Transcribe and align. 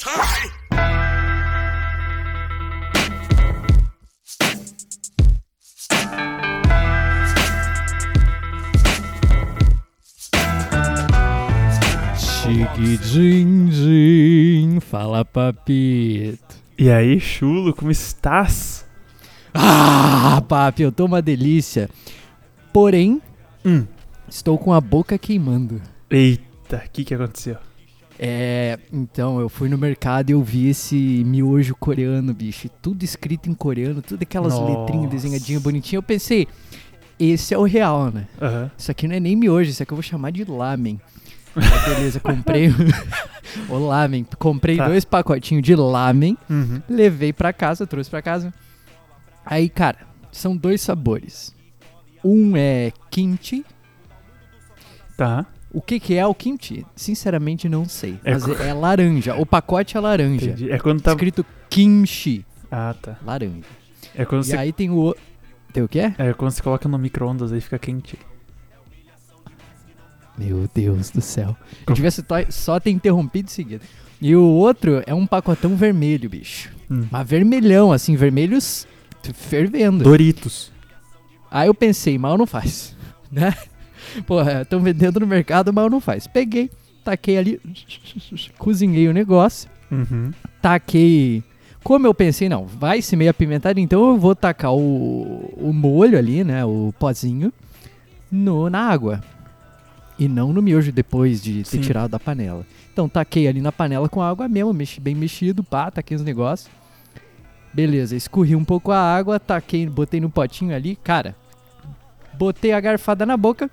tie. 0.00 0.50
Chiquidindim, 13.50 14.78
fala 14.80 15.24
papito. 15.24 16.56
E 16.78 16.90
aí, 16.90 17.18
chulo, 17.20 17.74
como 17.74 17.90
estás? 17.90 18.86
Ah, 19.52 20.42
papi, 20.46 20.82
eu 20.82 20.92
tô 20.92 21.06
uma 21.06 21.20
delícia. 21.22 21.88
Porém, 22.72 23.20
Hum. 23.64 23.84
estou 24.28 24.56
com 24.58 24.72
a 24.72 24.80
boca 24.80 25.18
queimando. 25.18 25.80
Eita, 26.10 26.82
o 26.86 26.90
que 26.90 27.04
que 27.04 27.14
aconteceu? 27.14 27.56
É, 28.22 28.78
então, 28.92 29.40
eu 29.40 29.48
fui 29.48 29.70
no 29.70 29.78
mercado 29.78 30.28
e 30.28 30.32
eu 30.34 30.42
vi 30.42 30.68
esse 30.68 30.94
miojo 31.24 31.74
coreano, 31.74 32.34
bicho. 32.34 32.68
Tudo 32.82 33.02
escrito 33.02 33.48
em 33.48 33.54
coreano, 33.54 34.02
tudo 34.02 34.22
aquelas 34.22 34.52
Nossa. 34.52 34.78
letrinhas 34.80 35.10
desenhadinhas 35.10 35.62
bonitinhas. 35.62 35.94
Eu 35.94 36.02
pensei, 36.02 36.46
esse 37.18 37.54
é 37.54 37.58
o 37.58 37.62
real, 37.62 38.10
né? 38.12 38.28
Aham. 38.38 38.70
Isso 38.76 38.90
aqui 38.90 39.08
não 39.08 39.14
é 39.16 39.20
nem 39.20 39.34
miojo, 39.34 39.70
isso 39.70 39.82
aqui 39.82 39.92
eu 39.92 39.96
vou 39.96 40.02
chamar 40.02 40.32
de 40.32 40.44
lamen. 40.44 41.00
Aí, 41.56 41.94
beleza, 41.94 42.20
comprei 42.20 42.68
o 43.70 43.78
lamen. 43.78 44.26
Comprei 44.38 44.76
Tá. 44.76 44.86
dois 44.86 45.02
pacotinhos 45.04 45.62
de 45.62 45.74
lamen, 45.74 46.36
Uhum. 46.50 46.82
levei 46.90 47.32
pra 47.32 47.54
casa, 47.54 47.86
trouxe 47.86 48.10
pra 48.10 48.20
casa. 48.20 48.52
Aí, 49.46 49.70
cara, 49.70 50.00
são 50.30 50.54
dois 50.54 50.82
sabores. 50.82 51.54
Um 52.22 52.54
é 52.54 52.92
kimchi. 53.10 53.64
Tá. 55.16 55.46
O 55.72 55.80
que 55.80 56.00
que 56.00 56.14
é 56.16 56.26
o 56.26 56.34
kimchi? 56.34 56.84
Sinceramente 56.96 57.68
não 57.68 57.84
sei. 57.84 58.18
É 58.24 58.32
Mas 58.32 58.44
co- 58.44 58.52
é, 58.54 58.72
laranja. 58.72 59.36
O 59.36 59.46
pacote 59.46 59.96
é 59.96 60.00
laranja. 60.00 60.46
Entendi. 60.46 60.70
É 60.70 60.78
quando 60.78 61.00
tá. 61.00 61.12
Escrito 61.12 61.46
kimchi. 61.68 62.44
Ah, 62.70 62.94
tá. 63.00 63.16
Laranja. 63.24 63.62
É 64.14 64.24
quando 64.24 64.42
E 64.42 64.46
você. 64.46 64.56
aí 64.56 64.72
tem 64.72 64.90
o... 64.90 65.14
Tem 65.72 65.82
o 65.82 65.88
quê? 65.88 66.12
É 66.18 66.32
quando 66.32 66.50
você 66.50 66.60
coloca 66.62 66.88
no 66.88 66.98
micro-ondas 66.98 67.52
aí 67.52 67.60
fica 67.60 67.78
quente. 67.78 68.18
Meu 70.36 70.68
Deus 70.74 71.10
do 71.10 71.20
céu. 71.20 71.56
Eu 71.86 71.94
tivesse 71.94 72.24
só 72.50 72.80
ter 72.80 72.90
interrompido 72.90 73.46
em 73.46 73.52
seguida. 73.52 73.84
E 74.20 74.34
o 74.34 74.42
outro 74.42 75.02
é 75.06 75.14
um 75.14 75.26
pacotão 75.26 75.76
vermelho, 75.76 76.28
bicho. 76.28 76.70
Hum. 76.90 77.06
Mas 77.10 77.28
vermelhão, 77.28 77.92
assim, 77.92 78.16
vermelhos 78.16 78.86
fervendo. 79.34 80.02
Doritos. 80.04 80.72
Aí 81.50 81.68
eu 81.68 81.74
pensei, 81.74 82.16
mal 82.18 82.38
não 82.38 82.46
faz, 82.46 82.96
né? 83.30 83.54
Porra, 84.26 84.62
estão 84.62 84.80
vendendo 84.80 85.20
no 85.20 85.26
mercado, 85.26 85.72
mal 85.72 85.88
não 85.90 86.00
faz. 86.00 86.26
Peguei, 86.26 86.70
taquei 87.04 87.38
ali, 87.38 87.60
cozinhei 88.58 89.08
o 89.08 89.12
negócio, 89.12 89.68
Uhum. 89.90 90.32
taquei... 90.62 91.42
Como 91.82 92.06
eu 92.06 92.12
pensei, 92.14 92.46
não, 92.48 92.66
vai 92.66 93.00
ser 93.00 93.16
meio 93.16 93.30
apimentado, 93.30 93.80
então 93.80 94.10
eu 94.10 94.18
vou 94.18 94.36
tacar 94.36 94.74
o, 94.74 95.50
o 95.56 95.72
molho 95.72 96.18
ali, 96.18 96.44
né, 96.44 96.62
o 96.62 96.92
pozinho, 96.98 97.50
no, 98.30 98.68
na 98.68 98.80
água. 98.80 99.22
E 100.18 100.28
não 100.28 100.52
no 100.52 100.60
miojo 100.60 100.92
depois 100.92 101.42
de 101.42 101.62
ter 101.62 101.64
Sim. 101.64 101.80
tirado 101.80 102.10
da 102.10 102.20
panela. 102.20 102.66
Então 102.92 103.08
taquei 103.08 103.48
ali 103.48 103.62
na 103.62 103.72
panela 103.72 104.10
com 104.10 104.20
água 104.20 104.46
mesmo, 104.46 104.74
mexi, 104.74 105.00
bem 105.00 105.14
mexido, 105.14 105.64
pá, 105.64 105.90
taquei 105.90 106.14
os 106.14 106.22
negócios. 106.22 106.70
Beleza, 107.72 108.14
escorri 108.14 108.54
um 108.54 108.64
pouco 108.64 108.92
a 108.92 108.98
água, 108.98 109.40
taquei, 109.40 109.86
botei 109.86 110.20
no 110.20 110.28
potinho 110.28 110.74
ali, 110.76 110.96
cara. 110.96 111.34
Botei 112.40 112.72
a 112.72 112.80
garfada 112.80 113.26
na 113.26 113.36
boca, 113.36 113.70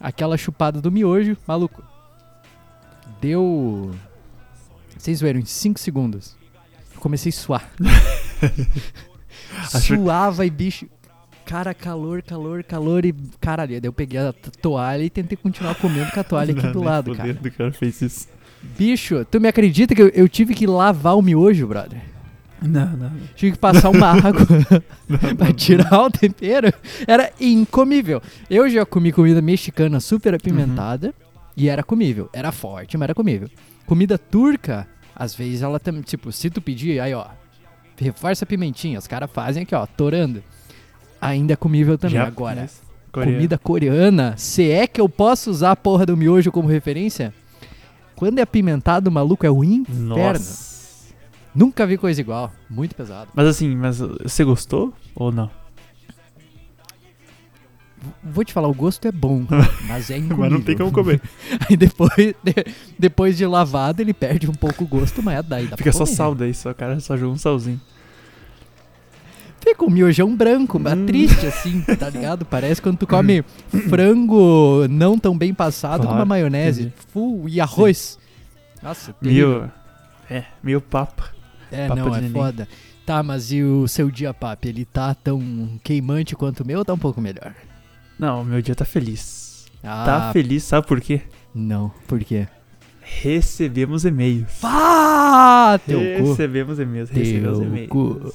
aquela 0.00 0.38
chupada 0.38 0.80
do 0.80 0.90
miojo, 0.90 1.36
maluco. 1.46 1.82
Deu. 3.20 3.94
Vocês 4.96 5.20
viram, 5.20 5.38
em 5.38 5.44
5 5.44 5.78
segundos. 5.78 6.34
Eu 6.94 7.00
comecei 7.02 7.28
a 7.28 7.32
suar. 7.34 7.70
Suava 9.68 10.46
e 10.46 10.50
bicho. 10.50 10.86
Cara, 11.44 11.74
calor, 11.74 12.22
calor, 12.22 12.64
calor 12.64 13.04
e. 13.04 13.14
Caralho, 13.38 13.78
daí 13.78 13.86
eu 13.86 13.92
peguei 13.92 14.18
a 14.18 14.32
toalha 14.32 15.02
e 15.04 15.10
tentei 15.10 15.36
continuar 15.36 15.74
comendo 15.74 16.10
com 16.10 16.20
a 16.20 16.24
toalha 16.24 16.54
aqui 16.54 16.66
do 16.72 16.82
lado, 16.82 17.14
cara. 17.14 17.34
cara 17.34 17.72
fez 17.72 18.00
isso. 18.00 18.28
Bicho, 18.78 19.26
tu 19.26 19.38
me 19.38 19.46
acredita 19.46 19.94
que 19.94 20.00
eu, 20.00 20.08
eu 20.08 20.26
tive 20.26 20.54
que 20.54 20.66
lavar 20.66 21.18
o 21.18 21.20
miojo, 21.20 21.66
brother? 21.66 22.13
Não, 22.66 22.96
não. 22.96 23.10
Tive 23.36 23.52
que 23.52 23.58
passar 23.58 23.90
uma 23.90 24.06
água 24.16 24.46
pra 25.36 25.52
tirar 25.52 26.02
o 26.02 26.10
tempero. 26.10 26.72
Era 27.06 27.30
incomível. 27.40 28.22
Eu 28.48 28.68
já 28.68 28.84
comi 28.86 29.12
comida 29.12 29.40
mexicana 29.42 30.00
super 30.00 30.34
apimentada 30.34 31.14
e 31.56 31.68
era 31.68 31.82
comível. 31.82 32.28
Era 32.32 32.50
forte, 32.52 32.96
mas 32.96 33.04
era 33.04 33.14
comível. 33.14 33.48
Comida 33.86 34.16
turca, 34.18 34.86
às 35.14 35.34
vezes 35.34 35.62
ela 35.62 35.78
também, 35.78 36.02
tipo, 36.02 36.32
se 36.32 36.48
tu 36.50 36.60
pedir, 36.60 37.00
aí 37.00 37.12
ó, 37.14 37.26
reforça 37.96 38.44
a 38.44 38.46
pimentinha, 38.46 38.98
os 38.98 39.06
caras 39.06 39.30
fazem 39.32 39.62
aqui 39.64 39.74
ó, 39.74 39.84
torando. 39.86 40.42
Ainda 41.20 41.52
é 41.52 41.56
comível 41.56 41.96
também. 41.98 42.16
Já- 42.16 42.26
Agora, 42.26 42.68
coreano. 43.12 43.36
comida 43.36 43.58
coreana, 43.58 44.34
se 44.36 44.70
é 44.70 44.86
que 44.86 45.00
eu 45.00 45.08
posso 45.08 45.50
usar 45.50 45.70
a 45.72 45.76
porra 45.76 46.04
do 46.06 46.16
miojo 46.16 46.50
como 46.50 46.68
referência, 46.68 47.32
quando 48.16 48.38
é 48.38 48.42
apimentado, 48.42 49.10
maluco, 49.10 49.44
é 49.46 49.50
o 49.50 49.62
inferno. 49.64 50.16
Nossa. 50.16 50.73
Nunca 51.54 51.86
vi 51.86 51.96
coisa 51.96 52.20
igual. 52.20 52.52
Muito 52.68 52.94
pesado. 52.96 53.30
Mas 53.34 53.46
assim, 53.46 53.74
mas 53.76 53.98
você 53.98 54.42
gostou 54.44 54.92
ou 55.14 55.30
não? 55.30 55.50
Vou 58.22 58.44
te 58.44 58.52
falar, 58.52 58.68
o 58.68 58.74
gosto 58.74 59.06
é 59.08 59.12
bom, 59.12 59.46
mas 59.88 60.10
é 60.10 60.18
incomível. 60.18 60.38
Mas 60.38 60.52
não 60.52 60.60
tem 60.60 60.76
como 60.76 60.92
comer. 60.92 61.22
Aí 61.70 61.76
depois, 61.76 62.12
de- 62.16 62.66
depois 62.98 63.36
de 63.36 63.46
lavado, 63.46 64.02
ele 64.02 64.12
perde 64.12 64.48
um 64.50 64.52
pouco 64.52 64.84
o 64.84 64.86
gosto, 64.86 65.22
mas 65.22 65.38
é 65.38 65.42
daí 65.42 65.66
dá 65.68 65.76
Fica 65.76 65.90
só 65.90 66.04
comer. 66.04 66.16
sal 66.16 66.34
daí, 66.34 66.52
só 66.52 66.74
cara 66.74 67.00
só 67.00 67.16
joga 67.16 67.32
um 67.32 67.38
salzinho. 67.38 67.80
Fica 69.58 69.82
um 69.86 69.88
miojão 69.88 70.36
branco, 70.36 70.78
mas 70.78 70.92
Hum. 70.98 71.06
triste 71.06 71.46
assim, 71.46 71.80
tá 71.80 72.10
ligado? 72.10 72.44
Parece 72.44 72.82
quando 72.82 72.98
tu 72.98 73.06
come 73.06 73.42
frango 73.88 74.86
não 74.90 75.18
tão 75.18 75.38
bem 75.38 75.54
passado 75.54 76.00
com 76.02 76.08
uma 76.08 76.12
Claro, 76.16 76.28
maionese. 76.28 76.92
Full, 77.10 77.48
e 77.48 77.58
arroz. 77.58 78.18
Nossa, 78.82 79.14
terrível. 79.14 79.60
Meio. 79.60 79.72
É, 80.28 80.44
meio 80.62 80.80
papo. 80.82 81.24
É, 81.74 81.88
não, 81.88 82.14
é 82.14 82.22
foda. 82.28 82.68
Tá, 83.04 83.22
mas 83.22 83.52
e 83.52 83.62
o 83.62 83.86
seu 83.86 84.10
dia, 84.10 84.32
papi? 84.32 84.68
Ele 84.68 84.84
tá 84.84 85.14
tão 85.14 85.78
queimante 85.82 86.34
quanto 86.34 86.60
o 86.60 86.66
meu 86.66 86.78
ou 86.78 86.84
tá 86.84 86.94
um 86.94 86.98
pouco 86.98 87.20
melhor? 87.20 87.54
Não, 88.18 88.42
meu 88.44 88.62
dia 88.62 88.74
tá 88.74 88.84
feliz. 88.84 89.66
Ah, 89.82 90.04
Tá 90.06 90.32
feliz, 90.32 90.62
sabe 90.62 90.86
por 90.86 91.00
quê? 91.00 91.20
Não, 91.54 91.92
por 92.08 92.18
quê? 92.20 92.48
Recebemos 93.02 94.04
e-mails. 94.06 94.50
Pá! 94.60 95.78
Teu 95.86 95.98
recebemos 96.00 96.78
e-mails, 96.78 97.10
recebemos 97.10 97.58
e-mails. 97.60 97.88
cu. 97.90 98.32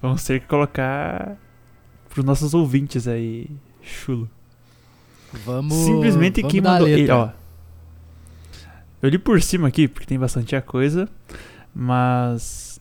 Vamos 0.00 0.24
ter 0.24 0.40
que 0.40 0.46
colocar 0.46 1.36
pros 2.08 2.24
nossos 2.24 2.54
ouvintes 2.54 3.08
aí, 3.08 3.50
chulo. 3.82 4.30
Vamos. 5.44 5.74
Simplesmente 5.74 6.40
vamos 6.40 6.52
quem 6.52 6.60
mandou. 6.60 6.86
ele, 6.86 7.10
ó. 7.10 7.30
Eu 9.02 9.08
li 9.08 9.18
por 9.18 9.40
cima 9.42 9.68
aqui, 9.68 9.88
porque 9.88 10.06
tem 10.06 10.18
bastante 10.18 10.58
coisa, 10.62 11.08
mas. 11.74 12.80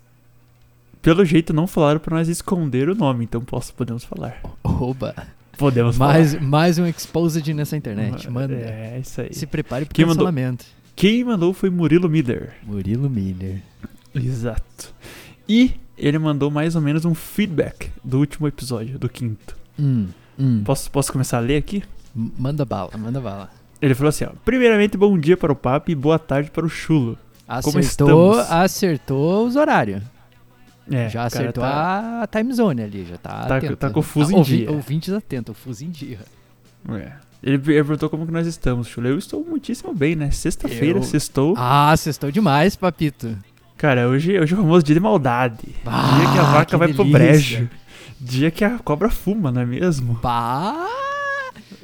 Pelo 1.01 1.23
jeito 1.23 1.53
não 1.53 1.65
falaram 1.65 1.99
pra 1.99 2.17
nós 2.17 2.27
esconder 2.27 2.89
o 2.89 2.95
nome, 2.95 3.23
então 3.23 3.41
posso, 3.41 3.73
podemos 3.73 4.03
falar. 4.03 4.41
Oba. 4.63 5.15
Podemos 5.57 5.97
Mais, 5.97 6.33
falar. 6.33 6.45
mais 6.45 6.77
um 6.77 6.85
exposed 6.85 7.53
nessa 7.53 7.75
internet. 7.77 8.29
Manda. 8.29 8.53
É, 8.53 8.99
isso 9.01 9.21
aí. 9.21 9.33
Se 9.33 9.45
prepare 9.45 9.85
pro 9.85 9.93
Quem 9.95 10.05
mandou? 10.05 10.25
cancelamento. 10.25 10.65
Quem 10.95 11.23
mandou 11.23 11.53
foi 11.53 11.69
Murilo 11.69 12.09
Miller. 12.09 12.53
Murilo 12.63 13.09
Miller. 13.09 13.61
Exato. 14.13 14.93
E 15.47 15.71
ele 15.97 16.17
mandou 16.19 16.49
mais 16.51 16.75
ou 16.75 16.81
menos 16.81 17.05
um 17.05 17.13
feedback 17.13 17.91
do 18.03 18.19
último 18.19 18.47
episódio, 18.47 18.99
do 18.99 19.09
quinto. 19.09 19.55
Hum, 19.79 20.07
hum. 20.37 20.61
Posso, 20.65 20.89
posso 20.91 21.11
começar 21.11 21.37
a 21.37 21.41
ler 21.41 21.57
aqui? 21.57 21.83
Manda 22.13 22.65
bala, 22.65 22.91
manda 22.97 23.19
bala. 23.21 23.49
Ele 23.81 23.95
falou 23.95 24.09
assim, 24.09 24.25
ó. 24.25 24.31
Primeiramente, 24.43 24.97
bom 24.97 25.17
dia 25.17 25.37
para 25.37 25.51
o 25.51 25.55
Papo 25.55 25.91
e 25.91 25.95
boa 25.95 26.19
tarde 26.19 26.51
para 26.51 26.65
o 26.65 26.69
Chulo. 26.69 27.17
Como 27.63 27.79
Acertou, 27.79 28.39
acertou 28.39 29.47
os 29.47 29.55
horários. 29.55 30.01
É, 30.91 31.07
já 31.09 31.23
acertou 31.25 31.63
tá- 31.63 32.21
a 32.23 32.27
time 32.27 32.51
zone 32.53 32.81
ali, 32.81 33.05
já 33.05 33.17
tá 33.17 33.45
Tá- 33.45 33.57
atento. 33.57 33.75
tá 33.75 33.89
com 33.89 33.99
o 33.99 34.03
fuso 34.03 34.29
Ah, 34.31 34.33
em 34.33 34.37
ouvi- 34.37 34.57
dia. 34.57 34.71
Ouvintes 34.71 35.13
atentos, 35.13 35.55
o 35.55 35.59
fuso 35.59 35.83
em 35.85 35.89
dia. 35.89 36.19
É. 36.91 37.11
Ele 37.43 37.57
perguntou 37.59 38.09
como 38.09 38.25
que 38.25 38.31
nós 38.31 38.45
estamos. 38.47 38.93
Eu 38.97 39.17
estou 39.17 39.45
muitíssimo 39.47 39.93
bem, 39.93 40.15
né? 40.15 40.31
Sexta-feira, 40.31 40.99
Eu- 40.99 41.03
sextou. 41.03 41.53
Ah, 41.57 41.91
acertou 41.91 42.31
demais, 42.31 42.75
papito. 42.75 43.37
Cara, 43.77 44.09
hoje, 44.09 44.37
hoje 44.39 44.53
é 44.53 44.57
o 44.57 44.61
famoso 44.61 44.83
dia 44.83 44.95
de 44.95 44.99
maldade. 44.99 45.57
Ah, 45.85 46.17
dia 46.17 46.31
que 46.33 46.37
a 46.37 46.43
vaca 46.43 46.65
que 46.65 46.75
vai 46.77 46.93
pro 46.93 47.03
delícia. 47.05 47.19
brejo. 47.59 47.69
Dia 48.19 48.51
que 48.51 48.65
a 48.65 48.77
cobra 48.79 49.09
fuma, 49.09 49.51
não 49.51 49.61
é 49.61 49.65
mesmo? 49.65 50.15
Pá! 50.15 50.85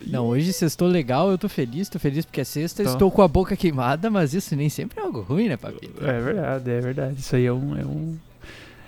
Não, 0.08 0.28
hoje 0.28 0.54
sextou 0.54 0.88
legal, 0.88 1.32
eu 1.32 1.38
tô 1.38 1.50
feliz, 1.50 1.90
tô 1.90 1.98
feliz 2.00 2.26
porque 2.26 2.42
é 2.42 2.44
sexta, 2.44 2.84
estou 2.84 3.10
com 3.12 3.22
a 3.22 3.28
boca 3.28 3.56
queimada, 3.56 4.10
mas 4.10 4.34
isso 4.34 4.56
nem 4.56 4.70
sempre 4.70 5.00
é 5.00 5.04
algo 5.04 5.22
ruim, 5.22 5.48
né, 5.50 5.58
papito? 5.58 6.06
É 6.06 6.22
verdade, 6.22 6.70
é 6.72 6.82
verdade. 6.82 7.20
Isso 7.20 7.36
aí 7.36 7.46
é 7.46 7.52
um. 7.54 7.78
É 7.78 7.86
um... 7.86 8.18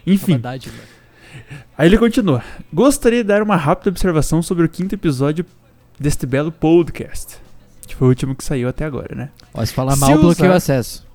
É 0.06 0.12
Enfim, 0.12 0.34
uma 0.34 0.40
dádiva. 0.40 0.76
aí 1.78 1.88
ele 1.88 1.98
continua. 1.98 2.44
Gostaria 2.72 3.24
de 3.24 3.28
dar 3.28 3.42
uma 3.42 3.56
rápida 3.56 3.90
observação 3.90 4.42
sobre 4.42 4.66
o 4.66 4.70
quinto 4.70 4.96
episódio 4.96 5.46
deste 6.00 6.26
belo 6.26 6.52
podcast. 6.52 7.38
Que 7.86 7.96
foi 7.96 8.08
o 8.08 8.10
último 8.10 8.36
que 8.36 8.44
saiu 8.44 8.68
até 8.70 8.86
agora, 8.86 9.16
né? 9.16 9.30
Ó, 9.54 9.66
se 9.66 9.74
falar 9.74 9.96
mal, 9.96 10.18
bloqueio 10.18 10.52
o 10.52 10.56
acesso. 10.56 11.06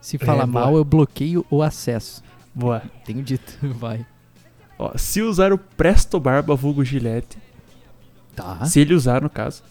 Se 0.00 0.16
É, 0.16 0.24
boa. 0.24 0.46
mal, 0.46 0.76
eu 0.76 0.84
bloqueio 0.84 1.44
o 1.50 1.62
acesso. 1.62 2.22
Boa. 2.54 2.82
Tenho 3.04 3.22
dito, 3.22 3.58
vai. 3.78 4.04
Ó, 4.78 4.96
se 4.96 5.20
usar 5.20 5.52
o 5.52 5.58
Presto 5.58 6.18
Barba 6.18 6.56
vulgo 6.56 6.82
Gillette, 6.84 7.36
Tá. 8.34 8.64
se 8.64 8.80
ele 8.80 8.94
usar 8.94 9.22
no 9.22 9.28
caso, 9.30 9.62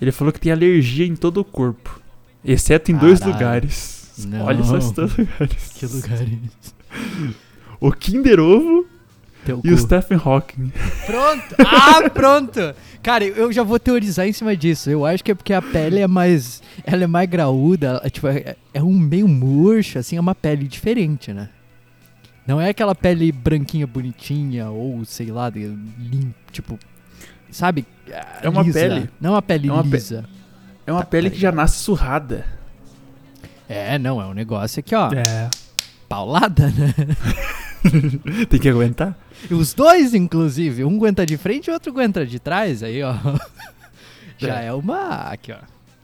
ele 0.00 0.12
falou 0.12 0.32
que 0.32 0.40
tem 0.40 0.52
alergia 0.52 1.06
em 1.06 1.16
todo 1.16 1.38
o 1.38 1.44
corpo, 1.44 2.00
exceto 2.44 2.90
em 2.90 2.96
dois 2.96 3.18
Caralho. 3.18 3.34
lugares. 3.36 4.12
Não. 4.26 4.44
Olha 4.46 4.64
só 4.64 4.78
esses 4.78 4.92
dois 4.92 5.16
lugares. 5.16 5.72
Que 5.74 5.86
lugar 5.86 6.22
esse? 6.22 7.34
O 7.80 7.92
Kinder 7.92 8.40
Ovo 8.40 8.86
Teu 9.44 9.60
e 9.62 9.72
o 9.72 9.76
cu. 9.76 9.82
Stephen 9.82 10.20
Hawking. 10.24 10.72
Pronto! 11.06 11.54
Ah, 11.60 12.10
pronto! 12.10 12.74
Cara, 13.02 13.24
eu 13.24 13.52
já 13.52 13.62
vou 13.62 13.78
teorizar 13.78 14.26
em 14.26 14.32
cima 14.32 14.56
disso. 14.56 14.90
Eu 14.90 15.06
acho 15.06 15.22
que 15.22 15.30
é 15.30 15.34
porque 15.34 15.52
a 15.52 15.62
pele 15.62 16.00
é 16.00 16.06
mais. 16.06 16.62
Ela 16.84 17.04
é 17.04 17.06
mais 17.06 17.28
graúda. 17.28 18.02
tipo, 18.10 18.26
é, 18.26 18.56
é 18.74 18.82
um 18.82 18.92
meio 18.98 19.28
murcho, 19.28 19.98
assim, 19.98 20.16
é 20.16 20.20
uma 20.20 20.34
pele 20.34 20.66
diferente, 20.66 21.32
né? 21.32 21.48
Não 22.46 22.60
é 22.60 22.70
aquela 22.70 22.94
pele 22.94 23.30
branquinha 23.30 23.86
bonitinha, 23.86 24.70
ou 24.70 25.04
sei 25.04 25.26
lá, 25.26 25.48
de, 25.50 25.66
lim, 25.98 26.34
tipo. 26.50 26.78
Sabe? 27.50 27.86
É 28.42 28.48
uma 28.48 28.62
lisa. 28.62 28.78
pele. 28.80 29.10
Não 29.20 29.30
é 29.30 29.32
uma 29.34 29.42
pele 29.42 29.68
É 29.68 29.72
uma 29.72 29.82
pe- 29.82 29.90
lisa. 29.90 30.24
É 30.86 30.92
uma 30.92 31.00
Tá, 31.00 31.06
pele 31.06 31.28
tá 31.30 31.34
que 31.36 31.40
já 31.40 31.52
nasce 31.52 31.78
surrada. 31.78 32.44
É, 33.68 33.98
não, 33.98 34.20
é 34.20 34.26
um 34.26 34.32
negócio 34.34 34.80
aqui, 34.80 34.94
ó. 34.94 35.12
É. 35.12 35.50
Paulada, 36.08 36.68
né? 36.68 36.94
Tem 38.48 38.58
que 38.58 38.68
aguentar? 38.68 39.16
Os 39.50 39.74
dois, 39.74 40.14
inclusive. 40.14 40.84
Um 40.84 40.96
aguenta 40.96 41.24
de 41.26 41.36
frente 41.36 41.66
e 41.68 41.70
o 41.70 41.74
outro 41.74 41.92
aguenta 41.92 42.24
de 42.26 42.38
trás. 42.38 42.82
Aí, 42.82 43.02
ó. 43.02 43.14
Já 44.38 44.60
é 44.60 44.72
uma. 44.72 45.30
Aqui, 45.30 45.52
ó. 45.52 45.56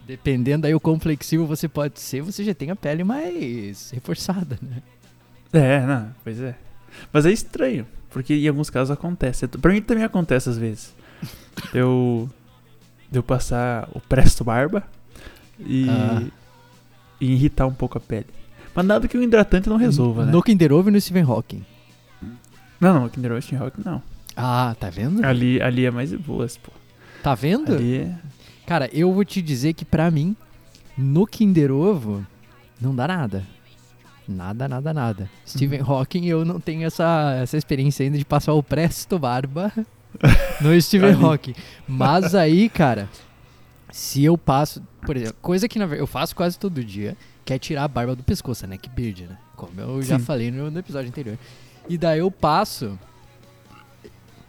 Dependendo 0.06 0.66
aí 0.66 0.74
o 0.74 0.80
quão 0.80 1.00
flexível 1.00 1.46
você 1.46 1.66
pode 1.66 1.98
ser, 1.98 2.20
você 2.20 2.44
já 2.44 2.52
tem 2.52 2.70
a 2.70 2.76
pele 2.76 3.02
mais 3.02 3.90
reforçada, 3.90 4.58
né? 4.60 4.82
É, 5.50 5.80
não, 5.86 6.08
pois 6.22 6.38
é. 6.40 6.54
Mas 7.10 7.24
é 7.24 7.32
estranho, 7.32 7.86
porque 8.10 8.34
em 8.34 8.46
alguns 8.46 8.68
casos 8.68 8.90
acontece. 8.90 9.48
Pra 9.48 9.72
mim 9.72 9.80
também 9.80 10.04
acontece 10.04 10.50
às 10.50 10.58
vezes. 10.58 10.94
Eu. 11.72 12.28
De 13.10 13.18
eu 13.18 13.22
passar 13.22 13.88
o 13.94 14.00
Presto 14.00 14.42
Barba 14.42 14.82
e, 15.60 15.86
Ah. 15.88 16.22
e 17.20 17.32
irritar 17.32 17.66
um 17.66 17.72
pouco 17.74 17.96
a 17.96 18.00
pele. 18.00 18.26
Mas 18.74 18.84
nada 18.84 19.06
que 19.06 19.16
o 19.16 19.22
hidratante 19.22 19.68
não 19.68 19.76
resolva, 19.76 20.24
né? 20.26 20.32
No 20.32 20.42
Kinder 20.42 20.72
Ovo 20.72 20.88
e 20.88 20.92
no 20.92 21.00
Stephen 21.00 21.22
Hawking. 21.22 21.64
Não, 22.80 22.92
não, 22.92 23.08
Kinder 23.08 23.30
Ovo 23.32 23.40
e 23.52 23.54
Rock 23.54 23.80
não. 23.84 24.02
Ah, 24.36 24.74
tá 24.80 24.90
vendo? 24.90 25.24
Ali, 25.24 25.62
ali 25.62 25.86
é 25.86 25.90
mais 25.92 26.10
de 26.10 26.18
boas, 26.18 26.56
pô. 26.56 26.72
Tá 27.22 27.34
vendo? 27.36 27.72
Ali 27.74 27.98
é... 27.98 28.14
Cara, 28.66 28.90
eu 28.92 29.12
vou 29.12 29.24
te 29.24 29.40
dizer 29.40 29.74
que 29.74 29.84
pra 29.84 30.10
mim, 30.10 30.34
no 30.98 31.24
Kinder 31.26 31.70
Ovo, 31.70 32.26
não 32.80 32.94
dá 32.94 33.06
nada. 33.06 33.44
Nada, 34.26 34.66
nada, 34.66 34.92
nada. 34.92 35.30
Stephen 35.46 35.82
Uhum. 35.82 35.92
Hawking, 35.92 36.24
eu 36.26 36.44
não 36.44 36.58
tenho 36.58 36.84
essa, 36.84 37.36
essa 37.40 37.56
experiência 37.56 38.02
ainda 38.04 38.18
de 38.18 38.24
passar 38.24 38.54
o 38.54 38.62
Presto 38.62 39.18
Barba 39.20 39.72
no 40.60 40.80
Stephen 40.80 41.10
Ali. 41.10 41.24
Hawking. 41.24 41.54
Mas 41.86 42.34
aí, 42.34 42.68
cara, 42.68 43.08
se 43.92 44.24
eu 44.24 44.36
passo, 44.36 44.82
por 45.04 45.16
exemplo, 45.16 45.36
coisa 45.40 45.68
que 45.68 45.78
na 45.78 45.86
verdade 45.86 46.02
eu 46.02 46.06
faço 46.06 46.34
quase 46.34 46.58
todo 46.58 46.82
dia, 46.82 47.16
que 47.44 47.52
é 47.52 47.58
tirar 47.58 47.84
a 47.84 47.88
barba 47.88 48.16
do 48.16 48.22
pescoço, 48.22 48.66
né? 48.66 48.76
Que 48.76 48.88
beard, 48.88 49.20
né? 49.20 49.38
Como 49.56 49.80
eu 49.80 50.02
já 50.02 50.18
Sim. 50.18 50.24
falei 50.24 50.50
no, 50.50 50.70
no 50.70 50.78
episódio 50.78 51.08
anterior. 51.08 51.38
E 51.88 51.98
daí 51.98 52.18
eu 52.18 52.30
passo. 52.30 52.98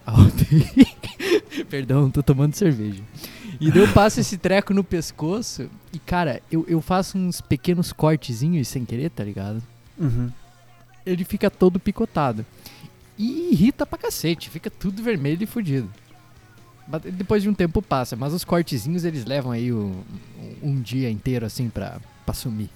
Perdão, 1.70 2.10
tô 2.10 2.22
tomando 2.22 2.56
cerveja. 2.56 3.04
E 3.60 3.72
daí 3.72 3.82
eu 3.82 3.92
passo 3.94 4.20
esse 4.20 4.38
treco 4.38 4.74
no 4.74 4.84
pescoço 4.84 5.70
e, 5.92 6.00
cara, 6.00 6.42
eu, 6.52 6.66
eu 6.68 6.82
faço 6.82 7.18
uns 7.18 7.42
pequenos 7.42 7.94
cortezinhos 7.94 8.68
sem 8.68 8.86
querer, 8.86 9.10
tá 9.10 9.24
ligado? 9.24 9.62
Uhum. 9.98 10.30
Ele 11.06 11.24
fica 11.24 11.50
todo 11.50 11.80
picotado. 11.80 12.46
E 13.18 13.52
irrita 13.54 13.86
pra 13.86 13.98
cacete, 13.98 14.50
fica 14.50 14.70
tudo 14.70 15.02
vermelho 15.04 15.42
e 15.44 15.46
fudido. 15.46 15.90
Depois 17.14 17.42
de 17.42 17.50
um 17.50 17.54
tempo 17.54 17.82
passa, 17.82 18.16
mas 18.16 18.34
os 18.34 18.44
cortezinhos 18.44 19.06
eles 19.06 19.26
levam 19.26 19.52
aí 19.52 19.72
o- 19.72 20.04
um, 20.62 20.80
dia 20.82 21.10
inteiro 21.10 21.46
assim 21.46 21.68
pra, 21.70 21.98
pra 22.26 22.34
sumir. 22.36 22.70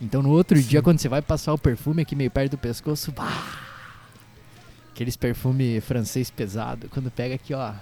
Então 0.00 0.22
no 0.22 0.30
outro 0.30 0.56
Sim. 0.56 0.64
dia, 0.68 0.82
quando 0.82 0.98
você 0.98 1.08
vai 1.08 1.20
passar 1.20 1.52
o 1.52 1.58
perfume 1.58 2.00
aqui 2.02 2.16
meio 2.16 2.30
perto 2.30 2.52
do 2.52 2.58
pescoço, 2.58 3.12
bah! 3.12 3.58
Aqueles 4.92 5.16
perfume 5.16 5.80
francês 5.80 6.30
pesado, 6.30 6.88
quando 6.90 7.10
pega 7.10 7.34
aqui, 7.34 7.52
ó, 7.54 7.72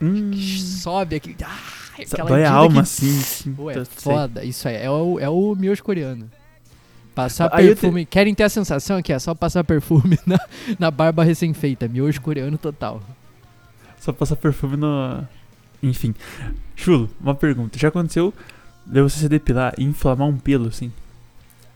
Hum, 0.00 0.30
sobe 0.34 1.16
aqui, 1.16 1.34
ah, 1.42 1.58
aquela 1.98 2.28
dói 2.28 2.44
a 2.44 2.52
alma, 2.52 2.74
que- 2.74 2.80
assim. 2.80 3.20
sim, 3.20 3.52
Pô, 3.54 3.70
é 3.70 3.82
foda, 3.84 4.44
isso 4.44 4.68
aí, 4.68 4.76
é 4.76 4.90
o, 4.90 5.18
é 5.18 5.28
o 5.28 5.54
miojo 5.54 5.82
coreano. 5.82 6.30
Passar 7.16 7.48
Aí 7.50 7.66
eu 7.66 7.74
te- 7.74 7.80
perfume, 7.80 8.04
querem 8.06 8.34
ter 8.34 8.42
a 8.44 8.48
sensação 8.48 9.00
que 9.02 9.10
é 9.12 9.18
só 9.18 9.34
passar 9.34 9.64
perfume 9.64 10.18
na, 10.26 10.38
na 10.78 10.90
barba 10.90 11.24
recém-feita, 11.24 11.88
miojo 11.88 12.20
coreano 12.20 12.56
total. 12.58 13.02
Só 13.98 14.12
passar 14.12 14.36
perfume 14.36 14.76
no. 14.76 15.26
Enfim. 15.82 16.14
Chulo, 16.76 17.08
uma 17.20 17.34
pergunta. 17.34 17.78
Já 17.78 17.88
aconteceu 17.88 18.32
de 18.86 19.00
você 19.00 19.18
se 19.18 19.28
depilar 19.30 19.72
e 19.78 19.84
inflamar 19.84 20.28
um 20.28 20.36
pelo, 20.36 20.68
assim? 20.68 20.92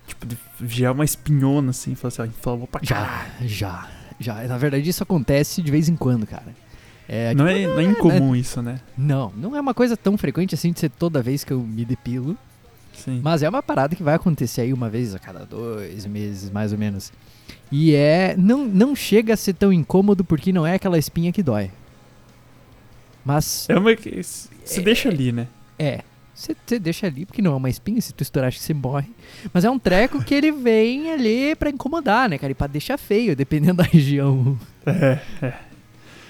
Tipo, 0.07 0.27
de 0.27 0.37
gerar 0.69 0.93
uma 0.93 1.05
espinhona, 1.07 1.71
assim, 1.71 1.95
falar 1.95 2.09
assim, 2.09 2.23
ó, 2.23 2.25
inflamou 2.27 2.67
pra 2.67 2.81
cá. 2.81 2.87
Já, 2.87 3.27
já, 3.47 3.89
já. 4.21 4.35
Na 4.47 4.59
verdade, 4.59 4.89
isso 4.91 5.03
acontece 5.03 5.63
de 5.63 5.71
vez 5.71 5.89
em 5.89 5.97
quando, 5.97 6.27
cara. 6.27 6.55
É, 7.09 7.35
Não 7.35 7.47
tipo, 7.47 7.59
é, 7.59 7.67
não 7.67 7.81
é 7.81 7.85
incomum 7.85 8.37
isso, 8.37 8.61
né? 8.63 8.79
não, 8.97 9.33
não 9.37 9.57
é 9.57 9.61
uma 9.61 9.73
coisa 9.75 9.97
tão 9.97 10.17
frequente 10.19 10.55
assim 10.55 10.71
de 10.71 10.79
ser 10.79 10.91
toda 10.91 11.21
vez 11.23 11.43
que 11.43 11.53
eu 11.53 11.61
me 11.61 11.85
depilo. 11.85 12.37
Sim. 13.05 13.21
Mas 13.23 13.43
é 13.43 13.49
uma 13.49 13.63
parada 13.63 13.95
que 13.97 14.03
vai 14.03 14.15
acontecer 14.15 14.63
aí 14.63 14.73
uma 14.73 14.89
vez 14.89 15.15
a 15.15 15.19
cada 15.19 15.45
dois 15.47 16.07
meses, 16.07 16.51
mais 16.51 16.73
ou 16.73 16.79
menos. 16.79 17.13
E 17.71 17.95
é. 17.95 18.35
Não, 18.37 18.65
não 18.65 18.95
chega 18.97 19.35
a 19.35 19.37
ser 19.37 19.55
tão 19.55 19.73
incômodo 19.73 20.25
porque 20.25 20.53
não 20.53 20.67
é 20.67 20.75
aquela 20.75 20.99
espinha 20.99 21.33
que 21.33 21.43
dói. 21.43 21.71
Mas 23.25 23.69
É 23.69 23.79
uma 23.79 23.95
que. 23.95 24.23
Se 24.23 24.49
É- 24.79 24.81
deixa 24.83 25.09
ali, 25.09 25.33
né? 25.33 25.47
é. 25.79 26.01
Você 26.33 26.57
você 26.67 26.79
deixa 26.79 27.07
ali 27.07 27.27
porque 27.27 27.43
não 27.43 27.53
é 27.53 27.57
uma 27.57 27.69
espinha, 27.69 28.01
se 28.01 28.15
tu 28.15 28.23
estourar 28.23 28.49
acho 28.49 28.57
que 28.59 28.65
você 28.65 28.73
morre. 28.73 29.11
Mas 29.53 29.63
é 29.63 29.71
um 29.71 29.79
treco 29.79 30.25
que 30.25 30.33
ele 30.35 30.51
vem 30.51 31.11
ali 31.13 31.55
pra 31.55 31.69
incomodar, 31.69 32.31
né, 32.31 32.39
cara? 32.39 32.51
E 32.53 32.55
pra 32.55 32.67
deixar 32.67 32.97
feio, 32.97 33.37
dependendo 33.37 33.75
da 33.75 33.83
região. 33.85 34.59
É, 34.87 35.19
é. 35.43 35.53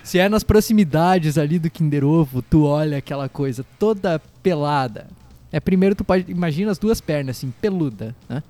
Se 0.02 0.18
é 0.18 0.28
nas 0.28 0.42
proximidades 0.42 1.38
ali 1.38 1.60
do 1.60 1.70
Kinder 1.70 2.04
Ovo, 2.04 2.42
tu 2.42 2.64
olha 2.64 2.98
aquela 2.98 3.28
coisa 3.28 3.64
toda 3.78 4.18
pelada. 4.42 5.06
É 5.52 5.58
primeiro 5.60 5.94
tu 5.94 6.04
pode. 6.04 6.30
Imagina 6.30 6.70
as 6.70 6.78
duas 6.78 7.00
pernas, 7.00 7.36
assim, 7.36 7.52
peluda, 7.60 8.14
né? 8.28 8.42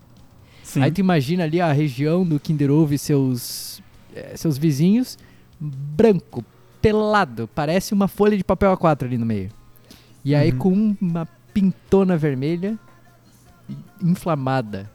Sim. 0.63 0.83
Aí 0.83 0.91
tu 0.93 0.99
imagina 1.01 1.45
ali 1.45 1.61
a 1.61 1.73
região 1.73 2.25
do 2.25 2.39
Kinder 2.39 2.71
Ovo 2.71 2.95
e 2.95 2.99
seus, 2.99 3.83
eh, 4.15 4.37
seus 4.37 4.57
vizinhos, 4.59 5.19
branco, 5.59 6.45
pelado, 6.81 7.49
parece 7.55 7.93
uma 7.95 8.07
folha 8.07 8.37
de 8.37 8.45
papel 8.45 8.77
A4 8.77 9.05
ali 9.07 9.19
no 9.19 9.27
meio. 9.27 9.51
E 10.25 10.35
aí 10.35 10.53
Uhum. 10.53 10.59
com 10.59 10.97
uma 11.01 11.27
pintona 11.53 12.17
vermelha 12.17 12.79
inflamada. 14.03 14.91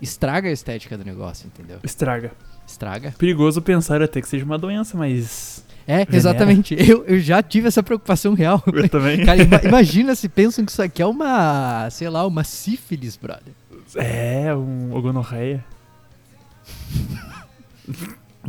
Estraga 0.00 0.48
a 0.48 0.52
estética 0.52 0.96
do 0.98 1.04
negócio, 1.04 1.46
entendeu? 1.46 1.78
Estraga. 1.82 2.32
Estraga. 2.66 3.14
Perigoso 3.16 3.62
pensar 3.62 4.02
até 4.02 4.20
que 4.20 4.28
seja 4.28 4.44
uma 4.44 4.58
doença, 4.58 4.96
mas. 4.96 5.64
É, 5.86 5.98
Venera. 5.98 6.16
exatamente. 6.16 6.74
Eu, 6.78 7.04
eu 7.06 7.20
já 7.20 7.40
tive 7.42 7.68
essa 7.68 7.82
preocupação 7.82 8.34
real. 8.34 8.62
Eu 8.66 8.88
também. 8.90 9.24
Cara, 9.24 9.40
ima- 9.42 9.60
imagina 9.64 10.14
se 10.16 10.28
pensam 10.28 10.64
que 10.64 10.72
isso 10.72 10.82
aqui 10.82 11.00
é 11.00 11.06
uma, 11.06 11.88
sei 11.90 12.08
lá, 12.08 12.26
uma 12.26 12.42
sífilis, 12.42 13.16
brother. 13.16 13.52
É, 13.94 14.52
um 14.54 14.88
gonorreia. 15.00 15.64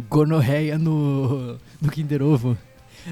Gonorreia 0.10 0.77
no, 0.77 1.58
no 1.82 1.91
Kinder 1.91 2.22
Ovo. 2.22 2.58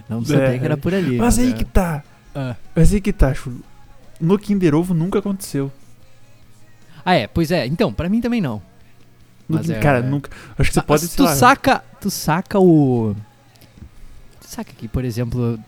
Não 0.09 0.23
sabia 0.23 0.55
É. 0.55 0.59
que 0.59 0.65
era 0.65 0.77
por 0.77 0.93
ali. 0.93 1.17
Mas 1.17 1.39
aí 1.39 1.51
é. 1.51 1.53
que 1.53 1.65
tá. 1.65 2.03
Ah. 2.33 2.55
Mas 2.75 2.93
aí 2.93 3.01
que 3.01 3.13
tá, 3.13 3.33
Chulo. 3.33 3.61
No 4.19 4.37
Kinder 4.37 4.75
Ovo 4.75 4.93
nunca 4.93 5.19
aconteceu. 5.19 5.71
Ah, 7.03 7.13
é, 7.15 7.27
pois 7.27 7.51
é. 7.51 7.65
Então, 7.65 7.93
pra 7.93 8.09
mim 8.09 8.21
também 8.21 8.41
não. 8.41 8.61
No 9.47 9.59
é- 9.59 9.79
Cara, 9.79 10.01
nunca. 10.01 10.29
Acho 10.57 10.69
que 10.69 10.73
você 10.75 10.81
pode, 10.81 11.07
tu 11.09 11.23
lá, 11.23 11.35
saca, 11.35 11.83
tu 12.01 12.09
saca 12.09 12.59
o 12.59 13.15
saca 14.55 14.71
que, 14.73 14.87
por 14.87 15.03
exemplo, 15.03 15.59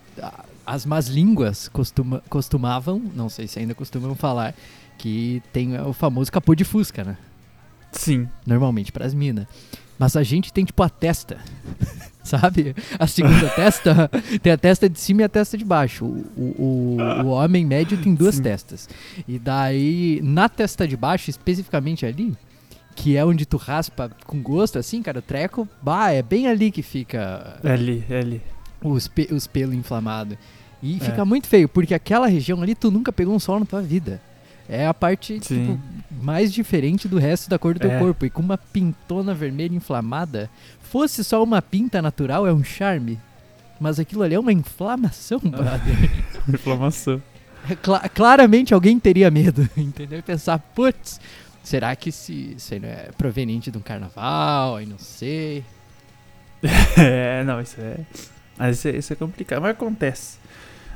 as 0.65 0.85
más 0.85 1.07
línguas 1.07 1.67
costuma, 1.67 2.21
costumavam, 2.29 3.01
não 3.13 3.29
sei 3.29 3.47
se 3.47 3.59
ainda 3.59 3.75
costumam 3.75 4.15
falar, 4.15 4.53
que 4.97 5.41
tem 5.51 5.79
o 5.79 5.93
famoso 5.93 6.31
capô 6.31 6.55
de 6.55 6.63
fusca, 6.63 7.03
né? 7.03 7.17
Sim. 7.91 8.27
Normalmente 8.45 8.91
pras 8.91 9.13
minas. 9.13 9.45
Mas 9.99 10.15
a 10.15 10.23
gente 10.23 10.53
tem 10.53 10.63
tipo 10.63 10.81
a 10.83 10.89
testa. 10.89 11.37
Sabe? 12.23 12.75
A 12.99 13.07
segunda 13.07 13.47
testa 13.49 14.09
tem 14.43 14.51
a 14.51 14.57
testa 14.57 14.89
de 14.89 14.99
cima 14.99 15.21
e 15.21 15.23
a 15.23 15.29
testa 15.29 15.57
de 15.57 15.63
baixo. 15.63 16.05
O, 16.05 16.25
o, 16.35 16.97
o, 16.97 17.23
o 17.23 17.27
homem 17.29 17.65
médio 17.65 17.97
tem 17.97 18.13
duas 18.13 18.35
Sim. 18.35 18.43
testas. 18.43 18.89
E 19.27 19.39
daí, 19.39 20.19
na 20.21 20.49
testa 20.49 20.87
de 20.87 20.97
baixo, 20.97 21.29
especificamente 21.29 22.05
ali, 22.05 22.35
que 22.95 23.15
é 23.15 23.23
onde 23.23 23.45
tu 23.45 23.55
raspa 23.57 24.11
com 24.25 24.41
gosto, 24.41 24.77
assim, 24.77 25.01
cara, 25.01 25.19
o 25.19 25.21
treco, 25.21 25.67
bah, 25.81 26.11
é 26.11 26.21
bem 26.21 26.47
ali 26.47 26.69
que 26.69 26.81
fica 26.81 27.57
É 27.63 27.71
ali, 27.71 28.03
é 28.09 28.19
ali. 28.19 28.41
Os, 28.81 29.07
pe 29.07 29.27
os 29.31 29.47
pelos 29.47 29.75
inflamados. 29.75 30.37
E 30.81 30.97
É. 30.97 30.99
fica 30.99 31.25
muito 31.25 31.47
feio, 31.47 31.67
porque 31.67 31.93
aquela 31.93 32.27
região 32.27 32.61
ali 32.61 32.75
tu 32.75 32.91
nunca 32.91 33.11
pegou 33.11 33.33
um 33.35 33.39
sol 33.39 33.59
na 33.59 33.65
tua 33.65 33.81
vida. 33.81 34.21
É 34.69 34.85
a 34.85 34.93
parte 34.93 35.39
tipo, 35.39 35.79
mais 36.21 36.51
diferente 36.53 37.07
do 37.07 37.17
resto 37.17 37.49
da 37.49 37.57
cor 37.57 37.73
do 37.73 37.79
teu 37.79 37.89
É. 37.91 37.99
corpo. 37.99 38.25
E 38.25 38.29
com 38.29 38.41
uma 38.41 38.57
pintona 38.57 39.33
vermelha 39.33 39.73
inflamada, 39.75 40.49
fosse 40.81 41.23
só 41.23 41.41
uma 41.41 41.61
pinta 41.61 42.01
natural, 42.01 42.45
é 42.45 42.53
um 42.53 42.63
charme. 42.63 43.17
Mas 43.79 43.99
aquilo 43.99 44.23
ali 44.23 44.35
é 44.35 44.39
uma 44.39 44.51
inflamação, 44.51 45.39
brother. 45.45 46.11
Inflamação. 46.49 47.21
É 47.69 47.75
cla- 47.75 48.07
claramente 48.09 48.73
alguém 48.73 48.99
teria 48.99 49.31
medo, 49.31 49.67
entendeu? 49.77 50.19
E 50.19 50.21
pensar, 50.21 50.59
putz, 50.59 51.19
será 51.63 51.95
que 51.95 52.11
se, 52.11 52.53
isso 52.57 52.77
não 52.79 52.87
é 52.89 53.09
proveniente 53.17 53.71
de 53.71 53.77
um 53.77 53.81
carnaval? 53.81 54.81
E 54.81 54.85
não 54.85 54.97
sei. 54.99 55.63
É, 56.97 57.43
não, 57.43 57.61
isso 57.61 57.79
é. 57.79 57.99
Mas 58.57 58.77
isso 58.77 58.87
é, 58.87 58.91
isso 58.97 59.13
é 59.13 59.15
complicado. 59.15 59.61
Mas 59.61 59.71
acontece. 59.71 60.37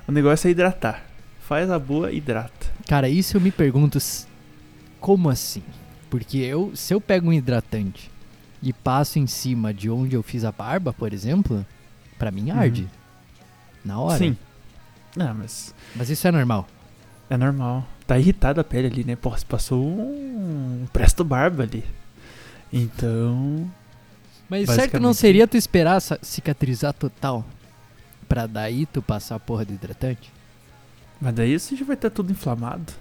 O 0.07 0.11
negócio 0.11 0.47
é 0.47 0.51
hidratar. 0.51 1.03
Faz 1.41 1.69
a 1.69 1.77
boa, 1.77 2.11
hidrata. 2.11 2.67
Cara, 2.87 3.09
isso 3.09 3.37
eu 3.37 3.41
me 3.41 3.51
pergunto, 3.51 3.99
como 4.99 5.29
assim? 5.29 5.63
Porque 6.09 6.37
eu, 6.37 6.71
se 6.75 6.93
eu 6.93 6.99
pego 7.01 7.29
um 7.29 7.33
hidratante 7.33 8.09
e 8.61 8.71
passo 8.73 9.19
em 9.19 9.27
cima 9.27 9.73
de 9.73 9.89
onde 9.89 10.15
eu 10.15 10.23
fiz 10.23 10.43
a 10.43 10.51
barba, 10.51 10.93
por 10.93 11.13
exemplo, 11.13 11.65
pra 12.17 12.31
mim 12.31 12.51
arde. 12.51 12.87
Na 13.83 13.99
hora. 13.99 14.13
Uhum. 14.13 14.31
Sim. 14.31 14.37
Não, 15.15 15.33
mas 15.33 15.73
Mas 15.95 16.09
isso 16.09 16.27
é 16.27 16.31
normal. 16.31 16.67
é 17.29 17.37
normal. 17.37 17.85
Tá 18.07 18.17
irritada 18.19 18.61
a 18.61 18.63
pele 18.63 18.87
ali, 18.87 19.03
né? 19.03 19.15
Pô, 19.15 19.33
passou 19.47 19.81
um 19.83 20.85
presto 20.91 21.23
barba 21.23 21.63
ali. 21.63 21.83
Então. 22.71 23.69
Mas 24.59 24.69
certo 24.75 24.99
não 24.99 25.13
seria 25.13 25.47
tu 25.47 25.55
esperar 25.57 26.01
cicatrizar 26.21 26.93
total 26.93 27.45
pra 28.27 28.45
daí 28.47 28.85
tu 28.85 29.01
passar 29.01 29.35
a 29.35 29.39
porra 29.39 29.63
do 29.65 29.73
hidratante? 29.73 30.31
Mas 31.19 31.33
daí 31.33 31.57
você 31.59 31.75
já 31.75 31.85
vai 31.85 31.95
estar 31.95 32.09
tudo 32.09 32.31
inflamado. 32.31 32.91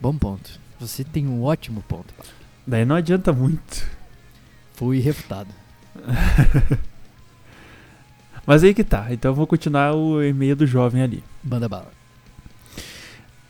Bom 0.00 0.16
ponto. 0.16 0.58
Você 0.80 1.04
tem 1.04 1.26
um 1.26 1.42
ótimo 1.42 1.82
ponto. 1.88 2.14
Daí 2.66 2.84
não 2.84 2.96
adianta 2.96 3.32
muito. 3.32 3.86
Fui 4.74 4.98
refutado. 5.00 5.50
Mas 8.46 8.64
aí 8.64 8.72
que 8.72 8.84
tá. 8.84 9.12
Então 9.12 9.30
eu 9.30 9.34
vou 9.34 9.46
continuar 9.46 9.94
o 9.94 10.22
e-mail 10.22 10.56
do 10.56 10.66
jovem 10.66 11.02
ali. 11.02 11.22
Banda 11.42 11.68
bala. 11.68 11.90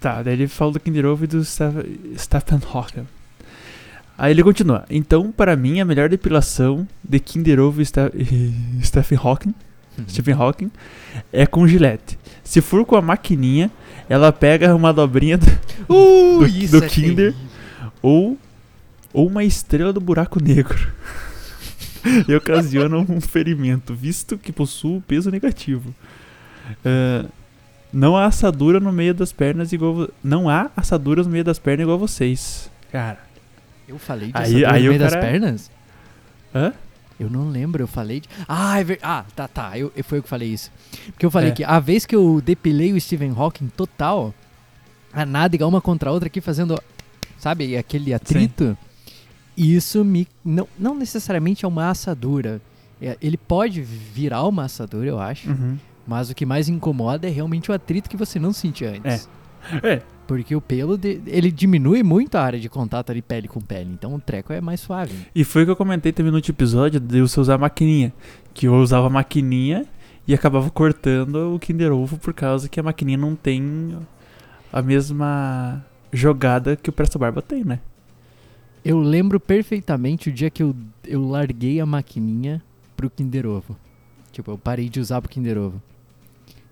Tá, 0.00 0.22
daí 0.22 0.32
ele 0.34 0.48
fala 0.48 0.72
do 0.72 0.80
Kinder 0.80 1.04
Ovo 1.06 1.24
e 1.24 1.26
do 1.26 1.44
Steph- 1.44 1.84
Stephen 2.16 2.60
Hawking. 2.72 3.06
Aí 4.18 4.32
ele 4.32 4.42
continua. 4.42 4.84
Então, 4.90 5.30
para 5.30 5.54
mim, 5.54 5.78
a 5.80 5.84
melhor 5.84 6.08
depilação 6.08 6.86
de 7.08 7.20
Kinder 7.20 7.60
Ovo 7.60 7.80
e 7.80 7.86
Ste- 7.86 8.10
e 8.16 8.52
Stephen 8.84 9.18
Hawking, 9.22 9.54
Stephen 10.08 10.34
Hawking 10.34 10.70
é 11.32 11.46
com 11.46 11.66
gilete. 11.68 12.18
Se 12.42 12.60
for 12.60 12.84
com 12.84 12.96
a 12.96 13.02
maquininha, 13.02 13.70
ela 14.08 14.32
pega 14.32 14.74
uma 14.74 14.92
dobrinha 14.92 15.38
do- 15.38 15.46
Uh, 15.88 16.40
do- 16.40 16.78
do 16.80 16.84
é 16.84 16.88
Kinder. 16.88 17.32
terrível. 17.32 17.34
ou, 18.02 18.36
ou 19.12 19.26
uma 19.28 19.44
estrela 19.44 19.92
do 19.92 20.00
buraco 20.00 20.42
negro. 20.42 20.76
e 22.28 22.34
ocasiona 22.34 22.96
um 22.98 23.20
ferimento, 23.20 23.94
visto 23.94 24.36
que 24.36 24.50
possui 24.52 25.00
peso 25.06 25.30
negativo. 25.30 25.94
Ah, 26.84 27.24
não 27.92 28.16
há 28.16 28.26
assadura 28.26 28.78
no 28.80 28.92
meio 28.92 29.14
das 29.14 29.32
pernas 29.32 29.72
igual. 29.72 30.08
Não 30.22 30.48
há 30.48 30.70
assaduras 30.76 31.26
no 31.26 31.32
meio 31.32 31.44
das 31.44 31.58
pernas 31.58 31.84
igual 31.84 31.98
vocês. 31.98 32.70
Cara. 32.92 33.18
Eu 33.88 33.98
falei 33.98 34.30
de 34.30 34.38
Aí- 34.38 34.64
aí 34.64 34.86
meio 34.88 34.98
das 34.98 35.14
cara- 35.14 35.26
pernas? 35.26 35.70
Hã? 36.54 36.72
Eu 37.18 37.28
não 37.28 37.48
lembro, 37.48 37.82
eu 37.82 37.88
falei 37.88 38.20
de... 38.20 38.28
Ah, 38.46 38.78
é 38.80 38.84
ver... 38.84 38.98
ah 39.02 39.24
tá, 39.34 39.48
tá, 39.48 39.76
eu, 39.76 39.92
eu- 39.96 40.04
foi 40.04 40.18
eu 40.18 40.22
que 40.22 40.28
falei 40.28 40.50
isso. 40.52 40.70
Porque 41.06 41.26
eu 41.26 41.30
falei 41.30 41.48
É. 41.50 41.52
que 41.52 41.64
a 41.64 41.80
vez 41.80 42.06
que 42.06 42.14
eu 42.14 42.40
depilei 42.44 42.92
o 42.92 43.00
Stephen 43.00 43.32
Hawking 43.36 43.68
total, 43.76 44.32
a 45.12 45.26
nádega 45.26 45.66
uma 45.66 45.80
contra 45.80 46.10
a 46.10 46.12
outra 46.12 46.28
aqui 46.28 46.40
fazendo, 46.40 46.80
sabe, 47.38 47.76
aquele 47.76 48.14
atrito, 48.14 48.76
isso 49.56 50.04
me... 50.04 50.28
Não, 50.44 50.68
não 50.78 50.94
necessariamente 50.94 51.64
é 51.64 51.68
uma 51.68 51.90
assadura. 51.90 52.60
É, 53.02 53.16
ele 53.20 53.36
pode 53.36 53.80
virar 53.82 54.44
uma 54.44 54.64
assadura, 54.64 55.08
eu 55.08 55.18
acho, 55.18 55.50
Uhum. 55.50 55.76
mas 56.06 56.30
o 56.30 56.34
que 56.34 56.46
mais 56.46 56.68
incomoda 56.68 57.26
é 57.26 57.30
realmente 57.30 57.70
o 57.70 57.74
atrito 57.74 58.08
que 58.08 58.16
você 58.16 58.38
não 58.38 58.52
sentia 58.52 58.90
antes. 58.90 59.28
É. 59.82 60.02
Porque 60.28 60.54
o 60.54 60.60
pelo, 60.60 60.96
de- 60.98 61.20
ele 61.26 61.50
diminui 61.50 62.02
muito 62.02 62.36
a 62.36 62.42
área 62.42 62.60
de 62.60 62.68
contato 62.68 63.08
ali 63.10 63.22
pele 63.22 63.48
com 63.48 63.60
pele, 63.62 63.90
então 63.92 64.14
o 64.14 64.20
treco 64.20 64.52
é 64.52 64.60
mais 64.60 64.78
suave. 64.78 65.12
E 65.34 65.42
foi 65.42 65.62
o 65.62 65.64
que 65.64 65.70
eu 65.72 65.76
comentei 65.76 66.12
também 66.12 66.30
no 66.30 66.36
último 66.36 66.54
episódio 66.54 67.00
de 67.00 67.20
você 67.22 67.40
usar 67.40 67.54
a 67.54 67.58
maquininha. 67.58 68.12
Que 68.52 68.66
eu 68.66 68.74
usava 68.74 69.06
a 69.06 69.10
maquininha 69.10 69.86
e 70.26 70.34
acabava 70.34 70.68
cortando 70.70 71.54
o 71.54 71.58
Kinder 71.58 71.90
Ovo 71.92 72.18
por 72.18 72.34
causa 72.34 72.68
que 72.68 72.78
a 72.78 72.82
maquininha 72.82 73.16
não 73.16 73.34
tem 73.34 73.96
a 74.70 74.82
mesma 74.82 75.82
jogada 76.12 76.76
que 76.76 76.90
o 76.90 76.92
Presto 76.92 77.18
Barba 77.18 77.40
tem, 77.40 77.64
né? 77.64 77.80
Eu 78.84 78.98
lembro 79.00 79.40
perfeitamente 79.40 80.28
o 80.28 80.32
dia 80.32 80.50
que 80.50 80.62
eu, 80.62 80.76
eu 81.06 81.26
larguei 81.26 81.80
a 81.80 81.86
maquininha 81.86 82.62
pro 82.96 83.08
Kinder 83.08 83.46
Ovo. 83.46 83.74
Tipo, 84.30 84.50
eu 84.50 84.58
parei 84.58 84.90
de 84.90 85.00
usar 85.00 85.22
pro 85.22 85.30
Kinder 85.30 85.56
Ovo. 85.56 85.80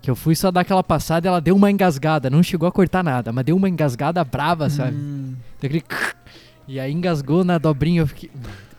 Que 0.06 0.10
eu 0.12 0.14
fui 0.14 0.36
só 0.36 0.52
dar 0.52 0.60
aquela 0.60 0.84
passada 0.84 1.26
e 1.26 1.28
ela 1.28 1.40
deu 1.40 1.56
uma 1.56 1.68
engasgada. 1.68 2.30
Não 2.30 2.40
chegou 2.40 2.68
a 2.68 2.70
cortar 2.70 3.02
nada, 3.02 3.32
mas 3.32 3.44
deu 3.44 3.56
uma 3.56 3.68
engasgada 3.68 4.22
brava, 4.22 4.70
sabe? 4.70 4.96
Hum, 4.96 5.34
Deu 5.60 5.66
aquele 5.68 5.82
E 6.68 6.78
aí 6.78 6.92
engasgou 6.92 7.42
na 7.42 7.58
dobrinha. 7.58 8.02
Eu 8.02 8.06
fiquei... 8.06 8.30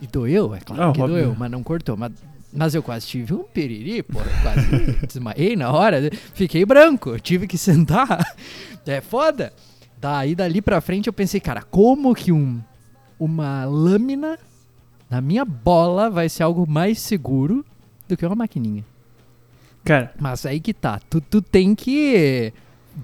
E 0.02 0.08
doeu, 0.08 0.56
é 0.56 0.62
claro 0.62 0.84
Ah, 0.84 0.94
que 0.94 1.02
óbvio. 1.02 1.18
doeu, 1.18 1.36
mas 1.38 1.52
não 1.52 1.62
cortou. 1.62 1.98
Mas, 1.98 2.14
mas 2.54 2.74
eu 2.74 2.82
quase 2.82 3.06
tive 3.08 3.34
um 3.34 3.44
piriri, 3.44 4.04
pô. 4.04 4.20
Quase 4.42 4.96
desmaiei 5.06 5.58
na 5.58 5.70
hora. 5.70 6.10
Fiquei 6.34 6.66
branco, 6.66 7.20
tive 7.20 7.46
que 7.46 7.58
sentar. 7.60 8.26
É 8.86 9.02
foda. 9.02 9.52
Daí 10.00 10.34
dali 10.34 10.62
pra 10.62 10.80
frente 10.80 11.08
eu 11.08 11.14
pensei, 11.14 11.42
cara, 11.42 11.62
como 11.62 12.16
que 12.16 12.32
um, 12.32 12.62
uma 13.20 13.66
lâmina 13.66 14.40
na 15.10 15.20
minha 15.20 15.44
bola 15.44 16.10
vai 16.10 16.30
ser 16.30 16.44
algo 16.44 16.66
mais 16.66 17.02
seguro 17.02 17.66
do 18.08 18.16
que 18.16 18.26
uma 18.26 18.34
maquininha? 18.34 18.86
Cara, 19.84 20.14
Mas 20.20 20.46
aí 20.46 20.60
que 20.60 20.74
tá, 20.74 21.00
tu, 21.10 21.22
tu 21.22 21.42
tem 21.42 21.74
que 21.74 22.52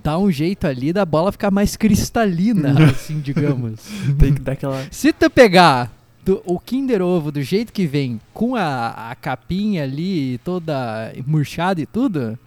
dar 0.04 0.18
um 0.18 0.30
jeito 0.32 0.66
ali 0.68 0.92
da 0.92 1.06
bola 1.06 1.32
ficar 1.32 1.50
mais 1.52 1.76
cristalina, 1.76 2.74
assim, 2.90 3.20
digamos. 3.20 3.80
tem 4.20 4.34
que 4.34 4.42
dar 4.42 4.54
aquela. 4.54 4.86
Se 4.92 5.14
tu 5.14 5.30
pegar 5.30 5.92
do- 6.26 6.42
o 6.46 6.60
Kinder 6.60 7.02
Ovo 7.02 7.32
do 7.32 7.42
jeito 7.42 7.72
que 7.72 7.86
vem, 7.88 8.20
com 8.34 8.56
a, 8.56 9.12
a 9.12 9.16
capinha 9.16 9.84
ali 9.84 10.40
toda 10.40 11.14
murchada 11.26 11.80
e 11.80 11.86
tudo, 11.86 12.38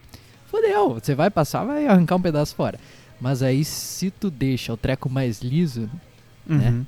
fodeu. 0.51 0.95
Você 0.95 1.15
vai 1.15 1.31
passar, 1.31 1.65
vai 1.65 1.87
arrancar 1.87 2.17
um 2.17 2.21
pedaço 2.23 2.55
fora. 2.55 2.79
Mas 3.21 3.43
aí, 3.43 3.65
se 3.65 4.11
tu 4.11 4.31
deixa 4.31 4.73
o 4.73 4.77
treco 4.77 5.09
mais 5.09 5.41
liso, 5.41 5.89
Né? 6.47 6.69
Uhum. 6.71 6.87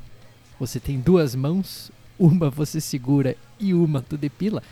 você 0.61 0.79
tem 0.79 1.01
duas 1.01 1.35
mãos, 1.35 1.91
uma 2.19 2.51
você 2.51 2.81
segura 2.81 3.35
e 3.59 3.73
uma 3.73 4.03
tu 4.03 4.17
depila, 4.19 4.63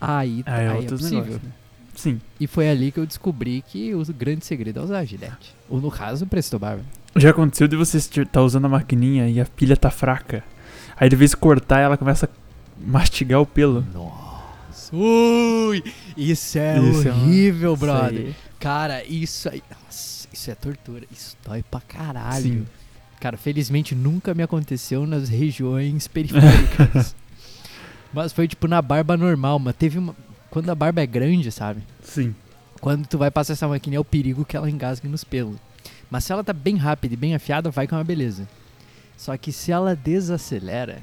aí, 0.00 0.42
Ah, 0.46 0.60
é 0.60 0.68
aí 0.68 0.74
é 0.74 0.78
outros 0.78 1.00
possível. 1.02 1.18
negócios. 1.24 1.42
Né? 1.42 1.50
Sim. 1.94 2.20
E 2.38 2.46
foi 2.46 2.68
ali 2.68 2.90
que 2.90 2.98
eu 2.98 3.06
descobri 3.06 3.62
que 3.66 3.94
o 3.94 4.04
grande 4.12 4.44
segredo 4.44 4.80
é 4.80 4.82
usar 4.82 4.98
a 4.98 5.04
gilete. 5.04 5.54
Ou 5.68 5.80
no 5.80 5.90
caso, 5.90 6.24
o 6.24 6.28
Presto 6.28 6.58
Barba. 6.58 6.82
Já 7.16 7.30
aconteceu 7.30 7.68
de 7.68 7.76
você 7.76 7.98
estar 7.98 8.26
tá 8.26 8.42
usando 8.42 8.64
a 8.64 8.68
maquininha 8.68 9.28
e 9.28 9.40
a 9.40 9.44
pilha 9.46 9.76
tá 9.76 9.90
fraca. 9.90 10.42
Aí 10.96 11.08
de 11.08 11.16
vez 11.16 11.34
cortar, 11.34 11.80
ela 11.80 11.96
começa 11.96 12.26
a 12.26 12.28
mastigar 12.84 13.40
o 13.40 13.46
pelo. 13.46 13.84
Nossa. 13.92 14.94
Ui! 14.94 15.82
Isso 16.16 16.58
é 16.58 16.78
Isso 16.78 17.08
é 17.08 17.12
uma- 17.12 17.22
horrível, 17.22 17.72
Isso 17.74 17.80
brother. 17.80 18.26
aí. 18.26 18.34
Cara, 18.58 19.04
isso 19.04 19.48
aí. 19.48 19.62
Nossa, 19.70 20.28
isso 20.32 20.50
é 20.50 20.54
tortura. 20.54 21.04
Isso 21.12 21.36
dói 21.44 21.62
pra 21.62 21.80
caralho. 21.80 22.42
Sim. 22.42 22.66
Cara, 23.20 23.36
felizmente 23.36 23.94
nunca 23.94 24.34
me 24.34 24.42
aconteceu 24.42 25.06
nas 25.06 25.28
regiões 25.28 26.06
periféricas. 26.08 27.14
mas 28.12 28.32
foi 28.32 28.46
tipo 28.46 28.66
na 28.68 28.82
barba 28.82 29.16
normal, 29.16 29.58
mas 29.58 29.74
teve 29.76 29.98
uma. 29.98 30.14
Quando 30.54 30.70
a 30.70 30.74
barba 30.74 31.02
é 31.02 31.06
grande, 31.06 31.50
sabe? 31.52 31.82
Sim. 32.02 32.34
Quando 32.80 33.06
tu 33.06 33.18
vai 33.18 33.30
passar 33.30 33.52
essa 33.54 33.68
maquininha 33.68 33.98
é 33.98 34.00
o 34.00 34.04
perigo 34.04 34.44
que 34.44 34.56
ela 34.56 34.70
engasgue 34.70 35.08
nos 35.08 35.24
pelos. 35.24 35.56
Mas 36.10 36.24
se 36.24 36.32
ela 36.32 36.42
tá 36.44 36.52
bem 36.52 36.76
rápida 36.76 37.12
e 37.12 37.16
bem 37.16 37.34
afiada, 37.34 37.70
vai 37.70 37.86
com 37.88 37.96
uma 37.96 38.04
beleza. 38.04 38.48
Só 39.16 39.36
que 39.36 39.50
se 39.52 39.72
ela 39.72 39.94
desacelera, 39.96 41.02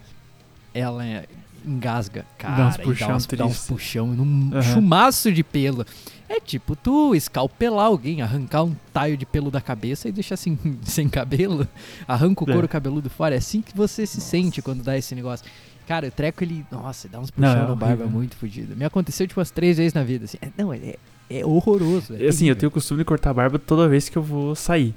ela 0.73 1.05
é- 1.05 1.25
engasga. 1.65 2.25
Cara, 2.39 2.67
uns 2.69 2.75
e 2.75 2.79
puxão 2.79 3.07
dá 3.09 3.15
uns, 3.15 3.25
dá 3.27 3.45
uns 3.45 3.67
puxão 3.67 4.07
num 4.07 4.49
Aham. 4.53 4.61
chumaço 4.61 5.31
de 5.31 5.43
pelo. 5.43 5.85
É 6.29 6.39
tipo 6.39 6.75
tu 6.75 7.13
escalpelar 7.13 7.85
alguém, 7.87 8.21
arrancar 8.21 8.63
um 8.63 8.73
taio 8.93 9.15
de 9.17 9.25
pelo 9.25 9.51
da 9.51 9.59
cabeça 9.61 10.07
e 10.07 10.11
deixar 10.13 10.35
assim, 10.35 10.57
sem 10.81 11.07
cabelo. 11.09 11.67
Arranca 12.07 12.43
o 12.45 12.49
É. 12.49 12.53
couro 12.53 12.67
cabeludo 12.67 13.09
fora. 13.09 13.35
É 13.35 13.37
assim 13.37 13.61
que 13.61 13.75
você 13.75 14.05
se 14.07 14.21
sente 14.21 14.61
quando 14.61 14.81
dá 14.81 14.97
esse 14.97 15.13
negócio. 15.13 15.45
Cara, 15.91 16.07
o 16.07 16.11
treco 16.11 16.41
ele. 16.41 16.65
Nossa, 16.71 17.09
dá 17.09 17.19
uns 17.19 17.33
Não, 17.35 17.49
puxão 17.49 17.65
é 17.65 17.67
no 17.67 17.75
barba 17.75 18.05
muito 18.05 18.33
fodido. 18.37 18.77
Me 18.77 18.85
aconteceu 18.85 19.27
tipo 19.27 19.41
umas 19.41 19.51
três 19.51 19.75
vezes 19.75 19.93
na 19.93 20.05
vida. 20.05 20.23
Assim. 20.23 20.37
É, 20.41 20.47
não, 20.57 20.71
é, 20.71 20.95
é 21.29 21.45
horroroso. 21.45 22.15
é 22.17 22.29
Assim, 22.29 22.47
eu 22.47 22.55
tenho 22.55 22.69
o 22.69 22.71
costume 22.71 22.99
de 22.99 23.03
cortar 23.03 23.31
a 23.31 23.33
barba 23.33 23.59
toda 23.59 23.89
vez 23.89 24.07
que 24.07 24.17
eu 24.17 24.23
vou 24.23 24.55
sair. 24.55 24.95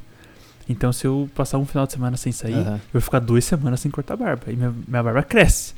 Então, 0.69 0.93
se 0.93 1.05
eu 1.05 1.29
passar 1.35 1.59
um 1.59 1.67
final 1.67 1.85
de 1.85 1.95
semana 1.95 2.17
sem 2.17 2.31
sair, 2.31 2.55
Aham. 2.55 2.75
eu 2.77 2.81
vou 2.93 3.03
ficar 3.03 3.19
duas 3.19 3.45
semanas 3.45 3.81
sem 3.81 3.91
cortar 3.91 4.15
a 4.15 4.17
barba. 4.19 4.45
E 4.47 4.55
minha, 4.55 4.73
minha 4.87 5.03
barba 5.03 5.25
cresce. 5.25 5.75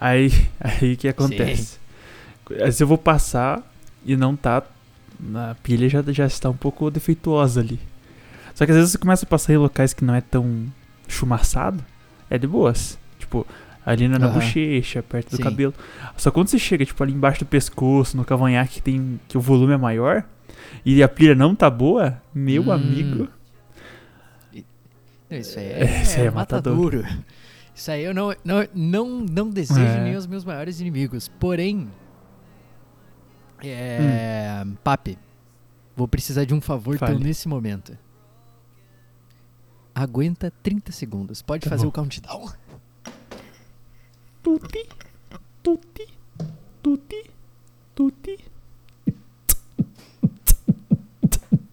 Aí, 0.00 0.30
aí 0.60 0.92
o 0.92 0.96
que 0.96 1.08
acontece? 1.08 1.78
Aí, 2.62 2.70
Se 2.70 2.84
eu 2.84 2.86
vou 2.86 2.98
passar 2.98 3.60
e 4.06 4.16
não 4.16 4.36
tá. 4.36 4.62
Na 5.18 5.56
pilha 5.56 5.88
já, 5.88 6.02
já 6.02 6.26
está 6.26 6.48
um 6.48 6.56
pouco 6.56 6.88
defeituosa 6.88 7.60
ali. 7.60 7.80
Só 8.54 8.64
que 8.64 8.70
às 8.70 8.76
vezes 8.76 8.92
você 8.92 8.98
começa 8.98 9.26
a 9.26 9.28
passar 9.28 9.52
em 9.54 9.56
locais 9.56 9.92
que 9.92 10.04
não 10.04 10.14
é 10.14 10.20
tão 10.20 10.72
chumaçado, 11.08 11.84
é 12.30 12.38
de 12.38 12.46
boas. 12.46 12.96
Tipo, 13.18 13.44
ali 13.90 14.08
na, 14.08 14.18
na 14.18 14.26
Aham. 14.26 14.34
bochecha, 14.34 15.02
perto 15.02 15.30
do 15.30 15.36
Sim. 15.36 15.42
cabelo. 15.42 15.74
Só 16.16 16.30
quando 16.30 16.48
você 16.48 16.58
chega, 16.58 16.84
tipo, 16.84 17.02
ali 17.02 17.12
embaixo 17.12 17.40
do 17.40 17.46
pescoço, 17.46 18.16
no 18.16 18.24
cavanhaque, 18.24 18.74
que, 18.74 18.82
tem, 18.82 19.20
que 19.28 19.36
o 19.36 19.40
volume 19.40 19.72
é 19.72 19.76
maior, 19.76 20.24
e 20.84 21.02
a 21.02 21.08
pilha 21.08 21.34
não 21.34 21.54
tá 21.54 21.68
boa, 21.70 22.20
meu 22.34 22.64
Hum. 22.64 22.72
amigo. 22.72 23.28
Isso 25.30 25.58
aí 25.58 25.64
É, 25.66 25.82
é, 25.84 26.02
isso 26.02 26.18
aí 26.20 26.26
é 26.26 26.30
matadouro. 26.30 27.04
Isso 27.74 27.90
aí 27.90 28.02
eu 28.04 28.12
não, 28.12 28.34
não, 28.44 28.66
não, 28.74 29.20
não 29.20 29.48
desejo 29.50 29.80
É. 29.80 30.02
nem 30.04 30.14
aos 30.14 30.26
meus 30.26 30.44
maiores 30.44 30.80
inimigos. 30.80 31.28
Porém, 31.28 31.88
é, 33.62 34.64
Papi, 34.82 35.16
vou 35.96 36.08
precisar 36.08 36.44
de 36.44 36.52
um 36.54 36.60
favor 36.60 36.98
teu 36.98 37.18
nesse 37.18 37.46
momento. 37.48 37.96
Aguenta 39.94 40.52
30 40.62 40.92
segundos. 40.92 41.42
Pode 41.42 41.64
Tá 41.64 41.70
fazer 41.70 41.82
bom. 41.84 41.88
o 41.90 41.92
countdown. 41.92 42.48
Tuti, 44.42 44.86
tuti, 45.62 46.06
tuti, 46.82 47.30
tuti. 47.94 48.38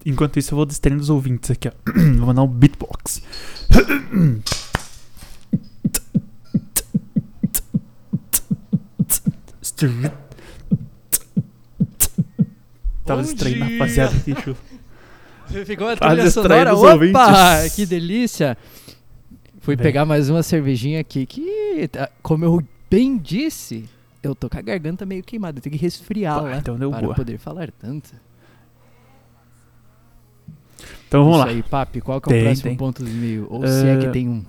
Enquanto 0.06 0.38
isso, 0.40 0.54
eu 0.54 0.58
vou 0.58 0.66
distraindo 0.66 1.02
os 1.02 1.10
ouvintes 1.10 1.52
aqui, 1.52 1.68
ó. 1.68 1.72
Vou 2.18 2.28
mandar 2.28 2.44
um 2.44 2.48
beatbox. 2.48 3.22
Tava 13.06 13.24
distraindo 13.24 13.64
a 13.64 13.68
rapaziada 13.68 14.16
aqui, 14.16 14.36
Chu. 14.44 14.56
Ficou 15.66 15.88
a 15.88 15.96
trilha 15.96 16.30
sonora. 16.32 16.76
Opa, 16.76 17.70
que 17.74 17.86
delícia. 17.86 18.58
Fui 19.62 19.76
Bem. 19.76 19.84
pegar 19.84 20.06
mais 20.06 20.30
uma 20.30 20.42
cervejinha 20.44 21.00
aqui 21.00 21.26
que, 21.26 21.42
como 22.22 22.44
eu 22.46 22.64
bem 22.90 23.18
disse, 23.18 23.86
eu 24.24 24.34
tô 24.36 24.50
com 24.50 24.58
a 24.58 24.62
garganta 24.62 25.06
meio 25.06 25.24
queimada. 25.24 25.58
Eu 25.60 25.62
tenho 25.62 25.76
que 25.76 25.82
resfriá-la 25.82 26.50
Pá, 26.52 26.58
então 26.58 26.78
deu 26.78 26.90
para 26.90 27.02
boa. 27.02 27.16
poder 27.16 27.38
falar 27.38 27.72
tanto. 27.72 28.14
Então 31.08 31.24
vamos 31.24 31.38
Isso 31.40 31.46
lá. 31.48 31.52
aí, 31.54 31.64
Papi, 31.64 32.02
qual 32.02 32.20
que 32.22 32.30
é 32.30 32.32
o 32.32 32.36
Tem, 32.36 32.44
próximo 32.44 32.70
tem. 32.70 32.78
ponto 32.78 33.04
do 33.04 33.10
e-mail? 33.10 33.48
Ou 33.50 33.66
se 33.66 33.86
é 33.88 33.98
que 33.98 34.06
Ah, 34.08 34.12
tem 34.12 34.28
um. 34.30 34.44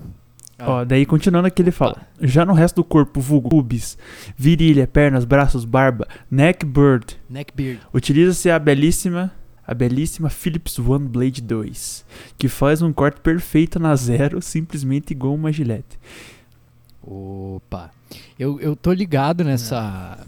Ó, 0.60 0.84
daí 0.84 1.06
continuando 1.06 1.46
aqui 1.46 1.62
ele 1.62 1.70
fala: 1.70 2.06
Já 2.20 2.44
no 2.44 2.52
resto 2.52 2.76
do 2.76 2.84
corpo, 2.84 3.20
vulgo 3.20 3.48
pubis, 3.48 3.96
virilha, 4.36 4.86
pernas, 4.86 5.24
braços, 5.24 5.64
barba, 5.64 6.06
neck 6.30 6.66
bird, 6.66 7.16
Neckbeard. 7.30 7.80
utiliza-se 7.94 8.50
a 8.50 8.58
belíssima, 8.58 9.32
a 9.64 9.72
belíssima 9.72 10.28
Philips 10.28 10.76
One 10.78 11.06
Blade 11.06 11.40
2, 11.42 12.04
que 12.36 12.48
faz 12.48 12.82
um 12.82 12.92
corte 12.92 13.20
perfeito 13.20 13.78
na 13.78 13.94
zero, 13.94 14.42
simplesmente 14.42 15.12
igual 15.12 15.32
uma 15.34 15.52
gilete. 15.52 15.96
Opa. 17.02 17.90
Eu, 18.38 18.60
eu 18.60 18.76
tô 18.76 18.92
ligado 18.92 19.44
nessa, 19.44 20.18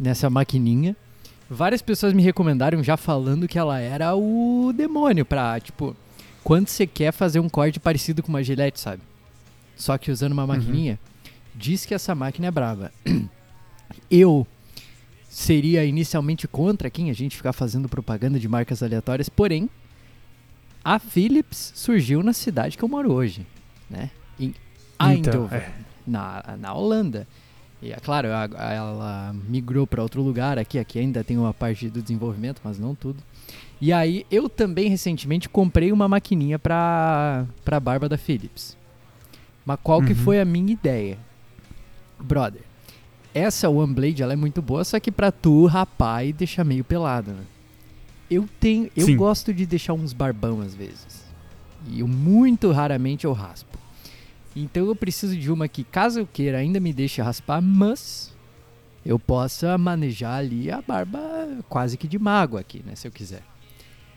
nessa 0.00 0.30
maquininha. 0.30 0.96
Várias 1.48 1.82
pessoas 1.82 2.12
me 2.12 2.22
recomendaram 2.22 2.82
já 2.82 2.96
falando 2.96 3.48
que 3.48 3.58
ela 3.58 3.80
era 3.80 4.14
o 4.14 4.72
demônio 4.74 5.24
pra, 5.24 5.58
tipo, 5.58 5.96
quando 6.44 6.68
você 6.68 6.86
quer 6.86 7.12
fazer 7.12 7.40
um 7.40 7.48
corte 7.48 7.80
parecido 7.80 8.22
com 8.22 8.28
uma 8.28 8.42
gilete, 8.42 8.78
sabe? 8.78 9.02
Só 9.76 9.98
que 9.98 10.10
usando 10.10 10.32
uma 10.32 10.46
maquininha, 10.46 10.98
diz 11.54 11.84
que 11.84 11.94
essa 11.94 12.14
máquina 12.14 12.46
é 12.46 12.50
brava. 12.50 12.92
Eu 14.10 14.46
seria 15.28 15.84
inicialmente 15.84 16.46
contra 16.46 16.90
quem 16.90 17.10
a 17.10 17.12
gente 17.12 17.36
ficar 17.36 17.52
fazendo 17.52 17.88
propaganda 17.88 18.38
de 18.38 18.48
marcas 18.48 18.82
aleatórias, 18.82 19.28
porém, 19.28 19.68
a 20.84 20.98
Philips 20.98 21.72
surgiu 21.74 22.22
na 22.22 22.32
cidade 22.32 22.76
que 22.76 22.82
eu 22.82 22.88
moro 22.88 23.12
hoje, 23.12 23.46
né? 23.88 24.10
Em 24.38 24.54
Então, 24.98 25.10
Eindhoven 25.10 25.58
é. 25.58 25.72
Na, 26.10 26.42
na 26.58 26.74
Holanda. 26.74 27.26
E 27.82 27.92
é 27.92 27.96
claro, 27.96 28.28
a- 28.28 28.48
a- 28.56 28.72
ela 28.72 29.34
migrou 29.48 29.86
para 29.86 30.02
outro 30.02 30.20
lugar 30.22 30.58
aqui, 30.58 30.78
aqui 30.78 30.98
ainda 30.98 31.24
tem 31.24 31.38
uma 31.38 31.54
parte 31.54 31.88
do 31.88 32.02
desenvolvimento, 32.02 32.60
mas 32.62 32.78
não 32.78 32.94
tudo. 32.94 33.22
E 33.80 33.92
aí 33.92 34.26
eu 34.30 34.48
também 34.48 34.88
recentemente 34.90 35.48
comprei 35.48 35.90
uma 35.90 36.06
maquininha 36.06 36.58
para 36.58 37.46
para 37.64 37.80
barba 37.80 38.08
da 38.08 38.18
Philips. 38.18 38.76
Mas 39.64 39.78
qual 39.82 40.02
que 40.02 40.12
Uhum. 40.12 40.18
foi 40.18 40.40
a 40.40 40.44
minha 40.44 40.72
ideia? 40.72 41.16
Brother, 42.18 42.60
essa 43.32 43.68
One 43.70 43.94
Blade 43.94 44.22
ela 44.22 44.32
é 44.34 44.36
muito 44.36 44.60
boa, 44.60 44.84
só 44.84 45.00
que 45.00 45.10
pra 45.10 45.32
tu 45.32 45.64
rapar 45.66 46.26
e 46.26 46.32
deixar 46.32 46.64
meio 46.64 46.84
pelado, 46.84 47.30
né? 47.32 47.42
Eu 48.30 48.46
tenho, 48.60 48.90
eu 48.96 49.06
Sim. 49.06 49.16
gosto 49.16 49.52
de 49.54 49.64
deixar 49.66 49.94
uns 49.94 50.12
barbão 50.12 50.60
às 50.60 50.74
vezes. 50.74 51.24
E 51.88 52.00
eu 52.00 52.06
muito 52.08 52.70
raramente 52.70 53.24
eu 53.24 53.32
raspo. 53.32 53.78
Então 54.54 54.86
eu 54.86 54.94
preciso 54.96 55.36
de 55.36 55.50
uma 55.50 55.66
que, 55.68 55.84
caso 55.84 56.20
eu 56.20 56.26
queira, 56.26 56.58
ainda 56.58 56.78
me 56.80 56.92
deixe 56.92 57.22
raspar, 57.22 57.62
mas 57.62 58.34
eu 59.06 59.18
possa 59.18 59.78
manejar 59.78 60.36
ali 60.38 60.70
a 60.70 60.82
barba 60.82 61.20
quase 61.68 61.96
que 61.96 62.06
de 62.08 62.18
mago 62.18 62.58
aqui, 62.58 62.82
né? 62.84 62.94
Se 62.96 63.06
eu 63.08 63.12
quiser. 63.12 63.42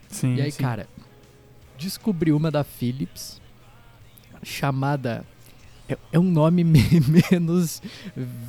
Sim, 0.09 0.35
E 0.35 0.41
aí, 0.41 0.51
sim. 0.51 0.61
cara, 0.61 0.87
descobri 1.77 2.31
uma 2.31 2.49
da 2.51 2.63
Philips 2.63 3.39
chamada. 4.43 5.23
É, 5.87 5.97
é 6.13 6.19
um 6.19 6.23
nome 6.31 6.63
me- 6.65 6.81
menos 7.31 7.81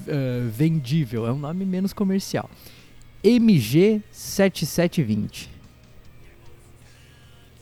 eh, 0.06 0.40
vendível, 0.50 1.26
é 1.26 1.32
um 1.32 1.38
nome 1.38 1.64
menos 1.64 1.92
comercial. 1.92 2.48
MG7720. 3.22 5.48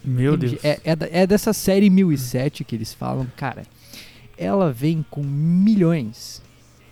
Meu 0.04 0.34
MG 0.34 0.48
Deus. 0.50 0.64
É, 0.64 0.80
é, 0.84 1.22
é 1.22 1.26
dessa 1.26 1.52
série 1.52 1.88
1007 1.90 2.64
que 2.64 2.74
eles 2.74 2.92
falam, 2.92 3.26
cara. 3.36 3.62
Ela 4.36 4.72
vem 4.72 5.04
com 5.10 5.22
milhões 5.22 6.42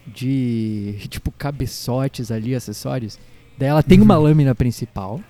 de, 0.07 0.97
tipo, 1.09 1.31
cabeçotes 1.31 2.31
ali, 2.31 2.55
acessórios. 2.55 3.19
Daí 3.59 3.69
ela 3.69 3.83
tem 3.83 4.01
uma 4.01 4.17
Uhum. 4.19 4.25
lâmina 4.25 4.55
principal. 4.55 5.21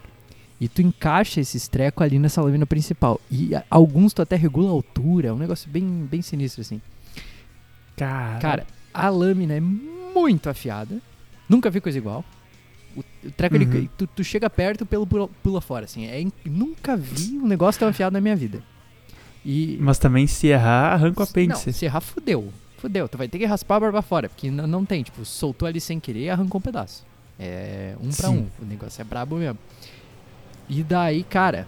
E 0.60 0.68
tu 0.68 0.82
encaixa 0.82 1.40
esses 1.40 1.68
trecos 1.68 2.04
ali 2.04 2.18
nessa 2.18 2.42
lâmina 2.42 2.66
principal. 2.66 3.20
E 3.30 3.54
a- 3.54 3.64
alguns 3.70 4.12
tu 4.12 4.20
até 4.22 4.36
regula 4.36 4.68
a 4.68 4.72
altura. 4.72 5.28
É 5.28 5.32
um 5.32 5.38
negócio 5.38 5.70
bem, 5.70 6.06
bem 6.10 6.20
sinistro, 6.22 6.60
assim. 6.60 6.80
Cara, 7.96 8.38
Cara, 8.38 8.66
a 8.92 9.08
lâmina 9.08 9.54
é 9.54 9.60
muito 9.60 10.48
afiada. 10.50 10.98
Nunca 11.48 11.70
vi 11.70 11.80
coisa 11.80 11.98
igual. 11.98 12.24
O, 12.96 13.00
o 13.24 13.30
treco, 13.30 13.54
ele- 13.54 13.64
Uhum. 13.66 13.88
tu, 13.96 14.06
tu 14.06 14.24
chega 14.24 14.50
perto 14.50 14.84
pelo 14.84 15.06
pula, 15.06 15.28
pula 15.42 15.60
fora, 15.60 15.84
assim. 15.84 16.04
É, 16.06 16.24
nunca 16.44 16.96
vi 16.96 17.38
um 17.38 17.46
negócio 17.46 17.78
tão 17.78 17.88
afiado 17.88 18.12
na 18.12 18.20
minha 18.20 18.36
vida. 18.36 18.62
E. 19.44 19.78
mas 19.80 19.98
também 19.98 20.26
se 20.26 20.48
errar, 20.48 20.92
arranca 20.92 21.20
o 21.20 21.24
apêndice. 21.24 21.66
Não, 21.68 21.72
se 21.72 21.84
errar, 21.84 22.00
fudeu. 22.00 22.52
Fudeu. 22.78 23.08
Tu 23.08 23.16
vai 23.18 23.28
ter 23.28 23.38
que 23.38 23.44
raspar 23.46 23.76
a 23.76 23.80
barba 23.80 24.02
fora, 24.02 24.28
porque 24.28 24.48
n- 24.48 24.66
não 24.66 24.84
tem. 24.84 25.02
Tipo, 25.02 25.24
soltou 25.24 25.66
ali 25.68 25.80
sem 25.80 25.98
querer 26.00 26.24
e 26.24 26.30
arrancou 26.30 26.58
um 26.58 26.62
pedaço. 26.62 27.04
É 27.38 27.94
um 28.00 28.10
pra 28.10 28.28
Sim. 28.28 28.48
um. 28.60 28.62
O 28.62 28.66
negócio 28.66 29.00
é 29.00 29.04
brabo 29.04 29.36
mesmo. 29.36 29.58
E 30.68 30.82
daí, 30.82 31.22
cara, 31.24 31.66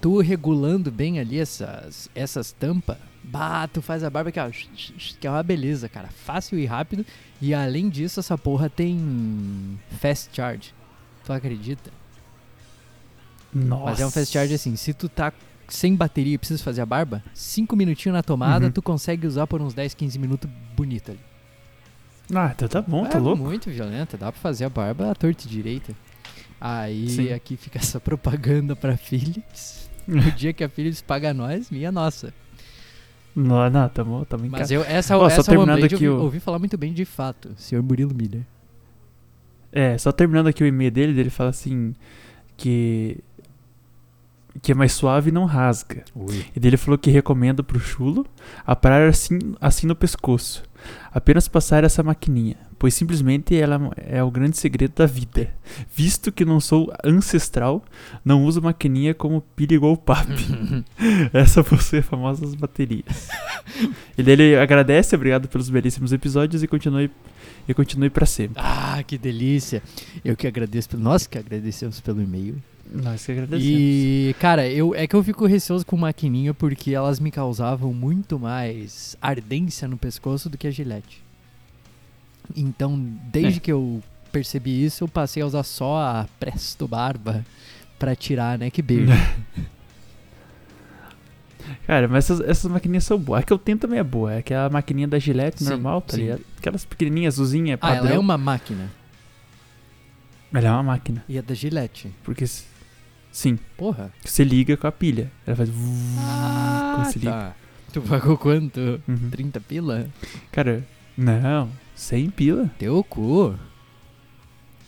tu 0.00 0.20
regulando 0.20 0.90
bem 0.90 1.18
ali 1.20 1.38
essas, 1.38 2.08
essas 2.14 2.52
tampas, 2.52 2.96
bah, 3.24 3.66
tu 3.68 3.82
faz 3.82 4.02
a 4.04 4.08
barba 4.10 4.30
que, 4.32 4.38
ó, 4.40 4.48
que 4.50 5.26
é 5.26 5.30
uma 5.30 5.42
beleza, 5.42 5.88
cara. 5.88 6.08
Fácil 6.08 6.58
e 6.58 6.64
rápido. 6.66 7.04
E 7.40 7.52
além 7.52 7.88
disso, 7.88 8.18
essa 8.20 8.38
porra 8.38 8.70
tem 8.70 9.78
fast 10.00 10.30
charge. 10.34 10.72
Tu 11.24 11.32
acredita? 11.32 11.90
Nossa. 13.52 13.84
Mas 13.84 14.00
é 14.00 14.06
um 14.06 14.10
fast 14.10 14.32
charge 14.32 14.54
assim, 14.54 14.76
se 14.76 14.92
tu 14.92 15.08
tá 15.08 15.32
sem 15.68 15.94
bateria 15.94 16.34
e 16.34 16.38
precisa 16.38 16.62
fazer 16.62 16.80
a 16.80 16.86
barba, 16.86 17.22
5 17.34 17.76
minutinhos 17.76 18.14
na 18.16 18.22
tomada, 18.22 18.66
Uhum. 18.66 18.72
tu 18.72 18.80
consegue 18.82 19.26
usar 19.26 19.46
por 19.46 19.60
uns 19.60 19.74
10, 19.74 19.94
15 19.94 20.18
minutos 20.18 20.50
bonito 20.76 21.10
ali. 21.10 21.20
Ah, 22.34 22.52
então 22.54 22.66
tá 22.68 22.82
bom, 22.82 23.04
tá 23.06 23.18
é 23.18 23.20
louco. 23.20 23.42
muito 23.42 23.70
violenta, 23.70 24.16
dá 24.16 24.30
pra 24.32 24.40
fazer 24.40 24.64
a 24.64 24.68
barba 24.68 25.10
à 25.10 25.14
torta 25.14 25.44
e 25.46 25.48
direita. 25.48 25.94
Aí 26.60 27.08
Sim. 27.08 27.32
aqui 27.32 27.56
fica 27.56 27.78
essa 27.78 28.00
propaganda 28.00 28.74
pra 28.74 28.96
Philips. 28.96 29.86
O 30.08 30.30
dia 30.32 30.54
que 30.54 30.64
a 30.64 30.70
Philips 30.70 31.02
paga 31.02 31.34
nós, 31.34 31.70
minha 31.70 31.92
nossa. 31.92 32.32
Não, 33.36 33.68
não, 33.68 33.88
tamo, 33.90 34.24
tamo 34.24 34.46
em 34.46 34.48
Mas 34.48 34.60
casa. 34.62 34.74
eu, 34.74 34.82
essa, 34.82 35.14
só 35.14 35.26
essa 35.26 35.44
terminando 35.44 35.68
OneBlade 35.76 35.94
eu 35.94 35.98
aqui 35.98 36.08
ouvi, 36.08 36.20
o- 36.20 36.24
ouvi 36.24 36.40
falar 36.40 36.58
muito 36.58 36.78
bem 36.78 36.94
de 36.94 37.04
fato, 37.04 37.50
senhor 37.58 37.82
Murilo 37.82 38.14
Miller. 38.14 38.40
É, 39.70 39.98
só 39.98 40.10
terminando 40.10 40.46
aqui 40.46 40.64
o 40.64 40.66
e-mail 40.66 40.90
dele, 40.90 41.20
ele 41.20 41.28
fala 41.30 41.50
assim 41.50 41.94
que 42.56 43.18
que 44.62 44.72
é 44.72 44.74
mais 44.74 44.92
suave 44.92 45.30
e 45.30 45.32
não 45.32 45.44
rasga. 45.44 46.04
E 46.54 46.60
daí 46.60 46.70
ele 46.70 46.76
falou 46.76 46.98
que 46.98 47.10
recomenda 47.10 47.62
pro 47.62 47.78
chulo 47.78 48.26
aparar 48.66 49.08
assim, 49.08 49.38
assim 49.60 49.86
no 49.86 49.94
pescoço. 49.94 50.62
Apenas 51.12 51.48
passar 51.48 51.82
essa 51.82 52.02
maquininha, 52.02 52.56
pois 52.78 52.94
simplesmente 52.94 53.56
ela 53.56 53.90
é 53.96 54.22
o 54.22 54.30
grande 54.30 54.56
segredo 54.56 54.94
da 54.94 55.06
vida. 55.06 55.50
Visto 55.94 56.30
que 56.30 56.44
não 56.44 56.60
sou 56.60 56.92
ancestral, 57.04 57.84
não 58.24 58.44
uso 58.44 58.62
maquininha 58.62 59.12
como 59.12 59.40
pilha 59.40 59.74
igual 59.74 59.96
papi. 59.96 60.84
Essa 61.32 61.64
possui 61.64 62.02
famosas 62.02 62.54
baterias. 62.54 63.28
e 64.16 64.22
daí 64.22 64.34
ele 64.34 64.56
agradece, 64.56 65.16
obrigado 65.16 65.48
pelos 65.48 65.68
belíssimos 65.68 66.12
episódios 66.12 66.62
e 66.62 66.68
continue 66.68 67.10
e 67.66 67.74
continue 67.74 68.08
para 68.08 68.24
sempre. 68.24 68.62
Ah, 68.64 69.02
que 69.06 69.18
delícia! 69.18 69.82
Eu 70.24 70.36
que 70.36 70.46
agradeço, 70.46 70.96
nós 70.96 71.26
que 71.26 71.36
agradecemos 71.36 72.00
pelo 72.00 72.22
e-mail. 72.22 72.56
Nós 72.90 73.24
que 73.26 73.32
agradecemos. 73.32 73.64
E, 73.66 74.34
cara, 74.40 74.66
eu, 74.68 74.94
é 74.94 75.06
que 75.06 75.14
eu 75.14 75.22
fico 75.22 75.44
receoso 75.46 75.84
com 75.84 75.96
maquininha 75.96 76.54
porque 76.54 76.92
elas 76.94 77.20
me 77.20 77.30
causavam 77.30 77.92
muito 77.92 78.38
mais 78.38 79.16
ardência 79.20 79.86
no 79.86 79.96
pescoço 79.98 80.48
do 80.48 80.56
que 80.56 80.66
a 80.66 80.70
gilete. 80.70 81.22
Então, 82.56 82.98
desde 83.30 83.58
É. 83.58 83.60
que 83.60 83.70
eu 83.72 84.02
percebi 84.32 84.82
isso, 84.84 85.04
eu 85.04 85.08
passei 85.08 85.42
a 85.42 85.46
usar 85.46 85.62
só 85.64 85.98
a 86.00 86.26
Presto 86.40 86.88
Barba 86.88 87.44
pra 87.98 88.16
tirar 88.16 88.54
a 88.54 88.58
neck 88.58 88.80
beard. 88.80 89.10
Cara, 91.86 92.08
mas 92.08 92.24
essas, 92.24 92.40
essas 92.48 92.70
maquininhas 92.70 93.04
são 93.04 93.18
boas. 93.18 93.40
A 93.40 93.42
que 93.42 93.52
eu 93.52 93.58
tenho 93.58 93.76
também 93.76 93.98
é 93.98 94.04
boa. 94.04 94.32
É 94.32 94.38
aquela 94.38 94.70
maquininha 94.70 95.06
da 95.08 95.18
Gillette 95.18 95.62
Sim, 95.62 95.70
normal, 95.70 96.00
tá 96.00 96.16
ligado? 96.16 96.40
Aquelas 96.56 96.84
pequenininhas, 96.84 97.34
azulzinha, 97.34 97.74
ah, 97.74 97.78
padrão. 97.78 98.06
ela 98.06 98.14
é 98.14 98.18
uma 98.18 98.38
máquina. 98.38 98.90
Ela 100.52 100.68
é 100.68 100.70
uma 100.70 100.82
máquina. 100.82 101.22
E 101.28 101.38
a 101.38 101.42
da 101.42 101.52
Gillette. 101.54 102.10
Porque, 102.24 102.44
s- 102.44 102.64
sim, 103.38 103.58
Porra. 103.76 104.10
você 104.24 104.42
liga 104.44 104.76
com 104.76 104.86
a 104.86 104.92
pilha. 104.92 105.30
Ela 105.46 105.56
faz... 105.56 105.70
Ah, 106.18 106.92
quando 106.96 107.06
você 107.12 107.18
liga. 107.18 107.30
tá. 107.30 107.54
Tu 107.92 108.00
pagou 108.02 108.36
quanto? 108.36 109.00
Uhum. 109.08 109.30
30 109.30 109.60
pila? 109.60 110.06
Cara, 110.52 110.84
não, 111.16 111.68
100 111.94 112.30
pila. 112.30 112.70
Teu 112.78 113.02
cu. 113.04 113.54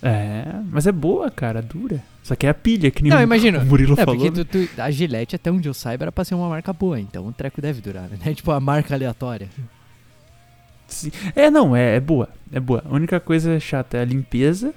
É, 0.02 0.44
mas 0.70 0.86
é 0.86 0.92
boa, 0.92 1.30
cara, 1.30 1.60
dura. 1.62 2.02
Só 2.22 2.34
que 2.34 2.46
é 2.46 2.50
a 2.50 2.54
pilha, 2.54 2.90
que 2.90 3.02
nem 3.02 3.10
Não, 3.10 3.18
o, 3.18 3.22
imagina. 3.22 3.58
o 3.62 3.66
Murilo 3.66 3.94
É, 3.98 4.04
falou. 4.04 4.16
porque 4.20 4.44
tu, 4.44 4.66
tu- 4.66 4.80
a 4.80 4.90
Gillette, 4.90 5.36
até 5.36 5.50
onde 5.50 5.68
eu 5.68 5.74
saiba, 5.74 6.04
era 6.04 6.12
pra 6.12 6.24
ser 6.24 6.34
uma 6.34 6.48
marca 6.48 6.72
boa, 6.72 6.98
então 7.00 7.26
o 7.26 7.32
treco 7.32 7.60
deve 7.60 7.80
durar, 7.80 8.08
né? 8.08 8.18
Tipo 8.34 8.50
a 8.52 8.60
marca 8.60 8.94
aleatória. 8.94 9.48
Sim. 10.86 11.10
É, 11.36 11.50
não, 11.50 11.74
é, 11.76 11.96
é 11.96 12.00
boa. 12.00 12.28
É 12.52 12.58
boa. 12.58 12.82
A 12.84 12.92
única 12.94 13.20
coisa 13.20 13.58
chata 13.60 13.96
é 13.98 14.02
a 14.02 14.04
limpeza. 14.04 14.74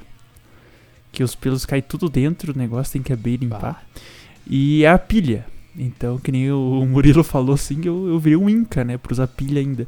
Que 1.13 1.23
os 1.23 1.33
pelos 1.35 1.65
caem 1.65 1.81
tudo 1.81 2.09
dentro, 2.09 2.51
o 2.53 2.57
negócio 2.57 2.91
tem 2.91 3.01
que 3.01 3.13
abrir 3.13 3.35
e 3.35 3.37
limpar. 3.37 3.61
Bah. 3.61 3.81
E 4.45 4.85
a 4.85 4.97
pilha. 4.97 5.45
Então, 5.77 6.17
que 6.17 6.31
nem 6.31 6.51
o 6.51 6.85
Murilo 6.85 7.23
falou 7.23 7.55
assim, 7.55 7.79
eu, 7.85 8.07
eu 8.09 8.19
virei 8.19 8.35
um 8.35 8.49
Inca, 8.49 8.83
né? 8.83 8.97
Pra 8.97 9.13
usar 9.13 9.27
pilha 9.27 9.61
ainda. 9.61 9.87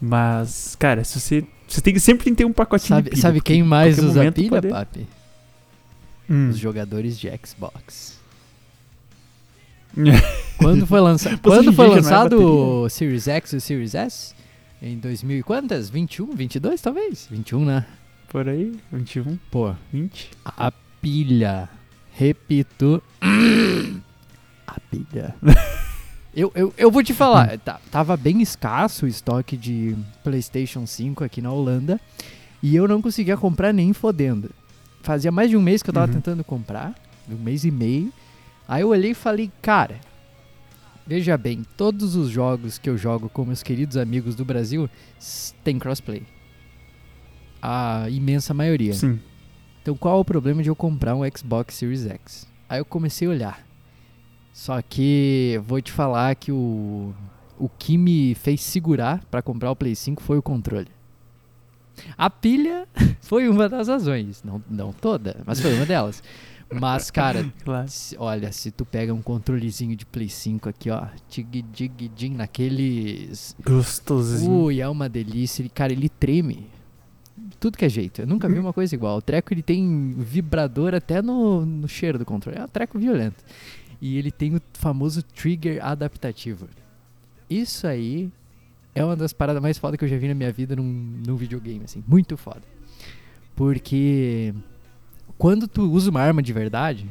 Mas, 0.00 0.74
cara, 0.76 1.04
se 1.04 1.20
você. 1.20 1.44
Você 1.68 1.80
tem 1.80 1.94
que 1.94 2.00
sempre 2.00 2.24
tem 2.24 2.32
que 2.34 2.38
ter 2.38 2.44
um 2.44 2.52
pacotinho 2.52 2.96
Sabe, 2.96 3.04
de 3.04 3.10
pilha. 3.10 3.22
sabe 3.22 3.40
quem 3.40 3.60
em 3.60 3.62
mais 3.62 3.98
usa 3.98 4.32
pilha, 4.32 4.48
pode- 4.50 4.68
papi? 4.68 5.06
Hum. 6.28 6.48
Os 6.50 6.58
jogadores 6.58 7.18
de 7.18 7.30
Xbox. 7.46 8.18
Quando 10.56 10.86
foi, 10.86 11.00
lança... 11.00 11.36
Quando 11.38 11.72
foi 11.72 11.86
é 11.86 11.90
lançado 11.90 12.42
o 12.84 12.88
Series 12.88 13.28
X 13.28 13.52
e 13.52 13.56
o 13.56 13.60
Series 13.60 13.94
S? 13.94 14.34
Em 14.80 14.96
2000 14.98 15.38
e 15.38 15.42
quantas? 15.42 15.90
21, 15.90 16.34
22 16.34 16.80
talvez? 16.80 17.28
21, 17.30 17.64
né? 17.64 17.84
Por 18.32 18.48
aí, 18.48 18.74
21, 18.90 19.38
Pô, 19.50 19.74
20. 19.92 20.30
a 20.44 20.72
pilha. 21.00 21.68
Repito. 22.12 23.00
A 24.66 24.80
pilha. 24.90 25.34
Eu, 26.34 26.50
eu, 26.54 26.72
eu 26.78 26.90
vou 26.90 27.02
te 27.04 27.12
falar, 27.12 27.58
tá- 27.60 27.78
tava 27.90 28.16
bem 28.16 28.40
escasso 28.40 29.04
o 29.04 29.08
estoque 29.08 29.54
de 29.54 29.94
PlayStation 30.24 30.86
5 30.86 31.22
aqui 31.22 31.42
na 31.42 31.52
Holanda 31.52 32.00
e 32.62 32.74
eu 32.74 32.88
não 32.88 33.02
conseguia 33.02 33.36
comprar 33.36 33.70
nem 33.70 33.92
fodendo. 33.92 34.50
Fazia 35.02 35.30
mais 35.30 35.50
de 35.50 35.58
um 35.58 35.60
mês 35.60 35.82
que 35.82 35.90
eu 35.90 35.92
tava 35.92 36.06
Uhum. 36.06 36.12
tentando 36.14 36.42
comprar, 36.42 36.94
um 37.28 37.36
mês 37.36 37.64
e 37.66 37.70
meio. 37.70 38.10
Aí 38.66 38.80
eu 38.80 38.88
olhei 38.88 39.10
e 39.10 39.14
falei, 39.14 39.52
cara, 39.60 40.00
veja 41.06 41.36
bem, 41.36 41.66
todos 41.76 42.16
os 42.16 42.30
jogos 42.30 42.78
que 42.78 42.88
eu 42.88 42.96
jogo 42.96 43.28
com 43.28 43.44
meus 43.44 43.62
queridos 43.62 43.98
amigos 43.98 44.34
do 44.34 44.42
Brasil 44.42 44.88
tem 45.62 45.78
crossplay. 45.78 46.22
A 47.62 48.06
imensa 48.10 48.52
maioria. 48.52 48.92
Sim. 48.92 49.20
Então 49.80 49.96
qual 49.96 50.18
é 50.18 50.20
o 50.20 50.24
problema 50.24 50.62
de 50.62 50.68
eu 50.68 50.76
comprar 50.76 51.14
um 51.14 51.20
Xbox 51.36 51.74
Series 51.76 52.04
X? 52.06 52.46
Aí 52.68 52.80
eu 52.80 52.84
comecei 52.84 53.28
a 53.28 53.30
olhar. 53.30 53.66
Só 54.52 54.80
que 54.82 55.60
vou 55.66 55.80
te 55.80 55.90
falar 55.92 56.34
que 56.34 56.52
o, 56.52 57.14
o 57.58 57.68
que 57.68 57.96
me 57.96 58.34
fez 58.34 58.60
segurar 58.60 59.24
pra 59.30 59.40
comprar 59.40 59.70
o 59.70 59.76
Play 59.76 59.94
5 59.94 60.22
foi 60.22 60.36
o 60.38 60.42
controle. 60.42 60.88
A 62.18 62.28
pilha 62.28 62.86
foi 63.22 63.48
uma 63.48 63.68
das 63.68 63.88
razões, 63.88 64.42
não, 64.42 64.62
não 64.68 64.92
toda, 64.92 65.40
mas 65.46 65.60
foi 65.60 65.72
uma 65.74 65.86
delas. 65.86 66.22
Mas, 66.70 67.10
cara, 67.10 67.50
Claro. 67.64 67.88
se- 67.88 68.16
olha, 68.18 68.50
se 68.50 68.70
tu 68.70 68.84
pega 68.84 69.12
um 69.12 69.20
controlezinho 69.22 69.94
de 69.94 70.06
Play 70.06 70.28
5 70.28 70.68
aqui, 70.70 70.90
ó, 70.90 71.06
tig 71.28 71.62
dig 71.62 72.08
din 72.14 72.30
naqueles 72.34 73.54
Gostosinho. 73.64 74.50
Ui, 74.64 74.80
é 74.80 74.88
uma 74.88 75.08
delícia. 75.08 75.62
Ele, 75.62 75.68
cara, 75.68 75.92
ele 75.92 76.08
treme. 76.08 76.66
Tudo 77.60 77.76
que 77.78 77.84
é 77.84 77.88
jeito. 77.88 78.22
Eu 78.22 78.26
nunca 78.26 78.48
vi 78.48 78.58
uma 78.58 78.72
coisa 78.72 78.94
igual. 78.94 79.18
O 79.18 79.22
treco 79.22 79.52
ele 79.52 79.62
tem 79.62 80.14
vibrador 80.16 80.94
até 80.94 81.20
no, 81.22 81.64
no 81.64 81.88
cheiro 81.88 82.18
do 82.18 82.24
controle. 82.24 82.58
É 82.58 82.64
um 82.64 82.68
treco 82.68 82.98
violento. 82.98 83.42
E 84.00 84.16
ele 84.18 84.30
tem 84.30 84.54
o 84.56 84.60
famoso 84.74 85.22
trigger 85.22 85.84
adaptativo. 85.84 86.68
Isso 87.48 87.86
aí 87.86 88.30
é 88.94 89.04
uma 89.04 89.14
das 89.16 89.32
paradas 89.32 89.62
mais 89.62 89.78
foda 89.78 89.96
que 89.96 90.04
eu 90.04 90.08
já 90.08 90.16
vi 90.16 90.28
na 90.28 90.34
minha 90.34 90.52
vida 90.52 90.74
num, 90.74 90.82
num 91.26 91.36
videogame, 91.36 91.84
assim. 91.84 92.02
Muito 92.06 92.36
foda. 92.36 92.62
Porque 93.54 94.54
quando 95.38 95.68
tu 95.68 95.82
usa 95.90 96.10
uma 96.10 96.20
arma 96.20 96.42
de 96.42 96.52
verdade, 96.52 97.08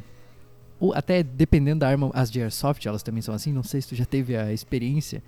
ou 0.80 0.94
até 0.94 1.22
dependendo 1.24 1.80
da 1.82 1.88
arma, 1.90 2.10
as 2.14 2.30
de 2.32 2.42
Airsoft, 2.42 2.86
elas 2.88 3.04
também 3.04 3.22
são 3.22 3.34
assim, 3.34 3.54
não 3.54 3.64
sei 3.64 3.82
se 3.82 3.90
tu 3.90 3.96
já 3.96 4.06
teve 4.06 4.36
a 4.36 4.52
experiência. 4.52 5.22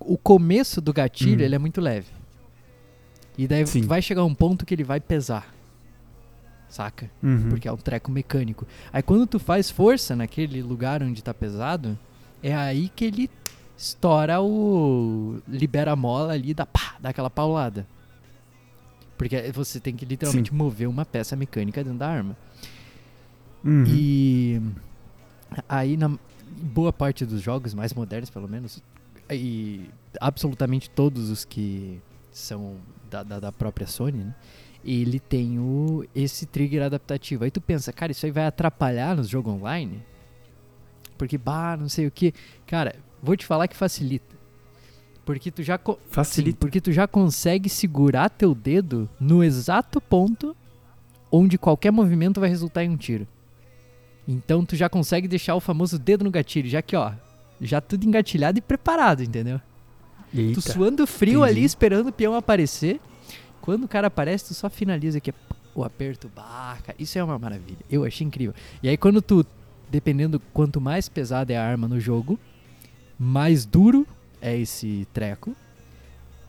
O 0.00 0.18
começo 0.18 0.80
do 0.80 0.92
gatilho, 0.92 1.40
Hum. 1.40 1.44
ele 1.44 1.54
é 1.54 1.58
muito 1.58 1.80
leve. 1.80 2.08
E 3.36 3.46
daí 3.48 3.66
Sim. 3.66 3.82
vai 3.82 4.00
chegar 4.00 4.24
um 4.24 4.34
ponto 4.34 4.64
que 4.64 4.74
ele 4.74 4.84
vai 4.84 5.00
pesar. 5.00 5.52
Saca? 6.68 7.10
Uhum. 7.22 7.50
Porque 7.50 7.68
é 7.68 7.72
um 7.72 7.76
treco 7.76 8.10
mecânico. 8.10 8.66
Aí 8.92 9.02
quando 9.02 9.26
tu 9.26 9.38
faz 9.38 9.70
força 9.70 10.16
naquele 10.16 10.62
lugar 10.62 11.02
onde 11.02 11.22
tá 11.22 11.32
pesado, 11.32 11.98
é 12.42 12.54
aí 12.54 12.88
que 12.88 13.04
ele 13.04 13.30
estoura 13.76 14.40
o. 14.40 15.40
libera 15.48 15.92
a 15.92 15.96
mola 15.96 16.32
ali 16.32 16.50
e 16.50 16.54
dá, 16.54 16.66
pá, 16.66 16.96
dá 17.00 17.10
aquela 17.10 17.30
paulada. 17.30 17.86
Porque 19.16 19.52
você 19.52 19.78
tem 19.78 19.94
que 19.94 20.04
literalmente 20.04 20.52
mover 20.52 20.88
uma 20.88 21.04
peça 21.04 21.36
mecânica 21.36 21.82
dentro 21.82 21.98
da 21.98 22.08
arma. 22.08 22.36
Uhum. 23.64 23.84
E 23.86 24.60
aí 25.68 25.96
na 25.96 26.18
boa 26.60 26.92
parte 26.92 27.24
dos 27.24 27.40
jogos 27.40 27.74
mais 27.74 27.92
modernos, 27.92 28.30
pelo 28.30 28.48
menos, 28.48 28.82
e 29.30 29.88
absolutamente 30.20 30.90
todos 30.90 31.30
os 31.30 31.44
que 31.44 32.00
são 32.32 32.76
da, 33.10 33.22
da, 33.22 33.40
da 33.40 33.52
própria 33.52 33.86
Sony, 33.86 34.24
né? 34.24 34.34
Ele 34.84 35.18
tem 35.18 35.58
o, 35.58 36.04
esse 36.14 36.44
trigger 36.46 36.82
adaptativo. 36.82 37.44
Aí 37.44 37.50
tu 37.50 37.60
pensa, 37.60 37.92
cara, 37.92 38.12
isso 38.12 38.26
aí 38.26 38.32
vai 38.32 38.46
atrapalhar 38.46 39.16
no 39.16 39.24
jogo 39.24 39.50
online? 39.50 40.02
Porque, 41.16 41.38
bah, 41.38 41.76
não 41.76 41.88
sei 41.88 42.06
o 42.06 42.10
que. 42.10 42.34
Cara, 42.66 42.96
vou 43.22 43.36
te 43.36 43.46
falar 43.46 43.66
que 43.68 43.76
facilita. 43.76 44.34
Porque 45.24 45.50
tu 45.50 45.62
já. 45.62 45.78
co- 45.78 45.94
Sim, 45.94 46.08
Facilita. 46.10 46.58
porque 46.60 46.80
tu 46.82 46.92
já 46.92 47.08
consegue 47.08 47.68
segurar 47.70 48.28
teu 48.28 48.54
dedo 48.54 49.08
no 49.18 49.42
exato 49.42 50.00
ponto 50.00 50.54
onde 51.32 51.56
qualquer 51.56 51.90
movimento 51.90 52.38
vai 52.40 52.48
resultar 52.50 52.84
em 52.84 52.90
um 52.90 52.96
tiro. 52.96 53.26
Então 54.28 54.64
tu 54.66 54.76
já 54.76 54.88
consegue 54.88 55.26
deixar 55.26 55.54
o 55.54 55.60
famoso 55.60 55.98
dedo 55.98 56.24
no 56.24 56.30
gatilho, 56.30 56.68
já 56.68 56.82
que 56.82 56.94
ó, 56.94 57.12
já 57.60 57.80
tudo 57.80 58.04
engatilhado 58.04 58.58
e 58.58 58.60
preparado, 58.60 59.22
entendeu? 59.22 59.60
Eita. 60.34 60.60
Tu 60.60 60.72
suando 60.72 61.06
frio 61.06 61.40
entendi. 61.40 61.58
ali 61.58 61.64
esperando 61.64 62.08
o 62.08 62.12
peão 62.12 62.34
aparecer. 62.34 63.00
Quando 63.60 63.84
o 63.84 63.88
cara 63.88 64.08
aparece, 64.08 64.48
tu 64.48 64.54
só 64.54 64.68
finaliza 64.68 65.18
aqui 65.18 65.32
o 65.74 65.82
aperto, 65.82 66.30
bah, 66.34 66.78
cara, 66.84 66.96
isso 66.98 67.18
é 67.18 67.24
uma 67.24 67.38
maravilha. 67.38 67.78
Eu 67.90 68.04
achei 68.04 68.26
incrível. 68.26 68.54
E 68.82 68.88
aí 68.88 68.96
quando 68.96 69.22
tu, 69.22 69.44
dependendo 69.90 70.40
quanto 70.52 70.80
mais 70.80 71.08
pesada 71.08 71.52
é 71.52 71.56
a 71.56 71.64
arma 71.64 71.88
no 71.88 71.98
jogo, 71.98 72.38
mais 73.18 73.64
duro 73.64 74.06
é 74.40 74.56
esse 74.56 75.06
treco, 75.12 75.54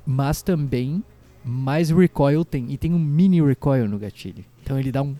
mas 0.05 0.41
também 0.41 1.03
mais 1.43 1.89
recoil 1.89 2.43
tem. 2.43 2.71
E 2.71 2.77
tem 2.77 2.93
um 2.93 2.99
mini 2.99 3.41
recoil 3.41 3.87
no 3.87 3.97
gatilho. 3.97 4.43
Então 4.63 4.79
ele 4.79 4.91
dá 4.91 5.01
um, 5.01 5.15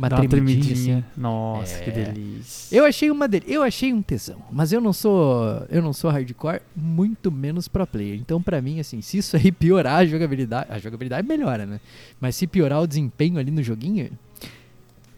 uma 0.00 0.08
Dá 0.08 0.16
uma 0.16 0.28
tremidinha, 0.28 0.64
tremidinha. 0.64 0.98
assim. 1.12 1.20
Nossa, 1.20 1.78
que 1.82 1.90
É. 1.90 1.92
delícia. 1.92 2.74
Eu 2.76 2.84
achei 2.86 3.10
uma 3.10 3.28
dele, 3.28 3.44
eu 3.48 3.62
achei 3.62 3.92
um 3.92 4.00
tesão, 4.00 4.42
mas 4.50 4.72
eu 4.72 4.80
não 4.80 4.92
sou, 4.92 5.44
eu 5.68 5.82
não 5.82 5.92
sou 5.92 6.10
hardcore, 6.10 6.60
muito 6.74 7.30
menos 7.30 7.68
pro 7.68 7.86
player. 7.86 8.18
Então 8.18 8.40
pra 8.42 8.62
mim 8.62 8.80
assim, 8.80 9.02
se 9.02 9.18
isso 9.18 9.36
aí 9.36 9.52
piorar 9.52 9.96
a 9.98 10.06
jogabilidade, 10.06 10.66
a 10.72 10.78
jogabilidade 10.78 11.28
melhora, 11.28 11.66
né? 11.66 11.80
Mas 12.20 12.34
se 12.34 12.46
piorar 12.46 12.80
o 12.80 12.86
desempenho 12.86 13.38
ali 13.38 13.50
no 13.50 13.62
joguinho, 13.62 14.10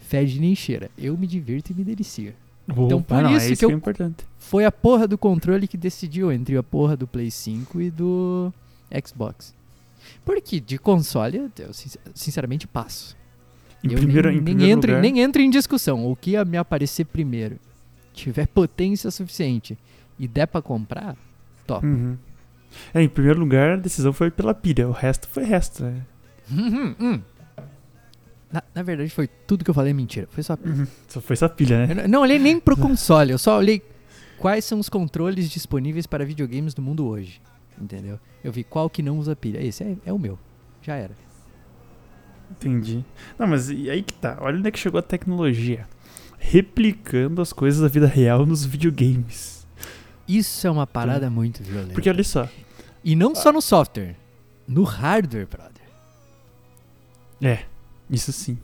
fede 0.01 0.41
nem 0.41 0.55
cheira. 0.55 0.91
Eu 0.99 1.17
me 1.17 1.27
divirto 1.27 1.73
e 1.73 1.75
me 1.75 1.85
delicio. 1.85 2.35
Então, 2.69 2.99
Opa, 2.99 3.17
por 3.17 3.23
não, 3.25 3.37
isso 3.37 3.45
é 3.45 3.49
que 3.49 3.53
isso 3.55 3.65
eu- 3.65 3.69
que 3.69 3.75
é 3.75 3.77
importante. 3.77 4.25
Foi 4.39 4.65
a 4.65 4.73
porra 4.73 5.07
do 5.09 5.17
controle 5.19 5.67
que 5.67 5.77
decidiu 5.77 6.31
entre 6.33 6.57
a 6.57 6.63
porra 6.63 6.97
do 6.97 7.07
Play 7.07 7.31
5 7.31 7.81
e 7.81 7.91
do 7.91 8.53
Xbox. 9.05 9.55
Porque 10.25 10.61
de 10.61 10.79
console, 10.79 11.39
eu- 11.39 11.51
eu 11.59 11.73
sincer- 11.73 12.01
sinceramente 12.15 12.67
passo. 12.67 13.17
Em 13.83 13.91
eu 13.91 13.99
primeiro, 13.99 14.29
nem, 14.29 14.39
em 14.39 14.41
nem 14.41 14.55
primeiro 14.55 14.81
lugar, 14.81 15.01
nem 15.03 15.47
em 15.47 15.51
discussão. 15.51 16.07
O 16.07 16.15
que 16.15 16.33
ia 16.33 16.45
me 16.45 16.57
aparecer 16.57 17.05
primeiro 17.05 17.59
tiver 18.13 18.47
potência 18.47 19.11
suficiente 19.11 19.77
e 20.19 20.29
der 20.29 20.47
pra 20.47 20.63
comprar, 20.63 21.17
top. 21.67 21.85
Uhum. 21.85 22.17
É, 22.95 23.03
em 23.03 23.09
primeiro 23.09 23.41
lugar, 23.41 23.73
a 23.73 23.77
decisão 23.77 24.13
foi 24.13 24.31
pela 24.31 24.55
pilha. 24.55 24.89
O 24.89 24.93
resto 24.93 25.29
foi 25.29 25.45
resto, 25.45 25.85
né? 25.85 26.03
Hum, 26.51 26.69
hum, 26.69 26.95
hum. 27.01 27.21
Na, 28.51 28.63
na 28.75 28.83
verdade, 28.83 29.11
foi 29.11 29.27
tudo 29.27 29.65
que 29.65 29.71
eu 29.71 29.75
falei 29.75 29.93
mentira. 29.93 30.29
Foi 30.31 30.43
só. 30.43 30.57
Só 31.09 31.21
foi 31.21 31.35
essa 31.35 31.49
pilha, 31.49 31.87
né? 31.87 32.05
Eu 32.05 32.09
não 32.09 32.21
olhei 32.21 32.39
nem 32.39 32.61
pro 32.61 32.77
console, 32.77 33.33
eu 33.33 33.39
só 33.39 33.59
olhei 33.59 33.83
quais 34.39 34.65
são 34.65 34.79
os 34.79 34.89
controles 34.89 35.51
disponíveis 35.51 36.07
para 36.07 36.25
videogames 36.25 36.75
do 36.75 36.83
mundo 36.83 37.07
hoje. 37.07 37.41
Entendeu? 37.81 38.19
Eu 38.45 38.53
vi 38.53 38.63
qual 38.63 38.91
que 38.91 39.03
não 39.03 39.19
usa 39.19 39.35
pilha. 39.35 39.63
Esse 39.63 39.83
é, 39.83 39.97
é 40.07 40.13
o 40.13 40.19
meu. 40.19 40.39
Já 40.83 40.97
era. 40.97 41.17
Entendi. 42.61 43.05
Não, 43.39 43.47
mas 43.47 43.71
e 43.71 43.91
aí 43.91 44.03
que 44.03 44.13
tá. 44.15 44.39
Olha 44.41 44.59
onde 44.59 44.69
é 44.69 44.71
que 44.71 44.79
chegou 44.79 44.99
a 44.99 45.03
tecnologia. 45.03 45.87
Replicando 46.39 47.41
as 47.41 47.53
coisas 47.53 47.81
da 47.81 47.89
vida 47.89 48.07
real 48.07 48.45
nos 48.45 48.65
videogames. 48.65 49.67
Isso 50.29 50.67
é 50.67 50.71
uma 50.71 50.87
parada 50.87 51.29
muito 51.31 51.63
violenta. 51.63 51.95
Porque 51.95 52.09
olha 52.11 52.25
só. 52.25 52.49
E 53.05 53.17
não 53.17 53.35
só 53.35 53.53
no 53.53 53.61
software, 53.61 54.17
no 54.67 54.83
hardware, 54.85 55.47
brother. 55.47 55.71
É, 57.41 57.65
isso 58.11 58.33
sim. 58.33 58.59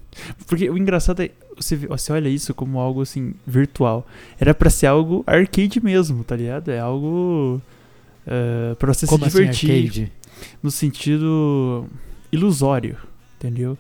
Porque 0.46 0.68
o 0.70 0.76
engraçado 0.78 1.22
é. 1.22 1.30
Você, 1.56 1.74
você 1.76 2.12
olha 2.12 2.28
isso 2.28 2.54
como 2.54 2.78
algo 2.78 3.02
assim, 3.02 3.34
virtual. 3.44 4.06
Era 4.38 4.54
pra 4.54 4.70
ser 4.70 4.86
algo 4.86 5.24
arcade 5.26 5.80
mesmo, 5.82 6.22
tá 6.22 6.36
ligado? 6.36 6.68
É 6.70 6.78
algo. 6.78 7.60
eh, 8.26 8.76
pra 8.78 8.94
você 8.94 9.06
Como 9.06 9.24
se 9.24 9.28
assim, 9.30 9.38
divertir. 9.50 9.70
arcade? 9.72 10.12
no 10.62 10.70
sentido 10.70 11.86
ilusório, 12.30 12.96
entendeu? 13.38 13.78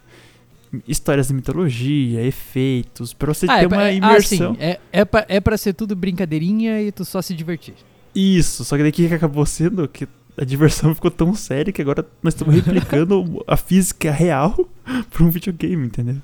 Histórias 0.86 1.28
de 1.28 1.34
mitologia, 1.34 2.22
efeitos, 2.22 3.14
pra 3.14 3.32
você 3.32 3.46
Ah, 3.48 3.58
ter 3.60 3.64
é, 3.64 3.68
pra- 3.68 3.78
uma 3.78 3.84
ah, 3.84 3.92
imersão. 3.92 4.54
sim, 4.54 4.60
é, 4.60 4.78
é, 4.92 5.04
pra, 5.04 5.24
é 5.28 5.40
pra 5.40 5.56
ser 5.56 5.72
tudo 5.72 5.96
brincadeirinha 5.96 6.82
e 6.82 6.92
tu 6.92 7.04
só 7.06 7.22
se 7.22 7.34
divertir. 7.34 7.74
Isso, 8.14 8.64
só 8.64 8.76
que 8.76 8.82
daí 8.82 8.92
que 8.92 9.06
acabou 9.06 9.46
sendo 9.46 9.88
que 9.88 10.06
a 10.36 10.44
diversão 10.44 10.92
ficou 10.94 11.10
tão 11.10 11.34
séria 11.34 11.72
que 11.72 11.80
agora 11.80 12.06
nós 12.22 12.34
estamos 12.34 12.54
replicando 12.62 13.42
a 13.46 13.56
física 13.56 14.10
real 14.10 14.54
pra 15.10 15.24
um 15.24 15.30
videogame, 15.30 15.86
entendeu? 15.86 16.16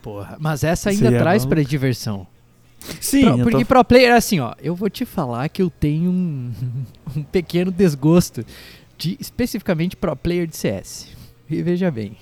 Porra, 0.00 0.36
mas 0.40 0.62
essa 0.62 0.90
ainda 0.90 1.04
Seria 1.06 1.18
traz 1.18 1.42
maluco. 1.44 1.56
pra 1.56 1.68
diversão. 1.68 2.26
Sim, 3.00 3.22
Pro- 3.24 3.38
porque 3.38 3.58
tô... 3.60 3.66
pro 3.66 3.84
player, 3.84 4.14
assim, 4.14 4.38
ó, 4.40 4.54
eu 4.62 4.74
vou 4.76 4.90
te 4.90 5.04
falar 5.04 5.48
que 5.48 5.60
eu 5.62 5.70
tenho 5.70 6.10
um, 6.10 6.52
um 7.16 7.22
pequeno 7.24 7.70
desgosto 7.72 8.44
de 8.96 9.16
especificamente 9.20 9.96
pro 9.96 10.14
player 10.16 10.46
de 10.46 10.56
CS. 10.56 11.08
E 11.50 11.62
veja 11.62 11.90
bem. 11.90 12.16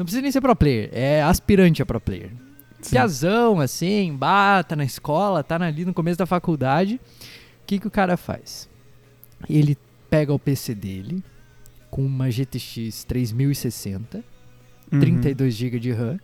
Não 0.00 0.06
precisa 0.06 0.22
nem 0.22 0.32
ser 0.32 0.40
pro 0.40 0.56
player, 0.56 0.88
é 0.94 1.22
aspirante 1.22 1.82
a 1.82 1.84
pro 1.84 2.00
player. 2.00 2.30
Sim. 2.80 2.92
Piazão, 2.92 3.60
assim, 3.60 4.16
bata 4.16 4.74
na 4.74 4.82
escola, 4.82 5.44
tá 5.44 5.62
ali 5.62 5.84
no 5.84 5.92
começo 5.92 6.16
da 6.16 6.24
faculdade. 6.24 6.94
O 6.94 7.66
que, 7.66 7.78
que 7.78 7.86
o 7.86 7.90
cara 7.90 8.16
faz? 8.16 8.66
Ele 9.46 9.76
pega 10.08 10.32
o 10.32 10.38
PC 10.38 10.74
dele 10.74 11.22
com 11.90 12.00
uma 12.02 12.30
GTX 12.30 13.04
3060, 13.04 14.24
Uhum, 14.90 15.00
32 15.00 15.54
GB 15.54 15.78
de 15.78 15.92
RAM, 15.92 16.18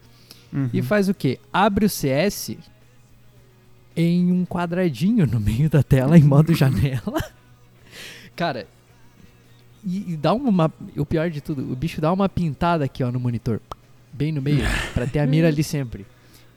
uhum. 0.51 0.71
e 0.73 0.81
faz 0.81 1.11
o 1.11 1.15
quê? 1.15 1.39
Abre 1.53 1.85
o 1.85 1.91
CS 1.91 2.57
em 3.95 4.33
um 4.33 4.47
quadradinho 4.47 5.27
no 5.27 5.39
meio 5.39 5.69
da 5.69 5.83
tela, 5.83 6.17
em 6.17 6.23
modo 6.23 6.55
janela. 6.57 7.23
Cara, 8.35 8.67
e, 9.87 10.14
e 10.14 10.16
dá 10.16 10.35
uma. 10.35 10.72
O 10.96 11.07
pior 11.07 11.31
de 11.31 11.40
tudo, 11.40 11.72
o 11.72 11.77
bicho 11.77 12.01
dá 12.01 12.12
uma 12.12 12.29
pintada 12.29 12.85
aqui, 12.85 13.05
ó, 13.05 13.12
no 13.12 13.20
monitor. 13.20 13.61
Bem 14.12 14.33
no 14.33 14.42
meio, 14.42 14.64
pra 14.92 15.07
ter 15.07 15.20
a 15.20 15.27
mira 15.27 15.46
ali 15.46 15.62
sempre. 15.62 16.05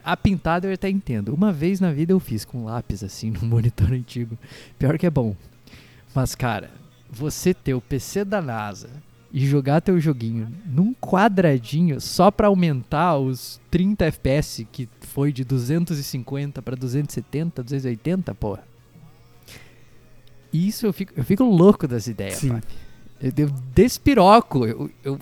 A 0.03 0.17
pintada 0.17 0.67
eu 0.67 0.73
até 0.73 0.89
entendo. 0.89 1.33
Uma 1.33 1.51
vez 1.51 1.79
na 1.79 1.91
vida 1.91 2.11
eu 2.11 2.19
fiz 2.19 2.43
com 2.43 2.65
lápis, 2.65 3.03
assim, 3.03 3.29
no 3.39 3.45
monitor 3.45 3.93
antigo. 3.93 4.35
Pior 4.79 4.97
que 4.97 5.05
é 5.05 5.09
bom. 5.09 5.35
Mas, 6.15 6.33
cara, 6.33 6.71
você 7.07 7.53
ter 7.53 7.75
o 7.75 7.81
PC 7.81 8.25
da 8.25 8.41
NASA 8.41 8.89
e 9.31 9.45
jogar 9.45 9.79
teu 9.81 9.99
joguinho 9.99 10.51
num 10.65 10.91
quadradinho 10.95 12.01
só 12.01 12.31
pra 12.31 12.47
aumentar 12.47 13.17
os 13.17 13.61
30 13.69 14.05
FPS 14.05 14.67
que 14.71 14.89
foi 15.01 15.31
de 15.31 15.43
250 15.43 16.63
pra 16.63 16.75
270, 16.75 17.61
280, 17.61 18.33
porra. 18.33 18.63
Isso 20.51 20.87
eu 20.87 20.93
fico, 20.93 21.13
eu 21.15 21.23
fico 21.23 21.43
louco 21.43 21.87
das 21.87 22.07
ideias, 22.07 22.37
Sim. 22.37 22.49
papi. 22.49 22.88
Eu, 23.21 23.33
eu 23.37 23.49
despiroco, 23.73 24.65
eu, 24.65 24.89
eu, 25.03 25.19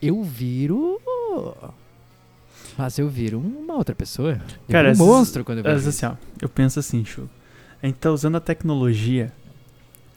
eu 0.00 0.22
viro. 0.22 1.00
Mas 2.76 2.98
eu 2.98 3.08
viro 3.08 3.38
uma 3.38 3.74
outra 3.74 3.94
pessoa. 3.94 4.40
Eu 4.68 4.72
Cara, 4.72 4.92
um 4.92 4.96
monstro 4.96 5.44
quando 5.44 5.58
eu 5.58 5.64
Mas 5.64 5.84
vejo 5.84 5.88
assim, 5.90 6.06
ó, 6.06 6.14
eu 6.40 6.48
penso 6.48 6.78
assim, 6.78 7.04
show. 7.04 7.28
A 7.82 7.86
gente 7.86 7.96
tá 7.96 8.10
usando 8.10 8.36
a 8.36 8.40
tecnologia 8.40 9.32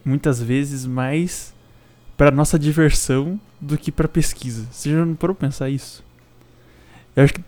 muitas 0.03 0.41
vezes 0.41 0.85
mais 0.85 1.53
pra 2.15 2.31
nossa 2.31 2.57
diversão 2.57 3.39
do 3.59 3.77
que 3.77 3.91
pra 3.91 4.07
pesquisa. 4.07 4.65
Você 4.71 4.91
já 4.91 5.05
não 5.05 5.15
parou 5.15 5.35
pensar 5.35 5.69
isso? 5.69 6.03
Eu 7.15 7.23
acho 7.23 7.33
que, 7.33 7.41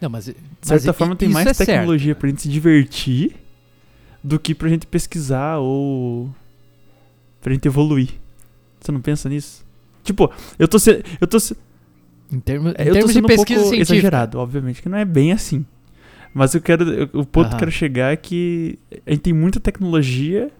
Não, 0.00 0.10
mas, 0.10 0.26
de 0.26 0.34
certa 0.62 0.92
forma, 0.92 1.14
tem 1.14 1.28
mais 1.28 1.46
é 1.46 1.64
tecnologia 1.64 2.14
pra 2.14 2.28
gente 2.28 2.42
se 2.42 2.48
divertir 2.48 3.36
do 4.22 4.38
que 4.38 4.54
pra 4.54 4.68
gente 4.68 4.86
pesquisar 4.86 5.58
ou 5.58 6.34
pra 7.40 7.52
gente 7.52 7.66
evoluir. 7.66 8.10
Você 8.80 8.90
não 8.92 9.00
pensa 9.00 9.28
nisso? 9.28 9.64
Tipo, 10.02 10.30
eu 10.58 10.66
tô 10.66 10.78
sendo. 10.78 11.02
Eu 11.20 11.26
tô, 11.26 11.38
se- 11.38 11.56
Em 12.32 12.40
termos, 12.40 12.72
em 12.72 12.74
eu 12.78 12.86
tô 12.86 12.92
termos 12.92 13.08
de 13.08 13.14
sendo 13.14 13.24
um 13.24 13.28
pesquisa 13.28 13.60
pouco 13.60 13.74
científica. 13.76 13.94
exagerado, 13.96 14.38
obviamente, 14.38 14.80
que 14.82 14.88
não 14.88 14.98
é 14.98 15.04
bem 15.04 15.32
assim. 15.32 15.64
Mas 16.32 16.54
eu 16.54 16.60
quero. 16.62 16.84
eu- 16.90 17.08
O 17.12 17.26
ponto 17.26 17.32
que 17.32 17.40
Aham. 17.40 17.52
eu 17.54 17.58
quero 17.58 17.70
chegar 17.72 18.12
é 18.12 18.16
que 18.16 18.78
a 19.06 19.10
gente 19.10 19.22
tem 19.22 19.32
muita 19.32 19.58
tecnologia 19.60 20.50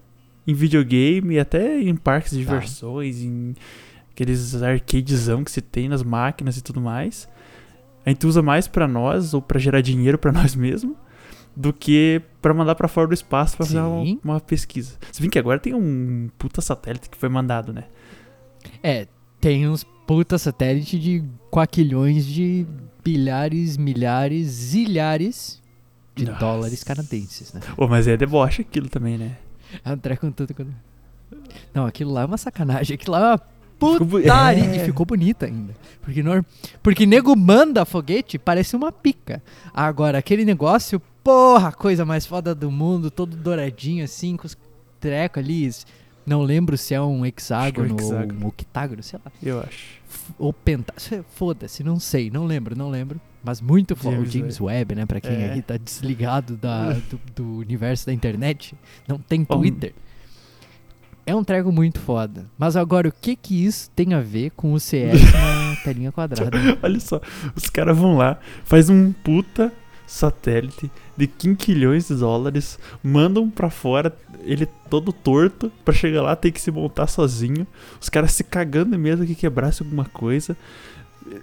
em 0.46 0.52
videogame, 0.54 1.38
até 1.38 1.80
em 1.80 1.94
parques 1.94 2.32
de 2.36 2.44
Tá. 2.44 2.52
diversões, 2.54 3.22
em 3.22 3.54
aqueles 4.12 4.60
arcadezão 4.62 5.44
que 5.44 5.50
se 5.50 5.60
tem 5.60 5.88
nas 5.88 6.02
máquinas 6.02 6.56
e 6.58 6.62
tudo 6.62 6.80
mais. 6.80 7.28
A 8.04 8.10
gente 8.10 8.26
usa 8.26 8.42
mais 8.42 8.66
pra 8.66 8.88
nós, 8.88 9.32
ou 9.32 9.40
pra 9.40 9.58
gerar 9.60 9.80
dinheiro 9.80 10.18
pra 10.18 10.32
nós 10.32 10.54
mesmos, 10.54 10.96
do 11.60 11.72
que 11.72 12.22
pra 12.40 12.54
mandar 12.54 12.74
pra 12.74 12.88
fora 12.88 13.06
do 13.08 13.14
espaço 13.14 13.56
pra 13.56 13.66
fazer 13.66 13.80
uma, 13.80 14.18
uma 14.24 14.40
pesquisa. 14.40 14.96
Se 15.12 15.20
bem 15.20 15.28
que 15.30 15.38
agora 15.38 15.58
tem 15.60 15.74
um 15.74 16.30
puta 16.38 16.60
satélite 16.62 17.10
que 17.10 17.18
foi 17.18 17.28
mandado, 17.28 17.72
né? 17.72 17.84
É, 18.82 19.06
tem 19.40 19.68
uns 19.68 19.84
puta 20.06 20.38
satélite 20.38 20.98
de 20.98 21.22
quaquilhões 21.50 22.24
de 22.26 22.66
bilhares, 23.04 23.76
milhares, 23.76 24.46
zilhares 24.48 25.62
de 26.14 26.24
Nossa. 26.26 26.38
dólares 26.38 26.82
canadenses, 26.82 27.52
né? 27.52 27.60
Ô, 27.76 27.86
mas 27.86 28.06
é 28.08 28.16
deboche 28.16 28.62
aquilo 28.62 28.88
também, 28.88 29.18
né? 29.18 29.36
André 29.84 30.16
com 30.16 30.30
tudo. 30.32 30.54
quando- 30.54 30.74
Não, 31.74 31.86
aquilo 31.86 32.10
lá 32.12 32.22
é 32.22 32.24
uma 32.24 32.36
sacanagem. 32.38 32.94
Aquilo 32.94 33.12
lá 33.12 33.20
é 33.20 33.24
uma 33.32 33.42
putaria. 33.80 34.64
é. 34.64 34.76
E 34.76 34.84
ficou 34.84 35.06
bonita 35.06 35.46
ainda. 35.46 35.74
Porque, 36.02 36.22
nor... 36.22 36.44
Porque 36.82 37.06
nego 37.06 37.34
manda 37.36 37.84
foguete, 37.84 38.38
parece 38.38 38.76
uma 38.76 38.92
pica. 38.92 39.42
Agora, 39.74 40.18
aquele 40.18 40.44
negócio, 40.44 41.00
porra, 41.24 41.72
coisa 41.72 42.04
mais 42.04 42.26
foda 42.26 42.54
do 42.54 42.70
mundo, 42.70 43.10
todo 43.10 43.36
douradinho 43.36 44.04
assim, 44.04 44.36
com 44.36 44.46
os 44.46 44.56
trecos 45.00 45.42
ali. 45.42 45.70
Não 46.26 46.42
lembro 46.42 46.76
se 46.76 46.94
é 46.94 47.00
um 47.00 47.24
hexágono, 47.24 47.96
hexágono. 47.96 48.38
ou 48.38 48.44
um 48.44 48.46
octágono, 48.48 49.02
sei 49.02 49.18
lá. 49.24 49.32
Eu 49.42 49.60
acho. 49.60 50.00
Ou 50.38 50.52
pentágono. 50.52 51.24
Foda-se, 51.34 51.82
não 51.82 51.98
sei, 51.98 52.30
não 52.30 52.44
lembro, 52.44 52.76
não 52.76 52.90
lembro. 52.90 53.20
Mas 53.42 53.60
muito 53.60 53.96
foda. 53.96 54.18
O 54.18 54.26
James 54.26 54.60
Webb, 54.60 54.94
né? 54.94 55.06
Pra 55.06 55.20
quem 55.20 55.32
É. 55.32 55.52
aí 55.52 55.62
tá 55.62 55.76
desligado 55.76 56.56
da, 56.56 56.92
do, 56.92 57.20
do 57.34 57.58
universo 57.58 58.06
da 58.06 58.12
internet, 58.12 58.74
não 59.08 59.18
tem 59.18 59.42
Bom. 59.44 59.56
É 61.30 61.34
um 61.34 61.44
treco 61.44 61.70
muito 61.70 62.00
foda. 62.00 62.46
Mas 62.58 62.74
agora, 62.74 63.08
o 63.08 63.12
que 63.12 63.36
que 63.36 63.64
isso 63.64 63.88
tem 63.94 64.14
a 64.14 64.20
ver 64.20 64.50
com 64.50 64.72
o 64.72 64.80
CS 64.80 65.32
na 65.32 65.76
telinha 65.84 66.10
quadrada? 66.10 66.50
Olha 66.82 66.98
só, 66.98 67.20
os 67.54 67.70
caras 67.70 67.96
vão 67.96 68.16
lá, 68.16 68.36
faz 68.64 68.90
um 68.90 69.12
puta 69.12 69.72
satélite 70.08 70.90
de 71.16 71.28
quinquilhões 71.28 72.08
de 72.08 72.16
dólares, 72.16 72.80
mandam 73.00 73.48
pra 73.48 73.70
fora, 73.70 74.12
ele 74.42 74.66
todo 74.66 75.12
torto, 75.12 75.70
pra 75.84 75.94
chegar 75.94 76.20
lá 76.20 76.34
ter 76.34 76.50
que 76.50 76.60
se 76.60 76.72
montar 76.72 77.06
sozinho, 77.06 77.64
os 78.00 78.08
caras 78.08 78.32
se 78.32 78.42
cagando 78.42 78.98
mesmo 78.98 79.24
que 79.24 79.36
quebrasse 79.36 79.84
alguma 79.84 80.06
coisa, 80.06 80.56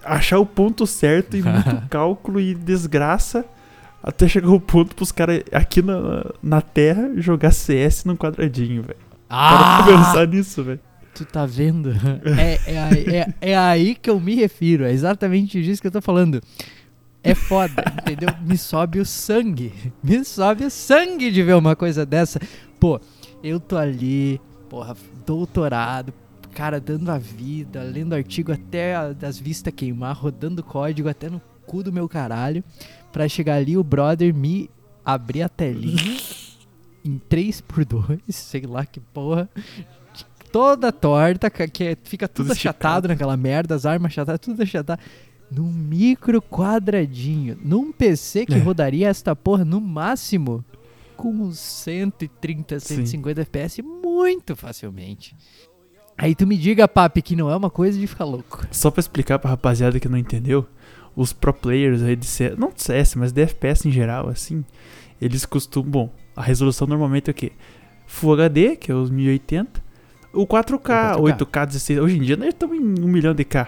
achar 0.04 0.38
o 0.38 0.46
ponto 0.46 0.86
certo 0.86 1.38
e 1.38 1.42
muito 1.42 1.82
cálculo 1.88 2.42
e 2.42 2.54
desgraça, 2.54 3.46
até 4.04 4.28
chegar 4.28 4.52
o 4.52 4.60
ponto 4.60 4.94
pros 4.94 5.14
caras 5.14 5.44
aqui 5.50 5.82
na, 5.82 6.26
na 6.44 6.60
Terra 6.60 7.10
jogar 7.16 7.54
CS 7.54 8.04
num 8.04 8.18
quadradinho, 8.18 8.84
velho. 8.84 9.07
Para 9.28 9.84
pra 9.84 9.98
pensar 9.98 10.28
nisso, 10.28 10.64
velho. 10.64 10.80
Tu 11.14 11.26
tá 11.26 11.46
vendo? 11.46 11.92
É, 12.38 12.60
é, 12.74 12.80
aí- 12.84 13.06
é, 13.16 13.34
é 13.52 13.58
aí 13.58 13.96
que 13.96 14.10
eu 14.10 14.20
me 14.20 14.36
refiro. 14.36 14.86
É 14.86 14.92
exatamente 14.92 15.62
disso 15.62 15.82
que 15.82 15.88
eu 15.88 15.92
tô 15.92 16.02
falando. 16.02 16.42
É 17.24 17.34
foda, 17.34 17.84
entendeu? 18.02 18.30
Me 18.46 18.58
sobe 18.58 19.00
o 19.00 19.06
sangue. 19.06 19.74
Me 20.04 20.24
sobe 20.24 20.64
o 20.66 20.70
sangue 20.70 21.32
de 21.32 21.42
ver 21.44 21.56
uma 21.56 21.76
coisa 21.76 22.06
dessa. 22.06 22.40
Pô, 22.80 23.02
eu 23.44 23.60
tô 23.60 23.76
ali, 23.76 24.40
porra, 24.70 24.96
doutorado, 25.26 26.14
cara, 26.54 26.80
dando 26.80 27.10
a 27.10 27.18
vida, 27.18 27.82
lendo 27.84 28.14
artigo 28.14 28.52
até 28.52 28.96
a- 28.96 29.12
das 29.14 29.38
vistas 29.40 29.74
queimar, 29.76 30.16
rodando 30.16 30.64
código 30.64 31.10
até 31.10 31.30
no 31.30 31.42
cu 31.66 31.84
do 31.84 31.92
meu 31.92 32.08
caralho, 32.08 32.64
pra 33.12 33.28
chegar 33.28 33.56
ali 33.56 33.76
o 33.76 33.84
brother 33.84 34.34
me 34.34 34.70
abrir 35.04 35.42
a 35.42 35.50
telinha 35.50 35.98
em 37.08 37.20
3x2, 37.30 38.20
sei 38.30 38.62
lá 38.62 38.86
que 38.86 39.00
porra, 39.00 39.50
toda 40.52 40.92
torta, 40.92 41.50
que 41.50 41.84
é- 41.84 41.98
fica 42.04 42.28
tudo, 42.28 42.48
Tudo 42.48 42.54
achatado 42.54 43.08
naquela 43.08 43.38
merda, 43.38 43.76
as 43.76 43.86
armas 43.86 44.12
achatadas, 44.12 44.40
tudo 44.42 44.62
achatado. 44.64 45.00
num 45.50 45.72
micro 45.72 46.42
quadradinho, 46.42 47.58
num 47.64 47.90
PC 47.92 48.46
que 48.46 48.54
É. 48.56 48.58
rodaria 48.58 49.08
esta 49.08 49.34
porra 49.34 49.64
no 49.64 49.80
máximo 49.80 50.64
com 51.16 51.30
uns 51.30 51.58
130, 51.58 52.80
Sim. 52.82 52.96
150 52.98 53.42
FPS 53.42 53.82
muito 53.82 54.56
facilmente. 54.58 55.34
Aí 56.18 56.36
tu 56.36 56.46
me 56.46 56.58
diga, 56.58 56.86
papi, 56.88 57.22
que 57.22 57.36
não 57.36 57.50
é 57.50 57.56
uma 57.56 57.70
coisa 57.70 57.98
de 57.98 58.06
ficar 58.08 58.26
louco. 58.26 58.68
Só 58.72 58.92
pra 58.92 59.00
explicar 59.00 59.40
pra 59.40 59.50
rapaziada 59.52 60.00
que 60.00 60.10
não 60.10 60.18
entendeu, 60.18 60.68
os 61.16 61.32
pro 61.32 61.54
players 61.54 62.02
aí 62.04 62.16
de 62.18 62.26
CS, 62.26 62.58
não 62.58 62.70
de 62.72 62.82
CS, 62.84 63.16
mas 63.16 63.32
de 63.32 63.42
FPS 63.44 63.88
em 63.88 63.92
geral, 63.92 64.28
assim, 64.28 64.66
eles 65.22 65.46
costumam, 65.46 65.90
bom, 65.90 66.14
a 66.38 66.42
resolução 66.44 66.88
normalmente 66.88 67.30
é 67.30 67.32
o 67.32 67.34
quê? 67.34 67.52
Full 68.06 68.34
HD, 68.34 68.76
que 68.78 68.92
é 68.92 68.96
os 68.96 69.10
1080, 69.10 69.82
o 70.34 70.46
4K, 70.48 71.18
O 71.18 71.24
4K. 71.24 71.38
8K, 71.38 71.66
16, 71.66 72.00
hoje 72.00 72.18
em 72.18 72.22
dia 72.22 72.38
nós 72.38 72.50
estamos 72.50 72.78
em 72.78 72.82
1 72.82 73.08
milhão 73.08 73.34
de 73.34 73.44
K. 73.44 73.68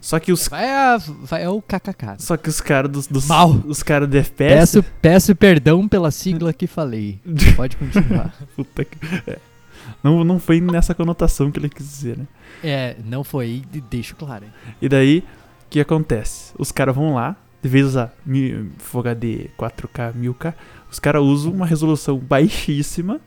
Só 0.00 0.20
que 0.20 0.30
os, 0.30 0.46
Vai, 0.46 0.70
a, 0.70 0.98
vai 0.98 1.42
é 1.42 1.48
o 1.48 1.60
KKK. 1.60 2.16
só 2.18 2.36
que 2.36 2.48
os 2.48 2.60
caras 2.60 2.90
dos, 2.92 3.06
dos 3.08 3.26
Mal. 3.26 3.50
os 3.66 3.82
caras 3.82 4.08
de 4.08 4.18
FPS, 4.18 4.54
Peço, 4.78 4.82
peço 5.02 5.34
perdão 5.34 5.88
pela 5.88 6.10
sigla 6.12 6.52
que 6.52 6.66
falei. 6.68 7.18
Pode 7.56 7.76
continuar. 7.76 8.32
puta 8.54 8.84
que- 8.84 8.98
é. 9.26 9.38
não, 10.04 10.22
não 10.22 10.38
foi 10.38 10.60
nessa 10.60 10.94
conotação 10.94 11.50
que 11.50 11.58
ele 11.58 11.68
quis 11.70 11.84
dizer, 11.88 12.18
né? 12.18 12.26
É, 12.62 12.96
não 13.04 13.24
foi, 13.24 13.64
de- 13.72 13.80
deixo 13.80 14.14
claro. 14.14 14.44
hein? 14.44 14.50
E 14.80 14.88
daí, 14.88 15.20
o 15.20 15.70
que 15.70 15.80
acontece? 15.80 16.52
Os 16.58 16.70
caras 16.70 16.94
vão 16.94 17.14
lá, 17.14 17.34
de 17.60 17.68
vez 17.68 17.86
usar 17.86 18.14
Full 18.78 19.00
HD 19.00 19.50
4K, 19.58 20.12
1000K, 20.14 20.54
os 20.90 20.98
caras 20.98 21.22
usam 21.22 21.52
uma 21.52 21.66
resolução 21.66 22.18
baixíssima 22.18 23.20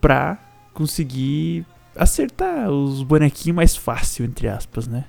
pra 0.00 0.38
conseguir 0.72 1.66
acertar 1.94 2.70
os 2.70 3.02
bonequinhos 3.02 3.56
mais 3.56 3.76
fácil, 3.76 4.24
entre 4.24 4.48
aspas, 4.48 4.86
né? 4.86 5.04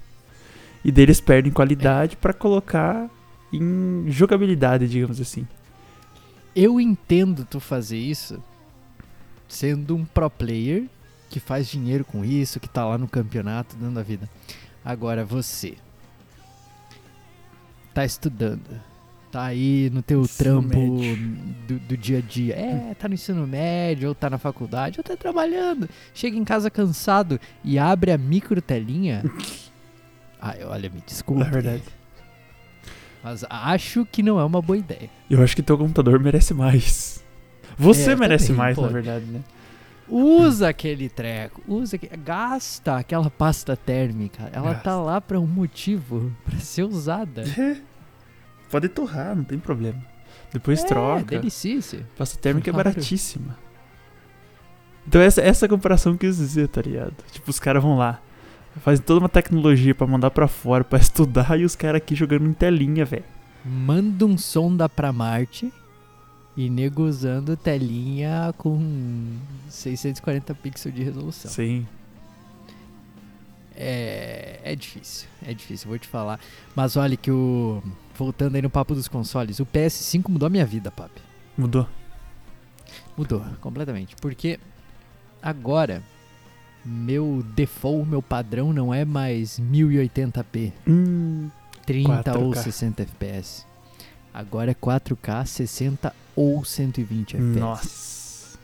E 0.83 0.91
daí 0.91 1.03
eles 1.03 1.19
perdem 1.19 1.51
qualidade 1.51 2.15
pra 2.15 2.33
colocar 2.33 3.09
em 3.51 4.05
jogabilidade, 4.07 4.87
digamos 4.87 5.19
assim. 5.19 5.47
Eu 6.55 6.79
entendo 6.79 7.45
tu 7.45 7.59
fazer 7.59 7.97
isso 7.97 8.41
sendo 9.47 9.95
um 9.95 10.05
pro 10.05 10.29
player 10.29 10.85
que 11.29 11.39
faz 11.39 11.67
dinheiro 11.67 12.05
com 12.05 12.23
isso, 12.23 12.59
que 12.59 12.69
tá 12.69 12.85
lá 12.85 12.97
no 12.97 13.07
campeonato 13.07 13.75
dando 13.75 13.99
a 13.99 14.03
vida. 14.03 14.29
Agora 14.83 15.25
você 15.25 15.75
tá 17.93 18.05
estudando, 18.05 18.61
tá 19.37 19.43
aí 19.45 19.91
no 19.93 20.01
teu 20.01 20.21
Ensino 20.21 20.37
trampo 20.63 20.79
do, 21.67 21.77
do 21.79 21.95
dia 21.95 22.17
a 22.17 22.21
dia. 22.21 22.55
É, 22.55 22.95
tá 22.95 23.07
no 23.07 23.13
ensino 23.13 23.45
médio, 23.45 24.09
ou 24.09 24.15
tá 24.15 24.31
na 24.31 24.39
faculdade, 24.39 24.99
ou 24.99 25.03
tá 25.03 25.15
trabalhando. 25.15 25.87
Chega 26.11 26.35
em 26.35 26.43
casa 26.43 26.71
cansado 26.71 27.39
e 27.63 27.77
abre 27.77 28.11
a 28.11 28.17
micro 28.17 28.59
telinha. 28.59 29.23
Ai, 30.41 30.63
olha, 30.63 30.89
me 30.89 31.03
desculpa. 31.05 31.43
Na 31.43 31.51
verdade. 31.51 31.83
Mas 33.23 33.45
acho 33.47 34.07
que 34.11 34.23
não 34.23 34.39
é 34.39 34.43
uma 34.43 34.59
boa 34.61 34.77
ideia. 34.77 35.09
Eu 35.29 35.43
acho 35.43 35.55
que 35.55 35.61
teu 35.61 35.77
computador 35.77 36.19
merece 36.19 36.55
mais. 36.55 37.23
Você 37.77 38.11
É, 38.11 38.15
merece 38.15 38.47
também, 38.47 38.57
mais, 38.57 38.75
pô. 38.75 38.81
na 38.83 38.87
verdade, 38.87 39.25
né? 39.25 39.41
Usa 40.09 40.69
aquele 40.69 41.09
treco, 41.09 41.61
usa, 41.67 41.99
gasta 42.23 42.95
aquela 42.95 43.29
pasta 43.29 43.75
térmica. 43.75 44.49
Ela 44.53 44.69
Gasta. 44.71 44.83
tá 44.83 44.95
lá 45.01 45.19
pra 45.21 45.39
um 45.39 45.45
motivo, 45.45 46.31
pra 46.45 46.57
ser 46.59 46.83
usada. 46.83 47.43
Pode 48.69 48.89
torrar, 48.89 49.35
não 49.35 49.43
tem 49.43 49.57
problema. 49.59 50.01
Depois 50.51 50.83
é, 50.83 50.87
troca. 50.87 51.25
delicice. 51.25 52.05
Pasta 52.17 52.37
térmica 52.39 52.71
Claro. 52.71 52.89
é 52.89 52.91
baratíssima. 52.93 53.57
Então 55.07 55.21
essa, 55.21 55.41
essa 55.41 55.67
comparação 55.67 56.17
que 56.17 56.25
eu 56.25 56.29
quis 56.29 56.37
dizer, 56.37 56.67
tá 56.67 56.81
ligado? 56.81 57.15
Tipo, 57.31 57.49
os 57.49 57.59
caras 57.59 57.81
vão 57.81 57.97
lá, 57.97 58.19
fazem 58.83 59.03
toda 59.05 59.19
uma 59.21 59.29
tecnologia 59.29 59.95
pra 59.95 60.05
mandar 60.05 60.31
pra 60.31 60.47
fora, 60.47 60.83
pra 60.83 60.99
estudar, 60.99 61.57
e 61.59 61.63
os 61.63 61.75
caras 61.75 61.97
aqui 62.01 62.13
jogando 62.15 62.45
em 62.45 62.53
telinha, 62.53 63.05
velho. 63.05 63.23
Manda 63.63 64.25
um 64.25 64.37
sonda 64.37 64.87
pra 64.89 65.11
Marte 65.13 65.71
e 66.55 66.69
nego 66.69 67.03
usando 67.03 67.55
telinha 67.55 68.53
com 68.57 69.35
640 69.69 70.53
pixels 70.55 70.93
de 70.93 71.03
resolução. 71.03 71.51
Sim. 71.51 71.85
É, 73.75 74.59
é 74.63 74.75
difícil, 74.75 75.27
é 75.45 75.53
difícil, 75.53 75.87
vou 75.87 75.99
te 75.99 76.07
falar. 76.07 76.39
Mas 76.75 76.95
olha 76.97 77.15
que 77.15 77.29
o. 77.29 77.81
Voltando 78.17 78.55
aí 78.55 78.61
no 78.61 78.69
papo 78.69 78.95
dos 78.95 79.07
consoles, 79.07 79.59
o 79.59 79.65
PS5 79.65 80.29
mudou 80.29 80.47
a 80.47 80.49
minha 80.49 80.65
vida, 80.65 80.89
papi. 80.89 81.21
Mudou. 81.57 81.87
Mudou 83.15 83.43
completamente. 83.61 84.15
Porque 84.15 84.59
agora 85.41 86.01
meu 86.85 87.43
default, 87.53 88.07
meu 88.09 88.21
padrão 88.21 88.71
não 88.71 88.93
é 88.93 89.03
mais 89.03 89.59
1080p, 89.59 90.71
Hum. 90.87 91.49
30 91.85 92.37
ou 92.37 92.51
4K. 92.51 92.63
60 92.63 93.05
fps. 93.05 93.65
Agora 94.33 94.71
é 94.71 94.73
4K, 94.73 95.45
60 95.45 96.13
ou 96.35 96.63
120 96.63 97.35
fps. 97.37 97.59
Nossa. 97.59 98.57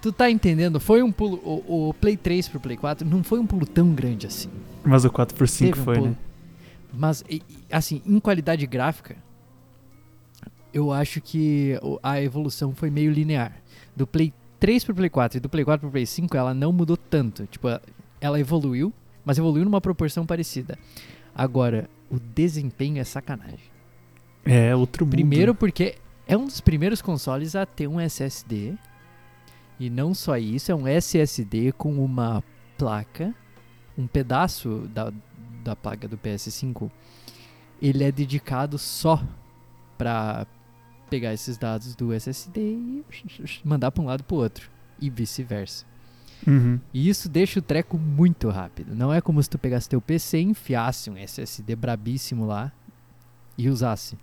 Tu 0.00 0.12
tá 0.12 0.30
entendendo? 0.30 0.80
Foi 0.80 1.02
um 1.02 1.12
pulo. 1.12 1.36
O, 1.44 1.88
o 1.90 1.94
Play 1.94 2.16
3 2.16 2.48
pro 2.48 2.58
Play 2.60 2.76
4 2.76 3.08
não 3.08 3.22
foi 3.22 3.38
um 3.38 3.46
pulo 3.46 3.64
tão 3.64 3.92
grande 3.92 4.26
assim. 4.26 4.50
Mas 4.84 5.04
o 5.04 5.10
4x5 5.10 5.58
Teve 5.58 5.80
um 5.80 5.84
foi, 5.84 5.94
pulo. 5.94 6.08
né? 6.08 6.16
Mas, 6.92 7.24
e, 7.28 7.40
assim, 7.72 8.02
em 8.06 8.20
qualidade 8.20 8.66
gráfica, 8.66 9.16
eu 10.72 10.92
acho 10.92 11.20
que 11.20 11.78
a 12.02 12.20
evolução 12.20 12.74
foi 12.74 12.90
meio 12.90 13.10
linear. 13.10 13.52
Do 13.96 14.06
Play 14.06 14.32
3 14.60 14.84
pro 14.84 14.94
Play 14.94 15.10
4 15.10 15.38
e 15.38 15.40
do 15.40 15.48
Play 15.48 15.64
4 15.64 15.80
pro 15.80 15.90
Play 15.90 16.06
5, 16.06 16.36
ela 16.36 16.54
não 16.54 16.72
mudou 16.72 16.96
tanto. 16.96 17.46
Tipo, 17.46 17.68
ela 18.20 18.38
evoluiu, 18.38 18.92
mas 19.24 19.38
evoluiu 19.38 19.64
numa 19.64 19.80
proporção 19.80 20.24
parecida. 20.24 20.78
Agora, 21.34 21.90
o 22.10 22.18
desempenho 22.20 23.00
é 23.00 23.04
sacanagem. 23.04 23.72
É, 24.44 24.74
outro 24.74 25.04
mundo. 25.04 25.12
Primeiro 25.12 25.54
porque 25.54 25.96
é 26.26 26.36
um 26.36 26.44
dos 26.46 26.60
primeiros 26.60 27.02
consoles 27.02 27.54
a 27.56 27.66
ter 27.66 27.86
um 27.86 28.00
SSD. 28.00 28.74
E 29.80 29.90
não 29.90 30.14
só 30.14 30.36
isso, 30.36 30.70
é 30.70 30.74
um 30.74 30.86
SSD 30.86 31.72
com 31.72 31.92
uma 32.04 32.42
placa, 32.78 33.34
um 33.98 34.06
pedaço 34.06 34.88
da, 34.94 35.12
da 35.64 35.74
placa 35.74 36.06
do 36.06 36.16
PS5. 36.16 36.90
Ele 37.82 38.04
é 38.04 38.12
dedicado 38.12 38.78
só 38.78 39.22
pra 39.98 40.46
pegar 41.10 41.34
esses 41.34 41.58
dados 41.58 41.94
do 41.96 42.12
SSD 42.12 42.60
e 42.60 43.04
mandar 43.64 43.90
pra 43.90 44.02
um 44.02 44.06
lado 44.06 44.22
pro 44.24 44.36
outro. 44.36 44.70
E 45.00 45.10
vice-versa. 45.10 45.84
Uhum. 46.46 46.78
E 46.94 47.08
isso 47.08 47.28
deixa 47.28 47.58
o 47.58 47.62
treco 47.62 47.98
muito 47.98 48.48
rápido. 48.48 48.94
Não 48.94 49.12
é 49.12 49.20
como 49.20 49.42
se 49.42 49.50
tu 49.50 49.58
pegasse 49.58 49.88
teu 49.88 50.00
PC, 50.00 50.40
enfiasse 50.40 51.10
um 51.10 51.16
SSD 51.16 51.74
brabíssimo 51.76 52.46
lá 52.46 52.72
e 53.58 53.68
usasse. 53.68 54.16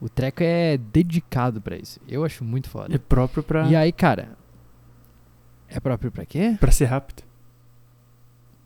O 0.00 0.08
treco 0.08 0.42
é 0.42 0.76
dedicado 0.76 1.60
pra 1.60 1.76
isso. 1.76 2.00
Eu 2.08 2.24
acho 2.24 2.44
muito 2.44 2.66
É 2.68 2.70
foda. 2.70 2.98
próprio 2.98 3.42
pra, 3.42 3.66
E 3.68 3.74
aí, 3.76 3.90
cara, 3.92 4.36
é 5.68 5.78
próprio 5.80 6.10
pra 6.12 6.26
quê? 6.26 6.56
pra 6.60 6.70
ser 6.72 6.86
rápido. 6.86 7.22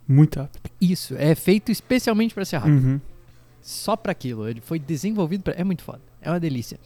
Muito 0.07 0.41
rápido. 0.41 0.71
Isso, 0.81 1.15
é 1.17 1.35
feito 1.35 1.71
especialmente 1.71 2.35
pra 2.35 2.45
ser 2.45 2.57
rápido. 2.57 2.83
Uhum. 2.87 3.01
Só 3.61 3.97
pra 3.97 4.13
aquilo. 4.13 4.49
Ele 4.49 4.61
foi 4.61 4.79
desenvolvido 4.79 5.43
pra. 5.43 5.55
É 5.55 5.65
muito 5.65 5.83
foda. 5.83 6.01
É 6.21 6.31
uma 6.31 6.41
delícia. 6.41 6.79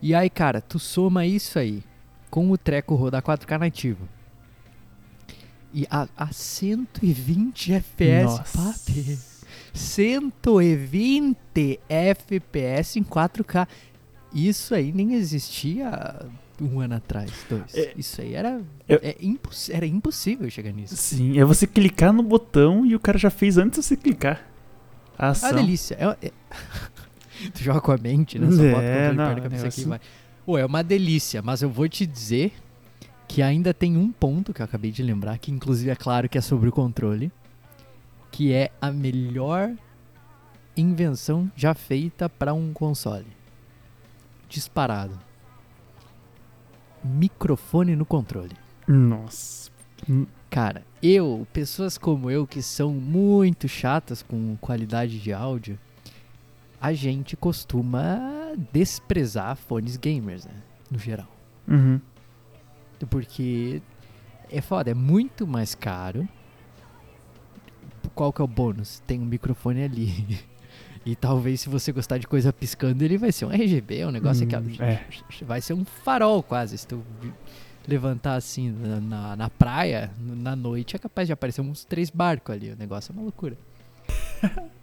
E 0.00 0.14
aí, 0.14 0.28
cara, 0.30 0.60
tu 0.60 0.78
soma 0.78 1.26
isso 1.26 1.58
aí 1.58 1.82
com 2.30 2.50
o 2.50 2.58
treco 2.58 2.94
rodar 2.94 3.22
4K 3.22 3.58
nativo. 3.58 4.08
E 5.72 5.86
a, 5.90 6.08
a 6.16 6.32
120 6.32 7.72
FPS, 7.72 8.56
papi. 8.56 9.18
120 9.72 11.80
FPS 11.88 12.98
em 12.98 13.04
4K. 13.04 13.66
Isso 14.34 14.74
aí 14.74 14.92
nem 14.92 15.14
existia 15.14 16.20
um 16.60 16.80
ano 16.80 16.94
atrás, 16.94 17.30
dois. 17.48 17.74
É, 17.74 17.92
Isso 17.96 18.20
aí 18.20 18.34
era, 18.34 18.60
eu- 18.88 19.00
é 19.02 19.16
imposs- 19.20 19.70
era 19.70 19.86
impossível 19.86 20.48
chegar 20.50 20.72
nisso. 20.72 20.96
Sim, 20.96 21.38
é 21.38 21.44
você 21.44 21.66
clicar 21.66 22.12
no 22.12 22.22
botão 22.22 22.84
e 22.86 22.94
o 22.94 23.00
cara 23.00 23.18
já 23.18 23.30
fez 23.30 23.58
antes 23.58 23.80
de 23.80 23.86
você 23.86 23.96
clicar. 23.96 24.48
A 25.22 25.26
É 25.26 25.30
ação. 25.30 25.50
uma 25.50 25.56
delícia. 25.56 25.94
É, 25.98 26.26
é- 26.26 26.32
tu 27.54 27.62
joga 27.62 27.80
com 27.80 27.92
a 27.92 27.96
mente, 27.96 28.38
né? 28.38 28.50
Só 28.50 28.62
É, 28.62 28.72
bota 28.72 28.80
o 28.80 28.82
controle 28.82 29.16
não, 29.16 29.24
perto 29.24 29.34
da 29.34 29.38
é 29.38 29.42
cabeça 29.42 29.66
aqui 29.68 29.84
vai. 29.84 30.00
Pô, 30.44 30.58
é 30.58 30.66
uma 30.66 30.82
delícia, 30.82 31.40
mas 31.40 31.62
eu 31.62 31.70
vou 31.70 31.88
te 31.88 32.04
dizer 32.04 32.52
que 33.28 33.40
ainda 33.40 33.72
tem 33.72 33.96
um 33.96 34.10
ponto 34.10 34.52
que 34.52 34.60
eu 34.60 34.64
acabei 34.64 34.90
de 34.90 35.02
lembrar, 35.02 35.38
que 35.38 35.50
inclusive 35.52 35.90
é 35.90 35.94
claro 35.96 36.28
que 36.28 36.36
é 36.36 36.40
sobre 36.40 36.68
o 36.68 36.72
controle, 36.72 37.30
que 38.30 38.52
é 38.52 38.70
a 38.80 38.90
melhor 38.90 39.72
invenção 40.76 41.50
já 41.54 41.72
feita 41.74 42.28
para 42.28 42.52
um 42.52 42.72
console. 42.72 43.26
Disparado. 44.48 45.18
Microfone 47.04 47.96
no 47.96 48.04
controle. 48.04 48.56
Nossa. 48.86 49.70
Cara, 50.52 50.84
eu, 51.02 51.46
pessoas 51.50 51.96
como 51.96 52.30
eu 52.30 52.46
que 52.46 52.60
são 52.60 52.92
muito 52.92 53.66
chatas 53.66 54.22
com 54.22 54.54
qualidade 54.60 55.18
de 55.18 55.32
áudio, 55.32 55.78
a 56.78 56.92
gente 56.92 57.38
costuma 57.38 58.20
desprezar 58.70 59.56
fones 59.56 59.96
gamers, 59.96 60.44
né? 60.44 60.52
No 60.90 60.98
geral. 60.98 61.26
Uhum. 61.66 61.98
Porque 63.08 63.80
é 64.50 64.60
foda, 64.60 64.90
é 64.90 64.94
muito 64.94 65.46
mais 65.46 65.74
caro. 65.74 66.28
Qual 68.14 68.30
que 68.30 68.42
é 68.42 68.44
o 68.44 68.46
bônus? 68.48 69.02
Tem 69.06 69.18
um 69.18 69.24
microfone 69.24 69.82
ali. 69.82 70.38
E 71.04 71.16
talvez 71.16 71.60
se 71.62 71.68
você 71.68 71.90
gostar 71.90 72.18
de 72.18 72.28
coisa 72.28 72.52
piscando, 72.52 73.02
ele 73.02 73.18
vai 73.18 73.32
ser 73.32 73.44
um 73.44 73.50
RGB, 73.50 74.06
um 74.06 74.12
negócio 74.12 74.46
Hum, 74.46 74.48
que 74.48 74.80
é. 74.80 75.04
vai 75.44 75.60
ser 75.60 75.72
um 75.72 75.84
farol 75.84 76.44
quase. 76.44 76.78
Se 76.78 76.86
tu 76.86 77.02
levantar 77.86 78.34
assim 78.34 78.70
na, 78.70 79.00
na, 79.00 79.36
na 79.36 79.50
praia, 79.50 80.10
na 80.18 80.54
noite, 80.54 80.96
é 80.96 80.98
capaz 80.98 81.26
de 81.26 81.32
aparecer 81.32 81.60
uns 81.60 81.84
três 81.84 82.10
barcos 82.10 82.54
ali. 82.54 82.70
O 82.70 82.76
negócio 82.76 83.12
é 83.12 83.12
uma 83.12 83.22
loucura. 83.22 83.56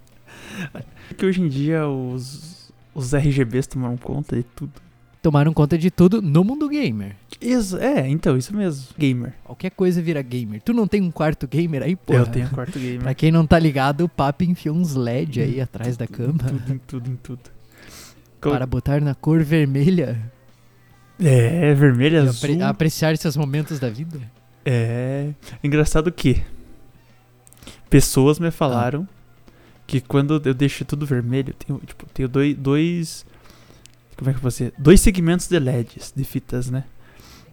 Porque 1.08 1.26
hoje 1.26 1.42
em 1.42 1.48
dia 1.48 1.88
os, 1.88 2.72
os 2.94 3.14
RGBs 3.14 3.68
tomaram 3.68 3.98
conta 3.98 4.36
de 4.36 4.44
tudo. 4.44 4.74
Tomaram 5.22 5.54
conta 5.54 5.78
de 5.78 5.92
tudo 5.92 6.22
no 6.22 6.46
mundo 6.46 6.70
gamer. 6.70 7.16
Isso, 7.42 7.78
é, 7.78 8.08
então, 8.08 8.38
isso 8.38 8.56
mesmo. 8.56 8.88
Gamer. 8.98 9.34
Qualquer 9.44 9.72
coisa 9.72 10.02
vira 10.02 10.22
gamer. 10.22 10.62
Tu 10.62 10.74
não 10.74 10.88
tem 10.88 11.02
um 11.02 11.12
quarto 11.12 11.46
gamer 11.46 11.84
aí, 11.84 11.96
pô? 11.96 12.14
Eu 12.14 12.26
tenho 12.26 12.50
quarto 12.50 12.80
gamer. 12.80 13.02
Pra 13.02 13.14
quem 13.14 13.30
não 13.30 13.46
tá 13.46 13.60
ligado, 13.60 14.06
o 14.06 14.10
papo 14.10 14.46
enfiou 14.46 14.76
uns 14.76 14.96
LED 14.96 15.42
aí 15.42 15.62
atrás 15.62 15.98
da 15.98 16.08
cama 16.08 16.40
Tudo, 16.40 16.74
em 16.74 16.78
tudo, 16.78 17.12
em 17.12 17.16
tudo. 17.18 17.42
Para 18.40 18.66
botar 18.66 19.02
na 19.02 19.14
cor 19.14 19.44
vermelha 19.44 20.18
É, 21.20 21.74
vermelho, 21.74 22.16
e 22.16 22.20
azul. 22.20 22.50
apre- 22.50 22.62
apreciar 22.64 23.14
esses 23.14 23.36
momentos 23.36 23.80
da 23.80 23.90
vida. 23.90 24.20
É. 24.66 25.32
Engraçado 25.64 26.12
que 26.12 26.44
pessoas 27.90 28.40
me 28.40 28.52
falaram 28.52 29.08
que 29.88 30.00
quando 30.00 30.42
eu 30.46 30.54
deixo 30.54 30.86
tudo 30.86 31.06
vermelho, 31.06 31.54
tenho, 31.54 31.80
tipo, 31.86 32.06
tenho 32.14 32.30
dois, 32.30 32.56
dois. 32.56 33.26
Como 34.16 34.30
é 34.30 34.34
que 34.34 34.38
eu 34.38 34.42
vou 34.42 34.50
dizer? 34.50 34.74
Dois 34.78 35.02
segmentos 35.02 35.48
de 35.48 35.58
LEDs, 35.60 36.14
de 36.16 36.24
fitas, 36.24 36.70
né? 36.70 36.84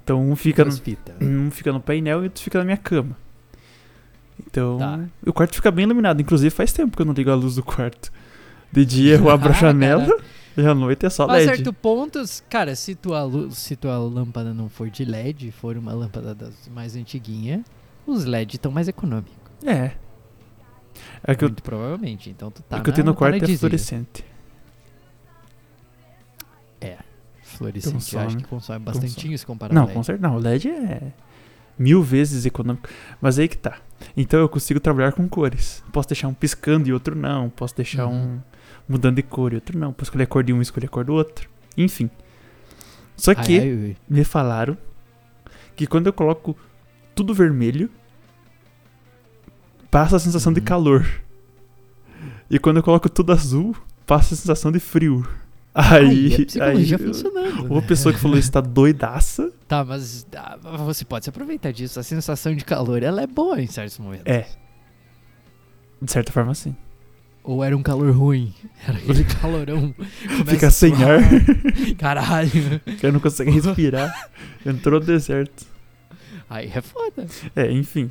Então 0.05 0.21
um 0.31 0.37
fica 0.37 0.65
no, 0.65 0.73
fitas. 0.73 1.15
um 1.21 1.51
fica 1.51 1.73
no 1.73 1.81
painel 1.81 2.21
e 2.21 2.25
outro 2.25 2.43
fica 2.43 2.59
na 2.59 2.65
minha 2.65 2.77
cama. 2.77 3.17
Então, 4.47 4.79
Tá. 4.79 5.01
o 5.27 5.33
quarto 5.33 5.55
fica 5.55 5.71
bem 5.71 5.85
iluminado. 5.85 6.21
Inclusive, 6.21 6.51
faz 6.51 6.73
tempo 6.73 6.95
que 6.97 7.03
eu 7.03 7.07
não 7.07 7.15
ligo 7.15 7.31
a 7.31 7.35
luz 7.35 7.55
do 7.57 7.63
quarto. 7.63 8.13
De 8.71 8.85
dia 8.85 9.15
eu 9.17 9.31
abro 9.31 9.49
a 9.49 9.53
Ah, 9.57 9.59
janela 9.59 10.19
e 10.57 10.67
à 10.67 10.75
noite 10.75 11.07
é 11.07 11.11
só 11.11 11.25
A 11.25 11.33
LED. 11.35 11.45
certo 11.47 11.73
ponto, 11.73 12.19
cara, 12.49 12.75
se 12.75 12.95
tua, 12.95 13.29
se 13.51 13.77
tua 13.77 13.99
lâmpada 13.99 14.55
não 14.55 14.69
for 14.69 14.89
de 14.91 15.05
LED, 15.05 15.53
for 15.53 15.77
uma 15.77 15.93
lâmpada 15.93 16.35
das 16.35 16.69
mais 16.73 16.97
antiguinha, 16.97 17.65
os 18.07 18.25
LED 18.25 18.57
estão 18.57 18.73
mais 18.73 18.89
econômicos. 18.89 19.37
É. 19.65 19.93
É 21.23 21.35
que 21.35 21.45
eu, 21.45 21.49
Muito 21.49 21.63
provavelmente. 21.63 22.31
Então 22.31 22.51
tu 22.51 22.63
tá 22.63 22.79
o 22.79 22.83
que 22.83 22.91
eu 22.91 22.95
tenho 22.95 23.07
no 23.07 23.15
quarto 23.15 23.45
é 23.45 23.57
fluorescente. 23.57 24.25
Fluorescente, 27.57 28.15
eu 28.15 28.21
acho 28.21 28.29
Consome. 28.29 28.43
que 28.43 28.49
consome 28.49 28.85
bastantinho 28.85 29.39
se 29.39 29.47
comparado 29.47 29.75
Não, 29.75 29.87
com 29.87 30.03
certeza. 30.03 30.29
Não, 30.29 30.37
o 30.37 30.39
LED 30.39 30.69
é 30.69 31.13
mil 31.79 32.03
vezes 32.03 32.45
econômico. 32.45 32.89
Mas 33.21 33.39
aí 33.39 33.49
que 33.49 33.57
tá. 33.57 33.79
Então 34.17 34.41
eu 34.41 34.49
consigo 34.49 34.79
trabalhar 34.81 35.13
com 35.13 35.29
cores. 35.29 35.83
Posso 35.93 36.09
deixar 36.09 36.29
um 36.29 36.35
piscando 36.35 36.89
e 36.89 36.93
outro 36.93 37.15
não. 37.15 37.49
Posso 37.51 37.75
deixar 37.77 38.07
Uhum. 38.07 38.35
um 38.37 38.41
mudando 38.89 39.17
de 39.17 39.23
cor 39.23 39.53
e 39.53 39.57
outro 39.57 39.79
não. 39.79 39.93
Posso 39.93 40.05
escolher 40.09 40.25
a 40.25 40.27
cor 40.27 40.43
de 40.45 40.53
um 40.53 40.59
e 40.59 40.63
escolher 40.63 40.87
a 40.87 40.91
cor 40.91 41.05
do 41.05 41.13
outro. 41.15 41.49
Enfim. 41.77 42.11
Só 43.17 43.35
que 43.35 43.59
Ai, 43.59 43.69
ai, 43.71 43.97
me 44.09 44.25
falaram 44.25 44.77
que 45.75 45.87
quando 45.87 46.07
eu 46.07 46.13
coloco 46.13 46.57
tudo 47.15 47.33
vermelho, 47.35 47.91
passa 49.91 50.17
a 50.17 50.19
sensação 50.19 50.53
de 50.53 50.61
Uhum. 50.61 50.67
calor. 50.67 51.07
E 52.51 52.59
quando 52.59 52.77
eu 52.77 52.83
coloco 52.83 53.09
tudo 53.09 53.33
azul, 53.33 53.75
passa 54.07 54.35
a 54.35 54.37
sensação 54.37 54.71
de 54.71 54.79
frio. 54.79 55.27
Ai, 55.79 56.07
Aí, 56.07 56.33
é 56.35 56.45
psicologia 56.47 56.97
aí 56.97 57.05
funcionando. 57.07 57.67
uma 57.67 57.83
pessoa 57.83 58.13
que 58.15 58.19
falou 58.19 58.39
isso 58.39 58.51
tá 58.51 58.63
doidaça. 58.63 59.53
Tá, 59.69 59.85
mas 59.85 60.27
ah, 60.35 60.57
você 60.85 61.05
pode 61.05 61.25
se 61.27 61.29
aproveitar 61.29 61.71
disso. 61.71 62.01
A 62.01 62.03
sensação 62.03 62.55
de 62.55 62.65
calor, 62.65 63.03
ela 63.03 63.21
é 63.21 63.27
boa 63.27 63.61
em 63.61 63.67
certos 63.67 63.99
momentos. 63.99 64.25
É. 64.27 64.47
De 66.01 66.11
certa 66.11 66.33
forma, 66.33 66.55
sim. 66.55 66.75
Ou 67.45 67.63
era 67.63 67.77
um 67.77 67.83
calor 67.83 68.11
ruim. 68.11 68.53
Era 68.89 68.99
aquele 68.99 69.23
calorão. 69.41 69.95
Fica 70.47 70.69
a 70.69 70.71
sem 70.71 70.93
ar, 70.95 71.21
Caralho. 71.99 72.81
que 72.99 73.11
não 73.13 73.21
consegue 73.21 73.51
respirar. 73.51 74.13
Entrou 74.65 74.99
no 74.99 75.07
deserto. 75.07 75.65
Aí 76.51 76.71
é 76.75 76.81
foda. 76.81 77.27
É, 77.55 77.71
enfim. 77.71 78.11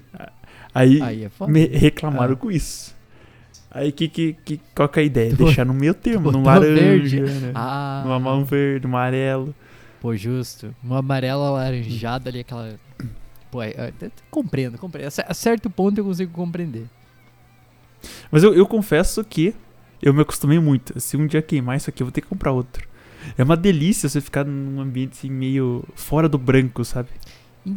Aí, 0.74 1.02
Aí 1.02 1.24
é 1.26 1.30
foda. 1.30 1.52
me 1.52 1.66
reclamaram 1.66 2.34
Ah. 2.34 2.38
com 2.38 2.50
isso. 2.52 2.95
Aí 3.76 3.92
que, 3.92 4.08
que, 4.08 4.34
que, 4.46 4.62
qual 4.74 4.88
que 4.88 5.00
é 5.02 5.04
a 5.04 5.06
ideia? 5.06 5.36
Tu 5.36 5.44
Deixar 5.44 5.66
no 5.66 5.74
meio 5.74 5.94
termo, 5.94 6.32
no 6.32 6.42
laranja, 6.42 6.80
verde. 6.80 7.20
né? 7.20 7.52
Ah, 7.54 8.04
no 8.06 8.10
mamão 8.10 8.46
verde, 8.46 8.88
amarelo. 8.88 9.54
pô, 10.00 10.16
justo. 10.16 10.74
Uma 10.82 11.00
amarela 11.00 11.46
alaranjada 11.50 12.30
ali, 12.30 12.40
aquela. 12.40 12.80
Pô, 13.52 13.62
é, 13.62 13.72
é, 13.72 13.94
compreendo, 14.32 14.78
compreendo. 14.78 15.12
A 15.28 15.34
certo 15.34 15.70
ponto 15.70 15.98
eu 15.98 16.06
consigo 16.06 16.32
compreender. 16.32 16.86
Mas 18.32 18.44
eu, 18.44 18.54
eu 18.54 18.66
confesso 18.66 19.22
que 19.26 19.54
eu 20.02 20.14
me 20.14 20.22
acostumei 20.22 20.58
muito. 20.58 20.98
Se 21.02 21.18
um 21.18 21.28
dia 21.28 21.42
queimar 21.42 21.76
isso 21.76 21.90
aqui, 21.90 22.02
eu 22.02 22.08
vou 22.08 22.12
ter 22.14 22.22
que 22.22 22.28
comprar 22.28 22.54
outro. 22.54 22.88
É 23.38 23.44
uma 23.44 23.58
delícia 23.58 24.08
você 24.08 24.22
ficar 24.22 24.46
num 24.46 24.80
ambiente 24.80 25.14
assim, 25.18 25.30
meio 25.30 25.84
fora 25.96 26.30
do 26.30 26.38
branco, 26.38 26.86
sabe? 26.86 27.10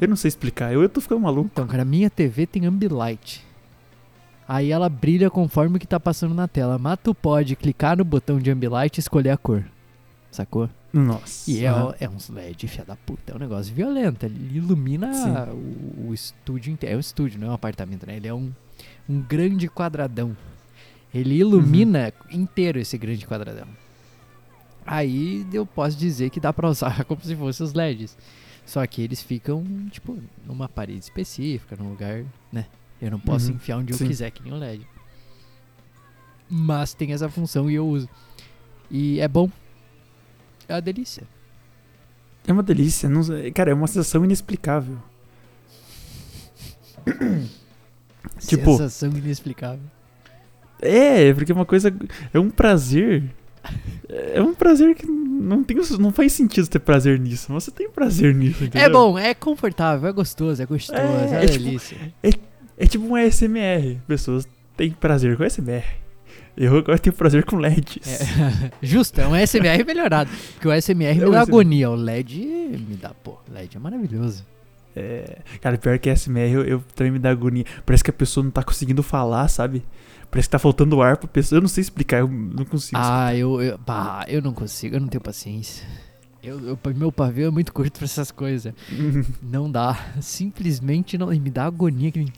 Eu 0.01 0.07
não 0.07 0.15
sei 0.17 0.29
explicar. 0.29 0.73
Eu, 0.73 0.81
eu 0.83 0.89
tô 0.89 1.01
ficando 1.01 1.23
maluco. 1.23 1.51
Então, 1.53 1.67
cara, 1.67 1.85
minha 1.85 2.09
TV 2.09 2.47
tem 2.47 2.67
Ambilight. 2.67 3.48
Aí 4.49 4.71
ela 4.73 4.89
brilha 4.89 5.29
conforme 5.31 5.77
o 5.77 5.79
que 5.81 5.87
tá 5.87 6.01
passando 6.01 6.35
na 6.35 6.49
tela. 6.49 6.79
Mas 6.79 6.99
tu 7.05 7.15
pode 7.15 7.55
clicar 7.55 7.99
no 7.99 8.05
botão 8.05 8.39
de 8.39 8.51
Ambilight 8.51 8.99
e 8.99 9.01
escolher 9.01 9.31
a 9.31 9.37
cor. 9.37 9.63
Sacou? 10.31 10.71
Nossa. 10.91 11.51
E 11.51 11.67
é, 11.67 11.71
é 12.01 12.09
uns 12.09 12.31
LED, 12.31 12.67
filha 12.67 12.85
da 12.87 12.97
puta. 12.97 13.33
É 13.33 13.37
um 13.37 13.39
negócio 13.39 13.75
violento. 13.75 14.25
Ele 14.25 14.57
ilumina 14.57 15.11
o, 15.53 16.09
o 16.09 16.15
estúdio 16.15 16.73
inteiro. 16.73 16.95
É 16.95 16.97
um 16.97 17.01
estúdio, 17.01 17.39
não 17.39 17.49
é 17.49 17.51
um 17.51 17.55
apartamento, 17.55 18.07
né? 18.07 18.17
Ele 18.17 18.27
é 18.29 18.33
um, 18.33 18.51
um 19.07 19.21
grande 19.21 19.69
quadradão. 19.69 20.35
Ele 21.15 21.35
ilumina 21.37 22.11
Uhum. 22.31 22.41
inteiro 22.41 22.79
esse 22.79 22.97
grande 22.97 23.27
quadradão. 23.27 23.67
Aí 24.87 25.47
eu 25.53 25.67
posso 25.67 25.97
dizer 25.97 26.31
que 26.31 26.41
dá 26.41 26.53
pra 26.53 26.69
usar 26.71 27.05
como 27.07 27.21
se 27.23 27.37
fossem 27.37 27.67
os 27.67 27.75
LEDs. 27.75 28.17
Só 28.65 28.87
que 28.87 29.03
eles 29.03 29.23
ficam, 29.23 29.65
tipo, 29.91 30.17
numa 30.47 30.69
parede 30.69 31.01
específica, 31.01 31.77
num 31.79 31.89
lugar, 31.91 32.25
né? 32.53 32.67
Eu 33.01 33.11
não 33.13 33.21
posso 33.21 33.49
Uhum. 33.51 33.57
enfiar 33.57 33.79
onde 33.79 33.95
Sim. 33.95 34.05
eu 34.05 34.09
quiser, 34.09 34.31
que 34.31 34.43
nem 34.43 34.53
um 34.53 34.59
LED. 34.59 34.87
Mas 36.51 36.95
tem 36.95 37.13
essa 37.13 37.29
função 37.29 37.71
e 37.71 37.75
eu 37.75 37.87
uso. 37.87 38.09
E 38.91 39.21
é 39.21 39.29
bom. 39.29 39.51
É 40.69 40.75
uma 40.75 40.81
delícia. 40.83 41.23
É 42.47 42.53
uma 42.53 42.63
delícia. 42.63 43.09
Não 43.09 43.23
Cara, 43.55 43.71
é 43.71 43.75
uma 43.75 43.87
sensação 43.87 44.25
inexplicável. 44.25 44.99
Tipo- 48.41 48.73
Sensação 48.73 49.11
inexplicável. 49.11 49.81
É, 50.81 51.33
porque 51.35 51.51
é 51.51 51.55
uma 51.55 51.67
coisa. 51.67 51.93
É 52.33 52.39
um 52.39 52.51
prazer. 52.51 53.25
É 54.09 54.41
um 54.41 54.55
prazer 54.55 54.95
que 54.95 55.05
não, 55.07 55.63
tem, 55.65 55.77
não 55.99 56.11
faz 56.13 56.33
sentido 56.33 56.69
ter 56.69 56.79
prazer 56.79 57.19
nisso. 57.19 57.53
Mas 57.53 57.65
você 57.65 57.71
tem 57.71 57.91
prazer 57.91 58.35
nisso, 58.35 58.65
entendeu? 58.65 58.87
É 58.87 58.91
bom, 58.91 59.19
é 59.19 59.35
confortável, 59.35 60.09
é 60.09 60.13
gostoso, 60.13 60.63
é 60.63 60.67
gostoso, 60.67 60.99
É, 60.99 61.41
é, 61.41 61.45
é 61.45 61.47
tipo- 61.47 61.65
delícia. 61.65 62.15
É 62.23 62.31
tipo 62.87 63.05
um 63.05 63.15
ASMR. 63.17 63.99
Pessoas 64.07 64.47
têm 64.77 64.91
prazer 64.91 65.37
com 65.37 65.43
ASMR. 65.45 65.85
Eu 66.57 66.77
agora 66.77 66.99
tenho 66.99 67.15
prazer 67.15 67.45
com 67.45 67.57
LEDs. 67.57 67.99
É, 68.07 68.71
justo, 68.83 69.21
é 69.21 69.29
um 69.29 69.35
SMR 69.47 69.85
melhorado. 69.85 70.29
Porque 70.55 70.67
o 70.69 70.73
SMR 70.83 71.21
É 71.21 71.25
me 71.25 71.31
dá 71.31 71.41
agonia, 71.43 71.89
o 71.91 71.95
LED 71.95 72.39
me 72.89 72.97
dá, 73.01 73.11
pô, 73.11 73.39
LED 73.49 73.77
é 73.77 73.81
maravilhoso. 73.81 74.45
É, 74.97 75.39
cara, 75.61 75.79
pior 75.79 75.97
que 76.01 76.11
ASMR 76.11 76.51
eu, 76.53 76.65
eu 76.65 76.83
também 76.97 77.13
me 77.13 77.19
dá 77.21 77.31
agonia. 77.31 77.65
Parece 77.87 78.03
que 78.03 78.11
a 78.11 78.13
pessoa 78.13 78.43
não 78.43 78.51
tá 78.51 78.65
conseguindo 78.65 79.03
falar, 79.05 79.47
sabe? 79.47 79.85
Parece 80.31 80.49
que 80.49 80.53
tá 80.53 80.59
faltando 80.59 81.01
ar 81.01 81.17
pra 81.17 81.29
pessoa. 81.29 81.59
Eu 81.59 81.63
não 81.63 81.69
sei 81.69 81.83
explicar, 81.83 82.19
eu 82.19 82.29
não 82.29 82.65
consigo. 82.65 83.01
Ah, 83.01 83.35
eu, 83.35 83.63
eu, 83.63 83.79
bah, 83.79 84.25
eu 84.29 84.43
não 84.43 84.53
consigo, 84.53 84.97
eu 84.97 85.01
não 85.01 85.07
tenho 85.09 85.23
paciência. 85.23 85.87
Eu, 86.43 86.59
eu- 86.61 86.79
meu 86.97 87.13
pavio 87.13 87.47
é 87.47 87.51
muito 87.51 87.73
curto 87.73 87.99
pra 87.99 88.05
essas 88.05 88.31
coisas. 88.31 88.73
Não 89.43 89.71
dá, 89.71 89.99
simplesmente 90.21 91.19
não, 91.19 91.33
e 91.33 91.41
me 91.41 91.51
dá 91.51 91.65
agonia. 91.65 92.11
Que 92.13 92.21
me- 92.21 92.33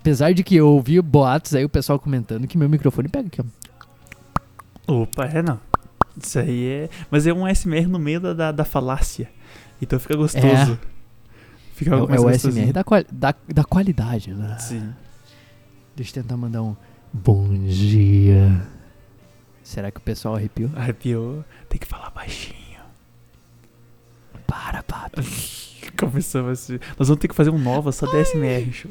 Apesar 0.00 0.32
de 0.32 0.42
que 0.42 0.56
eu 0.56 0.66
ouvi 0.68 1.00
boatos 1.00 1.54
aí, 1.54 1.64
o 1.64 1.68
pessoal 1.68 1.98
comentando 1.98 2.46
que 2.46 2.56
meu 2.56 2.68
microfone 2.68 3.08
pega 3.08 3.26
aqui, 3.28 3.40
ó. 3.40 4.92
Opa, 5.02 5.26
é 5.26 5.42
não. 5.42 5.60
Isso 6.20 6.38
aí 6.38 6.66
é. 6.66 6.90
Mas 7.10 7.26
é 7.26 7.32
um 7.32 7.44
ASMR 7.46 7.86
no 7.86 7.98
meio 7.98 8.20
da, 8.20 8.32
da, 8.34 8.52
da 8.52 8.64
falácia. 8.64 9.30
Então 9.80 10.00
fica 10.00 10.16
gostoso. 10.16 10.78
Fica 11.74 11.92
É, 11.92 11.94
o- 11.96 12.04
é 12.06 12.18
mais 12.18 12.44
o. 12.44 12.50
SMR 12.50 12.72
da, 12.72 12.82
quali- 12.82 13.06
da, 13.12 13.34
da 13.48 13.64
qualidade, 13.64 14.32
né? 14.34 14.58
Sim. 14.58 14.92
Deixa 15.94 16.18
eu 16.18 16.22
tentar 16.22 16.36
mandar 16.36 16.62
um 16.62 16.74
bom 17.12 17.48
dia. 17.66 18.66
Será 19.62 19.90
que 19.90 19.98
o 19.98 20.02
pessoal 20.02 20.34
arrepiou? 20.34 20.70
Arrepiou. 20.74 21.44
Tem 21.68 21.78
que 21.78 21.86
falar 21.86 22.10
baixinho. 22.10 22.56
Para, 24.46 24.82
papi. 24.82 25.22
Começamos 25.98 26.52
assim. 26.52 26.78
Nós 26.98 27.08
vamos 27.08 27.20
ter 27.20 27.28
que 27.28 27.34
fazer 27.34 27.50
um 27.50 27.58
nova 27.58 27.92
só 27.92 28.06
de 28.06 28.16
ASMR. 28.16 28.72
show. 28.72 28.90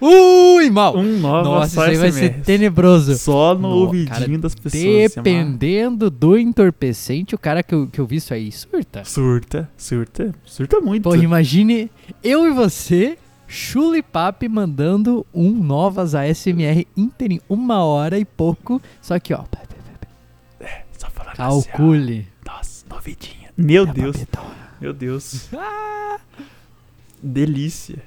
Ui, 0.00 0.68
mal! 0.70 0.96
Um 0.96 1.18
nova 1.20 1.48
Nossa, 1.48 1.74
só 1.74 1.82
isso 1.86 1.90
aí 1.92 1.96
vai 1.96 2.12
ser 2.12 2.40
tenebroso. 2.42 3.16
Só 3.16 3.54
no 3.54 3.60
No- 3.62 3.68
ouvidinho 3.76 4.08
cara, 4.08 4.38
das 4.38 4.54
pessoas. 4.54 4.82
amarra. 4.84 5.08
Dependendo 5.08 6.10
do 6.10 6.38
entorpecente, 6.38 7.34
o 7.34 7.38
cara 7.38 7.62
que 7.62 7.74
eu, 7.74 7.86
que 7.86 7.98
eu 8.00 8.06
vi 8.06 8.16
isso 8.16 8.34
aí 8.34 8.52
surta. 8.52 9.04
Surta, 9.04 9.70
surta. 9.76 10.34
Surta 10.44 10.80
muito. 10.80 11.02
Porra, 11.04 11.16
imagine 11.22 11.90
eu 12.22 12.46
e 12.46 12.50
você, 12.52 13.16
Chula 13.48 14.02
Papi, 14.02 14.48
mandando 14.48 15.24
um 15.32 15.50
novas 15.50 16.14
ASMR 16.14 16.86
inteirinho, 16.96 17.40
uma 17.48 17.82
hora 17.84 18.18
e 18.18 18.24
pouco. 18.24 18.80
Só 19.00 19.18
que, 19.18 19.32
ó, 19.32 19.44
Calcule. 21.36 22.26
Nossa, 22.46 22.84
novidinha. 22.88 23.50
Meu 23.56 23.84
É 23.84 23.92
Deus. 23.92 24.16
Meu 24.80 24.92
Deus. 24.92 25.48
Delícia. 27.22 28.02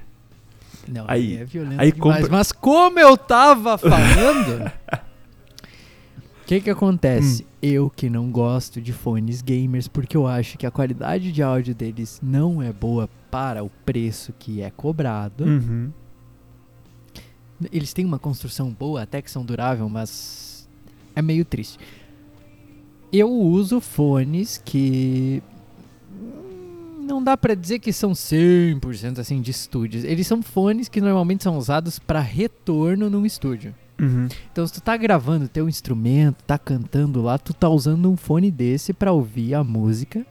Não, 0.90 1.06
Aí- 1.08 1.38
é 1.38 1.46
violento 1.46 1.80
aí 1.82 1.92
demais. 1.92 2.18
compra- 2.20 2.32
Mas 2.38 2.52
como 2.52 3.00
eu 3.00 3.16
tava 3.18 3.78
falando... 3.78 4.66
O 4.66 6.46
que 6.48 6.60
que 6.62 6.70
acontece? 6.70 7.44
Hum. 7.44 7.46
Eu 7.62 7.90
que 7.90 8.10
não 8.10 8.32
gosto 8.32 8.82
de 8.82 8.92
fones 8.94 9.42
gamers 9.42 9.88
porque 9.88 10.16
eu 10.18 10.26
acho 10.26 10.58
que 10.58 10.66
a 10.66 10.72
qualidade 10.72 11.32
de 11.32 11.44
áudio 11.44 11.76
deles 11.76 12.20
não 12.24 12.62
é 12.64 12.72
boa 12.72 13.10
para 13.30 13.64
o 13.64 13.70
preço 13.86 14.34
que 14.40 14.62
é 14.62 14.72
cobrado. 14.72 15.44
Uhum. 15.44 15.92
Eles 17.72 17.92
têm 17.94 18.06
uma 18.06 18.18
construção 18.18 18.72
boa, 18.72 19.02
até 19.04 19.22
que 19.22 19.30
são 19.30 19.44
durável, 19.44 19.90
mas 19.90 20.68
é 21.16 21.22
meio 21.22 21.44
triste. 21.44 21.78
Eu 23.12 23.30
uso 23.30 23.82
fones 23.82 24.62
que 24.64 25.44
não 27.10 27.22
dá 27.24 27.36
pra 27.36 27.56
dizer 27.56 27.80
que 27.80 27.92
são 27.92 28.12
100% 28.12 29.20
assim 29.20 29.42
de 29.42 29.52
estúdios. 29.52 30.04
Eles 30.04 30.28
são 30.28 30.42
fones 30.42 30.88
que 30.88 31.02
normalmente 31.02 31.44
são 31.44 31.58
usados 31.58 32.00
pra 32.00 32.20
retorno 32.20 33.10
num 33.10 33.26
estúdio. 33.26 33.76
Uhum. 34.00 34.30
Então, 34.52 34.66
se 34.66 34.74
tu 34.74 34.82
tá 34.82 34.96
gravando 34.96 35.50
teu 35.50 35.68
instrumento, 35.68 36.42
tá 36.44 36.58
cantando 36.58 37.22
lá, 37.22 37.38
tu 37.38 37.54
tá 37.54 37.68
usando 37.68 38.10
um 38.10 38.16
fone 38.16 38.50
desse 38.50 38.94
pra 38.94 39.12
ouvir 39.12 39.54
a 39.56 39.64
música 39.64 40.26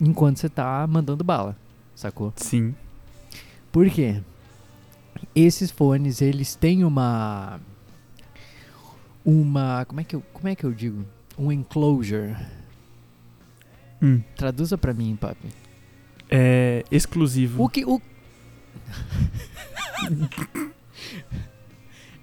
enquanto 0.00 0.38
você 0.38 0.48
tá 0.48 0.86
mandando 0.86 1.24
bala, 1.24 1.56
sacou? 1.94 2.32
Sim. 2.36 2.74
Por 3.72 3.88
quê? 3.90 4.20
Esses 5.34 5.70
fones, 5.70 6.20
eles 6.20 6.54
têm 6.54 6.84
uma 6.84 7.58
uma, 9.24 9.84
como 9.86 10.00
é 10.00 10.04
que 10.04 10.16
eu, 10.16 10.22
como 10.32 10.48
é 10.48 10.54
que 10.54 10.64
eu 10.64 10.72
digo? 10.72 11.04
Um 11.38 11.50
enclosure. 11.50 12.36
Hum. 14.02 14.20
Traduza 14.36 14.76
pra 14.76 14.92
mim, 14.92 15.16
papi. 15.16 15.48
É 16.34 16.82
exclusivo. 16.90 17.62
O 17.62 17.68
que 17.68 17.84
o 17.84 18.00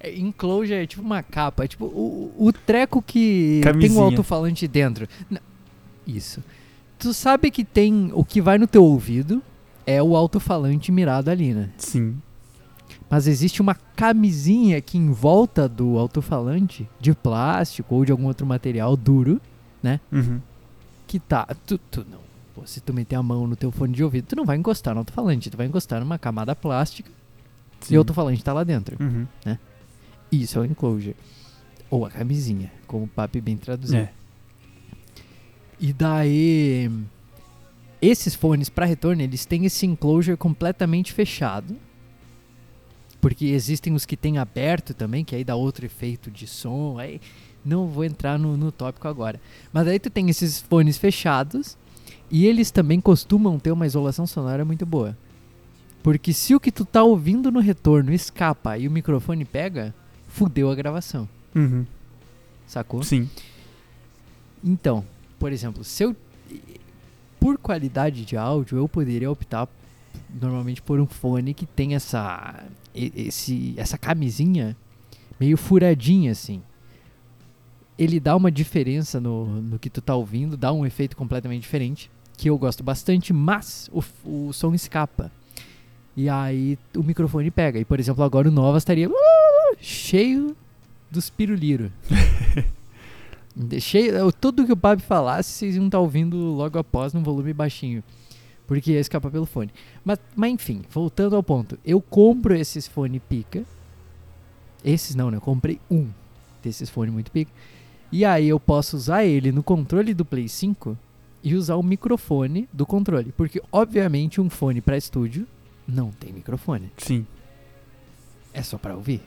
É, 0.01 0.17
Enclosure 0.17 0.73
é 0.73 0.87
tipo 0.87 1.01
uma 1.03 1.21
capa, 1.21 1.65
é 1.65 1.67
tipo 1.67 1.85
o, 1.85 2.33
o 2.37 2.53
treco 2.53 3.01
que 3.01 3.59
tem 3.63 3.71
um 3.71 3.73
Camisinha. 3.73 4.03
alto-falante 4.03 4.65
dentro. 4.67 5.07
Isso. 6.07 6.41
Tu 6.97 7.13
sabe 7.13 7.51
que 7.51 7.65
tem 7.65 8.09
o 8.13 8.23
que 8.23 8.41
vai 8.41 8.57
no 8.57 8.65
teu 8.65 8.83
ouvido 8.83 9.41
é 9.85 10.01
o 10.01 10.15
alto-falante 10.15 10.89
mirado 10.91 11.27
ali, 11.29 11.53
né? 11.53 11.69
Sim. 11.77 12.17
Mas 13.09 13.27
existe 13.27 13.61
uma 13.61 13.75
camisinha 13.75 14.79
que 14.79 14.97
em 14.97 15.11
volta 15.11 15.67
do 15.67 15.97
alto-falante, 15.97 16.87
de 16.99 17.13
plástico 17.13 17.95
ou 17.95 18.05
de 18.05 18.11
algum 18.13 18.25
outro 18.27 18.45
material 18.45 18.95
duro, 18.95 19.41
Uhum. 20.11 20.39
que 21.07 21.19
tá. 21.19 21.45
Tu, 21.65 21.77
tu 21.77 22.05
não. 22.09 22.19
Pô, 22.59 22.65
se 22.65 22.81
tu 22.81 22.93
meter 22.93 23.15
a 23.15 23.23
mão 23.23 23.47
no 23.47 23.55
teu 23.55 23.71
fone 23.71 23.93
de 23.93 24.03
ouvido, 24.03 24.27
tu 24.27 24.35
não 24.35 24.45
vai 24.45 24.57
encostar 24.57 24.93
no 24.93 24.99
alto-falante, 24.99 25.49
tu 25.49 25.57
vai 25.57 25.67
encostar 25.67 25.99
numa 25.99 26.19
camada 26.19 26.55
plástica 26.55 27.09
Sim. 27.81 27.93
e 27.93 27.97
o 27.97 28.01
alto-falante 28.01 28.43
tá 28.43 28.53
lá 28.53 28.63
dentro. 28.63 28.97
Uhum. 28.99 29.27
Isso 30.31 30.59
é 30.59 30.61
o 30.61 30.65
enclosure. 30.65 31.15
Ou 31.89 32.05
a 32.05 32.09
camisinha, 32.11 32.71
como 32.85 33.05
o 33.05 33.07
Papi 33.07 33.41
bem 33.41 33.57
traduziu. 33.57 33.99
É. 33.99 34.11
E 35.79 35.93
daí. 35.93 36.91
Esses 38.01 38.33
fones 38.33 38.69
para 38.69 38.85
retorno, 38.85 39.21
eles 39.21 39.45
têm 39.45 39.65
esse 39.65 39.85
enclosure 39.85 40.37
completamente 40.37 41.11
fechado. 41.11 41.75
Porque 43.19 43.47
existem 43.47 43.93
os 43.93 44.05
que 44.05 44.15
têm 44.15 44.37
aberto 44.37 44.93
também, 44.93 45.25
que 45.25 45.35
aí 45.35 45.43
dá 45.43 45.55
outro 45.55 45.85
efeito 45.85 46.31
de 46.31 46.47
som. 46.47 46.97
Aí 46.97 47.19
não 47.65 47.87
vou 47.87 48.05
entrar 48.05 48.39
no, 48.39 48.55
no 48.55 48.71
tópico 48.71 49.07
agora. 49.07 49.41
Mas 49.73 49.87
aí 49.87 49.99
tu 49.99 50.09
tem 50.09 50.29
esses 50.29 50.61
fones 50.61 50.97
fechados. 50.97 51.75
E 52.31 52.45
eles 52.45 52.71
também 52.71 53.01
costumam 53.01 53.57
ter 53.57 53.71
uma 53.71 53.87
isolação 53.87 54.27
sonora 54.27 54.63
muito 54.63 54.85
boa. 54.85 55.17
Porque 56.03 56.31
se 56.31 56.55
o 56.55 56.59
que 56.59 56.71
tu 56.71 56.85
tá 56.85 57.03
ouvindo 57.03 57.51
no 57.51 57.59
retorno 57.59 58.13
escapa 58.13 58.77
e 58.77 58.87
o 58.87 58.91
microfone 58.91 59.43
pega, 59.43 59.93
fudeu 60.27 60.69
a 60.69 60.75
gravação. 60.75 61.27
Uhum. 61.55 61.85
Sacou? 62.65 63.03
Sim. 63.03 63.29
Então, 64.63 65.03
por 65.37 65.51
exemplo, 65.51 65.83
se 65.83 66.03
eu. 66.03 66.15
Por 67.39 67.57
qualidade 67.57 68.25
de 68.25 68.35
áudio, 68.35 68.77
eu 68.77 68.87
poderia 68.87 69.31
optar 69.31 69.67
normalmente 70.29 70.81
por 70.81 70.99
um 70.99 71.05
fone 71.05 71.53
que 71.53 71.65
tem 71.65 71.95
essa. 71.95 72.63
Esse, 72.93 73.73
essa 73.77 73.97
camisinha 73.97 74.75
meio 75.39 75.57
furadinha 75.57 76.31
assim. 76.31 76.61
Ele 77.97 78.19
dá 78.19 78.35
uma 78.35 78.51
diferença 78.51 79.19
no, 79.19 79.61
no 79.61 79.79
que 79.79 79.89
tu 79.89 80.01
tá 80.01 80.15
ouvindo, 80.15 80.55
dá 80.55 80.71
um 80.71 80.85
efeito 80.85 81.15
completamente 81.15 81.61
diferente, 81.61 82.09
que 82.39 82.49
eu 82.49 82.57
gosto 82.57 82.81
bastante, 82.81 83.33
mas 83.33 83.89
o, 83.91 84.01
o 84.23 84.53
som 84.53 84.73
escapa. 84.73 85.29
E 86.15 86.29
aí 86.29 86.79
o 86.95 87.03
microfone 87.03 87.51
pega. 87.51 87.77
E 87.79 87.83
por 87.83 87.99
exemplo, 87.99 88.23
agora 88.23 88.47
o 88.47 88.51
Nova 88.51 88.77
estaria 88.77 89.09
uh, 89.09 89.13
cheio 89.81 90.55
dos 91.11 91.29
piruliro. 91.29 91.91
Eu- 93.93 94.31
tudo 94.31 94.65
que 94.65 94.71
o 94.71 94.77
Papi 94.77 95.03
falasse, 95.03 95.49
vocês 95.51 95.75
iam 95.75 95.87
estar 95.87 95.99
ouvindo 95.99 96.37
logo 96.37 96.79
após 96.79 97.11
num 97.13 97.21
volume 97.21 97.51
baixinho. 97.51 98.01
Porque 98.65 98.93
ia 98.93 98.99
escapar 99.01 99.29
pelo 99.31 99.45
fone. 99.45 99.69
Mas, 100.05 100.17
mas 100.33 100.53
enfim, 100.53 100.81
voltando 100.89 101.35
ao 101.35 101.43
ponto. 101.43 101.77
Eu 101.83 101.99
compro 101.99 102.55
esses 102.55 102.87
fone 102.87 103.19
pica. 103.19 103.65
Esses 104.85 105.13
não, 105.13 105.29
né? 105.29 105.35
Eu 105.35 105.41
comprei 105.41 105.77
um 105.91 106.07
desses 106.63 106.89
fone 106.89 107.11
muito 107.11 107.31
pica. 107.31 107.51
E 108.13 108.23
aí 108.23 108.47
eu 108.47 108.59
posso 108.61 108.95
usar 108.95 109.25
ele 109.25 109.51
no 109.51 109.61
controle 109.61 110.13
do 110.13 110.23
Play 110.23 110.47
5 110.47 110.97
e 111.43 111.55
usar 111.55 111.75
o 111.75 111.83
microfone 111.83 112.67
do 112.71 112.85
controle. 112.85 113.31
Porque, 113.31 113.61
obviamente, 113.71 114.41
um 114.41 114.49
fone 114.49 114.81
para 114.81 114.97
estúdio 114.97 115.47
não 115.87 116.11
tem 116.11 116.31
microfone. 116.33 116.91
Sim. 116.97 117.25
É 118.53 118.61
só 118.61 118.77
para 118.77 118.95
ouvir. 118.95 119.21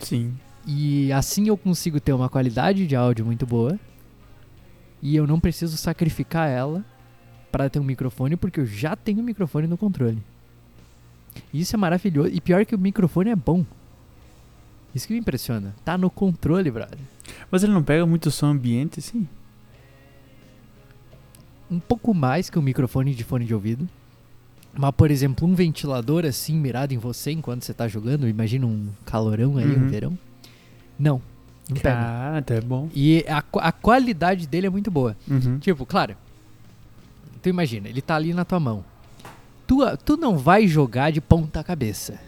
Sim. 0.00 0.34
E 0.66 1.12
assim 1.12 1.48
eu 1.48 1.56
consigo 1.56 2.00
ter 2.00 2.12
uma 2.12 2.28
qualidade 2.28 2.86
de 2.86 2.94
áudio 2.94 3.24
muito 3.24 3.46
boa. 3.46 3.78
E 5.00 5.14
eu 5.14 5.26
não 5.26 5.38
preciso 5.38 5.76
sacrificar 5.76 6.48
ela 6.48 6.84
para 7.50 7.70
ter 7.70 7.78
um 7.78 7.84
microfone, 7.84 8.36
porque 8.36 8.60
eu 8.60 8.66
já 8.66 8.96
tenho 8.96 9.20
um 9.20 9.22
microfone 9.22 9.66
no 9.66 9.78
controle. 9.78 10.22
Isso 11.52 11.74
é 11.74 11.78
maravilhoso. 11.78 12.30
E 12.32 12.40
pior 12.40 12.64
que 12.66 12.74
o 12.74 12.78
microfone 12.78 13.30
é 13.30 13.36
bom. 13.36 13.64
Isso 14.94 15.06
que 15.06 15.12
me 15.12 15.20
impressiona. 15.20 15.74
Tá 15.84 15.96
no 15.96 16.10
controle, 16.10 16.70
brother. 16.70 16.98
Mas 17.50 17.62
ele 17.62 17.72
não 17.72 17.82
pega 17.82 18.04
muito 18.04 18.30
som 18.30 18.46
ambiente, 18.48 18.98
assim? 18.98 19.28
Um 21.70 21.78
pouco 21.78 22.14
mais 22.14 22.48
que 22.48 22.58
um 22.58 22.62
microfone 22.62 23.14
de 23.14 23.24
fone 23.24 23.44
de 23.44 23.54
ouvido. 23.54 23.88
Mas, 24.76 24.90
por 24.92 25.10
exemplo, 25.10 25.46
um 25.48 25.54
ventilador 25.54 26.24
assim 26.24 26.54
mirado 26.54 26.92
em 26.92 26.98
você 26.98 27.30
enquanto 27.32 27.64
você 27.64 27.74
tá 27.74 27.88
jogando, 27.88 28.28
imagina 28.28 28.66
um 28.66 28.88
calorão 29.04 29.56
aí, 29.56 29.66
um 29.66 29.82
Uhum. 29.82 29.88
verão. 29.88 30.18
Não. 30.98 31.20
Não 31.68 31.76
pega. 31.76 31.96
Ah, 31.98 32.42
é 32.46 32.60
bom. 32.60 32.88
E 32.94 33.24
a, 33.28 33.42
a 33.60 33.72
qualidade 33.72 34.46
dele 34.46 34.66
é 34.66 34.70
muito 34.70 34.90
boa. 34.90 35.16
Uhum. 35.28 35.58
Tipo, 35.58 35.84
claro. 35.84 36.16
Tu 37.42 37.48
imagina, 37.48 37.88
ele 37.88 38.00
tá 38.00 38.16
ali 38.16 38.32
na 38.32 38.44
tua 38.44 38.58
mão. 38.60 38.84
Tu, 39.66 39.78
tu 40.04 40.16
não 40.16 40.38
vai 40.38 40.66
jogar 40.66 41.10
de 41.12 41.20
ponta 41.20 41.62
cabeça. 41.62 42.18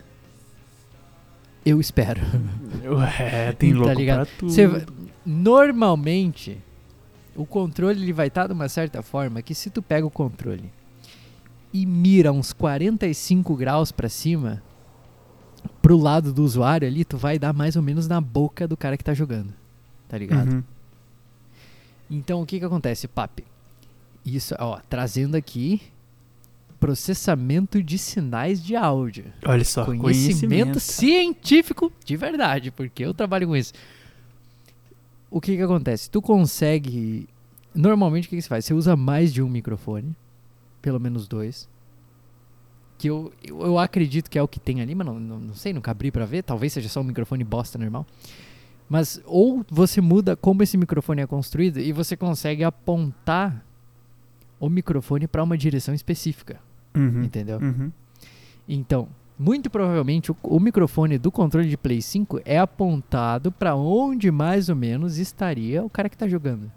Eu 1.65 1.81
espero. 1.81 2.21
É, 3.19 3.53
tem 3.53 3.73
Tá 3.75 3.79
louco 3.79 3.95
ligado? 3.99 4.27
pra 4.27 4.37
tudo. 4.39 4.53
Vai- 4.71 4.87
normalmente, 5.25 6.59
o 7.41 7.47
controle 7.47 8.03
ele 8.03 8.13
vai 8.13 8.27
estar 8.27 8.47
de 8.47 8.53
uma 8.53 8.69
certa 8.69 9.03
forma 9.03 9.41
que 9.41 9.55
se 9.55 9.71
tu 9.71 9.81
pega 9.81 10.07
o 10.07 10.11
controle 10.11 10.71
e 11.73 11.87
mira 11.87 12.33
uns 12.33 12.53
45 12.53 13.57
graus 13.57 13.91
pra 13.91 14.09
cima, 14.09 14.63
pro 15.81 15.97
lado 15.97 16.33
do 16.33 16.45
usuário 16.45 16.87
ali, 16.87 17.03
tu 17.03 17.17
vai 17.17 17.39
dar 17.39 17.55
mais 17.55 17.77
ou 17.77 17.83
menos 17.83 18.07
na 18.07 18.21
boca 18.21 18.69
do 18.69 18.77
cara 18.77 18.97
que 18.97 19.05
tá 19.05 19.15
jogando. 19.15 19.55
Tá 20.07 20.19
ligado? 20.19 20.53
Uhum. 20.53 20.63
Então 22.11 22.43
o 22.43 22.47
que 22.47 22.59
que 22.59 22.65
acontece, 22.65 23.09
papi? 23.09 23.45
Isso, 24.25 24.55
ó, 24.59 24.79
trazendo 24.89 25.35
aqui 25.35 25.81
processamento 26.79 27.83
de 27.83 27.97
sinais 27.97 28.63
de 28.63 28.77
áudio. 28.77 29.27
Olha 29.47 29.65
só, 29.65 29.85
Conhecimento, 29.85 30.81
científico 30.81 31.93
de 32.05 32.17
verdade, 32.17 32.71
porque 32.71 33.05
eu 33.05 33.15
trabalho 33.15 33.47
com 33.47 33.57
isso. 33.57 33.73
O 35.31 35.41
que 35.41 35.57
que 35.57 35.63
acontece? 35.63 36.11
Tu 36.11 36.21
consegue. 36.21 37.29
Normalmente 37.75 38.27
o 38.27 38.31
que, 38.31 38.37
que 38.37 38.43
você 38.43 38.49
faz? 38.49 38.65
Você 38.65 38.75
usa 38.75 38.97
mais 38.97 39.33
de 39.33 39.41
um 39.43 39.49
microfone, 39.49 40.15
pelo 40.83 40.99
menos 40.99 41.29
dois. 41.29 41.69
Que 42.99 43.09
eu, 43.09 43.33
eu, 43.43 43.61
eu 43.61 43.79
acredito 43.79 44.29
que 44.29 44.39
é 44.39 44.43
o 44.43 44.49
que 44.49 44.59
tem 44.61 44.81
ali, 44.83 44.95
mas 44.95 45.07
não, 45.07 45.19
não, 45.21 45.39
não 45.39 45.55
sei, 45.55 45.73
nunca 45.73 45.91
abri 45.91 46.11
pra 46.11 46.27
ver. 46.27 46.43
Talvez 46.43 46.73
seja 46.73 46.89
só 46.89 47.01
um 47.01 47.05
microfone 47.05 47.45
bosta 47.45 47.79
normal. 47.79 48.05
Mas 48.89 49.23
ou 49.25 49.65
você 49.71 50.01
muda 50.01 50.35
como 50.37 50.63
esse 50.65 50.77
microfone 50.77 51.23
é 51.23 51.27
construído 51.27 51.79
e 51.79 51.93
você 51.93 52.17
consegue 52.17 52.65
apontar 52.65 53.65
o 54.59 54.69
microfone 54.69 55.29
para 55.29 55.43
uma 55.45 55.57
direção 55.57 55.95
específica, 55.95 56.61
Uhum. 56.95 57.23
entendeu? 57.23 57.59
Uhum. 57.61 57.93
Então, 58.69 59.09
muito 59.41 59.71
provavelmente 59.71 60.31
o, 60.31 60.37
o 60.43 60.61
microfone 60.61 61.17
do 61.17 61.33
controle 61.33 61.67
de 61.67 61.79
Play 61.79 62.03
5 62.03 62.43
é 62.45 62.59
apontado 62.59 63.51
para 63.51 63.75
onde 63.75 64.31
mais 64.31 64.69
ou 64.69 64.77
menos 64.77 65.17
estaria 65.17 65.83
o 65.83 65.89
cara 65.89 66.11
que 66.11 66.17
tá 66.17 66.29
jogando. 66.29 66.71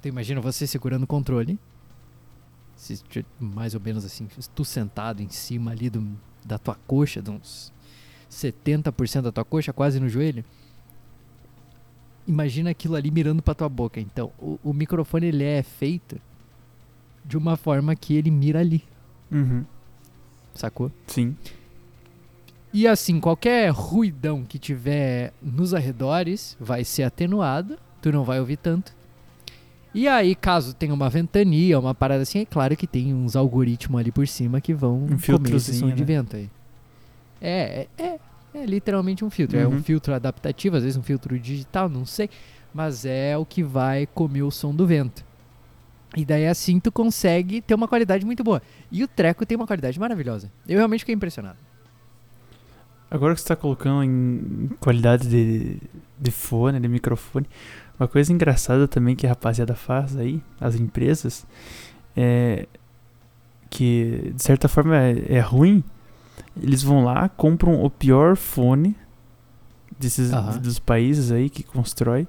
Tu 0.00 0.08
imagina 0.08 0.40
você 0.40 0.66
segurando 0.66 1.02
o 1.02 1.06
controle. 1.06 1.58
Se, 2.74 3.02
mais 3.38 3.74
ou 3.74 3.80
menos 3.80 4.06
assim, 4.06 4.26
tu 4.54 4.64
sentado 4.64 5.20
em 5.20 5.28
cima 5.28 5.72
ali 5.72 5.90
do, 5.90 6.16
da 6.42 6.56
tua 6.56 6.76
coxa, 6.86 7.20
de 7.20 7.30
uns 7.30 7.74
70% 8.30 9.20
da 9.20 9.32
tua 9.32 9.44
coxa, 9.44 9.70
quase 9.70 10.00
no 10.00 10.08
joelho. 10.08 10.42
Imagina 12.26 12.70
aquilo 12.70 12.94
ali 12.94 13.10
mirando 13.10 13.42
pra 13.42 13.54
tua 13.54 13.68
boca. 13.68 14.00
Então, 14.00 14.32
o, 14.38 14.58
o 14.64 14.72
microfone 14.72 15.26
ele 15.26 15.44
é 15.44 15.62
feito 15.62 16.18
de 17.22 17.36
uma 17.36 17.54
forma 17.54 17.94
que 17.94 18.14
ele 18.14 18.30
mira 18.30 18.60
ali, 18.60 18.82
Uhum. 19.30 19.64
Sacou? 20.60 20.90
Sim. 21.06 21.36
E 22.72 22.86
assim, 22.86 23.18
qualquer 23.18 23.70
ruidão 23.70 24.44
que 24.44 24.58
tiver 24.58 25.32
nos 25.42 25.72
arredores 25.72 26.56
vai 26.60 26.84
ser 26.84 27.02
atenuado, 27.04 27.78
tu 28.02 28.12
não 28.12 28.24
vai 28.24 28.38
ouvir 28.40 28.56
tanto. 28.58 28.92
E 29.94 30.06
aí, 30.06 30.34
caso 30.34 30.74
tenha 30.74 30.92
uma 30.92 31.08
ventania, 31.08 31.78
uma 31.80 31.94
parada 31.94 32.22
assim, 32.22 32.40
é 32.40 32.44
claro 32.44 32.76
que 32.76 32.86
tem 32.86 33.14
uns 33.14 33.34
algoritmos 33.34 33.98
ali 33.98 34.12
por 34.12 34.28
cima 34.28 34.60
que 34.60 34.74
vão 34.74 35.06
Um 35.06 35.18
comer 35.18 35.54
esse 35.56 35.74
som 35.74 35.88
de 35.88 36.00
né? 36.02 36.04
vento 36.04 36.36
aí. 36.36 36.50
É, 37.40 37.86
é, 37.96 38.02
é, 38.04 38.18
é 38.54 38.66
literalmente 38.66 39.24
um 39.24 39.30
filtro. 39.30 39.58
É 39.58 39.66
um 39.66 39.72
Uhum. 39.72 39.82
filtro 39.82 40.12
adaptativo, 40.14 40.76
às 40.76 40.82
vezes 40.82 40.96
um 40.98 41.02
filtro 41.02 41.38
digital, 41.38 41.88
não 41.88 42.04
sei. 42.04 42.28
Mas 42.74 43.06
é 43.06 43.36
o 43.38 43.46
que 43.46 43.62
vai 43.62 44.06
comer 44.06 44.42
o 44.42 44.50
som 44.50 44.74
do 44.74 44.86
vento. 44.86 45.24
E 46.16 46.24
daí 46.24 46.46
assim 46.46 46.80
tu 46.80 46.90
consegue 46.90 47.60
ter 47.60 47.74
uma 47.74 47.86
qualidade 47.86 48.24
muito 48.24 48.42
boa. 48.42 48.62
E 48.90 49.04
o 49.04 49.08
treco 49.08 49.44
tem 49.44 49.56
uma 49.56 49.66
qualidade 49.66 49.98
maravilhosa. 50.00 50.50
Eu 50.66 50.78
realmente 50.78 51.00
fiquei 51.00 51.14
impressionado. 51.14 51.58
Agora 53.10 53.34
que 53.34 53.40
você 53.40 53.48
tá 53.48 53.56
colocando 53.56 54.04
em 54.04 54.68
qualidade 54.80 55.28
de, 55.28 55.80
de 56.18 56.30
fone, 56.30 56.78
de 56.78 56.88
microfone, 56.88 57.46
uma 57.98 58.06
coisa 58.06 58.32
engraçada 58.32 58.86
também 58.86 59.16
que 59.16 59.26
a 59.26 59.30
rapaziada 59.30 59.74
faz 59.74 60.16
aí, 60.16 60.42
as 60.60 60.74
empresas, 60.74 61.46
é 62.16 62.66
que 63.70 64.32
de 64.34 64.42
certa 64.42 64.68
forma 64.68 64.96
é, 64.96 65.36
é 65.36 65.40
ruim. 65.40 65.82
Eles 66.60 66.82
vão 66.82 67.04
lá, 67.04 67.28
compram 67.28 67.82
o 67.82 67.90
pior 67.90 68.36
fone 68.36 68.96
desses 69.98 70.32
Aham. 70.32 70.58
dos 70.58 70.78
países 70.78 71.32
aí 71.32 71.48
que 71.48 71.62
constrói, 71.62 72.28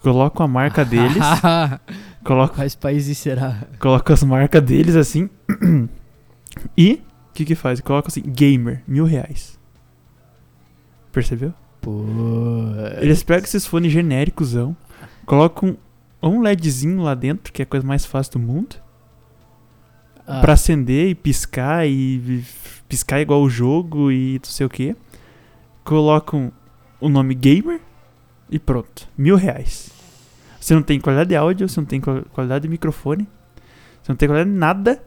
colocam 0.00 0.44
a 0.44 0.48
marca 0.48 0.84
deles, 0.84 1.22
colocam 2.24 2.56
Quais 2.56 2.74
países 2.74 3.18
será? 3.18 3.66
coloca 3.78 4.12
as 4.12 4.22
marcas 4.22 4.62
deles 4.62 4.96
assim. 4.96 5.28
e 6.76 6.94
o 7.30 7.32
que 7.34 7.44
que 7.44 7.54
faz? 7.54 7.80
Coloca 7.80 8.08
assim, 8.08 8.22
gamer, 8.22 8.82
mil 8.86 9.04
reais. 9.04 9.58
Percebeu? 11.10 11.52
Pô. 11.80 12.04
Eles 13.00 13.22
pegam 13.22 13.44
esses 13.44 13.66
fones 13.66 13.92
genéricosão, 13.92 14.76
colocam 15.26 15.76
um 16.22 16.40
LEDzinho 16.40 17.02
lá 17.02 17.14
dentro, 17.14 17.52
que 17.52 17.60
é 17.62 17.64
a 17.64 17.66
coisa 17.66 17.86
mais 17.86 18.04
fácil 18.06 18.34
do 18.34 18.38
mundo, 18.38 18.76
Ah, 20.26 20.40
pra 20.40 20.52
acender 20.52 21.08
e 21.08 21.14
piscar 21.14 21.86
e 21.86 22.44
piscar 22.88 23.20
igual 23.20 23.42
o 23.42 23.50
jogo 23.50 24.10
e 24.12 24.34
não 24.42 24.50
sei 24.50 24.64
o 24.66 24.70
que. 24.70 24.94
Colocam 25.84 26.52
o 27.00 27.08
nome 27.08 27.34
gamer 27.34 27.80
e 28.48 28.58
pronto, 28.58 29.08
mil 29.18 29.34
reais. 29.36 29.90
Você 30.64 30.74
não 30.74 30.82
tem 30.82 31.00
qualidade 31.00 31.28
de 31.30 31.36
áudio, 31.36 31.68
você 31.68 31.80
não 31.80 31.86
tem 31.86 32.00
qual- 32.00 32.22
qualidade 32.32 32.62
de 32.62 32.68
microfone, 32.68 33.26
você 34.02 34.12
não 34.12 34.16
tem 34.16 34.28
qualidade 34.28 34.50
de 34.50 34.56
nada. 34.58 35.02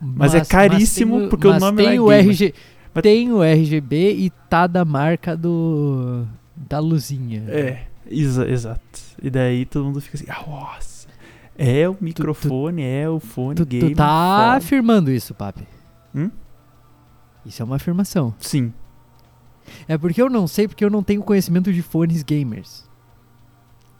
mas 0.00 0.34
é 0.34 0.44
caríssimo 0.44 1.20
tem 1.20 1.28
porque 1.30 1.46
o 1.46 1.50
mas 1.52 1.60
nome 1.62 1.76
tem 1.78 1.86
lá 1.86 1.94
é 1.94 2.00
o. 2.00 2.10
RG, 2.12 2.54
Mas- 2.94 3.02
Tem 3.02 3.32
o 3.32 3.42
RGB 3.42 4.12
e 4.14 4.30
tá 4.48 4.66
da 4.66 4.84
marca 4.84 5.36
do. 5.36 6.26
da 6.56 6.78
luzinha. 6.80 7.44
É, 7.48 7.84
exa- 8.10 8.48
exato. 8.48 9.00
E 9.22 9.30
daí 9.30 9.64
todo 9.64 9.84
mundo 9.86 10.00
fica 10.00 10.16
assim, 10.16 10.26
ah, 10.28 10.44
nossa. 10.48 11.08
É 11.56 11.88
o 11.88 11.96
microfone, 12.00 12.82
é 12.82 13.08
o 13.08 13.20
fone 13.20 13.54
Tu, 13.56 13.66
gamer. 13.66 13.90
tu 13.90 13.96
tá 13.96 14.54
afirmando 14.56 15.10
isso, 15.10 15.34
papi. 15.34 15.66
Hum? 16.14 16.30
Isso 17.46 17.62
é 17.62 17.64
uma 17.64 17.76
afirmação. 17.76 18.34
Sim. 18.38 18.72
É 19.86 19.96
porque 19.96 20.20
eu 20.20 20.28
não 20.28 20.46
sei, 20.48 20.66
porque 20.66 20.84
eu 20.84 20.90
não 20.90 21.02
tenho 21.02 21.22
conhecimento 21.22 21.72
de 21.72 21.82
fones 21.82 22.22
gamers. 22.22 22.88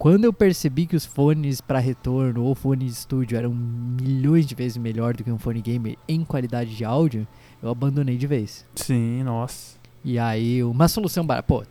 Quando 0.01 0.25
eu 0.25 0.33
percebi 0.33 0.87
que 0.87 0.97
os 0.97 1.05
fones 1.05 1.61
para 1.61 1.79
retorno 1.79 2.43
ou 2.45 2.55
fone 2.55 2.87
de 2.87 2.91
estúdio 2.91 3.37
eram 3.37 3.53
milhões 3.53 4.47
de 4.47 4.55
vezes 4.55 4.79
melhor 4.79 5.15
do 5.15 5.23
que 5.23 5.31
um 5.31 5.37
fone 5.39 5.61
gamer 5.61 5.99
em 6.09 6.25
qualidade 6.25 6.75
de 6.75 6.87
áudio, 6.87 7.29
eu 7.63 7.69
abandonei 7.69 8.17
de 8.17 8.27
vez. 8.27 8.65
Sim, 8.75 9.23
nossa. 9.23 9.77
E 10.03 10.19
aí, 10.19 10.65
uma 10.65 10.89
solução 10.89 11.27
barata. 11.27 11.47
Pô, 11.47 11.63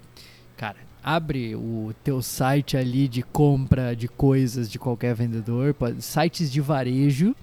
cara, 0.56 0.78
abre 1.04 1.56
o 1.56 1.92
teu 2.04 2.22
site 2.22 2.78
ali 2.78 3.08
de 3.08 3.24
compra 3.24 3.96
de 3.96 4.08
coisas 4.08 4.70
de 4.70 4.78
qualquer 4.78 5.16
vendedor, 5.16 5.76
sites 5.98 6.52
de 6.52 6.62
varejo, 6.62 7.36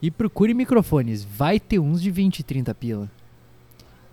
e 0.00 0.12
procure 0.12 0.54
microfones. 0.54 1.24
Vai 1.24 1.58
ter 1.58 1.80
uns 1.80 2.00
de 2.00 2.08
20, 2.08 2.44
30 2.44 2.72
pila. 2.72 3.10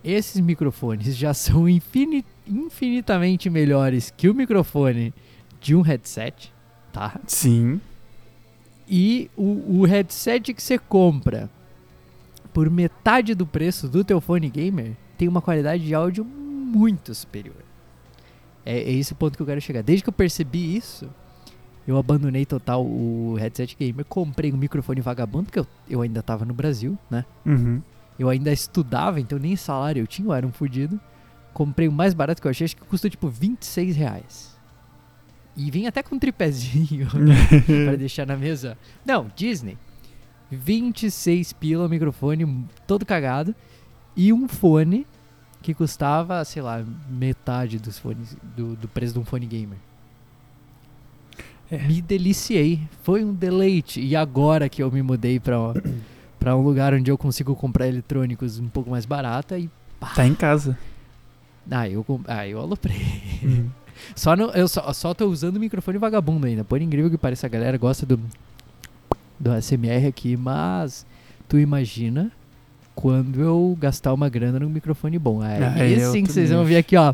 Esses 0.04 0.42
microfones 0.42 1.16
já 1.16 1.32
são 1.36 1.70
infini- 1.70 2.26
infinitamente 2.48 3.52
melhores 3.52 4.12
que 4.18 4.28
o 4.28 4.34
microfone 4.34 5.14
de 5.60 5.76
um 5.76 5.82
headset, 5.82 6.54
tá? 6.92 7.20
Sim. 7.28 7.82
E 8.88 9.30
o, 9.36 9.80
o 9.82 9.86
headset 9.86 10.54
que 10.54 10.64
você 10.64 10.78
compra 10.78 11.50
por 12.54 12.70
metade 12.70 13.36
do 13.36 13.46
preço 13.46 13.88
do 13.88 14.04
teu 14.04 14.22
fone 14.22 14.50
gamer 14.50 14.96
tem 15.18 15.28
uma 15.28 15.42
qualidade 15.42 15.86
de 15.86 15.94
áudio 15.94 16.24
muito 16.24 17.14
superior. 17.14 17.56
É, 18.66 18.78
é 18.80 18.92
esse 18.92 19.14
o 19.14 19.16
ponto 19.16 19.36
que 19.36 19.42
eu 19.42 19.46
quero 19.46 19.62
chegar. 19.62 19.84
Desde 19.84 20.04
que 20.04 20.10
eu 20.10 20.14
percebi 20.14 20.76
isso, 20.76 21.10
eu 21.88 21.98
abandonei 21.98 22.46
total 22.46 22.86
o 22.86 23.36
headset 23.36 23.76
gamer. 23.80 24.04
Comprei 24.06 24.52
um 24.52 24.58
microfone 24.58 25.02
vagabundo, 25.02 25.46
porque 25.46 25.60
eu, 25.60 25.68
eu 25.90 26.02
ainda 26.02 26.22
tava 26.22 26.44
no 26.46 26.54
Brasil, 26.54 26.98
né? 27.10 27.26
Uhum. 27.46 27.82
Eu 28.20 28.30
ainda 28.30 28.52
estudava, 28.52 29.20
então 29.20 29.38
nem 29.38 29.56
salário 29.56 30.02
eu 30.02 30.08
tinha, 30.08 30.28
eu 30.28 30.34
era 30.34 30.46
um 30.46 30.52
fudido. 30.52 31.00
Comprei 31.54 31.88
o 31.88 31.92
mais 31.92 32.14
barato 32.14 32.42
que 32.42 32.48
eu 32.48 32.52
achei, 32.52 32.66
acho 32.66 32.76
que 32.76 32.84
custa 32.84 33.10
tipo 33.10 33.30
26 33.30 33.96
reais. 33.96 34.57
E 35.58 35.72
vem 35.72 35.88
até 35.88 36.04
com 36.04 36.16
um 36.16 36.20
tripézinho 36.20 37.08
pra 37.86 37.96
deixar 37.96 38.28
na 38.28 38.38
mesa. 38.38 38.78
Não, 39.04 39.30
Disney. 39.36 39.76
26 40.52 41.52
pila 41.54 41.88
o 41.88 41.90
microfone 41.90 42.66
todo 42.86 43.06
cagado 43.06 43.54
e 44.16 44.32
um 44.32 44.48
fone 44.48 45.06
que 45.62 45.74
custava, 45.74 46.46
sei 46.46 46.62
lá, 46.62 46.86
metade 47.10 47.80
dos 47.80 47.98
fones 48.00 48.38
do, 48.56 48.76
do 48.76 48.88
preço 48.88 49.14
de 49.14 49.20
um 49.20 49.26
fone 49.26 49.46
gamer. 49.48 49.78
É. 51.70 51.80
Me 51.80 52.02
deliciei, 52.02 52.80
foi 53.04 53.24
um 53.26 53.34
deleite. 53.34 54.00
E 54.00 54.16
agora 54.16 54.70
que 54.70 54.82
eu 54.82 54.90
me 54.92 55.02
mudei 55.02 55.40
pra, 55.40 55.58
pra 56.40 56.56
um 56.56 56.62
lugar 56.62 56.94
onde 56.94 57.12
eu 57.12 57.18
consigo 57.18 57.56
comprar 57.56 57.88
eletrônicos 57.88 58.60
um 58.60 58.70
pouco 58.70 58.90
mais 58.90 59.06
barata 59.06 59.58
e 59.60 59.70
pá, 60.00 60.14
Tá 60.16 60.26
em 60.26 60.34
casa. 60.36 60.78
ah, 61.70 61.90
eu 61.90 62.06
ah, 62.28 62.48
eu 62.48 62.60
aloprei. 62.60 63.02
Uhum. 63.44 63.70
Só 64.16 64.36
não, 64.36 64.50
eu 64.52 64.68
só, 64.68 64.92
só 64.94 65.14
tô 65.14 65.28
usando 65.28 65.58
o 65.58 65.60
microfone 65.60 65.98
vagabundo 65.98 66.48
ainda. 66.48 66.64
Por 66.64 66.82
incrível 66.82 67.10
que 67.10 67.18
pareça, 67.18 67.46
a 67.48 67.50
galera 67.50 67.78
gosta 67.78 68.06
do, 68.06 68.20
do 69.40 69.52
ASMR 69.52 70.08
aqui, 70.08 70.36
mas 70.38 71.06
tu 71.48 71.58
imagina 71.60 72.32
quando 72.96 73.42
eu 73.42 73.78
gastar 73.80 74.14
uma 74.14 74.28
grana 74.30 74.60
num 74.60 74.70
microfone 74.70 75.20
bom. 75.20 75.42
Aí, 75.42 75.64
Ah, 75.64 75.80
é 75.80 75.90
esse 75.92 76.00
sim 76.00 76.06
outro 76.08 76.24
que 76.24 76.32
vocês 76.32 76.50
vão 76.50 76.66
ver 76.66 76.78
aqui, 76.78 76.96
ó. 76.98 77.14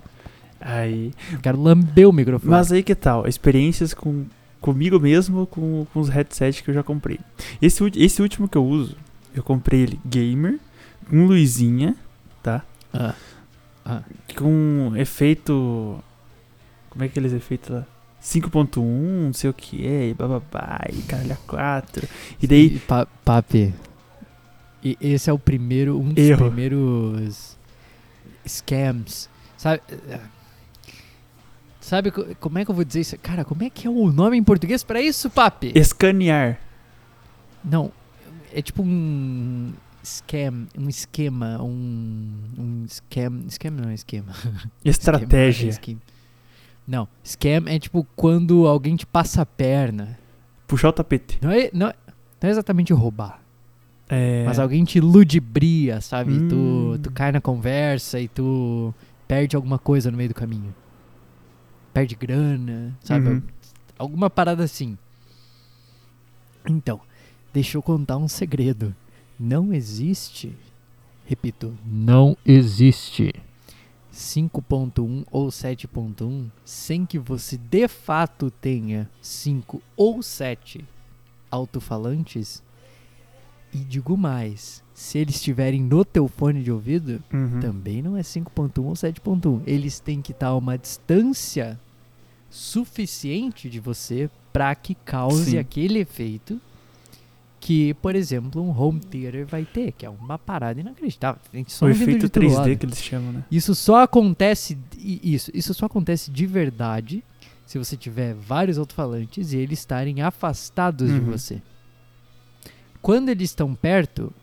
Aí. 0.61 1.11
Quero 1.41 1.61
lamber 1.61 2.07
o 2.07 2.13
microfone. 2.13 2.51
Mas 2.51 2.71
aí 2.71 2.81
que 2.81 2.95
tal? 2.95 3.27
Experiências 3.27 3.93
com, 3.93 4.23
comigo 4.61 4.97
mesmo, 4.99 5.45
com, 5.45 5.85
com 5.93 5.99
os 5.99 6.07
headsets 6.07 6.61
que 6.61 6.69
eu 6.69 6.73
já 6.73 6.81
comprei. 6.83 7.19
Esse, 7.61 7.83
esse 7.97 8.21
último 8.21 8.47
que 8.47 8.57
eu 8.57 8.65
uso, 8.65 8.95
eu 9.35 9.43
comprei 9.43 9.81
ele 9.81 9.99
gamer, 10.05 10.57
com 11.09 11.25
luzinha, 11.25 11.95
tá? 12.41 12.63
Ah. 12.93 13.13
Ah. 13.85 14.01
Com 14.37 14.93
efeito. 14.95 16.01
Como 16.93 17.03
é 17.03 17.07
que 17.07 17.11
aqueles 17.13 17.33
efeitos 17.33 17.69
lá? 17.71 17.85
5.1, 18.21 18.77
não 19.25 19.33
sei 19.33 19.49
o 19.49 19.53
que 19.53 19.85
é, 19.85 20.07
e 20.09 20.13
bababá, 20.13 20.79
e 20.93 21.01
caralho, 21.01 21.37
4. 21.45 22.07
E 22.41 22.47
daí. 22.47 22.75
E, 22.75 22.79
pa, 22.79 23.05
papi, 23.25 23.73
e 24.81 24.97
esse 25.01 25.29
é 25.29 25.33
o 25.33 25.39
primeiro, 25.39 25.99
um 25.99 26.09
dos 26.13 26.23
Erro. 26.23 26.45
primeiros 26.45 27.57
scams. 28.47 29.27
Sabe? 29.57 29.81
Sabe 31.81 32.11
co- 32.11 32.25
como 32.39 32.59
é 32.59 32.65
que 32.65 32.71
eu 32.71 32.75
vou 32.75 32.83
dizer 32.85 33.01
isso? 33.01 33.17
Cara, 33.17 33.43
como 33.43 33.63
é 33.63 33.69
que 33.69 33.87
é 33.87 33.89
o 33.89 34.11
nome 34.11 34.37
em 34.37 34.43
português 34.43 34.83
pra 34.83 35.01
isso, 35.01 35.29
papi? 35.29 35.71
Escanear. 35.75 36.59
Não, 37.63 37.91
é 38.53 38.61
tipo 38.61 38.83
um 38.83 39.73
scam, 40.03 40.67
um 40.77 40.87
esquema, 40.87 41.61
um, 41.61 42.29
um 42.57 42.85
scam, 42.87 43.49
scam 43.49 43.71
não 43.71 43.89
é 43.89 43.93
esquema. 43.95 44.33
Estratégia. 44.83 45.69
Esquema, 45.69 45.69
é 45.69 45.69
esquema. 45.69 46.01
Não, 46.87 47.07
scam 47.23 47.63
é 47.67 47.79
tipo 47.79 48.05
quando 48.15 48.67
alguém 48.67 48.95
te 48.95 49.05
passa 49.05 49.41
a 49.41 49.45
perna. 49.45 50.17
Puxar 50.67 50.89
o 50.89 50.93
tapete. 50.93 51.37
Não 51.41 51.51
é, 51.51 51.69
não 51.73 51.87
é, 51.87 51.93
não 52.41 52.49
é 52.49 52.51
exatamente 52.51 52.91
roubar. 52.93 53.41
É. 54.09 54.43
Mas 54.45 54.59
alguém 54.59 54.83
te 54.83 54.99
ludibria, 54.99 56.01
sabe? 56.01 56.47
Tu, 56.49 56.55
Hum. 56.55 56.99
tu 57.01 57.11
cai 57.11 57.31
na 57.31 57.39
conversa 57.41 58.19
e 58.19 58.27
tu 58.27 58.93
perde 59.27 59.55
alguma 59.55 59.79
coisa 59.79 60.11
no 60.11 60.17
meio 60.17 60.29
do 60.29 60.35
caminho. 60.35 60.75
Perde 61.93 62.15
grana, 62.15 62.93
sabe? 63.01 63.29
Uhum. 63.29 63.41
Alguma 63.97 64.29
parada 64.29 64.63
assim. 64.63 64.97
Então, 66.67 66.99
deixa 67.53 67.77
eu 67.77 67.81
contar 67.81 68.17
um 68.17 68.27
segredo. 68.27 68.95
Não 69.39 69.73
existe, 69.73 70.55
repito, 71.25 71.73
não 71.85 72.37
existe 72.45 73.33
5.1 74.13 75.25
ou 75.31 75.47
7.1 75.49 76.45
sem 76.63 77.05
que 77.05 77.17
você 77.17 77.57
de 77.57 77.87
fato 77.87 78.51
tenha 78.51 79.09
5 79.21 79.81
ou 79.97 80.21
7 80.21 80.85
alto-falantes. 81.49 82.61
E 83.73 83.77
digo 83.79 84.15
mais, 84.15 84.83
se 84.93 85.17
eles 85.17 85.35
estiverem 85.35 85.81
no 85.81 86.05
teu 86.05 86.27
fone 86.27 86.61
de 86.61 86.71
ouvido, 86.71 87.23
Uhum. 87.33 87.59
também 87.59 88.03
não 88.03 88.15
é 88.15 88.21
5.1 88.21 88.83
ou 88.85 88.93
7.1. 88.93 89.61
Eles 89.65 89.99
têm 89.99 90.21
que 90.21 90.31
estar 90.31 90.47
a 90.49 90.55
uma 90.55 90.77
distância 90.77 91.79
suficiente 92.51 93.67
de 93.67 93.79
você 93.79 94.29
para 94.51 94.75
que 94.75 94.93
cause 94.93 95.51
Sim. 95.51 95.57
aquele 95.57 95.97
efeito 95.99 96.61
que, 97.65 97.93
por 97.95 98.13
exemplo, 98.13 98.61
um 98.61 98.77
home 98.77 98.99
theater 98.99 99.45
vai 99.45 99.63
ter, 99.63 99.93
que 99.93 100.05
é 100.05 100.09
uma 100.09 100.37
parada 100.37 100.81
inacreditável. 100.81 101.39
Tem 101.49 101.63
som 101.65 101.85
O 101.85 101.89
efeito 101.89 102.25
de 102.25 102.29
todo 102.29 102.43
3D 102.43 102.53
lado. 102.57 102.75
que 102.77 102.85
eles 102.85 103.01
chamam, 103.01 103.31
né? 103.31 103.45
Isso 103.49 103.73
só 103.73 104.03
acontece 104.03 104.77
isso, 104.97 105.49
isso 105.53 105.73
só 105.73 105.85
acontece 105.85 106.29
de 106.29 106.45
verdade 106.45 107.23
se 107.65 107.77
você 107.79 107.95
tiver 107.95 108.33
vários 108.33 108.77
alto-falantes 108.77 109.53
e 109.53 109.57
eles 109.57 109.79
estarem 109.79 110.21
afastados 110.21 111.07
de 111.09 111.19
Uhum. 111.19 111.31
você. 111.31 111.61
Quando 113.01 113.29
eles 113.29 113.49
estão 113.49 113.73
perto, 113.73 114.33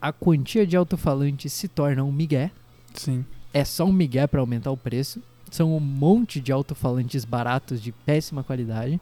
a 0.00 0.12
quantia 0.12 0.64
de 0.64 0.76
alto-falantes 0.76 1.52
se 1.52 1.66
torna 1.66 2.04
um 2.04 2.12
migué. 2.12 2.52
Sim. 2.94 3.24
É 3.52 3.64
só 3.64 3.84
um 3.84 3.92
migué 3.92 4.28
para 4.28 4.38
aumentar 4.40 4.70
o 4.70 4.76
preço. 4.76 5.20
São 5.50 5.76
um 5.76 5.80
monte 5.80 6.40
de 6.40 6.52
alto-falantes 6.52 7.24
baratos 7.24 7.82
de 7.82 7.90
péssima 7.90 8.44
qualidade 8.44 9.00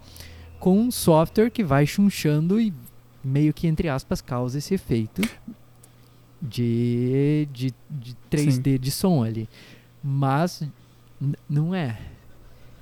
com 0.58 0.78
um 0.80 0.90
software 0.90 1.50
que 1.50 1.62
vai 1.62 1.86
chunchando 1.86 2.58
e 2.58 2.72
meio 3.22 3.52
que 3.52 3.66
entre 3.66 3.88
aspas 3.88 4.20
causa 4.20 4.58
esse 4.58 4.74
efeito 4.74 5.22
de, 6.40 7.48
de, 7.52 7.74
de 7.90 8.16
3D 8.30 8.78
de 8.78 8.90
som 8.90 9.22
ali. 9.22 9.48
Mas 10.02 10.62
não 11.48 11.74
é. 11.74 11.98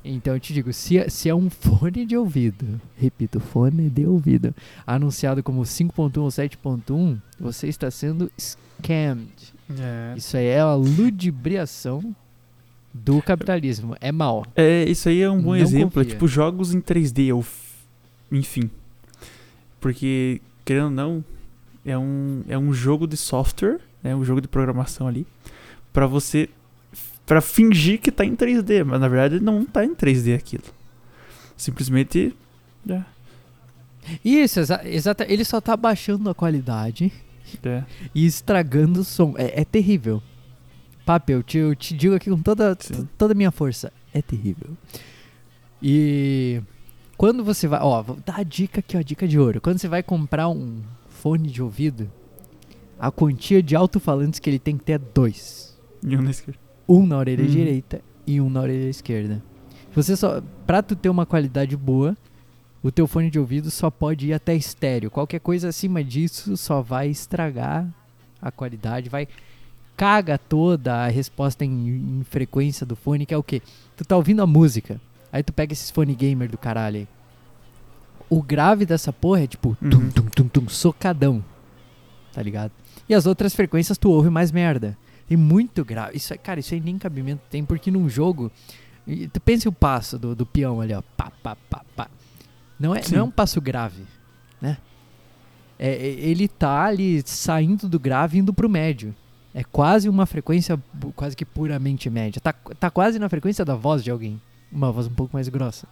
Então 0.05 0.34
eu 0.34 0.41
te 0.41 0.55
digo, 0.55 0.72
se 0.72 0.99
é, 0.99 1.09
se 1.09 1.28
é 1.28 1.34
um 1.34 1.51
fone 1.51 2.07
de 2.07 2.16
ouvido, 2.16 2.80
repito, 2.97 3.41
fone 3.41 3.91
de 3.91 4.07
ouvido, 4.07 4.55
anunciado 4.87 5.43
como 5.43 5.62
5.1 5.62 6.18
ou 6.18 6.28
7.1, 6.28 7.20
você 7.41 7.68
está 7.68 7.91
sendo 7.91 8.30
scammed. 8.39 9.55
É. 9.78 10.14
Isso 10.16 10.37
aí 10.37 10.47
é 10.47 10.61
a 10.61 10.74
ludibriação 10.74 12.14
do 12.95 13.20
capitalismo. 13.20 13.97
É 14.01 14.12
mal. 14.12 14.47
É, 14.55 14.84
isso 14.84 15.09
aí 15.09 15.20
é 15.20 15.30
um 15.30 15.43
bom 15.43 15.51
Não 15.51 15.57
exemplo. 15.57 16.03
É 16.03 16.05
tipo 16.05 16.28
jogos 16.28 16.72
em 16.72 16.80
3D, 16.80 17.34
ou 17.34 17.45
enfim. 18.30 18.70
Porque, 19.81 20.41
querendo 20.64 20.85
ou 20.85 20.91
não, 20.91 21.24
é 21.85 21.97
um, 21.97 22.43
é 22.49 22.59
um 22.59 22.72
jogo 22.72 23.07
de 23.07 23.16
software, 23.16 23.79
é 24.03 24.14
um 24.14 24.24
jogo 24.24 24.41
de 24.41 24.49
programação 24.49 25.07
ali, 25.07 25.27
pra 25.93 26.07
você. 26.07 26.49
pra 27.24 27.41
fingir 27.41 28.01
que 28.01 28.11
tá 28.11 28.24
em 28.24 28.35
3D, 28.35 28.85
mas 28.85 29.01
na 29.01 29.09
verdade 29.09 29.41
não 29.41 29.64
tá 29.64 29.85
em 29.85 29.95
3D 29.95 30.37
aquilo. 30.37 30.64
Simplesmente. 31.57 32.35
É, 32.89 33.03
Isso, 34.24 34.61
exa 34.61 34.81
exata. 34.85 35.24
Ele 35.29 35.45
só 35.45 35.61
tá 35.61 35.77
baixando 35.77 36.29
a 36.29 36.35
qualidade 36.35 37.12
é. 37.64 37.85
e 38.14 38.27
estragando 38.27 39.01
o 39.01 39.05
som. 39.05 39.35
É, 39.37 39.62
é 39.62 39.64
terrível. 39.64 40.22
Papo, 41.05 41.31
eu 41.31 41.43
te, 41.43 41.59
eu 41.59 41.74
te 41.74 41.97
digo 41.97 42.14
aqui 42.14 42.29
com 42.29 42.43
toda, 42.43 42.77
toda 43.16 43.33
a 43.33 43.37
minha 43.37 43.53
força. 43.53 43.93
É 44.12 44.20
terrível. 44.20 44.77
E 45.81 46.61
quando 47.17 47.45
você 47.45 47.67
vai. 47.69 47.81
Ó, 47.81 48.03
vou 48.03 48.17
dar 48.25 48.41
a 48.41 48.43
dica 48.43 48.81
aqui, 48.81 48.97
ó, 48.97 49.01
dica 49.03 49.27
de 49.27 49.39
ouro. 49.39 49.61
Quando 49.61 49.79
você 49.79 49.89
vai 49.89 50.03
comprar 50.03 50.49
um 50.49 50.81
fone 51.09 51.49
de 51.49 51.62
ouvido, 51.62 52.11
a 52.99 53.11
quantia 53.11 53.62
de 53.62 53.75
alto-falantes 53.77 54.41
que 54.41 54.49
ele 54.51 54.59
tem 54.59 54.77
que 54.77 54.85
ter 54.85 54.93
é 54.93 54.99
dois. 54.99 55.77
E 56.03 56.17
um 56.17 56.23
na 56.23 56.31
esquerda. 56.31 56.61
Um 56.89 57.07
na 57.07 57.19
orelha 57.19 57.43
Uhum. 57.45 57.51
direita 57.51 58.01
e 58.27 58.41
um 58.41 58.49
na 58.51 58.61
orelha 58.61 58.89
esquerda. 58.89 59.43
Você 59.95 60.17
só. 60.17 60.43
Pra 60.67 60.83
tu 60.83 60.95
ter 60.95 61.09
uma 61.09 61.25
qualidade 61.27 61.77
boa, 61.77 62.17
o 62.83 62.91
teu 62.93 63.07
fone 63.07 63.31
de 63.31 63.39
ouvido 63.39 63.71
só 63.71 63.91
pode 63.91 64.29
ir 64.29 64.33
até 64.33 64.55
estéreo. 64.55 65.11
Qualquer 65.11 65.41
coisa 65.41 65.69
acima 65.69 66.05
disso 66.05 66.57
só 66.57 66.83
vai 66.83 67.09
estragar 67.09 67.87
a 68.41 68.51
qualidade, 68.51 69.09
vai. 69.09 69.27
Caga 69.97 70.37
toda 70.37 70.95
a 71.05 71.09
resposta 71.09 71.64
em, 71.64 72.19
em 72.21 72.25
frequência 72.25 72.85
do 72.85 72.95
fone, 72.95 73.25
que 73.25 73.33
é 73.33 73.37
o 73.37 73.43
quê? 73.43 73.62
Tu 73.97 74.05
tá 74.05 74.14
ouvindo 74.14 74.43
a 74.43 74.47
música, 74.47 75.01
aí 75.37 75.43
tu 75.43 75.53
pega 75.53 75.72
esses 75.72 75.91
fone 75.91 76.14
gamer 76.14 76.51
do 76.51 76.59
caralho 76.59 76.97
aí. 77.01 77.09
O 78.28 78.43
grave 78.43 78.84
dessa 78.84 79.12
porra 79.12 79.43
é 79.45 79.47
tipo 79.47 79.76
tum, 79.91 79.99
Uhum. 79.99 80.11
tum, 80.11 80.24
tum, 80.26 80.49
tum, 80.49 80.68
socadão. 80.68 81.45
Tá 82.32 82.43
ligado? 82.43 82.72
E 83.09 83.14
as 83.14 83.24
outras 83.26 83.55
frequências 83.55 83.97
tu 83.97 84.11
ouve 84.11 84.28
mais 84.30 84.51
merda. 84.51 84.97
Tem 85.28 85.37
muito 85.37 85.84
grave. 85.84 86.16
Isso 86.16 86.32
é, 86.34 86.37
cara, 86.37 86.61
isso 86.61 86.74
aí 86.74 86.80
nem 86.80 86.99
cabimento 86.99 87.43
tem, 87.51 87.64
porque 87.64 87.91
num 87.91 88.09
jogo. 88.09 88.51
Tu 89.32 89.41
pensa 89.41 89.68
o 89.68 89.72
passo 89.72 90.18
do, 90.18 90.34
do 90.34 90.45
peão 90.45 90.80
ali, 90.80 90.93
ó. 90.93 91.03
Pá, 91.16 91.30
pá, 91.43 91.57
pá, 91.70 91.82
pá. 91.95 92.09
Não 92.78 92.95
é, 92.95 93.03
Sim. 93.03 93.14
não 93.14 93.20
é 93.20 93.24
um 93.24 93.30
passo 93.30 93.61
grave, 93.61 94.03
né? 94.61 94.76
É, 95.78 95.91
é- 95.91 96.07
ele 96.07 96.49
tá 96.49 96.84
ali 96.84 97.22
saindo 97.24 97.89
do 97.89 97.99
grave 98.01 98.37
e 98.37 98.41
indo 98.41 98.53
pro 98.53 98.68
médio. 98.68 99.14
É 99.55 99.62
quase 99.64 100.09
uma 100.09 100.26
frequência 100.26 100.78
quase 101.14 101.37
que 101.37 101.45
puramente 101.45 102.11
média. 102.11 102.41
Tá, 102.41 102.53
tá 102.53 102.91
quase 102.91 103.18
na 103.18 103.28
frequência 103.28 103.64
da 103.64 103.74
voz 103.76 104.03
de 104.03 104.11
alguém. 104.11 104.41
Uma 104.71 104.91
voz 104.93 105.07
um 105.07 105.14
pouco 105.14 105.35
mais 105.37 105.49
grossa. 105.49 105.87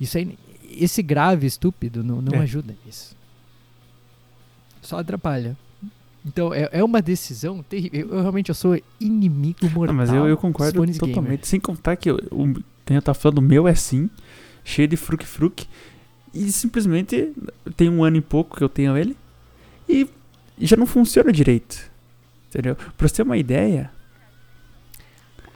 Isso 0.00 0.18
aí, 0.18 0.36
esse 0.70 1.02
grave 1.02 1.46
estúpido 1.46 2.02
não, 2.02 2.20
não 2.20 2.34
É. 2.34 2.38
ajuda 2.38 2.74
nisso. 2.84 3.16
Só 4.82 4.98
atrapalha. 4.98 5.56
Então 6.26 6.52
é, 6.54 6.68
é 6.72 6.82
uma 6.84 7.00
decisão 7.02 7.62
terrível. 7.62 8.00
Eu, 8.00 8.14
eu 8.16 8.20
realmente 8.22 8.48
eu 8.48 8.54
sou 8.54 8.80
inimigo 9.00 9.58
mortal. 9.70 9.86
Não, 9.86 9.94
mas 9.94 10.10
eu, 10.10 10.26
eu 10.26 10.36
concordo 10.36 10.72
totalmente. 10.72 11.14
gamer. 11.14 11.40
Sem 11.42 11.60
contar 11.60 11.96
que 11.96 12.10
o, 12.10 12.16
o, 12.30 12.54
eu 12.88 13.02
tava 13.02 13.18
falando, 13.18 13.38
o 13.38 13.42
meu 13.42 13.68
é 13.68 13.74
sim, 13.74 14.08
cheio 14.64 14.88
de 14.88 14.96
fruque-fruque. 14.96 15.66
E 16.32 16.50
simplesmente 16.50 17.32
tem 17.76 17.88
um 17.88 18.02
ano 18.02 18.16
e 18.16 18.20
pouco 18.20 18.56
que 18.56 18.64
eu 18.64 18.68
tenho 18.68 18.96
ele. 18.96 19.16
E 19.88 20.08
já 20.58 20.76
não 20.76 20.86
funciona 20.86 21.30
direito. 21.30 21.90
Entendeu? 22.48 22.74
Pra 22.96 23.06
você 23.08 23.16
ter 23.16 23.22
uma 23.22 23.36
ideia. 23.36 23.90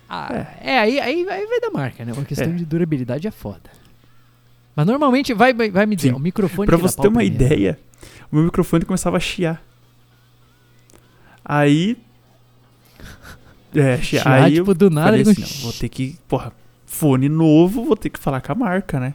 Ah, 0.09 0.29
é, 0.61 0.79
aí, 0.79 0.99
aí, 1.01 1.29
aí 1.29 1.47
vai 1.47 1.61
da 1.61 1.71
marca, 1.71 2.05
né? 2.05 2.13
Uma 2.13 2.25
questão 2.25 2.49
É. 2.49 2.53
de 2.53 2.65
durabilidade 2.65 3.27
é 3.27 3.31
foda. 3.31 3.71
Mas 4.75 4.87
normalmente 4.87 5.35
vai, 5.35 5.53
vai, 5.53 5.71
vai 5.71 5.85
me 5.87 5.95
dizer, 5.97 6.11
Sim. 6.11 6.15
o 6.15 6.19
microfone. 6.19 6.67
Pra 6.67 6.77
você 6.77 6.97
ter 6.97 7.09
uma 7.09 7.19
primeiro. 7.21 7.35
ideia, 7.45 7.79
o 8.31 8.37
meu 8.37 8.45
microfone 8.47 8.85
começava 8.85 9.17
a 9.17 9.21
chiar. 9.21 9.63
Aí. 11.45 11.97
É, 13.75 13.99
chiar. 14.03 14.23
Chiar, 14.23 14.43
aí 14.45 14.55
tipo, 14.55 14.75
do 14.75 14.89
nada 14.91 15.17
assim, 15.17 15.41
não, 15.41 15.63
vou 15.63 15.73
ter 15.73 15.89
que. 15.89 16.17
Porra, 16.29 16.53
fone 16.87 17.29
novo, 17.29 17.85
vou 17.85 17.97
ter 17.97 18.09
que 18.11 18.19
falar 18.19 18.41
com 18.41 18.53
a 18.53 18.55
marca, 18.55 18.99
né? 19.01 19.15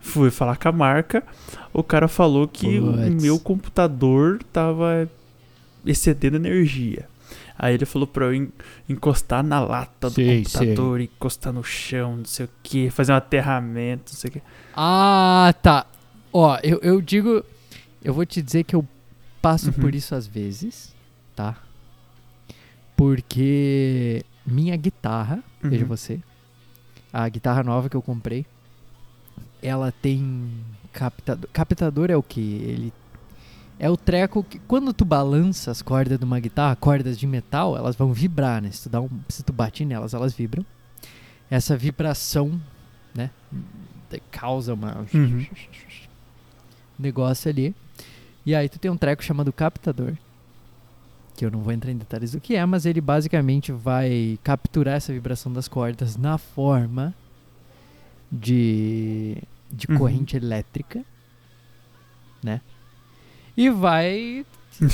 Fui 0.00 0.30
falar 0.32 0.56
com 0.56 0.68
a 0.68 0.72
marca, 0.72 1.22
o 1.72 1.82
cara 1.82 2.08
falou 2.08 2.48
que 2.48 2.80
o 2.80 2.92
Puts. 2.92 3.22
meu 3.22 3.38
computador 3.38 4.42
tava 4.52 5.08
excedendo 5.86 6.34
energia. 6.36 7.08
Aí 7.62 7.74
ele 7.74 7.86
falou 7.86 8.08
pra 8.08 8.24
eu 8.26 8.34
en- 8.34 8.50
encostar 8.88 9.42
na 9.44 9.60
lata 9.60 10.08
do 10.10 10.14
Sei, 10.16 10.42
computador, 10.42 11.00
encostar 11.00 11.52
no 11.52 11.62
chão, 11.62 12.16
não 12.16 12.24
sei 12.24 12.46
o 12.46 12.50
que, 12.60 12.90
fazer 12.90 13.12
um 13.12 13.16
aterramento, 13.16 14.12
não 14.12 14.18
sei 14.18 14.28
o 14.30 14.32
que. 14.32 14.42
Ah, 14.74 15.54
tá. 15.62 15.86
Ó, 16.32 16.58
eu, 16.64 16.80
eu 16.82 17.00
digo. 17.00 17.44
Eu 18.02 18.12
vou 18.12 18.26
te 18.26 18.42
dizer 18.42 18.64
que 18.64 18.74
eu 18.74 18.84
passo 19.40 19.66
Uhum. 19.68 19.74
por 19.74 19.94
isso 19.94 20.12
às 20.12 20.26
vezes, 20.26 20.92
tá? 21.36 21.56
Porque 22.96 24.24
minha 24.46 24.76
guitarra, 24.76 25.42
veja 25.62 25.82
Uhum. 25.84 25.88
você, 25.88 26.20
a 27.12 27.28
guitarra 27.28 27.62
nova 27.62 27.88
que 27.88 27.96
eu 27.96 28.02
comprei, 28.02 28.44
ela 29.62 29.92
tem 29.92 30.50
captador. 30.92 31.48
Captador 31.52 32.10
é 32.10 32.16
o 32.16 32.22
que? 32.22 32.40
Ele 32.40 32.92
é 33.82 33.90
o 33.90 33.96
treco 33.96 34.44
que 34.44 34.60
quando 34.60 34.92
tu 34.92 35.04
balança 35.04 35.70
as 35.72 35.82
cordas 35.82 36.16
de 36.16 36.24
uma 36.24 36.38
guitarra, 36.38 36.76
cordas 36.76 37.18
de 37.18 37.26
metal, 37.26 37.76
elas 37.76 37.96
vão 37.96 38.12
vibrar, 38.12 38.62
né? 38.62 38.70
Se 38.70 38.84
tu, 38.84 38.88
dá 38.88 39.00
um, 39.00 39.10
se 39.28 39.42
tu 39.42 39.52
bate 39.52 39.84
nelas, 39.84 40.14
elas 40.14 40.32
vibram. 40.32 40.64
Essa 41.50 41.76
vibração, 41.76 42.60
né? 43.12 43.28
Causa 44.30 44.72
uma 44.74 45.04
Uhum. 45.12 45.44
negócio 46.98 47.50
ali. 47.50 47.74
E 48.46 48.54
aí 48.54 48.68
tu 48.68 48.78
tem 48.78 48.88
um 48.90 48.96
treco 48.96 49.22
chamado 49.24 49.52
captador. 49.52 50.14
Que 51.36 51.44
eu 51.44 51.50
não 51.50 51.60
vou 51.60 51.72
entrar 51.72 51.90
em 51.90 51.96
detalhes 51.96 52.32
do 52.32 52.40
que 52.40 52.54
é, 52.54 52.64
mas 52.64 52.86
ele 52.86 53.00
basicamente 53.00 53.72
vai 53.72 54.38
capturar 54.44 54.94
essa 54.94 55.12
vibração 55.12 55.52
das 55.52 55.66
cordas 55.66 56.16
na 56.16 56.38
forma 56.38 57.12
de, 58.30 59.36
de 59.70 59.86
Uhum. 59.90 59.98
corrente 59.98 60.36
elétrica, 60.36 61.04
né? 62.42 62.60
E 63.56 63.70
vai. 63.70 64.46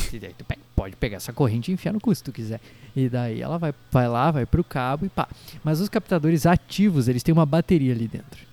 pode 0.75 0.97
pegar 0.97 1.17
essa 1.17 1.33
corrente 1.33 1.71
e 1.71 1.75
enfiar 1.75 1.93
no 1.93 2.01
cu 2.01 2.15
se 2.15 2.23
tu 2.23 2.33
quiser. 2.33 2.61
E 2.95 3.09
daí 3.09 3.41
ela 3.41 3.59
vai, 3.59 3.75
vai 3.91 4.09
lá, 4.09 4.31
vai 4.31 4.47
pro 4.47 4.63
cabo 4.63 5.07
e 5.07 5.09
pá. 5.09 5.29
Mas 5.65 5.81
os 5.81 5.89
captadores 5.89 6.47
ativos, 6.47 7.09
eles 7.09 7.23
têm 7.23 7.33
uma 7.33 7.47
bateria 7.47 7.93
ali 7.93 8.09
dentro. 8.09 8.47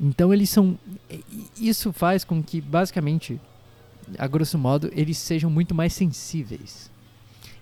Então 0.00 0.32
eles 0.32 0.50
são. 0.50 0.78
Isso 1.56 1.92
faz 1.92 2.24
com 2.24 2.42
que, 2.42 2.60
basicamente, 2.60 3.40
a 4.18 4.26
grosso 4.26 4.58
modo, 4.58 4.90
eles 4.94 5.18
sejam 5.18 5.50
muito 5.50 5.74
mais 5.74 5.92
sensíveis. 5.92 6.90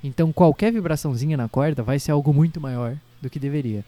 Então 0.02 0.32
qualquer 0.32 0.72
vibraçãozinha 0.72 1.36
na 1.36 1.48
corda 1.48 1.82
vai 1.82 1.98
ser 1.98 2.12
algo 2.12 2.32
muito 2.32 2.60
maior 2.60 2.96
do 3.20 3.28
que 3.28 3.38
deveria. 3.38 3.84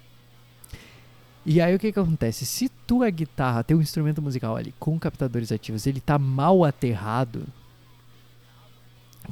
E 1.45 1.61
aí 1.61 1.74
o 1.74 1.78
que, 1.78 1.91
que 1.91 1.99
acontece? 1.99 2.47
Se 2.47 2.68
tua 2.87 3.11
guitarra, 3.11 3.64
teu 3.64 3.80
instrumento 3.80 4.22
musical 4.22 4.57
ali 4.57 4.72
com 4.78 4.99
captadores 4.99 5.51
ativos, 5.51 5.87
ele 5.87 6.01
tá 6.01 6.18
mal 6.18 6.64
aterrado, 6.64 7.47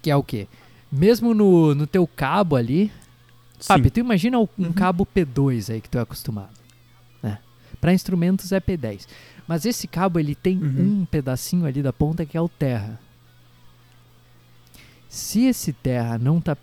que 0.00 0.10
é 0.10 0.16
o 0.16 0.22
quê? 0.22 0.46
Mesmo 0.90 1.32
no, 1.34 1.74
no 1.74 1.86
teu 1.86 2.06
cabo 2.06 2.56
ali, 2.56 2.90
Papi, 3.68 3.90
tu 3.90 4.00
imagina 4.00 4.38
um 4.38 4.48
Uhum. 4.58 4.72
cabo 4.72 5.06
P2 5.06 5.72
aí 5.74 5.80
que 5.80 5.88
tu 5.88 5.98
é 5.98 6.00
acostumado, 6.00 6.50
né? 7.22 7.38
Para 7.80 7.92
instrumentos 7.92 8.50
é 8.52 8.60
P10. 8.60 9.06
Mas 9.46 9.64
esse 9.66 9.86
cabo 9.86 10.18
ele 10.18 10.34
tem 10.34 10.58
Uhum. 10.58 11.02
um 11.02 11.04
pedacinho 11.04 11.66
ali 11.66 11.82
da 11.82 11.92
ponta 11.92 12.24
que 12.24 12.36
é 12.36 12.40
o 12.40 12.48
terra. 12.48 12.98
Se 15.08 15.44
esse 15.44 15.72
terra 15.72 16.18
não 16.18 16.40
tá 16.40 16.56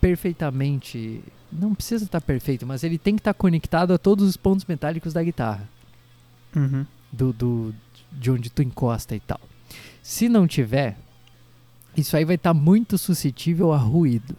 perfeitamente, 0.00 1.22
não 1.52 1.74
precisa 1.74 2.04
estar 2.04 2.20
perfeito, 2.20 2.66
mas 2.66 2.82
ele 2.84 2.98
tem 2.98 3.14
que 3.14 3.20
estar 3.20 3.34
conectado 3.34 3.92
a 3.92 3.98
todos 3.98 4.28
os 4.28 4.36
pontos 4.36 4.64
metálicos 4.66 5.12
da 5.12 5.22
guitarra, 5.22 5.68
Uhum. 6.54 6.84
do, 7.12 7.32
do 7.32 7.74
de 8.12 8.30
onde 8.30 8.50
tu 8.50 8.60
encosta 8.62 9.14
e 9.14 9.20
tal. 9.20 9.40
Se 10.02 10.28
não 10.28 10.46
tiver, 10.48 10.98
isso 11.96 12.16
aí 12.16 12.24
vai 12.24 12.36
estar 12.36 12.54
muito 12.54 12.96
suscetível 12.96 13.72
a 13.72 13.76
ruído. 13.76 14.36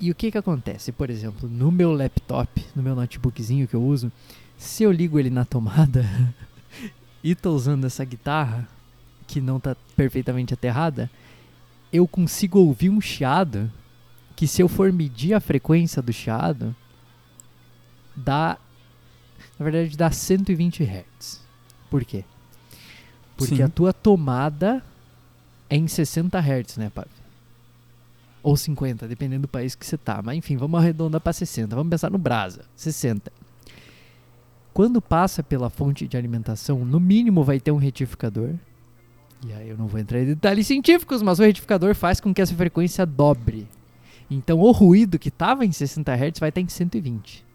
E 0.00 0.10
o 0.10 0.14
que 0.14 0.30
que 0.32 0.38
acontece? 0.38 0.90
Por 0.90 1.10
exemplo, 1.10 1.48
no 1.48 1.70
meu 1.70 1.92
laptop, 1.92 2.64
no 2.74 2.82
meu 2.82 2.94
notebookzinho 2.94 3.68
que 3.68 3.74
eu 3.74 3.82
uso, 3.82 4.10
se 4.56 4.82
eu 4.82 4.90
ligo 4.90 5.18
ele 5.18 5.30
na 5.30 5.44
tomada 5.44 6.04
e 7.22 7.34
tô 7.34 7.54
usando 7.54 7.84
essa 7.84 8.04
guitarra 8.04 8.68
que 9.26 9.40
não 9.40 9.60
tá 9.60 9.76
perfeitamente 9.96 10.54
aterrada, 10.54 11.10
eu 11.92 12.08
consigo 12.08 12.58
ouvir 12.58 12.90
um 12.90 13.00
chiado 13.00 13.70
que 14.34 14.46
se 14.46 14.60
eu 14.60 14.68
for 14.68 14.92
medir 14.92 15.34
a 15.34 15.40
frequência 15.40 16.02
do 16.02 16.12
chiado, 16.12 16.74
dá 18.16 18.58
na 19.58 19.64
verdade 19.64 19.96
dá 19.96 20.10
120 20.10 20.82
Hz. 20.82 21.40
Por 21.88 22.04
quê? 22.04 22.24
Porque 23.36 23.56
Sim. 23.56 23.62
a 23.62 23.68
tua 23.68 23.92
tomada 23.92 24.82
é 25.72 25.76
em 25.76 25.88
60 25.88 26.38
Hz, 26.38 26.76
né, 26.76 26.90
Papi? 26.90 27.08
Ou 28.42 28.54
50, 28.54 29.08
dependendo 29.08 29.42
do 29.42 29.48
país 29.48 29.74
que 29.74 29.86
você 29.86 29.96
tá. 29.96 30.20
Mas 30.22 30.36
enfim, 30.36 30.54
vamos 30.54 30.78
arredondar 30.78 31.18
para 31.18 31.32
60. 31.32 31.74
Vamos 31.74 31.88
pensar 31.88 32.10
no 32.10 32.18
Brasa, 32.18 32.66
60. 32.76 33.32
Quando 34.74 35.00
passa 35.00 35.42
pela 35.42 35.70
fonte 35.70 36.06
de 36.06 36.14
alimentação, 36.14 36.84
no 36.84 37.00
mínimo 37.00 37.42
vai 37.42 37.58
ter 37.58 37.70
um 37.70 37.78
retificador. 37.78 38.50
E 39.46 39.52
aí 39.54 39.70
eu 39.70 39.78
não 39.78 39.86
vou 39.86 39.98
entrar 39.98 40.20
em 40.20 40.26
detalhes 40.26 40.66
científicos, 40.66 41.22
mas 41.22 41.38
o 41.38 41.42
retificador 41.42 41.94
faz 41.94 42.20
com 42.20 42.34
que 42.34 42.42
essa 42.42 42.54
frequência 42.54 43.06
dobre. 43.06 43.66
Então 44.30 44.60
o 44.60 44.70
ruído 44.72 45.18
que 45.18 45.30
estava 45.30 45.64
em 45.64 45.72
60 45.72 46.12
Hz 46.12 46.38
vai 46.38 46.50
estar 46.50 46.60
em 46.60 46.68
120. 46.68 47.46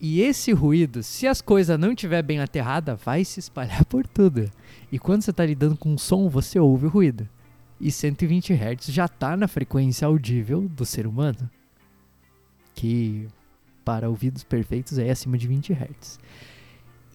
E 0.00 0.22
esse 0.22 0.52
ruído, 0.52 1.02
se 1.02 1.26
as 1.26 1.42
coisas 1.42 1.78
não 1.78 1.92
estiver 1.92 2.22
bem 2.22 2.40
aterrada, 2.40 2.94
vai 2.94 3.22
se 3.24 3.38
espalhar 3.38 3.84
por 3.84 4.06
tudo. 4.06 4.50
E 4.90 4.98
quando 4.98 5.22
você 5.22 5.30
está 5.30 5.44
lidando 5.44 5.76
com 5.76 5.98
som, 5.98 6.28
você 6.28 6.58
ouve 6.58 6.86
o 6.86 6.88
ruído. 6.88 7.28
E 7.78 7.90
120 7.90 8.54
Hz 8.54 8.86
já 8.86 9.04
está 9.04 9.36
na 9.36 9.46
frequência 9.46 10.06
audível 10.06 10.66
do 10.68 10.86
ser 10.86 11.06
humano. 11.06 11.50
Que 12.74 13.28
para 13.84 14.08
ouvidos 14.08 14.42
perfeitos 14.42 14.96
é 14.96 15.10
acima 15.10 15.36
de 15.36 15.46
20 15.46 15.72
Hz. 15.72 16.18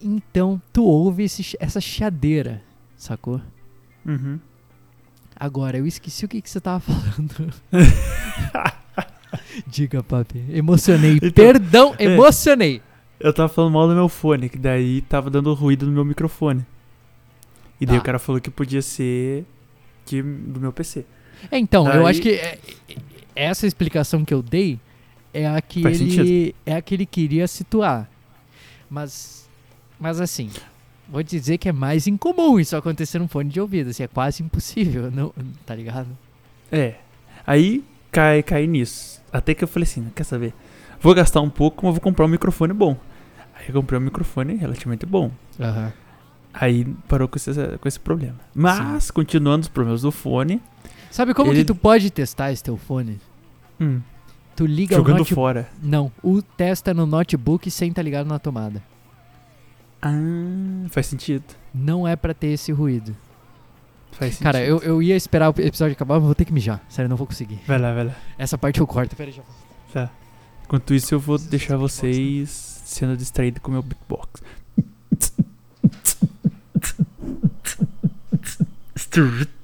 Então 0.00 0.60
tu 0.72 0.84
ouve 0.84 1.24
esse 1.24 1.56
essa 1.58 1.80
chiadeira, 1.80 2.62
sacou? 2.96 3.40
Uhum. 4.04 4.38
Agora, 5.34 5.76
eu 5.76 5.86
esqueci 5.86 6.24
o 6.24 6.28
que, 6.28 6.40
que 6.40 6.48
você 6.48 6.60
tava 6.60 6.80
falando. 6.80 7.52
Diga, 9.66 10.02
papi. 10.02 10.44
Emocionei. 10.50 11.16
Então, 11.22 11.30
Perdão, 11.44 11.94
é. 11.98 12.04
emocionei. 12.04 12.82
Eu 13.18 13.32
tava 13.32 13.48
falando 13.48 13.72
mal 13.72 13.88
do 13.88 13.94
meu 13.94 14.08
fone, 14.08 14.48
que 14.48 14.58
daí 14.58 15.00
tava 15.02 15.30
dando 15.30 15.52
ruído 15.54 15.86
no 15.86 15.92
meu 15.92 16.04
microfone. 16.04 16.64
E 17.80 17.86
daí 17.86 17.96
Tá. 17.96 18.02
o 18.02 18.04
cara 18.04 18.18
falou 18.18 18.40
que 18.40 18.50
podia 18.50 18.82
ser 18.82 19.44
que 20.04 20.20
do 20.22 20.60
meu 20.60 20.72
PC. 20.72 21.04
É, 21.50 21.58
então, 21.58 21.86
eu 21.86 22.02
Daí- 22.02 22.10
acho 22.10 22.22
que 22.22 22.30
é- 22.30 22.58
é- 22.88 22.96
essa 23.34 23.66
explicação 23.66 24.24
que 24.24 24.32
eu 24.32 24.42
dei 24.42 24.78
é 25.32 25.46
a 25.46 25.60
que 25.60 25.82
Faz 25.82 26.00
ele 26.00 26.10
sentido. 26.10 26.54
é 26.64 26.74
a 26.74 26.80
que 26.82 26.94
ele 26.94 27.04
queria 27.06 27.46
situar. 27.48 28.08
Mas 28.88 29.48
mas 29.98 30.20
assim, 30.20 30.50
vou 31.08 31.22
dizer 31.22 31.56
que 31.58 31.68
é 31.68 31.72
mais 31.72 32.06
incomum 32.06 32.60
isso 32.60 32.76
acontecer 32.76 33.18
num 33.18 33.26
fone 33.28 33.48
de 33.50 33.58
ouvido, 33.60 33.90
assim, 33.90 34.02
é 34.02 34.08
quase 34.08 34.42
impossível, 34.42 35.10
não, 35.12 35.32
tá 35.64 35.74
ligado? 35.74 36.08
É. 36.70 36.94
Aí 37.46 37.82
cai, 38.10 38.42
cai 38.42 38.66
nisso. 38.66 39.15
Até 39.32 39.54
que 39.54 39.64
eu 39.64 39.68
falei 39.68 39.84
assim, 39.84 40.06
quer 40.14 40.24
saber? 40.24 40.54
Vou 41.00 41.14
gastar 41.14 41.40
um 41.40 41.50
pouco, 41.50 41.84
mas 41.84 41.94
vou 41.94 42.00
comprar 42.00 42.24
um 42.24 42.28
microfone 42.28 42.72
bom. 42.72 42.96
Aí 43.54 43.66
eu 43.68 43.74
comprei 43.74 43.98
um 43.98 44.02
microfone 44.02 44.54
relativamente 44.56 45.04
bom. 45.06 45.30
Aham. 45.60 45.92
Aí 46.54 46.84
parou 47.06 47.28
com 47.28 47.36
esse, 47.36 47.52
com 47.78 47.86
esse 47.88 48.00
problema. 48.00 48.36
Mas, 48.54 49.10
continuando 49.10 49.62
os 49.62 49.68
problemas 49.68 50.02
do 50.02 50.10
fone, 50.10 50.62
Sabe 51.10 51.32
como 51.34 51.50
Ele- 51.50 51.60
que 51.60 51.64
tu 51.66 51.74
pode 51.74 52.10
testar 52.10 52.52
esse 52.52 52.62
teu 52.62 52.76
fone? 52.76 53.18
hum, 53.80 54.00
Tu 54.54 54.64
liga 54.66 54.94
o 54.94 54.98
jogando 54.98 55.18
notebook. 55.18 55.34
fora. 55.34 55.68
Não, 55.82 56.10
o 56.22 56.40
testa 56.42 56.92
no 56.94 57.04
notebook 57.06 57.70
sem 57.70 57.92
tá 57.92 58.00
ligado 58.02 58.26
na 58.26 58.38
tomada. 58.38 58.82
Ah, 60.02 60.86
faz 60.90 61.06
sentido. 61.06 61.44
Não 61.74 62.06
é 62.06 62.16
pra 62.16 62.32
ter 62.34 62.48
esse 62.48 62.72
ruído. 62.72 63.16
Faz 64.12 64.32
sentido. 64.32 64.44
Cara, 64.44 64.64
eu, 64.64 64.78
eu 64.78 65.02
ia 65.02 65.16
esperar 65.16 65.50
o 65.50 65.60
episódio 65.60 65.92
acabar, 65.92 66.14
mas 66.14 66.24
vou 66.24 66.34
ter 66.34 66.44
que 66.44 66.52
mijar. 66.52 66.82
Sério, 66.88 67.08
não 67.08 67.16
vou 67.16 67.26
conseguir. 67.26 67.60
Vai 67.66 67.78
lá, 67.78 67.92
vai 67.92 68.04
lá. 68.04 68.14
Essa 68.38 68.56
parte 68.56 68.80
eu 68.80 68.86
corto. 68.86 69.14
Pera 69.14 69.30
aí, 69.30 69.36
já. 69.36 69.42
Tá. 69.92 70.10
Enquanto 70.64 70.94
isso, 70.94 71.14
eu 71.14 71.20
vou 71.20 71.38
deixar 71.38 71.76
vocês 71.76 72.50
sendo 72.84 73.16
distraídos 73.16 73.62
com 73.62 73.70
o 73.70 73.72
meu 73.72 73.82
beatbox. 73.82 74.42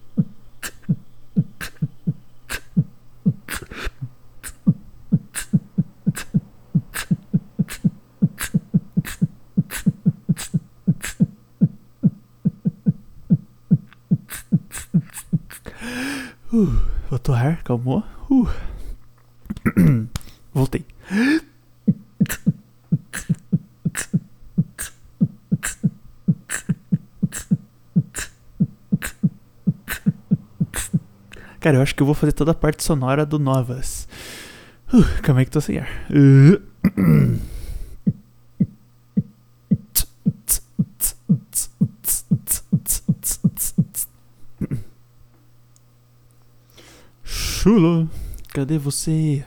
Uh, 16.52 16.82
voltou 17.08 17.34
ar, 17.34 17.62
calmou. 17.62 18.02
Uh. 18.30 18.48
Voltei. 20.52 20.84
Cara, 31.58 31.76
eu 31.76 31.82
acho 31.82 31.94
que 31.94 32.02
eu 32.02 32.06
vou 32.06 32.14
fazer 32.14 32.32
toda 32.32 32.50
a 32.50 32.54
parte 32.54 32.82
sonora 32.82 33.24
do 33.24 33.38
Novas. 33.38 34.08
Uh, 34.92 35.22
calma 35.22 35.40
aí 35.40 35.44
que 35.46 35.52
tô 35.52 35.60
sem 35.60 35.78
ar. 35.78 35.88
Uh. 36.10 37.51
Chulo, 47.62 48.10
cadê 48.48 48.76
você? 48.76 49.44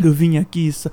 Eu 0.00 0.12
vim 0.12 0.36
aqui. 0.36 0.72
Sa... 0.72 0.88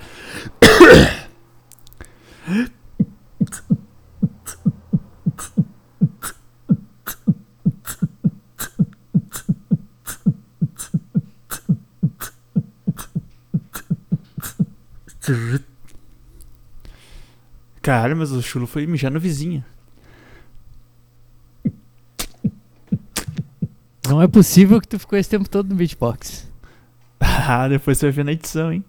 Cara, 17.83 18.15
mas 18.15 18.31
o 18.31 18.41
chulo 18.41 18.65
foi 18.65 18.87
mijar 18.87 19.11
no 19.11 19.19
vizinho. 19.19 19.63
Não 24.09 24.21
é 24.21 24.27
possível 24.27 24.79
que 24.79 24.87
tu 24.87 24.99
ficou 24.99 25.17
esse 25.17 25.29
tempo 25.29 25.49
todo 25.49 25.69
no 25.69 25.75
beatbox. 25.75 26.47
Ah, 27.47 27.67
depois 27.67 27.97
você 27.97 28.07
vai 28.07 28.11
ver 28.11 28.25
na 28.25 28.31
edição, 28.33 28.73
hein? 28.73 28.83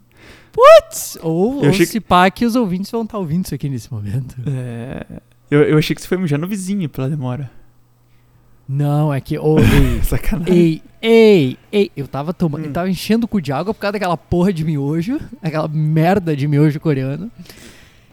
Ou, 1.23 1.59
Eu 1.59 1.65
ou 1.65 1.69
achei 1.69 1.87
se 1.87 2.01
pá 2.01 2.31
que 2.31 2.45
os 2.45 2.57
ouvintes 2.57 2.91
vão 2.91 3.03
estar 3.03 3.19
ouvindo 3.19 3.45
isso 3.45 3.55
aqui 3.55 3.69
nesse 3.69 3.93
momento. 3.93 4.35
É. 4.47 5.05
Eu, 5.51 5.63
eu 5.63 5.79
achei 5.79 5.95
que 5.95 6.03
você 6.03 6.09
foi 6.09 6.17
mijar 6.19 6.39
no 6.39 6.47
vizinho 6.47 6.89
pela 6.89 7.09
demora. 7.09 7.51
Não, 8.69 9.13
é 9.15 9.21
que. 9.21 9.39
ô, 9.39 9.59
ei, 9.61 10.03
Sacanagem. 10.03 10.55
ei, 10.55 10.83
ei, 11.01 11.59
ei. 11.71 11.91
Eu 11.97 12.09
tava 12.09 12.35
tomando. 12.35 12.65
Hum. 12.65 12.67
Eu 12.67 12.73
tava 12.73 12.91
enchendo 12.91 13.27
o 13.27 13.29
cu 13.29 13.41
de 13.41 13.53
água 13.53 13.73
por 13.73 13.81
causa 13.81 13.93
daquela 13.93 14.17
porra 14.17 14.53
de 14.53 14.65
miojo. 14.65 15.21
Aquela 15.43 15.69
merda 15.69 16.35
de 16.35 16.49
miojo 16.49 16.81
coreano. 16.81 17.31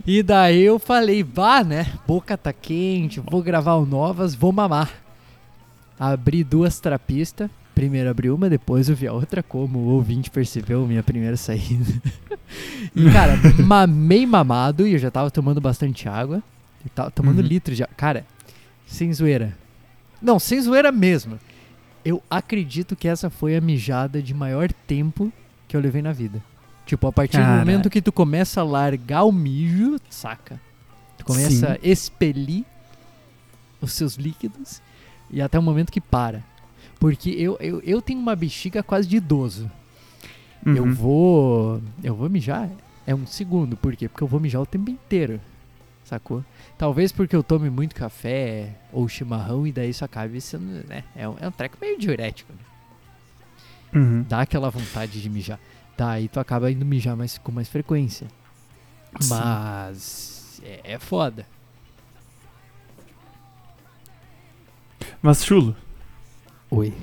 E 0.06 0.22
daí 0.22 0.62
eu 0.62 0.78
falei, 0.78 1.24
vá, 1.24 1.64
né? 1.64 1.88
Boca 2.06 2.38
tá 2.38 2.52
quente, 2.52 3.20
vou 3.22 3.42
gravar 3.42 3.76
o 3.76 3.86
Novas, 3.86 4.36
vou 4.36 4.52
mamar. 4.52 4.92
Abri 6.12 6.44
duas 6.44 6.80
trapistas. 6.80 7.50
Primeiro 7.76 8.10
abri 8.10 8.30
uma, 8.30 8.50
depois 8.50 8.88
eu 8.88 8.96
vi 8.96 9.08
a 9.08 9.14
outra, 9.14 9.42
como 9.42 9.80
o 9.80 9.86
ouvinte 9.94 10.30
percebeu 10.30 10.86
minha 10.86 11.02
primeira 11.02 11.36
saída. 11.36 11.92
e, 12.96 13.10
cara, 13.12 13.34
mamei 13.66 14.26
mamado 14.28 14.86
e 14.88 14.94
eu 14.94 15.00
já 15.00 15.10
tava 15.10 15.32
tomando 15.32 15.60
bastante 15.60 16.08
água. 16.08 16.44
Eu 16.86 16.92
tava 16.94 17.10
tomando 17.10 17.40
Uhum. 17.40 17.46
litros 17.48 17.76
de 17.78 17.84
água. 17.84 17.96
Cara, 17.98 18.26
sem 18.86 19.12
zoeira. 19.12 19.58
Não, 20.22 20.38
sem 20.38 20.62
zoeira 20.62 20.92
mesmo. 20.92 21.40
Eu 22.06 22.22
acredito 22.30 22.96
que 22.96 23.08
essa 23.08 23.30
foi 23.30 23.56
a 23.56 23.62
mijada 23.62 24.22
de 24.22 24.34
maior 24.34 24.72
tempo 24.86 25.32
que 25.68 25.76
eu 25.76 25.82
levei 25.82 26.02
na 26.02 26.12
vida. 26.12 26.44
Tipo, 26.86 27.08
a 27.08 27.12
partir 27.14 27.38
do 27.38 27.44
Cara. 27.44 27.58
momento 27.60 27.90
que 27.90 28.02
tu 28.02 28.12
começa 28.12 28.62
a 28.62 28.64
largar 28.64 29.24
o 29.24 29.32
mijo, 29.32 29.98
saca? 30.10 30.60
Tu 31.18 31.26
começa 31.26 31.50
Sim. 31.50 31.66
a 31.66 31.80
expelir 31.82 32.66
os 33.82 33.94
seus 33.94 34.16
líquidos 34.16 34.82
e 35.34 35.42
até 35.42 35.58
o 35.60 35.64
momento 35.64 35.92
que 35.92 36.00
para. 36.00 36.44
Porque 37.00 37.30
eu, 37.32 37.58
eu, 37.60 37.82
eu 37.82 38.02
tenho 38.02 38.20
uma 38.20 38.36
bexiga 38.36 38.82
quase 38.82 39.08
de 39.08 39.18
idoso. 39.18 39.70
Eu 40.66 40.84
Uhum. 40.84 40.94
vou. 40.94 41.82
Eu 42.02 42.16
vou 42.16 42.30
mijar. 42.30 42.70
É 43.06 43.14
um 43.14 43.28
segundo. 43.28 43.76
Por 43.76 43.96
quê? 43.98 44.08
Porque 44.08 44.24
eu 44.24 44.28
vou 44.28 44.40
mijar 44.40 44.62
o 44.62 44.66
tempo 44.66 44.90
inteiro. 44.90 45.42
Sacou? 46.06 46.44
Talvez 46.78 47.12
porque 47.12 47.36
eu 47.36 47.44
tome 47.44 47.70
muito 47.70 47.96
café 47.96 48.76
ou 48.92 49.08
chimarrão 49.10 49.68
e 49.68 49.72
daí 49.74 49.90
isso 49.90 50.06
acabe 50.06 50.40
sendo. 50.40 50.88
Né? 50.88 51.04
É, 51.16 51.28
um, 51.28 51.36
é 51.42 51.48
um 51.48 51.52
treco 51.52 51.78
meio 51.82 51.98
diurético. 52.00 52.54
Né? 52.54 54.02
Uhum. 54.02 54.26
Dá 54.28 54.42
aquela 54.42 54.70
vontade 54.70 55.22
de 55.22 55.30
mijar. 55.30 55.60
Daí 55.98 56.28
tu 56.30 56.40
acaba 56.40 56.72
indo 56.72 56.86
mijar 56.86 57.16
mais, 57.18 57.38
com 57.38 57.52
mais 57.52 57.68
frequência. 57.68 58.28
Sim. 59.20 59.30
Mas. 59.30 60.62
É, 60.64 60.94
é 60.94 61.00
foda. 61.00 61.46
Mas, 65.22 65.44
Chulo, 65.46 65.76
Oi. 66.72 66.94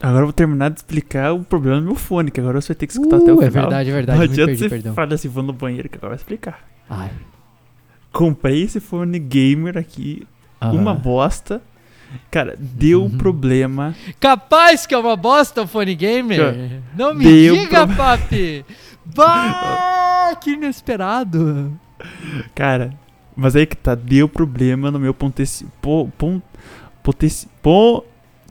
agora 0.00 0.20
eu 0.22 0.26
vou 0.26 0.32
terminar 0.32 0.70
de 0.70 0.78
explicar 0.80 1.32
o 1.32 1.42
problema 1.44 1.78
do 1.80 1.86
meu 1.86 1.94
fone, 1.94 2.30
que 2.30 2.40
agora 2.40 2.60
você 2.60 2.68
vai 2.68 2.76
ter 2.76 2.86
que 2.86 2.92
escutar 2.92 3.16
até 3.16 3.32
o 3.32 3.36
Uh, 3.36 3.38
final. 3.38 3.46
é 3.46 3.50
verdade, 3.50 3.90
é 3.90 3.92
verdade. 3.92 4.18
Não 4.18 4.24
adianta 4.24 4.46
perdi, 4.46 4.62
você 4.62 4.68
perdão. 4.68 4.94
falar 4.94 5.14
assim, 5.14 5.28
vou 5.28 5.42
no 5.42 5.52
banheiro, 5.52 5.88
que 5.88 5.96
agora 5.96 6.10
vai 6.10 6.16
explicar. 6.16 6.60
Ai. 6.88 7.10
Comprei 8.12 8.62
esse 8.62 8.80
fone 8.80 9.18
gamer 9.18 9.76
aqui, 9.76 10.26
uma 10.60 10.92
aham. 10.92 11.00
bosta. 11.00 11.62
Cara, 12.30 12.56
deu 12.58 13.02
Uhum. 13.02 13.18
problema. 13.18 13.94
Capaz 14.18 14.86
que 14.86 14.94
é 14.94 14.98
uma 14.98 15.14
bosta 15.14 15.62
o 15.62 15.66
fone 15.66 15.94
gamer? 15.94 16.80
Não 16.96 17.14
me 17.14 17.24
diga, 17.24 17.86
pro- 17.86 17.96
papi! 17.96 18.64
Bah, 19.04 20.34
que 20.40 20.52
inesperado! 20.52 21.72
Cara, 22.54 22.92
mas 23.36 23.56
aí 23.56 23.66
que 23.66 23.76
tá, 23.76 23.94
deu 23.94 24.28
problema 24.28 24.90
no 24.90 24.98
meu 24.98 25.12
potenci... 25.14 25.66
Po, 25.82 26.08
pon, 26.16 26.40
potenci, 27.12 27.48
po, 27.62 28.04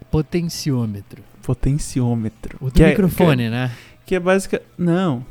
Potenciômetro. 0.09 1.21
potenciômetro. 1.43 2.57
O 2.59 2.65
do 2.65 2.71
que 2.71 2.83
é- 2.83 2.89
microfone, 2.89 3.49
né? 3.49 3.71
Que 4.05 4.15
é, 4.15 4.19
básica. 4.19 4.61
Não, 4.77 5.23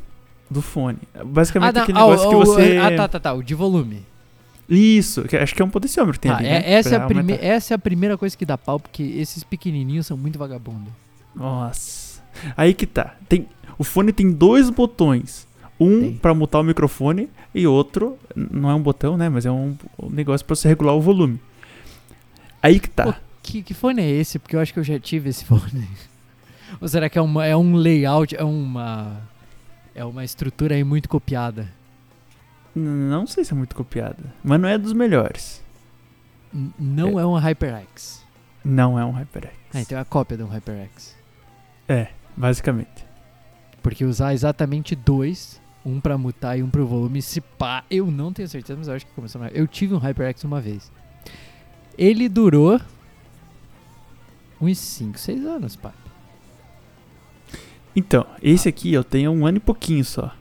do 0.49 0.61
fone. 0.61 0.99
Basicamente 1.25 1.75
não, 1.75 1.83
aquele 1.83 1.97
ah, 1.97 2.01
negócio 2.01 2.29
que 2.29 2.35
o- 2.35 2.39
você. 2.45 2.77
ah, 2.77 2.95
tá, 2.95 3.07
tá, 3.07 3.19
tá. 3.19 3.33
O 3.33 3.43
de 3.43 3.53
volume. 3.55 4.03
Isso, 4.69 5.23
que 5.23 5.35
acho 5.37 5.55
que 5.55 5.61
é 5.61 5.65
um 5.65 5.69
potenciômetro 5.69 6.19
que 6.19 6.27
tem 6.27 6.31
Ah, 6.31 6.37
ali. 6.37 6.47
é- 6.47 6.51
né? 6.59 6.73
essa, 6.73 6.95
é 6.95 6.97
a 6.97 7.05
prime- 7.07 7.39
essa 7.41 7.73
é 7.73 7.75
a 7.75 7.79
primeira 7.79 8.17
coisa 8.17 8.37
que 8.37 8.45
dá 8.45 8.57
pau, 8.57 8.79
porque 8.79 9.01
esses 9.03 9.43
pequenininhos 9.43 10.05
são 10.07 10.15
muito 10.17 10.37
vagabundos. 10.37 10.91
Nossa. 11.35 12.21
Aí 12.55 12.73
que 12.73 12.85
tá. 12.85 13.15
Tem, 13.27 13.47
o 13.77 13.83
fone 13.83 14.11
tem 14.13 14.31
dois 14.31 14.69
botões. 14.69 15.47
Um 15.79 16.15
pra 16.17 16.33
mutar 16.33 16.59
o 16.61 16.63
microfone 16.63 17.29
e 17.53 17.67
outro, 17.67 18.17
não 18.35 18.69
é 18.69 18.73
um 18.73 18.81
botão, 18.81 19.15
né? 19.15 19.29
Mas 19.29 19.45
é 19.45 19.51
um, 19.51 19.75
um 20.01 20.09
negócio 20.09 20.43
pra 20.45 20.55
você 20.55 20.67
regular 20.67 20.95
o 20.95 21.01
volume. 21.01 21.39
Aí 22.67 22.79
que 22.79 22.89
tá. 22.89 23.03
Pô, 23.05 23.13
Que, 23.43 23.61
que 23.63 23.73
fone 23.73 24.01
é 24.01 24.09
esse? 24.09 24.37
Porque 24.39 24.55
eu 24.55 24.59
acho 24.59 24.73
que 24.73 24.79
eu 24.79 24.83
já 24.83 24.99
tive 24.99 25.29
esse 25.29 25.43
fone. 25.45 25.87
Ou 26.81 26.87
será 26.87 27.09
que 27.09 27.17
é, 27.17 27.21
uma, 27.21 27.45
é 27.45 27.55
um 27.55 27.75
layout, 27.75 28.35
é 28.35 28.43
uma. 28.43 29.21
É 29.95 30.03
uma 30.05 30.23
estrutura 30.23 30.75
aí 30.75 30.83
muito 30.83 31.07
copiada? 31.09 31.67
Não 32.75 33.25
sei 33.25 33.43
se 33.43 33.53
é 33.53 33.55
muito 33.55 33.75
copiada. 33.75 34.23
Mas 34.43 34.59
não 34.59 34.69
é 34.69 34.77
dos 34.77 34.93
melhores. 34.93 35.63
N- 36.53 36.71
não 36.77 37.19
é, 37.19 37.25
um 37.25 37.33
HyperX. 37.35 38.23
Não 38.63 38.99
é 38.99 39.03
um 39.05 39.11
HyperX. 39.11 39.55
Ah, 39.73 39.81
então 39.81 39.97
é 39.97 40.01
a 40.01 40.05
cópia 40.05 40.37
de 40.37 40.43
um 40.43 40.47
HyperX. 40.47 41.15
É, 41.87 42.09
basicamente. 42.35 43.05
Porque 43.81 44.05
usar 44.05 44.33
exatamente 44.33 44.95
dois, 44.95 45.59
um 45.85 45.99
pra 45.99 46.17
mutar 46.17 46.59
e 46.59 46.61
um 46.63 46.69
pro 46.69 46.85
volume, 46.85 47.21
se 47.21 47.41
pá, 47.41 47.83
eu 47.89 48.11
não 48.11 48.31
tenho 48.31 48.47
certeza, 48.47 48.77
mas 48.77 48.87
eu 48.87 48.93
acho 48.95 49.05
que 49.05 49.11
começou. 49.13 49.43
Eu 49.47 49.65
tive 49.67 49.95
um 49.95 49.97
HyperX 49.99 50.43
uma 50.43 50.61
vez. 50.61 50.91
Ele 51.97 52.29
durou 52.29 52.79
uns 54.61 54.77
5, 54.77 55.17
6 55.17 55.45
anos, 55.45 55.75
pá. 55.75 55.91
Então, 57.95 58.25
esse 58.43 58.69
aqui 58.69 58.93
eu 58.93 59.03
tenho 59.03 59.31
um 59.31 59.45
ano 59.45 59.57
e 59.57 59.59
pouquinho 59.59 60.05
só. 60.05 60.31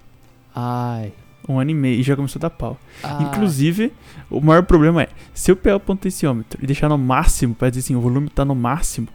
Ai. 0.55 1.13
Um 1.49 1.59
ano 1.59 1.71
e 1.71 1.75
meio 1.75 2.01
e 2.01 2.03
já 2.03 2.15
começou 2.17 2.39
a 2.41 2.43
dar 2.43 2.51
pau. 2.51 2.79
ai. 3.03 3.23
Inclusive, 3.25 3.93
o 4.29 4.41
maior 4.41 4.63
problema 4.65 5.03
é, 5.03 5.09
se 5.33 5.51
eu 5.51 5.57
pegar 5.57 5.77
o 5.77 5.81
potenciômetro 5.81 6.63
e 6.63 6.67
deixar 6.67 6.89
no 6.89 6.99
máximo, 6.99 7.55
pra 7.55 7.71
dizer 7.71 7.81
assim, 7.81 7.95
o 7.95 8.01
volume 8.01 8.29
tá 8.29 8.45
no 8.45 8.55
máximo, 8.55 9.09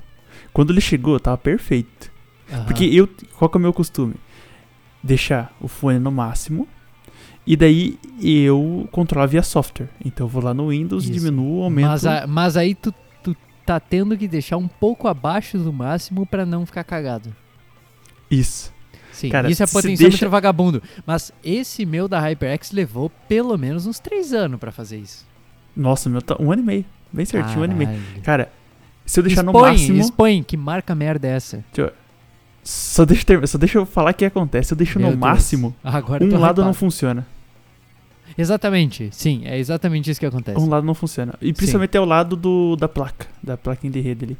quando 0.54 0.72
ele 0.72 0.82
chegou, 0.82 1.20
tava 1.20 1.38
perfeito. 1.38 2.12
Aham. 2.52 2.66
Porque 2.66 2.86
eu, 2.86 3.08
qual 3.38 3.50
que 3.50 3.58
é 3.58 3.60
o 3.60 3.62
meu 3.62 3.74
costume? 3.74 4.16
Deixar 5.04 5.56
o 5.60 5.68
fone 5.68 6.00
no 6.00 6.12
máximo 6.12 6.68
e 7.54 7.56
daí 7.58 8.00
eu 8.22 8.88
controlo 8.92 9.28
via 9.28 9.44
software. 9.44 9.90
Então 10.06 10.26
eu 10.26 10.30
vou 10.30 10.44
lá 10.44 10.54
no 10.54 10.70
Windows, 10.70 11.04
Isso. 11.04 11.14
diminuo, 11.14 11.64
aumento. 11.64 11.88
Mas, 11.90 12.06
a- 12.06 12.26
mas 12.28 12.56
aí 12.58 12.74
tu, 12.76 12.94
tu 13.24 13.36
tá 13.66 13.80
tendo 13.80 14.18
que 14.18 14.28
deixar 14.28 14.58
um 14.58 14.68
pouco 14.68 15.08
abaixo 15.08 15.58
do 15.58 15.74
máximo 15.74 16.26
pra 16.26 16.46
não 16.46 16.66
ficar 16.66 16.84
cagado. 16.84 17.36
Isso. 18.30 18.72
Sim, 19.12 19.30
Cara, 19.30 19.52
isso 19.52 19.62
é 19.62 19.68
potenciômetro 19.68 20.10
deixa- 20.10 20.30
vagabundo. 20.30 20.82
Mas 21.06 21.32
esse 21.44 21.86
meu 21.86 22.08
da 22.08 22.20
HyperX 22.20 22.72
levou 22.72 23.10
pelo 23.28 23.58
menos 23.58 23.86
uns 23.86 24.00
3 24.00 24.34
anos 24.34 24.60
pra 24.60 24.72
fazer 24.72 24.98
isso. 24.98 25.28
Nossa, 25.76 26.10
meu 26.10 26.22
tá 26.22 26.36
um 26.40 26.52
ano 26.52 26.62
e 26.62 26.66
meio. 26.66 26.86
Bem 27.14 27.26
certinho, 27.26 27.60
um 27.60 27.64
ano 27.64 27.74
e 27.74 27.76
meio. 27.76 27.90
Caralho. 27.90 28.24
Cara, 28.24 28.52
se 29.06 29.20
eu 29.20 29.24
deixar 29.24 29.44
no 29.44 29.52
expõe, 29.52 29.72
máximo. 29.72 30.00
expõe, 30.00 30.44
que 30.44 30.56
marca 30.56 30.96
merda 30.96 31.28
é 31.28 31.32
essa? 31.32 31.64
Só 32.64 33.04
deixa, 33.06 33.24
eu 33.34 33.42
ter- 33.42 33.48
só 33.48 33.58
deixa 33.58 33.78
eu 33.80 33.86
falar 33.86 34.12
o 34.12 34.14
que 34.14 34.24
acontece. 34.24 34.70
Se 34.70 34.74
eu 34.74 34.78
deixo 34.78 34.98
Meu 35.00 35.10
no 35.10 35.18
Deus. 35.18 35.20
máximo, 35.20 35.76
Agora 35.84 36.24
eu 36.24 36.28
um 36.34 36.40
lado 36.40 36.62
não 36.62 36.70
hypado. 36.70 36.78
funciona. 36.80 37.28
Exatamente, 38.38 39.10
sim, 39.12 39.42
é 39.46 39.58
exatamente 39.58 40.10
isso 40.10 40.20
que 40.20 40.26
acontece. 40.26 40.60
Um 40.60 40.70
lado 40.70 40.86
não 40.86 40.94
funciona. 40.94 41.34
E 41.42 41.54
principalmente 41.54 41.96
é 41.96 42.00
o 42.00 42.06
lado 42.06 42.36
do, 42.36 42.76
da 42.76 42.88
placa, 42.88 43.28
da 43.42 43.58
plaquinha 43.58 43.92
de 43.92 44.00
rede 44.00 44.26
ali. 44.26 44.38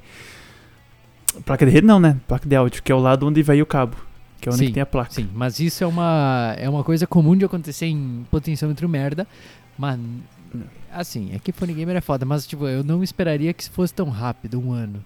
Placa 1.46 1.66
de 1.66 1.72
rede 1.72 1.88
não, 1.88 2.00
né? 2.00 2.18
Placa 2.28 2.48
de 2.48 2.56
áudio, 2.56 2.84
que 2.84 2.92
é 2.92 2.96
o 2.96 3.00
lado 3.00 3.26
onde 3.28 3.42
vai 3.42 3.62
o 3.62 3.66
cabo. 3.66 3.96
Que 4.40 4.50
é 4.50 4.52
onde 4.52 4.66
Sim, 4.66 4.72
tem 4.74 4.82
a 4.82 4.86
placa. 4.86 5.12
Sim, 5.12 5.30
mas 5.34 5.60
isso 5.60 5.84
é 5.84 5.88
uma, 5.88 6.56
é 6.58 6.68
uma 6.68 6.84
coisa 6.84 7.06
comum 7.06 7.38
de 7.38 7.46
acontecer 7.46 7.86
em 7.86 8.26
potenciômetro 8.32 8.90
merda. 8.90 9.28
Mas, 9.78 10.00
assim, 10.92 11.32
é 11.34 11.40
que 11.40 11.52
fone 11.52 11.74
gamer 11.74 11.96
é 11.96 12.02
foda, 12.02 12.26
mas 12.26 12.46
tipo, 12.46 12.68
eu 12.68 12.84
não 12.84 13.04
esperaria 13.04 13.54
que 13.54 13.70
fosse 13.70 13.94
tão 13.94 14.10
rápido, 14.10 14.60
um 14.60 14.72
ano. 14.72 15.04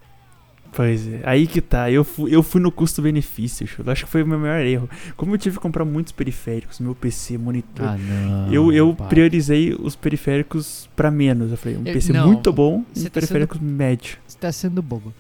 Pois 0.76 1.08
é, 1.08 1.22
aí 1.24 1.48
que 1.48 1.62
tá. 1.62 1.90
Eu 1.90 2.04
fui, 2.04 2.36
eu 2.36 2.44
fui 2.44 2.60
no 2.60 2.72
custo-benefício, 2.72 3.66
chulo. 3.66 3.90
Acho 3.92 4.06
que 4.06 4.12
foi 4.12 4.24
o 4.24 4.28
meu 4.28 4.38
maior 4.38 4.60
erro. 4.66 4.90
Como 5.16 5.34
eu 5.34 5.38
tive 5.38 5.56
que 5.56 5.62
comprar 5.62 5.86
muitos 5.86 6.12
periféricos, 6.12 6.80
meu 6.80 6.94
PC, 6.94 7.38
monitor. 7.38 7.88
Ah, 7.88 7.98
não. 7.98 8.54
eu 8.54 8.72
eu 8.74 8.94
pá. 8.96 9.06
priorizei 9.06 9.74
os 9.74 9.96
periféricos 9.96 10.90
pra 10.96 11.10
menos. 11.10 11.50
Eu 11.52 11.58
falei, 11.58 11.78
um 11.78 11.86
Eu- 11.86 11.94
PC 11.94 12.12
não, 12.12 12.28
muito 12.28 12.52
bom 12.52 12.84
e 12.96 13.00
um 13.00 13.04
tá 13.06 13.10
periférico 13.10 13.58
médio. 13.64 14.18
Você 14.28 14.38
tá 14.38 14.52
sendo 14.52 14.82
bobo. 14.82 15.14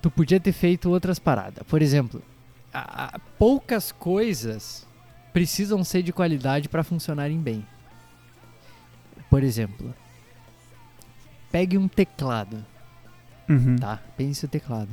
Tu 0.00 0.10
podia 0.10 0.40
ter 0.40 0.52
feito 0.52 0.88
outras 0.90 1.18
paradas. 1.18 1.62
Por 1.68 1.82
exemplo, 1.82 2.22
a- 2.72 3.16
a- 3.16 3.18
poucas 3.38 3.92
coisas 3.92 4.86
precisam 5.34 5.84
ser 5.84 6.02
de 6.02 6.12
qualidade 6.14 6.66
para 6.68 6.82
funcionarem 6.82 7.38
bem. 7.38 7.62
Por 9.28 9.42
exemplo, 9.42 9.94
pegue 11.52 11.76
um 11.76 11.88
teclado, 11.88 12.64
Uhum. 13.48 13.76
tá? 13.76 14.00
Pense 14.16 14.44
o 14.44 14.48
teclado. 14.48 14.88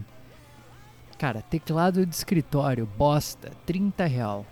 Cara, 1.17 1.41
teclado 1.41 2.05
de 2.05 2.13
escritório, 2.15 2.87
bosta, 2.97 3.51
30 3.65 4.05
real. 4.05 4.45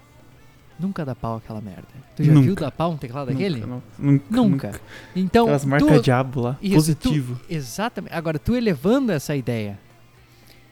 Nunca 0.80 1.06
dá 1.06 1.14
pau 1.14 1.36
aquela 1.38 1.62
merda. 1.62 1.88
Tu 2.16 2.24
já 2.24 2.32
Nunca. 2.34 2.46
viu 2.46 2.56
dar 2.56 2.72
pau 2.72 2.92
um 2.92 2.98
teclado 2.98 3.28
daquele? 3.28 3.60
Nunca, 3.60 3.68
não- 3.68 3.84
nunca, 4.00 4.26
Nunca. 4.70 4.82
Então, 5.16 5.44
Aquelas 5.44 5.62
tu- 5.64 5.68
marcas 5.70 6.02
diabo 6.02 6.42
lá. 6.42 6.58
Isso, 6.62 6.76
positivo. 6.76 7.40
Exatamente. 7.50 8.14
Agora, 8.14 8.40
tu 8.40 8.56
elevando 8.56 9.12
essa 9.12 9.36
ideia 9.36 9.78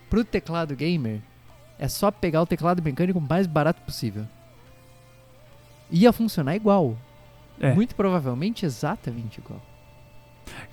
pro 0.09 0.23
teclado 0.23 0.75
gamer, 0.75 1.19
é 1.77 1.88
só 1.88 2.09
pegar 2.09 2.41
o 2.41 2.45
teclado 2.47 2.82
mecânico 2.82 3.21
mais 3.21 3.45
barato 3.45 3.82
possível. 3.84 4.25
Ia 5.91 6.11
funcionar 6.11 6.55
igual. 6.55 6.97
É. 7.59 7.73
Muito 7.73 7.93
provavelmente 7.95 8.65
exatamente 8.65 9.39
igual. 9.39 9.61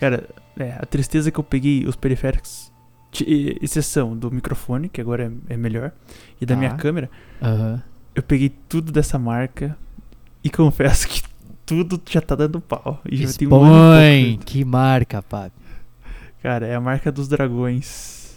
Cara, 0.00 0.28
é, 0.58 0.72
a 0.78 0.86
tristeza 0.86 1.28
é 1.28 1.32
que 1.32 1.38
eu 1.40 1.44
peguei 1.44 1.84
os 1.86 1.96
periféricos, 1.96 2.72
ti- 3.10 3.24
e- 3.26 3.58
exceção 3.64 4.16
do 4.16 4.30
microfone, 4.30 4.88
que 4.88 5.00
agora 5.00 5.32
é, 5.48 5.54
é 5.54 5.56
melhor, 5.56 5.92
e 6.40 6.46
da 6.46 6.54
Tá. 6.54 6.58
minha 6.58 6.74
câmera, 6.74 7.10
Aham. 7.42 7.82
eu 8.14 8.22
peguei 8.22 8.50
tudo 8.68 8.90
dessa 8.92 9.18
marca 9.18 9.76
e 10.44 10.50
confesso 10.50 11.08
que 11.08 11.22
tudo 11.64 12.00
já 12.08 12.20
tá 12.20 12.34
dando 12.36 12.60
pau. 12.60 13.00
E 13.10 13.16
já 13.16 13.32
tem 13.32 13.48
um 13.48 13.54
ano 13.56 14.00
Expõe! 14.00 14.38
Que 14.44 14.64
marca, 14.64 15.20
papi. 15.22 15.52
Cara, 16.42 16.66
é 16.66 16.74
a 16.76 16.80
marca 16.80 17.10
dos 17.10 17.26
dragões. 17.26 18.36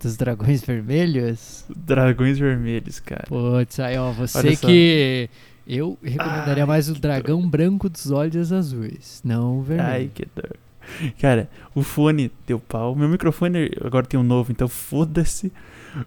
Dos 0.00 0.16
dragões 0.16 0.62
vermelhos? 0.62 1.64
Dragões 1.76 2.38
vermelhos, 2.38 2.98
cara. 2.98 3.24
Putz, 3.28 3.78
aí 3.78 3.96
ó, 3.98 4.10
você 4.12 4.56
que. 4.56 5.28
Eu 5.66 5.96
recomendaria 6.02 6.64
Ai, 6.64 6.66
mais 6.68 6.88
o 6.88 6.94
dragão 6.94 7.48
branco 7.48 7.88
dos 7.88 8.10
olhos 8.10 8.50
azuis, 8.52 9.20
não 9.24 9.58
o 9.58 9.62
vermelho. 9.62 9.88
Ai, 9.90 10.10
que 10.12 10.26
dor. 10.34 10.56
Cara, 11.20 11.48
o 11.74 11.82
fone 11.82 12.30
deu 12.46 12.58
pau. 12.58 12.94
Meu 12.94 13.08
microfone 13.08 13.70
agora 13.84 14.04
tem 14.06 14.18
um 14.18 14.22
novo, 14.22 14.50
então 14.52 14.68
foda-se. 14.68 15.52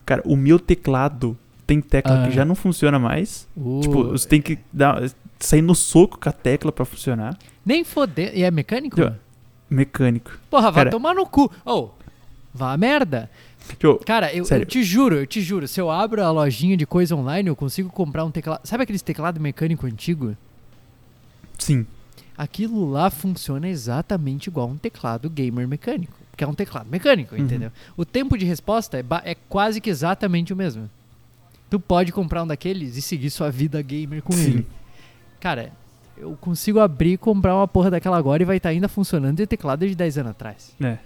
Cara, 0.06 0.22
o 0.26 0.36
meu 0.36 0.58
teclado 0.60 1.38
tem 1.68 1.82
tecla 1.82 2.24
Ah. 2.24 2.28
que 2.28 2.34
já 2.36 2.44
não 2.46 2.56
funciona 2.56 2.98
mais. 3.00 3.48
Uh, 3.56 3.82
Tipo, 3.82 4.04
você 4.10 4.28
tem 4.28 4.42
que 4.42 4.58
dar, 4.72 5.02
sair 5.40 5.62
no 5.62 5.76
soco 5.76 6.20
com 6.20 6.30
a 6.30 6.32
tecla 6.32 6.72
pra 6.72 6.86
funcionar. 6.86 7.38
Nem 7.66 7.84
foder. 7.84 8.32
E 8.36 8.44
é 8.44 8.52
mecânico? 8.52 8.98
Mecânico. 9.70 10.32
Porra, 10.50 10.72
vai 10.72 10.84
Cara- 10.86 10.92
tomar 10.92 11.14
no 11.16 11.26
cu. 11.26 11.52
Ô, 11.66 11.90
vá 12.54 12.72
a 12.74 12.78
merda. 12.78 13.30
Tipo, 13.68 13.96
Cara, 14.06 14.32
eu, 14.32 14.46
eu 14.48 14.66
te 14.66 14.84
juro, 14.84 15.16
eu 15.16 15.26
te 15.26 15.42
juro, 15.42 15.68
se 15.68 15.82
eu 15.82 15.90
abro 15.90 16.24
a 16.24 16.30
lojinha 16.30 16.78
de 16.78 16.86
coisa 16.86 17.16
online, 17.16 17.50
eu 17.50 17.56
consigo 17.56 17.90
comprar 17.90 18.24
um 18.24 18.30
teclado. 18.30 18.62
Sabe 18.64 18.84
aqueles 18.84 19.02
teclado 19.02 19.40
mecânico 19.40 19.88
antigo? 19.88 20.36
sim. 21.58 21.86
Aquilo 22.38 22.90
lá 22.90 23.10
funciona 23.10 23.68
exatamente 23.70 24.48
igual 24.48 24.68
um 24.70 24.78
teclado 24.78 25.30
gamer 25.30 25.68
mecânico. 25.68 26.14
Porque 26.32 26.44
é 26.44 26.48
um 26.48 26.54
teclado 26.54 26.90
mecânico, 26.90 27.34
Uhum. 27.36 27.42
entendeu? 27.42 27.72
O 27.96 28.04
tempo 28.04 28.38
de 28.38 28.44
resposta 28.46 28.98
é, 28.98 29.04
é 29.24 29.36
quase 29.48 29.80
que 29.80 29.90
exatamente 29.90 30.52
o 30.52 30.56
mesmo. 30.56 30.90
Tu 31.70 31.80
pode 31.80 32.12
comprar 32.12 32.44
um 32.44 32.48
daqueles 32.48 32.98
e 32.98 33.02
seguir 33.02 33.30
sua 33.30 33.50
vida 33.50 33.82
gamer 33.82 34.22
com 34.22 34.34
Sim. 34.34 34.44
ele. 34.44 34.68
Cara, 35.40 35.72
eu 36.18 36.38
consigo 36.42 36.80
abrir 36.80 37.14
e 37.14 37.18
comprar 37.18 37.56
uma 37.56 37.68
porra 37.68 37.90
daquela 37.90 38.18
agora 38.18 38.44
e 38.44 38.46
vai 38.46 38.58
estar 38.58 38.70
ainda 38.70 38.88
funcionando 38.90 39.40
e 39.40 39.44
o 39.44 39.48
teclado 39.48 39.88
de 39.88 39.96
10 39.96 40.18
anos 40.18 40.32
atrás. 40.32 40.74
É. 40.82 40.98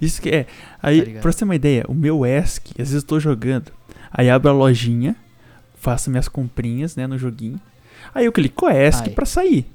Isso 0.00 0.22
que 0.22 0.30
é. 0.30 0.46
Aí, 0.82 1.14
Tá 1.16 1.20
pra 1.20 1.32
você 1.32 1.38
ter 1.40 1.44
uma 1.44 1.54
ideia, 1.54 1.84
o 1.86 1.92
meu 1.94 2.24
ESC, 2.24 2.70
às 2.72 2.76
vezes 2.88 2.94
eu 3.02 3.02
tô 3.02 3.20
jogando. 3.20 3.70
Aí 4.10 4.30
abro 4.30 4.48
a 4.50 4.52
lojinha, 4.54 5.14
faço 5.74 6.10
minhas 6.10 6.28
comprinhas, 6.28 6.96
né, 6.96 7.06
no 7.06 7.18
joguinho. 7.18 7.60
Aí 8.14 8.24
eu 8.24 8.32
clico 8.32 8.66
ESC 8.70 9.10
pra 9.10 9.26
sair. 9.26 9.66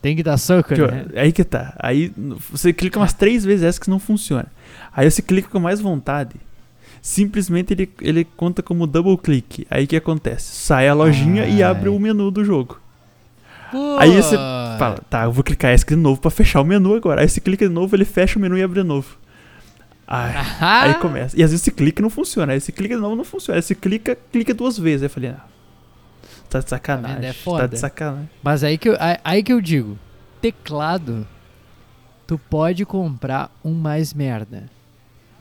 Tem 0.00 0.16
que 0.16 0.22
dar 0.22 0.36
soco, 0.36 0.74
Tipo, 0.74 0.86
né? 0.90 1.06
Aí 1.16 1.32
que 1.32 1.44
tá. 1.44 1.74
Aí 1.78 2.12
você 2.50 2.72
clica 2.72 2.98
umas 2.98 3.12
três 3.12 3.44
vezes 3.44 3.64
ESC 3.64 3.80
que 3.82 3.90
não 3.90 3.98
funciona. 3.98 4.46
Aí 4.94 5.10
você 5.10 5.22
clica 5.22 5.48
com 5.48 5.58
mais 5.60 5.80
vontade. 5.80 6.36
Simplesmente 7.00 7.72
ele, 7.72 7.90
ele 8.00 8.24
conta 8.24 8.62
como 8.62 8.86
double 8.86 9.16
click. 9.18 9.66
Aí 9.70 9.84
o 9.84 9.86
que 9.88 9.96
acontece? 9.96 10.54
Sai 10.54 10.88
a 10.88 10.94
lojinha 10.94 11.46
e 11.46 11.62
Ai. 11.62 11.62
abre 11.62 11.88
o 11.88 11.98
menu 11.98 12.30
do 12.30 12.44
jogo. 12.44 12.80
Aí 13.98 14.10
você 14.14 14.36
Pô. 14.36 14.42
Fala, 14.78 14.98
tá, 15.08 15.24
eu 15.24 15.32
vou 15.32 15.42
clicar 15.42 15.72
ESC 15.74 15.88
de 15.88 15.96
novo 15.96 16.20
pra 16.20 16.30
fechar 16.30 16.60
o 16.60 16.64
menu 16.64 16.94
agora. 16.94 17.22
Aí 17.22 17.28
você 17.28 17.40
clica 17.40 17.66
de 17.66 17.72
novo, 17.72 17.94
ele 17.96 18.04
fecha 18.04 18.38
o 18.38 18.42
menu 18.42 18.56
e 18.56 18.62
abre 18.62 18.80
de 18.82 18.86
novo. 18.86 19.16
Ai, 20.06 20.34
Aí 20.60 20.94
começa. 20.94 21.38
E 21.38 21.42
às 21.42 21.50
vezes 21.50 21.64
você 21.64 21.70
clica 21.70 22.00
e 22.00 22.02
não 22.02 22.10
funciona. 22.10 22.52
Aí 22.52 22.60
você 22.60 22.70
clica 22.70 22.94
de 22.94 23.00
novo 23.00 23.16
não 23.16 23.24
funciona. 23.24 23.58
Aí 23.58 23.62
você 23.62 23.74
clica, 23.74 24.16
clica 24.30 24.52
duas 24.52 24.78
vezes. 24.78 25.02
Aí 25.02 25.06
eu 25.06 25.10
falei, 25.10 25.30
ah, 25.30 25.40
tá 26.52 26.60
de 26.60 26.70
sacanagem. 26.70 27.16
vendo? 27.16 27.24
É 27.24 27.32
Tá 27.32 27.38
foda. 27.40 27.68
de 27.68 27.78
sacanagem. 27.78 28.30
Mas 28.42 28.62
aí 28.64 28.78
que, 28.78 28.88
eu, 28.88 28.96
aí- 29.24 29.42
que 29.42 29.52
eu 29.52 29.60
digo, 29.60 29.98
teclado, 30.40 31.26
tu 32.26 32.38
pode 32.38 32.84
comprar 32.84 33.50
um 33.64 33.72
mais 33.74 34.12
merda. 34.14 34.64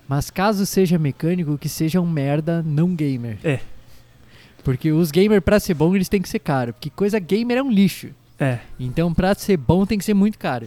Mas 0.07 0.30
caso 0.30 0.66
seja 0.66 0.99
mecânico, 0.99 1.57
que 1.57 1.70
seja 1.70 2.01
um 2.01 2.09
merda 2.09 2.62
não 2.66 2.93
gamer. 2.95 3.38
É. 3.43 3.59
Porque 4.64 4.91
os 4.91 5.09
gamer 5.09 5.41
pra 5.41 5.59
ser 5.59 5.74
bom, 5.74 5.95
eles 5.95 6.09
têm 6.09 6.22
que 6.22 6.30
ser 6.30 6.39
caro. 6.39 6.74
Porque 6.74 6.89
coisa 6.89 7.18
gamer 7.20 7.57
é 7.57 7.64
um 7.64 7.72
lixo. 7.72 8.09
É, 8.39 8.59
Então 8.80 9.14
pra 9.14 9.34
ser 9.36 9.55
bom 9.57 9.86
tem 9.86 9.97
que 9.97 10.03
ser 10.05 10.14
muito 10.16 10.38
caro. 10.38 10.66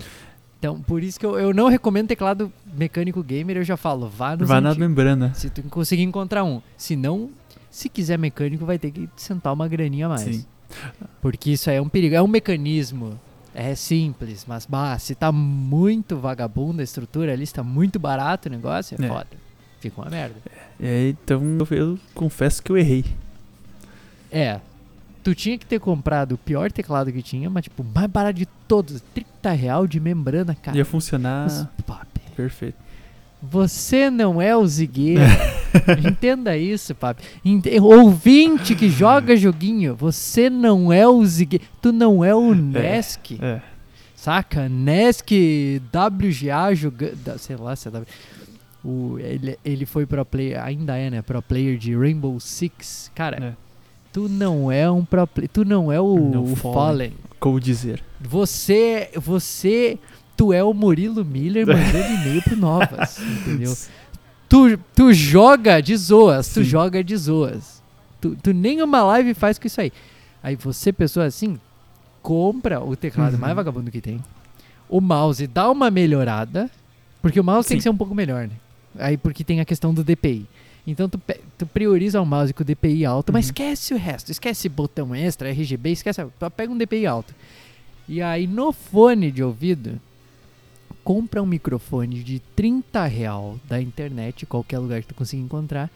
Então 0.59 0.81
por 0.81 1.03
isso 1.03 1.21
que 1.21 1.27
eu, 1.27 1.39
eu 1.39 1.53
não 1.53 1.69
recomendo 1.69 2.09
teclado 2.09 2.51
mecânico 2.75 3.23
gamer, 3.23 3.57
eu 3.59 3.65
já 3.65 3.77
falo, 3.77 4.09
vá 4.09 4.37
nos 4.37 4.49
vai 4.49 4.61
na 4.61 4.75
membrana. 4.75 5.35
Se 5.35 5.51
tu 5.51 5.63
conseguir 5.65 6.05
encontrar 6.05 6.43
um. 6.45 6.63
Se 6.77 6.97
não, 6.97 7.31
se 7.75 7.89
quiser 7.89 8.17
mecânico, 8.17 8.65
vai 8.65 8.79
ter 8.79 8.93
que 8.93 9.09
sentar 9.17 9.53
uma 9.53 9.67
graninha 9.67 10.07
a 10.07 10.11
mais. 10.11 10.23
Sim. 10.23 10.45
Porque 11.21 11.51
isso 11.51 11.69
aí 11.69 11.77
é 11.77 11.83
um 11.83 11.89
perigo. 11.89 12.15
É 12.15 12.23
um 12.23 12.29
mecanismo. 12.29 13.19
É 13.53 13.75
simples, 13.75 14.45
mas 14.49 14.67
bah, 14.67 14.99
se 14.99 15.15
tá 15.15 15.31
muito 15.31 16.17
vagabundo 16.17 16.81
a 16.81 16.85
estrutura 16.85 17.33
ali, 17.33 17.47
se 17.47 17.55
tá 17.55 17.63
muito 17.63 18.01
barato 18.01 18.49
o 18.49 18.51
negócio, 18.53 18.97
é, 19.01 19.05
É. 19.05 19.09
foda. 19.09 19.27
Fica 19.81 20.01
uma 20.01 20.11
merda. 20.11 20.37
Aí, 20.81 21.11
então 21.11 21.41
eu, 21.71 21.99
confesso 22.15 22.63
que 22.63 22.73
eu 22.73 22.77
errei. 22.77 23.05
É. 24.31 24.61
Tu 25.23 25.35
tinha 25.35 25.57
que 25.57 25.67
ter 25.67 25.79
comprado 25.79 26.33
o 26.33 26.39
pior 26.39 26.71
teclado 26.73 27.13
que 27.13 27.23
tinha, 27.23 27.49
mas 27.49 27.65
tipo, 27.65 27.83
o 27.83 27.87
mais 27.87 28.11
barato 28.11 28.39
de 28.39 28.47
todos. 28.69 29.01
30 29.15 29.53
real 29.53 29.87
de 29.87 30.01
membrana, 30.01 30.55
cara. 30.55 30.77
Ia 30.77 30.85
funcionar 30.85 31.45
Mas, 31.45 31.67
papi, 31.87 32.21
perfeito. 32.35 32.77
Você 33.51 34.11
não 34.11 34.41
é 34.41 34.57
o 34.57 34.67
Zigueira. 34.67 35.25
Entenda 36.07 36.57
isso, 36.57 36.95
papi. 36.95 37.23
Ente- 37.45 37.79
Ouvinte 37.81 38.75
que 38.75 38.89
joga 38.89 39.37
joguinho, 39.37 39.95
você 39.95 40.49
não 40.49 40.93
é 40.93 41.07
o 41.07 41.25
Zigueira. 41.25 41.65
Tu 41.83 41.93
não 41.93 42.25
é 42.25 42.35
o 42.35 42.55
Nesk. 42.55 43.33
É. 43.43 43.61
Saca? 44.15 44.69
Nesk 44.69 45.31
WGA 45.93 46.75
jogando. 46.75 47.39
Sei 47.39 47.57
lá 47.57 47.77
se 47.77 47.89
é 47.89 47.91
W. 47.91 48.07
O, 48.85 49.19
ele, 49.19 49.59
ele 49.65 49.87
foi 49.87 50.05
pro 50.07 50.25
player, 50.25 50.63
ainda 50.63 50.97
é, 50.97 51.11
né? 51.11 51.23
Pro 51.23 51.41
player 51.43 51.77
de 51.79 51.97
Rainbow 51.97 52.39
Six. 52.39 53.11
Cara, 53.15 53.43
É. 53.43 53.53
tu 54.13 54.29
não 54.29 54.71
é 54.71 54.91
um 54.91 55.05
pro 55.05 55.27
player. 55.27 55.51
Tu 55.53 55.65
não 55.65 55.91
é 55.91 56.01
o, 56.01 56.19
Não, 56.19 56.43
o 56.45 56.57
Fallen. 56.57 56.75
Fallen. 56.75 57.13
Como 57.41 57.59
dizer. 57.61 58.03
Você. 58.21 59.11
Você. 59.17 59.99
Tu 60.37 60.53
é 60.53 60.63
o 60.63 60.75
Murilo 60.75 61.25
Miller 61.25 61.67
mandando 61.67 62.13
e-mail 62.23 62.43
pro 62.43 62.57
Novas. 62.57 63.19
entendeu? 63.19 63.77
Tu, 64.49 64.79
tu 64.95 65.13
joga 65.13 65.81
de 65.81 65.97
zoas, 65.97 66.49
tu 66.49 66.55
Sim. 66.63 66.65
joga 66.65 67.03
de 67.05 67.17
zoas. 67.17 67.83
Tu, 68.21 68.37
tu 68.43 68.53
nem 68.53 68.83
uma 68.83 69.03
live 69.03 69.35
faz 69.35 69.59
com 69.59 69.67
isso 69.67 69.81
aí. 69.81 69.93
Aí 70.43 70.57
você, 70.57 70.93
pessoa 70.93 71.27
assim, 71.27 71.59
compra 72.23 72.81
o 72.83 72.95
teclado 72.97 73.35
Uhum. 73.35 73.41
mais 73.41 73.55
vagabundo 73.55 73.91
que 73.91 74.01
tem. 74.01 74.21
O 74.89 75.01
mouse 75.01 75.47
dá 75.47 75.71
uma 75.71 75.91
melhorada. 75.91 76.71
Porque 77.23 77.41
o 77.41 77.45
mouse 77.45 77.67
tem 77.69 77.77
Sim. 77.77 77.79
que 77.79 77.83
ser 77.85 77.91
um 77.91 77.97
pouco 77.97 78.15
melhor, 78.15 78.47
né? 78.47 78.55
Aí 78.99 79.17
porque 79.17 79.43
tem 79.43 79.61
a 79.61 79.65
questão 79.65 79.95
do 79.95 80.05
DPI. 80.05 80.47
Então 80.87 81.09
tu, 81.09 81.19
tu 81.57 81.67
prioriza 81.67 82.21
o 82.21 82.27
mouse 82.27 82.53
com 82.53 82.63
o 82.63 82.67
DPI 82.67 83.05
alto, 83.07 83.33
mas 83.33 83.47
Uhum. 83.47 83.51
esquece 83.51 83.95
o 83.95 83.97
resto. 83.97 84.31
Esquece 84.31 84.69
botão 84.69 85.15
extra, 85.15 85.49
RGB, 85.51 85.93
esquece. 85.93 86.25
Pega 86.57 86.73
um 86.73 86.77
DPI 86.77 87.07
alto. 87.07 87.35
E 88.07 88.21
aí 88.21 88.47
no 88.47 88.71
fone 88.73 89.31
de 89.31 89.43
ouvido, 89.43 89.99
compra 91.05 91.43
um 91.43 91.47
microfone 91.47 92.23
de 92.25 92.41
30 92.57 93.05
real 93.05 93.61
da 93.69 93.81
internet, 93.81 94.47
qualquer 94.47 94.79
lugar 94.79 95.03
que 95.03 95.09
tu 95.09 95.15
consiga 95.15 95.43
encontrar, 95.43 95.91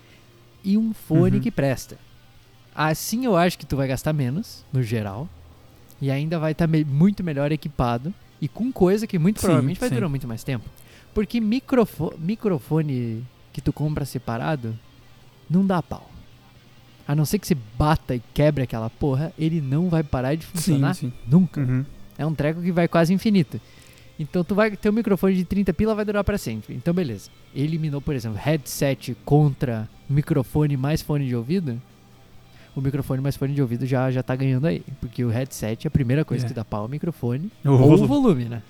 e 0.63 0.77
um 0.77 0.93
fone 0.93 1.37
Uhum. 1.37 1.43
que 1.43 1.51
presta. 1.51 1.97
Assim 2.75 3.25
eu 3.25 3.37
acho 3.37 3.59
que 3.59 3.67
tu 3.67 3.77
vai 3.77 3.89
gastar 3.89 4.13
menos, 4.13 4.65
no 4.73 4.83
geral, 4.83 5.29
e 6.01 6.11
ainda 6.11 6.39
vai 6.39 6.53
estar 6.53 6.69
muito 6.69 7.25
melhor 7.25 7.51
equipado, 7.51 8.13
e 8.41 8.47
com 8.47 8.71
coisa 8.71 9.07
que 9.07 9.19
muito 9.19 9.41
Sim, 9.41 9.47
provavelmente 9.47 9.81
vai 9.81 9.89
sim. 9.89 9.95
durar 9.95 10.09
muito 10.11 10.29
mais 10.29 10.45
tempo. 10.45 10.69
Porque 11.15 11.41
microfo 11.41 12.15
microfone 12.19 13.25
que 13.53 13.61
tu 13.61 13.73
compra 13.73 14.05
separado, 14.05 14.79
não 15.51 15.67
dá 15.67 15.83
pau. 15.83 16.09
A 17.07 17.15
não 17.15 17.25
ser 17.25 17.39
que 17.39 17.47
você 17.47 17.57
bata 17.77 18.15
e 18.15 18.23
quebre 18.35 18.63
aquela 18.63 18.91
porra, 18.91 19.33
ele 19.39 19.61
não 19.61 19.89
vai 19.89 20.03
parar 20.03 20.35
de 20.37 20.45
funcionar 20.47 20.95
sim. 20.95 21.11
nunca. 21.27 21.63
Uhum. 21.63 21.85
É 22.19 22.27
um 22.27 22.35
treco 22.35 22.61
que 22.61 22.71
vai 22.71 22.87
quase 22.87 23.13
infinito. 23.15 23.59
Então 24.19 24.43
tu 24.43 24.55
vai 24.55 24.71
ter 24.77 24.89
um 24.91 24.93
microfone 24.93 25.35
de 25.37 25.45
30 25.45 25.73
pila 25.73 25.95
vai 25.95 26.05
durar 26.05 26.25
pra 26.25 26.37
sempre. 26.37 26.75
Então 26.75 26.93
beleza. 26.93 27.31
Eliminou, 27.55 28.01
por 28.01 28.15
exemplo, 28.15 28.37
headset 28.39 29.17
contra 29.25 29.89
microfone 30.11 30.77
mais 30.77 31.01
fone 31.03 31.27
de 31.29 31.37
ouvido. 31.37 31.81
O 32.75 32.81
microfone 32.81 33.21
mais 33.23 33.37
fone 33.37 33.55
de 33.55 33.63
ouvido 33.63 33.87
já 33.87 34.11
já 34.11 34.23
tá 34.23 34.35
ganhando 34.37 34.67
aí, 34.67 34.83
porque 35.01 35.25
o 35.25 35.29
headset 35.29 35.87
a 35.87 35.91
primeira 35.91 36.25
coisa 36.25 36.45
É. 36.45 36.49
que 36.49 36.55
dá 36.55 36.65
pau 36.65 36.83
é 36.83 36.87
o 36.87 36.89
microfone 36.89 37.51
O 37.65 37.71
ou 37.71 37.75
o 37.75 37.79
volume. 37.79 38.07
volume, 38.07 38.45
né? 38.47 38.63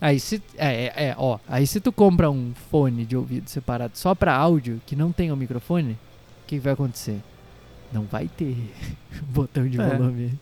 Aí 0.00 0.18
se 0.20 0.42
é, 0.56 0.84
é, 0.86 0.92
é, 1.08 1.14
ó, 1.16 1.38
aí 1.48 1.66
se 1.66 1.80
tu 1.80 1.90
compra 1.92 2.30
um 2.30 2.52
fone 2.70 3.06
de 3.06 3.16
ouvido 3.16 3.48
separado 3.48 3.96
só 3.96 4.14
pra 4.14 4.34
áudio 4.34 4.80
que 4.86 4.94
não 4.96 5.12
tem 5.12 5.32
o 5.32 5.36
microfone, 5.36 5.92
o 5.92 5.96
que, 6.46 6.56
que 6.56 6.60
vai 6.60 6.72
acontecer? 6.74 7.20
Não 7.92 8.02
vai 8.04 8.28
ter 8.28 8.56
botão 9.32 9.66
de 9.68 9.80
É. 9.80 9.88
volume. 9.96 10.32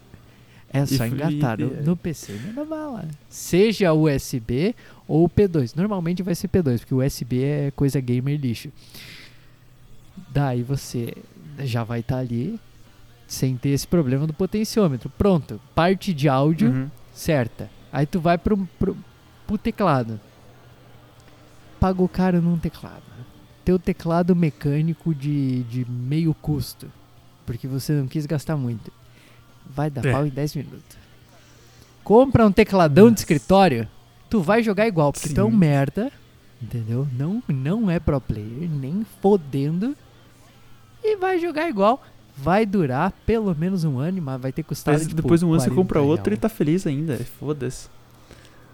É 0.73 0.87
só 0.87 1.05
engatar 1.07 1.59
no, 1.61 1.83
no 1.83 1.97
PC 1.97 2.33
e 2.33 2.53
na 2.53 2.65
bala. 2.65 3.07
Seja 3.29 3.93
USB 3.93 4.75
ou 5.07 5.29
P2. 5.29 5.77
Normalmente 5.77 6.23
vai 6.23 6.35
ser 6.35 6.49
P2, 6.49 6.79
porque 6.81 6.95
o 6.95 7.05
USB 7.05 7.43
é 7.43 7.71
coisa 7.73 8.01
gamer 8.01 8.39
lixo. 8.41 8.71
Daí 10.31 10.63
você 10.63 11.15
já 11.61 11.85
vai 11.85 12.01
estar 12.01 12.19
ali 12.19 12.59
sem 13.27 13.57
ter 13.57 13.71
esse 13.71 13.87
problema 13.87 14.27
do 14.27 14.33
potenciômetro. 14.33 15.11
Pronto, 15.11 15.61
parte 15.75 16.13
de 16.15 16.29
áudio 16.29 16.71
Uhum. 16.71 16.91
certa. 17.13 17.71
Aí 17.93 18.07
tu 18.07 18.21
vai 18.21 18.39
pro, 18.39 18.57
pro, 18.79 18.97
pro 19.47 19.59
teclado. 19.59 20.19
Pagou 21.79 22.09
caro 22.09 22.41
num 22.41 22.59
teclado. 22.59 23.03
Teu 23.65 23.79
teclado 23.79 24.35
mecânico 24.35 25.15
de, 25.15 25.63
de 25.65 25.85
meio 25.89 26.35
custo. 26.35 26.91
Porque 27.45 27.67
você 27.67 27.93
não 27.93 28.07
quis 28.07 28.25
gastar 28.27 28.57
muito. 28.57 28.93
Vai 29.67 29.91
dar 29.91 30.05
É. 30.05 30.13
pau 30.13 30.27
em 30.27 30.31
10 30.31 30.57
minutos. 30.57 30.97
Compra 32.05 32.47
um 32.47 32.53
tecladão 32.53 33.07
de 33.07 33.11
Nossa. 33.13 33.23
escritório 33.23 33.89
tu 34.29 34.41
vai 34.41 34.63
jogar 34.63 34.87
igual, 34.89 35.13
porque 35.13 35.29
tu 35.29 35.41
é 35.41 35.45
um 35.45 35.51
Sim. 35.51 35.57
merda, 35.57 36.11
entendeu? 36.61 37.07
Não, 37.17 37.43
não 37.49 37.91
é 37.91 38.01
pro 38.01 38.21
player, 38.21 38.69
nem 38.71 39.05
fodendo. 39.21 39.95
E 41.05 41.17
vai 41.17 41.39
jogar 41.39 41.69
igual. 41.69 42.03
Vai 42.37 42.65
durar 42.65 43.13
pelo 43.27 43.55
menos 43.55 43.85
um 43.85 43.99
ano, 43.99 44.23
mas 44.23 44.41
vai 44.41 44.51
ter 44.53 44.63
custado. 44.63 44.95
Mas 44.97 45.07
tipo, 45.07 45.21
depois 45.21 45.41
de 45.41 45.47
um 45.47 45.51
ano 45.53 45.61
você 45.61 45.69
40 45.69 45.77
compra 45.83 46.01
outro 46.01 46.31
e 46.33 46.35
real. 46.35 46.41
tá 46.41 46.49
feliz 46.49 46.87
ainda. 46.87 47.19
Foda-se. 47.39 47.89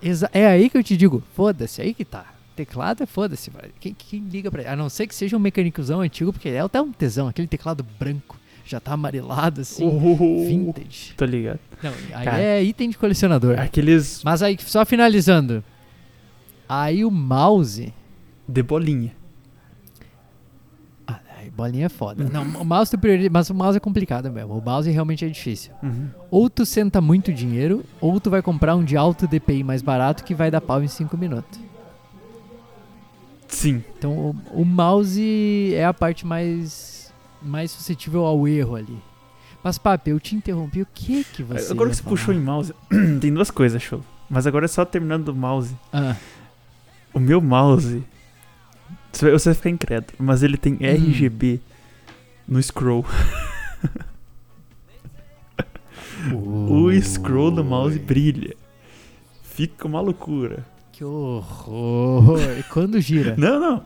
Exa- 0.01 0.31
é 0.33 0.47
aí 0.47 0.71
que 0.71 0.79
eu 0.79 0.85
te 0.85 0.97
digo, 0.97 1.23
foda-se, 1.35 1.83
aí 1.83 1.93
que 1.93 2.05
tá. 2.05 2.25
Teclado 2.55 3.03
é 3.03 3.07
foda-se. 3.07 3.51
Quem, 3.81 3.95
quem 3.95 4.21
liga 4.21 4.49
pra 4.51 4.73
A 4.73 4.77
não 4.77 4.89
ser 4.89 5.07
que 5.09 5.15
seja 5.15 5.37
um 5.37 5.41
mecânicozão 5.41 6.01
antigo, 6.01 6.33
porque 6.33 6.49
é 6.49 6.61
até 6.61 6.81
um 6.81 6.93
tesão, 6.93 7.27
aquele 7.27 7.49
teclado 7.49 7.85
branco, 7.99 8.37
já 8.71 8.81
tá 8.81 8.93
amarelado 8.93 9.61
assim, 9.63 9.85
Oh, 9.87 10.45
vintage. 10.47 11.15
Tô 11.17 11.25
ligado. 11.25 11.59
Não, 11.83 11.93
aí 12.15 12.25
Cara. 12.25 12.41
é 12.41 12.63
item 12.63 12.91
de 12.91 12.99
colecionador. 12.99 13.59
Aqueles 13.59 14.23
Mas 14.25 14.43
aí, 14.43 14.57
só 14.61 14.85
finalizando. 14.85 15.63
Aí 16.69 17.05
o 17.05 17.11
mouse. 17.11 17.93
de 18.47 18.63
bolinha. 18.63 19.13
Ah, 21.07 21.21
aí 21.39 21.49
bolinha 21.51 21.87
é 21.87 21.89
foda. 21.89 22.25
Não, 22.25 22.43
o 22.61 22.65
mouse 22.65 22.91
tu 22.91 22.99
priori- 22.99 23.31
Mas 23.31 23.49
o 23.49 23.55
mouse 23.55 23.77
é 23.77 23.81
complicado 23.81 24.31
mesmo. 24.31 24.59
O 24.59 24.61
mouse 24.63 24.91
realmente 24.91 25.25
é 25.25 25.29
difícil. 25.29 25.73
Uhum. 25.83 26.09
Ou 26.31 26.51
tu 26.51 26.67
senta 26.67 27.01
muito 27.01 27.33
dinheiro, 27.33 27.85
ou 28.01 28.21
tu 28.21 28.29
vai 28.29 28.43
comprar 28.43 28.75
um 28.77 28.85
de 28.85 28.97
alto 28.97 29.27
DPI 29.27 29.65
mais 29.65 29.81
barato 29.83 30.23
que 30.25 30.35
vai 30.35 30.51
dar 30.51 30.61
pau 30.61 30.83
em 30.83 30.89
5 30.89 31.17
minutos. 31.17 31.59
Sim. 33.49 33.83
Então 33.99 34.13
o, 34.13 34.61
o 34.61 34.65
mouse 34.65 35.73
é 35.75 35.85
a 35.87 35.95
parte 35.95 36.27
mais, 36.27 36.98
mais 37.43 37.71
suscetível 37.71 38.25
ao 38.25 38.47
erro 38.47 38.77
ali. 38.77 38.99
Mas, 39.63 39.77
Papi, 39.79 40.11
eu 40.11 40.21
te 40.21 40.35
interrompi. 40.37 40.83
O 40.83 40.87
que 40.95 41.25
que 41.25 41.43
você. 41.43 41.73
agora 41.73 41.91
que 41.91 41.97
você 41.97 42.03
falar? 42.03 42.17
puxou 42.17 42.35
em 42.35 42.41
mouse, 42.41 42.73
tem 43.21 43.33
duas 43.33 43.51
coisas, 43.51 43.83
show. 43.83 44.03
Mas 44.31 44.47
agora 44.47 44.69
só 44.69 44.85
terminando 44.85 45.25
do 45.27 45.35
mouse. 45.35 45.75
Ah, 45.93 46.15
O 47.13 47.21
meu 47.21 47.41
mouse. 47.41 48.03
Você 49.13 49.31
vai, 49.31 49.55
ficar 49.55 49.71
incrédulo, 49.71 50.15
mas 50.19 50.43
ele 50.43 50.57
tem 50.57 50.77
RGB 50.81 51.61
no 52.47 52.63
scroll. 52.63 53.05
O 56.33 56.91
scroll 57.01 57.51
do 57.51 57.65
mouse 57.65 57.99
brilha. 57.99 58.57
Fica 59.43 59.87
uma 59.87 60.01
loucura. 60.01 60.67
Que 60.93 61.05
horror. 61.05 62.39
E 62.59 62.63
quando 62.65 63.01
gira? 63.01 63.35
Não, 63.37 63.61
não. 63.61 63.83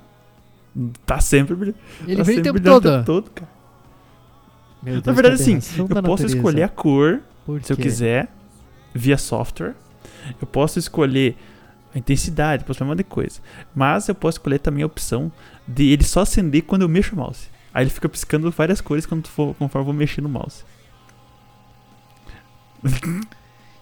Tá 1.05 1.21
sempre 1.21 1.55
brilhando. 1.55 1.79
Ele 2.07 2.17
tá 2.17 2.23
brilha 2.25 2.41
o 2.41 2.45
sempre 2.45 2.61
tempo 2.61 2.61
todo. 2.61 2.87
o 2.87 2.91
tempo 2.93 3.05
todo, 3.05 3.31
cara. 3.31 3.51
Meu 4.83 4.95
Na 4.97 5.01
Deus, 5.01 5.15
verdade, 5.17 5.35
assim, 5.43 5.55
eu 5.79 5.87
posso 5.87 6.03
natureza. 6.03 6.37
escolher 6.37 6.63
a 6.65 6.69
cor 6.69 7.21
se 7.63 7.73
eu 7.73 7.77
quiser, 7.77 8.29
via 8.95 9.17
software. 9.19 9.75
Eu 10.41 10.47
posso 10.47 10.79
escolher 10.79 11.37
a 11.95 11.99
intensidade, 11.99 12.65
posso 12.65 12.79
fazer 12.79 12.87
um 12.87 12.91
monte 12.93 12.99
de 12.99 13.05
coisa. 13.05 13.41
Mas 13.75 14.09
eu 14.09 14.15
posso 14.15 14.39
escolher 14.39 14.59
também 14.59 14.83
a 14.83 14.87
opção 14.87 15.31
de 15.69 15.91
ele 15.91 16.03
só 16.05 16.21
acender 16.23 16.63
quando 16.63 16.83
eu 16.83 16.89
mexo 16.89 17.15
o 17.15 17.19
mouse. 17.19 17.49
Aí 17.75 17.85
ele 17.85 17.91
fica 17.91 18.09
piscando 18.09 18.51
várias 18.51 18.81
cores 18.81 19.07
quando 19.07 19.29
for, 19.29 19.55
conforme 19.55 19.83
eu 19.83 19.87
vou 19.87 19.95
mexer 19.95 20.21
no 20.21 20.29
mouse. 20.29 20.65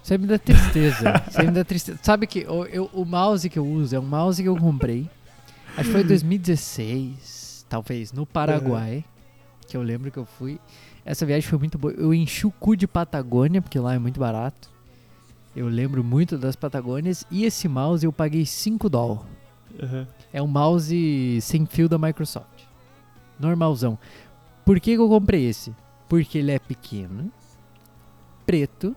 Isso 0.02 0.12
aí 0.14 0.18
me 0.18 0.26
dá 0.26 0.38
tristeza. 0.38 1.22
Isso 1.28 1.40
aí 1.40 1.46
me 1.46 1.52
dá 1.52 1.64
tristeza. 1.64 1.98
Sabe 2.02 2.26
que 2.26 2.46
o, 2.48 2.64
eu- 2.66 2.90
o 2.92 3.04
mouse 3.04 3.48
que 3.48 3.58
eu 3.58 3.66
uso 3.66 3.94
é 3.94 4.00
um 4.00 4.04
mouse 4.06 4.42
que 4.42 4.48
eu 4.48 4.56
comprei. 4.56 5.08
Acho 5.80 5.88
que 5.88 5.92
foi 5.92 6.02
em 6.02 6.06
2016, 6.06 7.64
talvez, 7.68 8.12
no 8.12 8.26
Paraguai. 8.26 9.02
Que 9.66 9.76
eu 9.76 9.82
lembro 9.82 10.10
que 10.10 10.18
eu 10.18 10.26
fui. 10.26 10.60
Essa 11.04 11.24
viagem 11.24 11.48
foi 11.48 11.58
muito 11.58 11.78
boa. 11.78 11.94
Eu 11.94 12.12
enchi 12.12 12.46
o 12.46 12.50
cu 12.50 12.76
de 12.76 12.86
Patagônia, 12.86 13.62
porque 13.62 13.78
lá 13.78 13.94
é 13.94 13.98
muito 13.98 14.20
barato. 14.20 14.68
Eu 15.56 15.68
lembro 15.68 16.04
muito 16.04 16.36
das 16.36 16.54
Patagônias. 16.54 17.24
E 17.30 17.44
esse 17.44 17.66
mouse 17.66 18.04
eu 18.04 18.12
paguei 18.12 18.44
5 18.44 18.90
dólares. 18.90 19.24
É 20.32 20.42
um 20.42 20.46
mouse 20.46 21.38
sem 21.40 21.64
fio 21.64 21.88
da 21.88 21.96
Microsoft. 21.96 22.64
Normalzão. 23.38 23.98
Por 24.64 24.78
que, 24.78 24.94
que 24.94 25.00
eu 25.00 25.08
comprei 25.08 25.46
esse? 25.46 25.74
Porque 26.08 26.38
ele 26.38 26.50
é 26.50 26.58
pequeno, 26.58 27.32
preto, 28.44 28.94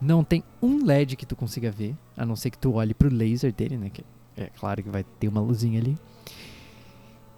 não 0.00 0.22
tem 0.22 0.44
um 0.62 0.84
LED 0.84 1.16
que 1.16 1.26
tu 1.26 1.34
consiga 1.34 1.70
ver, 1.70 1.96
a 2.16 2.24
não 2.24 2.36
ser 2.36 2.50
que 2.50 2.58
tu 2.58 2.74
olhe 2.74 2.94
pro 2.94 3.12
laser 3.12 3.52
dele, 3.52 3.76
né? 3.76 3.90
Que 3.90 4.02
é 4.02 4.04
claro 4.58 4.82
que 4.82 4.88
vai 4.90 5.02
ter 5.18 5.28
uma 5.28 5.40
luzinha 5.40 5.80
ali. 5.80 5.96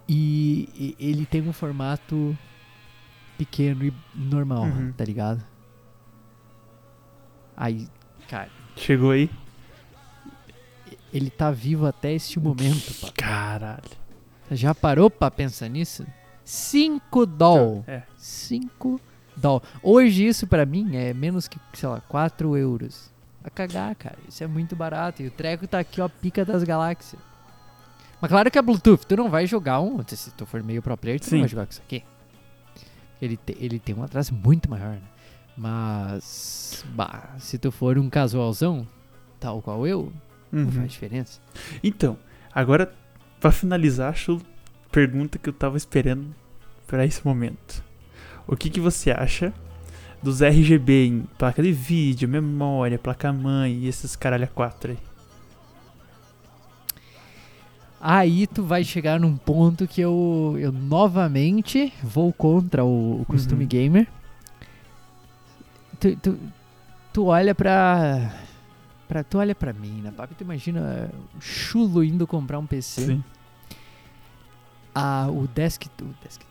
E, 0.07 0.95
e 0.99 1.09
ele 1.09 1.25
tem 1.25 1.41
um 1.47 1.53
formato 1.53 2.37
pequeno 3.37 3.85
e 3.85 3.93
normal, 4.15 4.63
Uhum. 4.63 4.91
tá 4.91 5.05
ligado? 5.05 5.41
Aí, 7.55 7.87
cara, 8.27 8.49
Chegou 8.75 9.11
aí? 9.11 9.29
ele 11.13 11.29
tá 11.29 11.51
vivo 11.51 11.85
até 11.85 12.13
este 12.13 12.39
momento, 12.39 12.93
pá. 13.01 13.11
Caralho. 13.15 13.83
Já 14.51 14.73
parou 14.73 15.09
pra 15.09 15.29
pensar 15.29 15.67
nisso? 15.67 16.05
5 16.43 17.25
doll. 17.25 17.83
É. 17.87 18.03
5 18.17 18.99
doll. 19.35 19.61
Hoje 19.83 20.25
isso 20.25 20.47
pra 20.47 20.65
mim 20.65 20.95
é 20.95 21.13
menos 21.13 21.47
que, 21.47 21.59
sei 21.73 21.89
lá, 21.89 22.01
4 22.01 22.55
euros. 22.57 23.11
A 23.49 23.51
cagar, 23.51 23.95
cara. 23.95 24.17
Isso 24.27 24.43
é 24.43 24.47
muito 24.47 24.75
barato. 24.75 25.23
E 25.23 25.27
o 25.27 25.31
treco 25.31 25.67
tá 25.67 25.79
aqui, 25.79 25.99
ó, 25.99 26.07
pica 26.07 26.45
das 26.45 26.63
galáxias. 26.63 27.19
Mas 28.21 28.29
claro 28.29 28.51
que 28.51 28.59
é 28.59 28.61
Bluetooth. 28.61 29.05
Tu 29.07 29.15
não 29.17 29.29
vai 29.29 29.47
jogar 29.47 29.79
um... 29.81 30.03
Se 30.07 30.29
tu 30.31 30.45
for 30.45 30.61
meio 30.61 30.81
pro 30.81 30.95
player, 30.95 31.19
tu 31.19 31.25
Sim. 31.25 31.35
não 31.35 31.39
vai 31.41 31.49
jogar 31.49 31.65
com 31.65 31.71
isso 31.71 31.81
aqui. 31.85 32.03
Ele, 33.21 33.37
te- 33.37 33.57
ele 33.59 33.79
tem 33.79 33.95
um 33.95 34.03
atraso 34.03 34.33
muito 34.33 34.69
maior, 34.69 34.91
né? 34.93 35.01
Mas... 35.57 36.83
Bah, 36.89 37.29
se 37.39 37.57
tu 37.57 37.71
for 37.71 37.97
um 37.97 38.09
casualzão, 38.09 38.87
tal 39.39 39.61
qual 39.61 39.85
eu, 39.87 40.11
não 40.51 40.63
Uhum. 40.65 40.71
faz 40.71 40.91
diferença. 40.91 41.39
Então, 41.83 42.17
agora, 42.53 42.93
pra 43.39 43.51
finalizar, 43.51 44.09
acho 44.09 44.39
pergunta 44.91 45.37
que 45.37 45.49
eu 45.49 45.53
tava 45.53 45.77
esperando 45.77 46.33
pra 46.87 47.05
esse 47.05 47.25
momento. 47.25 47.83
O 48.47 48.55
que, 48.55 48.69
que 48.69 48.79
você 48.79 49.11
acha 49.11 49.53
dos 50.21 50.41
RGB 50.41 51.05
em 51.07 51.21
placa 51.37 51.61
de 51.63 51.71
vídeo, 51.71 52.27
memória, 52.27 52.97
placa-mãe 52.99 53.73
e 53.73 53.87
esses 53.87 54.15
caralho 54.15 54.43
a 54.43 54.47
4 54.47 54.91
aí? 54.91 54.97
Aí 58.01 58.47
tu 58.47 58.63
vai 58.63 58.83
chegar 58.83 59.19
num 59.19 59.35
ponto 59.35 59.85
que 59.85 59.99
eu, 59.99 60.55
eu 60.57 60.71
novamente 60.71 61.91
vou 62.01 62.31
contra 62.31 62.83
o, 62.83 63.21
o 63.21 63.25
costume 63.25 63.63
Uhum. 63.63 63.67
gamer. 63.69 64.07
Tu, 65.99 66.15
tu, 66.15 66.39
tu 67.11 67.25
olha 67.25 67.53
pra, 67.53 68.31
pra. 69.05 69.21
Tu 69.21 69.37
olha 69.37 69.53
pra 69.53 69.73
mim, 69.73 69.99
né, 70.01 70.13
papi? 70.15 70.33
Tu 70.33 70.43
imagina 70.45 71.09
o 71.37 71.41
chulo 71.41 72.01
indo 72.01 72.25
comprar 72.25 72.57
um 72.57 72.65
PC. 72.65 73.19
Ah, 74.95 75.27
o, 75.29 75.45
desk, 75.47 75.87
o 76.01 76.05
desktop, 76.23 76.48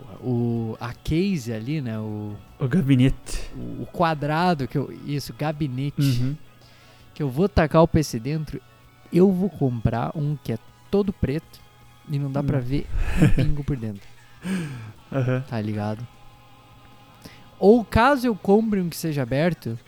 porra. 0.00 0.16
O, 0.22 0.76
a 0.80 0.92
case 0.92 1.52
ali, 1.52 1.80
né? 1.80 1.98
O, 1.98 2.34
O 2.58 2.68
gabinete. 2.68 3.50
o, 3.54 3.82
o 3.82 3.86
quadrado 3.92 4.66
que 4.68 4.76
eu. 4.78 4.92
Isso, 5.06 5.32
gabinete 5.36 6.00
Uhum. 6.22 6.36
que 7.14 7.22
eu 7.22 7.28
vou 7.30 7.48
tacar 7.48 7.82
o 7.82 7.88
PC 7.88 8.18
dentro, 8.20 8.60
eu 9.12 9.30
vou 9.32 9.48
comprar 9.50 10.10
um 10.14 10.36
que 10.36 10.52
é 10.52 10.58
todo 10.90 11.12
preto 11.12 11.60
e 12.08 12.18
não 12.18 12.30
dá 12.30 12.42
pra 12.42 12.58
Hum. 12.58 12.62
ver 12.62 12.86
um 13.22 13.28
pingo 13.30 13.64
por 13.64 13.76
dentro, 13.76 14.06
Aham. 15.12 15.42
tá 15.48 15.60
ligado? 15.60 16.06
Ou 17.58 17.84
caso 17.84 18.26
eu 18.26 18.34
compre 18.36 18.80
um 18.80 18.88
que 18.90 18.96
seja 18.96 19.22
aberto, 19.22 19.78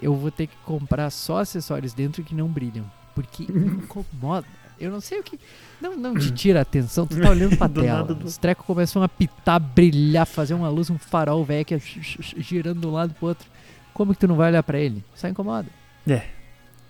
eu 0.00 0.14
vou 0.16 0.30
ter 0.30 0.46
que 0.46 0.56
comprar 0.64 1.10
só 1.10 1.38
acessórios 1.40 1.92
dentro 1.92 2.24
que 2.24 2.34
não 2.34 2.48
brilham, 2.48 2.90
porque 3.14 3.44
incomoda. 3.52 4.46
Eu 4.80 4.90
não 4.90 5.00
sei 5.00 5.20
o 5.20 5.22
que. 5.22 5.38
Não, 5.80 5.94
não 5.96 6.14
te 6.18 6.30
tira 6.32 6.58
a 6.60 6.62
atenção, 6.62 7.06
tu 7.06 7.20
tá 7.20 7.28
olhando 7.30 7.56
pra 7.56 7.68
tela. 7.70 8.02
do- 8.14 8.24
Os 8.26 8.36
trecos 8.38 8.64
começam 8.64 9.02
a 9.02 9.08
pitar, 9.08 9.60
brilhar, 9.60 10.26
fazer 10.26 10.54
uma 10.54 10.68
luz, 10.70 10.88
um 10.90 10.98
farol 10.98 11.44
velho 11.44 11.64
que 11.64 11.74
é 11.74 11.78
girando 11.78 12.80
de 12.80 12.86
um 12.86 12.92
lado 12.92 13.12
pro 13.14 13.28
outro. 13.28 13.46
Como 13.92 14.14
que 14.14 14.20
tu 14.20 14.26
não 14.28 14.36
vai 14.36 14.48
olhar 14.50 14.62
pra 14.62 14.78
ele? 14.78 15.04
Só 15.14 15.28
incomoda. 15.28 15.68
É. 16.08 16.22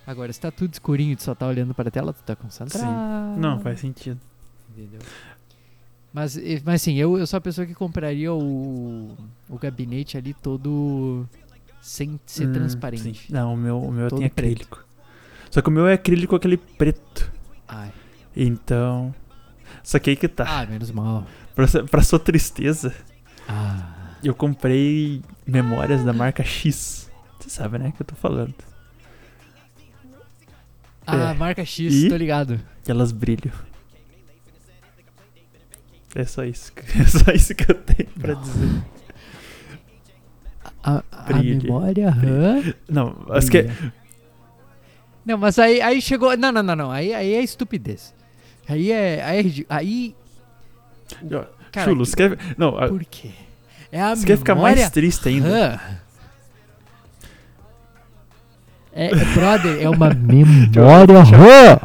Agora, 0.06 0.32
se 0.32 0.40
tá 0.40 0.50
tudo 0.50 0.72
escurinho 0.72 1.12
e 1.12 1.16
tu 1.16 1.22
só 1.24 1.34
tá 1.34 1.46
olhando 1.46 1.74
pra 1.74 1.90
tela, 1.90 2.12
tu 2.12 2.22
tá 2.22 2.34
concentrado. 2.36 3.38
Não, 3.38 3.58
faz 3.60 3.80
sentido. 3.80 4.20
Entendeu? 4.70 5.00
Mas, 6.12 6.36
mas 6.64 6.82
assim, 6.82 6.94
eu, 6.96 7.16
eu 7.18 7.26
sou 7.26 7.38
a 7.38 7.40
pessoa 7.40 7.66
que 7.66 7.74
compraria 7.74 8.32
o, 8.32 9.16
o 9.48 9.58
gabinete 9.58 10.16
ali 10.16 10.34
todo 10.34 11.24
sem 11.80 12.18
ser 12.26 12.48
Hum, 12.48 12.52
transparente. 12.52 13.26
sim. 13.26 13.32
Não, 13.32 13.54
o 13.54 13.56
meu, 13.56 13.80
o 13.80 13.92
meu 13.92 14.08
Todo 14.08 14.18
tem 14.20 14.28
preto. 14.28 14.50
acrílico. 14.52 14.84
Só 15.50 15.62
que 15.62 15.68
o 15.68 15.72
meu 15.72 15.86
é 15.86 15.94
acrílico 15.94 16.34
aquele 16.34 16.56
preto. 16.56 17.30
Ai. 17.70 17.90
Então. 18.36 19.14
Só 19.82 19.98
que 19.98 20.10
aí 20.10 20.16
que 20.16 20.28
tá. 20.28 20.44
Ah, 20.60 20.66
menos 20.66 20.90
mal. 20.90 21.26
Pra, 21.54 21.66
sua- 21.66 21.84
pra 21.84 22.02
sua 22.02 22.18
tristeza, 22.18 22.94
Ah. 23.48 24.16
eu 24.22 24.34
comprei 24.34 25.22
memórias 25.46 26.04
da 26.04 26.12
marca 26.12 26.42
X. 26.42 27.10
Você 27.38 27.48
sabe, 27.50 27.78
né, 27.78 27.92
que 27.96 28.02
eu 28.02 28.06
tô 28.06 28.14
falando. 28.14 28.54
Ah, 31.06 31.30
É. 31.30 31.34
marca 31.34 31.64
X, 31.64 31.92
E? 31.94 32.08
tô 32.08 32.16
ligado. 32.16 32.60
Elas 32.86 33.12
brilham. 33.12 33.52
É 36.14 36.24
só 36.24 36.44
isso. 36.44 36.72
É 37.00 37.04
só 37.04 37.30
isso 37.32 37.54
que 37.54 37.70
eu 37.70 37.74
tenho 37.74 38.08
pra 38.10 38.34
Não. 38.34 38.40
dizer. 38.42 38.82
A, 40.82 41.02
a 41.12 41.32
memória 41.42 42.10
RAM. 42.10 42.74
Não, 42.88 43.26
acho 43.30 43.50
que 43.50 43.58
é-. 43.58 43.92
Não, 45.30 45.38
mas 45.38 45.58
aí, 45.58 45.80
aí 45.80 46.02
chegou. 46.02 46.36
Não, 46.36 46.50
não, 46.50 46.62
não, 46.62 46.74
não. 46.76 46.90
Aí, 46.90 47.14
aí 47.14 47.34
é 47.34 47.42
estupidez. 47.42 48.12
Aí 48.68 48.90
é. 48.90 49.22
Aí. 49.24 49.66
é 49.68 49.74
aí 49.74 50.14
cara, 51.70 51.86
Chulo, 51.88 52.04
que- 52.04 52.10
você 52.10 52.16
quer. 52.16 52.38
Não, 52.58 52.76
a- 52.76 52.88
por 52.88 53.04
quê? 53.04 53.30
É 53.92 54.00
a 54.00 54.14
você 54.16 54.26
quer 54.26 54.36
ficar 54.38 54.54
memória 54.54 54.76
mais 54.76 54.90
triste 54.90 55.28
ainda? 55.28 55.48
rã. 55.48 55.80
É, 58.92 59.08
brother, 59.34 59.80
é 59.82 59.88
uma 59.88 60.10
memória. 60.10 61.80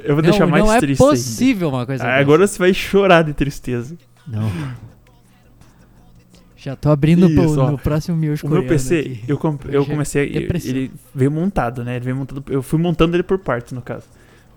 Eu 0.00 0.14
vou 0.14 0.22
Não, 0.22 0.30
deixar 0.30 0.46
mais 0.46 0.64
não 0.64 0.72
é 0.72 0.78
triste 0.80 1.02
ainda. 1.02 1.12
possível 1.14 1.68
uma 1.68 1.84
coisa 1.84 2.02
Ah, 2.02 2.06
dessa. 2.06 2.20
agora 2.20 2.46
você 2.46 2.58
vai 2.58 2.72
chorar 2.72 3.22
de 3.24 3.34
tristeza. 3.34 3.96
Não. 4.26 4.50
Já 6.60 6.74
tô 6.74 6.90
abrindo 6.90 7.30
pro- 7.30 7.44
Isso, 7.44 7.60
ó. 7.60 7.70
no 7.70 7.78
próximo 7.78 8.16
miojo 8.16 8.44
O 8.46 8.50
meu 8.50 8.66
PC, 8.66 8.98
aqui. 8.98 9.24
eu, 9.28 9.38
eu 9.70 9.86
comecei. 9.86 10.28
depressão. 10.28 10.70
Ele 10.70 10.90
veio 11.14 11.30
montado, 11.30 11.84
né? 11.84 11.94
Ele 11.96 12.04
veio 12.06 12.16
montado. 12.16 12.42
Eu 12.48 12.62
fui 12.62 12.80
montando 12.80 13.14
ele 13.16 13.22
por 13.22 13.38
partes, 13.38 13.72
no 13.72 13.80
caso. 13.80 14.04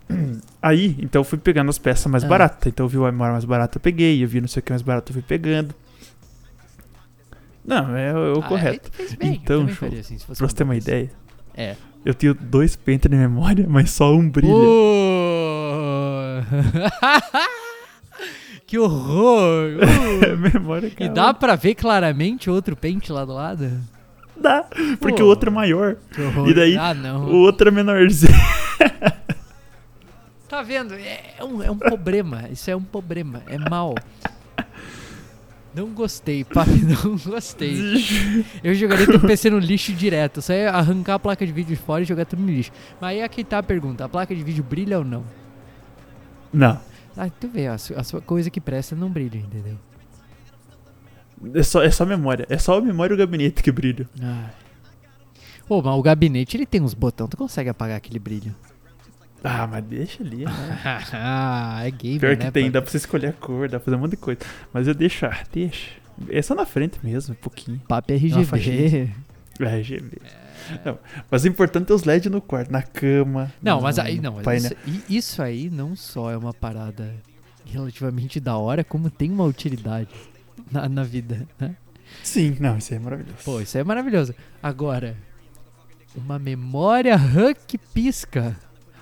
Aí, 0.61 0.98
então 0.99 1.19
eu 1.19 1.23
fui 1.23 1.38
pegando 1.38 1.69
as 1.69 1.78
peças 1.78 2.11
mais 2.11 2.23
Ah. 2.23 2.28
baratas. 2.28 2.65
Então 2.68 2.86
eu 2.86 2.90
vi 2.90 2.98
o 2.98 3.03
memória 3.03 3.34
mais 3.34 3.45
barato, 3.45 3.78
eu 3.78 3.82
peguei. 3.82 4.23
Eu 4.23 4.28
vi 4.28 4.41
não 4.41 4.48
sei 4.48 4.61
o 4.61 4.64
que 4.64 4.72
mais 4.72 4.82
barato, 4.82 5.11
eu 5.11 5.14
fui 5.14 5.22
pegando. 5.22 5.76
Não, 7.64 7.95
é 7.95 8.11
o, 8.14 8.38
o 8.40 8.40
Ah, 8.40 8.48
correto. 8.48 8.90
tu 8.90 8.98
fez 8.98 9.14
bem, 9.14 9.40
Então, 9.44 9.68
show. 9.69 9.88
assim, 9.88 10.18
Pra 10.26 10.34
você 10.48 10.56
ter 10.56 10.64
uma 10.64 10.76
ideia, 10.76 11.11
É. 11.56 11.76
eu 12.03 12.15
tenho 12.15 12.34
dois 12.34 12.76
pentes 12.76 13.11
de 13.11 13.15
memória, 13.15 13.68
mas 13.69 13.91
só 13.91 14.11
um 14.15 14.28
brilha. 14.28 14.52
Uh! 14.52 16.41
que 18.72 18.80
horror! 18.80 19.72
Uh! 19.84 20.38
memória, 20.38 20.88
E 20.88 20.91
cara. 20.91 21.11
dá 21.11 21.34
pra 21.34 21.56
ver 21.57 21.76
claramente 21.76 22.49
outro 22.49 22.73
pente 22.73 23.11
lá 23.11 23.26
do 23.26 23.34
lado? 23.34 23.69
Dá, 24.38 24.65
porque 24.99 25.18
Pô. 25.18 25.26
o 25.26 25.27
outro 25.27 25.49
é 25.49 25.53
maior. 25.53 25.98
Que 26.10 26.22
horror. 26.22 26.48
E 26.48 26.53
daí, 26.53 26.77
Ah, 26.77 26.93
não. 26.93 27.26
O 27.26 27.35
outro 27.41 27.68
é 27.68 27.72
menorzinho. 27.72 28.34
Tá 30.48 30.61
vendo? 30.61 30.93
É, 30.93 31.35
é 31.38 31.43
um, 31.43 31.61
é 31.61 31.69
um 31.69 31.77
problema. 31.77 32.45
Isso 32.49 32.72
é 32.72 32.76
um 32.76 32.81
problema. 32.84 33.41
É 33.48 33.57
mal. 33.57 33.93
Não 35.76 35.88
gostei, 35.88 36.43
papi, 36.45 36.81
não 37.03 37.18
gostei. 37.18 37.76
Eu 38.64 38.73
jogaria 38.73 39.06
teu 39.06 39.19
PC 39.19 39.49
no 39.49 39.60
lixo 39.60 39.91
direto. 39.93 40.41
Só 40.41 40.53
ia 40.53 40.72
arrancar 40.72 41.15
a 41.15 41.19
placa 41.19 41.45
de 41.45 41.52
vídeo 41.52 41.76
fora 41.77 42.03
e 42.03 42.06
jogar 42.06 42.26
tudo 42.26 42.41
no 42.41 42.49
lixo. 42.49 42.72
Mas 42.99 43.11
aí 43.11 43.22
aqui 43.22 43.43
tá 43.43 43.57
a 43.60 43.64
pergunta: 43.64 44.06
a 44.06 44.10
placa 44.10 44.34
de 44.35 44.43
vídeo 44.43 44.64
brilha 44.64 44.98
ou 44.98 45.06
não? 45.06 45.23
Não, 46.53 46.77
Ah, 47.17 47.29
tu 47.29 47.47
vê, 47.47 47.67
a 47.67 47.77
sua, 47.77 47.99
a 47.99 48.03
sua 48.03 48.21
coisa 48.21 48.49
que 48.49 48.61
presta 48.61 48.95
não 48.95 49.09
brilha, 49.09 49.38
entendeu? 49.38 49.77
é 51.55 51.63
só, 51.63 51.83
é 51.83 51.91
só 51.91 52.05
memória. 52.05 52.45
É 52.49 52.57
só 52.57 52.77
a 52.77 52.81
memória 52.81 53.13
e 53.13 53.15
o 53.15 53.17
gabinete 53.17 53.61
que 53.63 53.71
brilham. 53.71 54.07
Ai. 54.21 54.49
Pô, 55.67 55.81
mas 55.81 55.95
o 55.95 56.01
gabinete 56.01 56.57
ele 56.57 56.65
tem 56.65 56.81
uns 56.81 56.93
botões, 56.93 57.29
tu 57.29 57.38
consegue 57.38 57.69
apagar 57.69 57.97
aquele 57.97 58.19
brilho. 58.19 58.55
Ah, 59.43 59.65
mas 59.65 59.83
deixa 59.85 60.21
ali. 60.21 60.45
né? 60.45 60.51
ah, 61.13 61.79
é 61.83 61.89
gamer, 61.91 62.19
Pior 62.19 62.38
que 62.38 62.43
né? 62.45 62.51
tem, 62.51 62.63
pai? 62.63 62.71
dá 62.71 62.81
pra 62.81 62.91
você 62.91 62.97
escolher 62.97 63.27
a 63.27 63.33
cor, 63.33 63.67
dá 63.67 63.79
pra 63.79 63.85
fazer 63.85 63.97
um 63.97 63.99
monte 63.99 64.11
de 64.11 64.17
coisa. 64.17 64.39
Mas 64.71 64.88
eu 64.88 64.93
deixo, 64.93 65.25
ah, 65.25 65.43
deixa. 65.51 65.91
É 66.29 66.41
só 66.41 66.53
na 66.53 66.65
frente 66.65 66.99
mesmo, 67.03 67.33
um 67.33 67.38
pouquinho. 67.41 67.79
Papo 67.88 68.11
RGB. 68.13 68.45
faixinha. 68.45 69.15
É 69.59 69.65
RGB. 69.79 70.17
Não, 70.85 70.97
mas 71.29 71.43
o 71.43 71.47
importante 71.47 71.91
é 71.91 71.95
os 71.95 72.03
LED 72.03 72.29
no 72.29 72.41
quarto, 72.41 72.71
na 72.71 72.81
cama. 72.81 73.51
Não, 73.61 73.77
no 73.77 73.83
mas 73.83 73.99
aí 73.99 74.19
não. 74.19 74.39
Isso, 74.41 74.75
isso 75.09 75.41
aí 75.41 75.69
não 75.69 75.95
só 75.95 76.31
é 76.31 76.38
uma 76.38 76.53
parada 76.53 77.13
relativamente 77.65 78.39
da 78.39 78.57
hora, 78.57 78.83
como 78.83 79.09
tem 79.09 79.31
uma 79.31 79.45
utilidade 79.45 80.09
na, 80.71 80.88
na 80.89 81.03
vida, 81.03 81.47
né? 81.59 81.75
Sim, 82.23 82.57
não, 82.59 82.77
isso 82.77 82.93
aí 82.93 82.99
é 82.99 83.01
maravilhoso. 83.01 83.38
Pô, 83.43 83.61
isso 83.61 83.77
é 83.77 83.83
maravilhoso. 83.83 84.35
Agora, 84.61 85.15
uma 86.15 86.38
memória 86.38 87.15
RAM 87.15 87.53
que 87.67 87.77
pisca. 87.77 88.55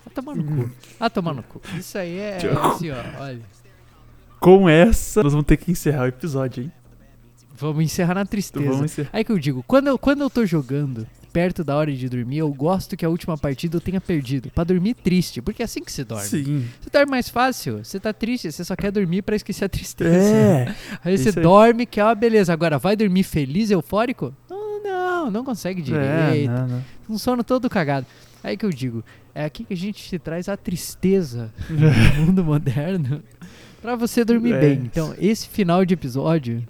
A 0.06 0.10
tomar 0.10 0.36
no 0.36 0.44
cu. 0.44 0.72
A 1.00 1.10
tomar 1.10 1.34
no 1.34 1.44
cu. 1.44 1.62
Isso 1.78 1.98
aí 1.98 2.18
é 2.18 2.38
assim, 2.38 2.92
ó, 2.92 3.22
olha. 3.22 3.42
Com 4.40 4.70
essa, 4.70 5.22
nós 5.24 5.34
vamos 5.34 5.46
ter 5.46 5.58
que 5.58 5.72
encerrar 5.72 6.04
o 6.04 6.08
episódio, 6.08 6.64
hein? 6.64 6.72
Vamos 7.58 7.84
encerrar 7.84 8.16
na 8.16 8.26
tristeza. 8.26 8.70
Vamos 8.70 8.92
encerrar. 8.92 9.10
Aí 9.12 9.24
que 9.24 9.32
eu 9.32 9.40
digo, 9.40 9.64
quando 9.68 9.88
eu, 9.88 9.98
quando 9.98 10.22
eu 10.22 10.30
tô 10.30 10.46
jogando 10.46 11.06
perto 11.32 11.64
da 11.64 11.76
hora 11.76 11.92
de 11.94 12.10
dormir, 12.10 12.38
eu 12.40 12.52
gosto 12.54 12.98
que 12.98 13.06
a 13.06 13.10
última 13.10 13.38
partida 13.38 13.78
eu 13.78 13.82
tenha 13.82 14.02
perdido. 14.02 14.50
Pra 14.52 14.64
dormir 14.64 14.94
triste, 14.96 15.42
porque 15.42 15.62
é 15.62 15.66
assim 15.66 15.82
que 15.84 15.92
se 15.92 16.04
dorme. 16.04 16.26
Sim. 16.26 16.66
Você 16.82 16.90
dorme 16.90 17.12
mais 17.12 17.30
fácil, 17.30 17.84
você 17.84 18.00
tá 18.00 18.12
triste, 18.14 18.52
você 18.52 18.64
só 18.64 18.76
quer 18.76 18.92
dormir 18.92 19.22
pra 19.22 19.36
esquecer 19.36 19.66
a 19.66 19.70
tristeza. 19.70 20.36
É. 20.36 20.76
Aí 21.06 21.18
você 21.18 21.30
aí. 21.30 21.44
dorme, 21.44 21.86
que 21.86 22.00
é 22.00 22.04
uma 22.04 22.16
beleza. 22.16 22.52
Agora, 22.54 22.78
vai 22.78 22.96
dormir 22.96 23.24
feliz, 23.24 23.70
eufórico? 23.72 24.34
Não, 24.50 24.84
não, 24.84 25.32
não 25.32 25.44
consegue 25.46 25.82
É, 25.82 25.84
direito. 25.84 26.52
não, 26.52 26.68
não. 26.68 26.84
Um 27.10 27.18
sono 27.18 27.44
todo 27.44 27.70
cagado. 27.70 28.06
Aí 28.44 28.56
que 28.56 28.66
eu 28.66 28.70
digo, 28.70 29.04
é 29.36 29.44
aqui 29.46 29.64
que 29.64 29.74
a 29.74 29.78
gente 29.78 30.02
te 30.04 30.18
traz 30.18 30.48
a 30.48 30.56
tristeza 30.56 31.52
do 31.70 32.22
mundo 32.22 32.44
moderno 32.44 33.22
pra 33.82 33.96
você 33.96 34.24
dormir 34.24 34.54
É. 34.54 34.60
bem. 34.60 34.82
Então, 34.86 35.14
esse 35.20 35.48
final 35.50 35.84
de 35.86 35.94
episódio, 35.94 36.66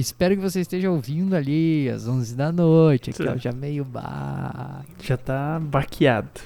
espero 0.00 0.36
que 0.36 0.42
você 0.42 0.60
esteja 0.60 0.90
ouvindo 0.90 1.34
ali 1.34 1.88
às 1.88 2.06
11 2.06 2.34
da 2.34 2.52
noite, 2.52 3.10
aqui 3.10 3.22
ó, 3.22 3.36
já 3.36 3.52
meio 3.52 3.84
bah, 3.84 4.84
Já 5.02 5.16
tá 5.16 5.58
baqueado. 5.60 6.40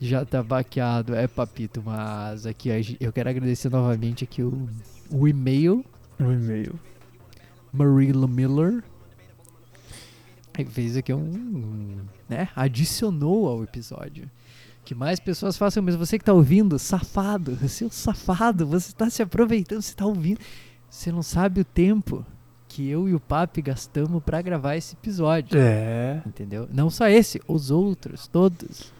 já 0.00 0.24
tá 0.24 0.42
baqueado, 0.42 1.14
é 1.14 1.26
papito, 1.26 1.82
mas 1.84 2.46
aqui 2.46 2.96
eu 3.00 3.12
quero 3.12 3.30
agradecer 3.30 3.70
novamente 3.70 4.24
aqui 4.24 4.42
o, 4.42 4.68
o 5.10 5.26
e-mail 5.26 5.84
O 6.18 6.24
e-mail. 6.24 6.78
Marilla 7.72 8.26
Miller. 8.26 8.82
Fez 10.70 10.96
aqui 10.96 11.12
um, 11.12 11.98
né, 12.28 12.48
adicionou 12.56 13.46
ao 13.46 13.62
episódio. 13.62 14.30
Que 14.86 14.94
mais 14.94 15.20
pessoas 15.20 15.58
façam 15.58 15.82
mesmo. 15.82 16.04
Você 16.06 16.18
que 16.18 16.24
tá 16.24 16.32
ouvindo, 16.32 16.78
safado, 16.78 17.56
seu 17.68 17.90
safado, 17.90 18.66
você 18.66 18.92
tá 18.92 19.10
se 19.10 19.20
aproveitando, 19.22 19.82
você 19.82 19.94
tá 19.94 20.06
ouvindo. 20.06 20.40
Você 20.96 21.12
não 21.12 21.22
sabe 21.22 21.60
o 21.60 21.64
tempo 21.64 22.24
que 22.66 22.88
eu 22.88 23.06
e 23.06 23.14
o 23.14 23.20
Papi 23.20 23.60
gastamos 23.60 24.22
pra 24.24 24.40
gravar 24.40 24.76
esse 24.76 24.94
episódio. 24.94 25.60
É. 25.60 26.22
Entendeu? 26.24 26.66
Não 26.72 26.88
só 26.88 27.06
esse, 27.06 27.38
os 27.46 27.70
outros, 27.70 28.26
todos. 28.26 28.94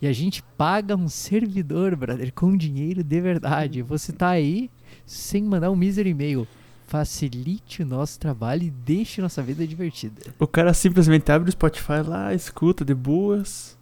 E 0.00 0.06
a 0.06 0.12
gente 0.12 0.44
paga 0.56 0.94
um 0.94 1.08
servidor, 1.08 1.96
brother, 1.96 2.32
com 2.32 2.56
dinheiro 2.56 3.02
de 3.02 3.20
verdade. 3.20 3.82
Você 3.82 4.12
tá 4.12 4.28
aí 4.28 4.70
sem 5.04 5.42
mandar 5.42 5.72
um 5.72 5.76
mísero 5.76 6.08
e-mail. 6.08 6.46
Facilite 6.86 7.82
o 7.82 7.86
nosso 7.86 8.20
trabalho 8.20 8.62
e 8.62 8.70
deixe 8.70 9.20
nossa 9.20 9.42
vida 9.42 9.66
divertida. 9.66 10.22
O 10.38 10.46
cara 10.46 10.72
simplesmente 10.72 11.32
abre 11.32 11.48
o 11.48 11.52
Spotify 11.52 12.00
lá, 12.06 12.32
escuta 12.32 12.84
de 12.84 12.94
boas. 12.94 13.76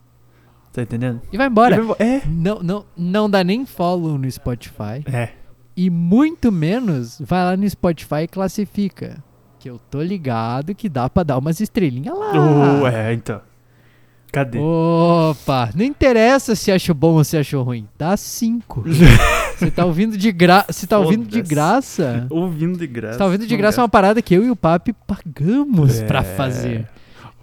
Tá 0.73 0.81
entendendo? 0.81 1.21
E 1.31 1.37
vai 1.37 1.49
embora. 1.49 1.75
E 1.75 1.77
vai 1.77 1.85
embora. 1.85 2.03
É. 2.03 2.23
Não, 2.27 2.63
não, 2.63 2.87
não 2.97 3.29
dá 3.29 3.45
nem 3.45 3.67
follow 3.67 4.17
no 4.17 4.31
Spotify. 4.31 5.05
É. 5.05 5.42
E 5.77 5.89
muito 5.91 6.53
menos 6.53 7.19
vai 7.21 7.45
lá 7.45 7.57
no 7.57 7.69
Spotify 7.69 8.23
e 8.25 8.29
classifica. 8.29 9.23
Que 9.59 9.71
eu 9.71 9.79
tô 9.91 10.03
ligado 10.03 10.75
que 10.75 10.89
dá 10.89 11.09
pra 11.09 11.23
dar 11.23 11.39
umas 11.39 11.61
estrelinhas 11.61 12.17
lá. 12.19 12.33
Oh, 12.83 12.87
é, 12.87 13.13
então. 13.15 13.41
Cadê? 14.33 14.59
Opa, 14.59 15.71
não 15.75 15.85
interessa 15.85 16.55
se 16.57 16.73
achou 16.73 16.95
bom 16.95 17.13
ou 17.15 17.25
se 17.25 17.37
achou 17.37 17.63
ruim. 17.63 17.87
Dá 17.99 18.17
cinco. 18.17 18.83
Você 19.57 19.71
tá 19.71 19.85
ouvindo 19.85 20.17
de 20.17 20.33
graça. 20.33 20.73
Você 20.73 20.87
tá 20.87 20.99
ouvindo 20.99 21.27
de 21.27 21.43
graça. 21.43 22.27
Ouvindo 22.31 22.79
de 22.79 22.87
graça. 22.87 23.13
Você 23.13 23.19
tá 23.19 23.25
ouvindo 23.27 23.47
de 23.47 23.57
graça 23.57 23.77
gasta. 23.77 23.83
uma 23.83 23.89
parada 23.89 24.23
que 24.23 24.35
eu 24.35 24.45
e 24.45 24.51
o 24.51 24.57
Papi 24.57 24.95
pagamos 25.07 26.01
É. 26.01 26.07
pra 26.07 26.23
fazer. 26.25 26.89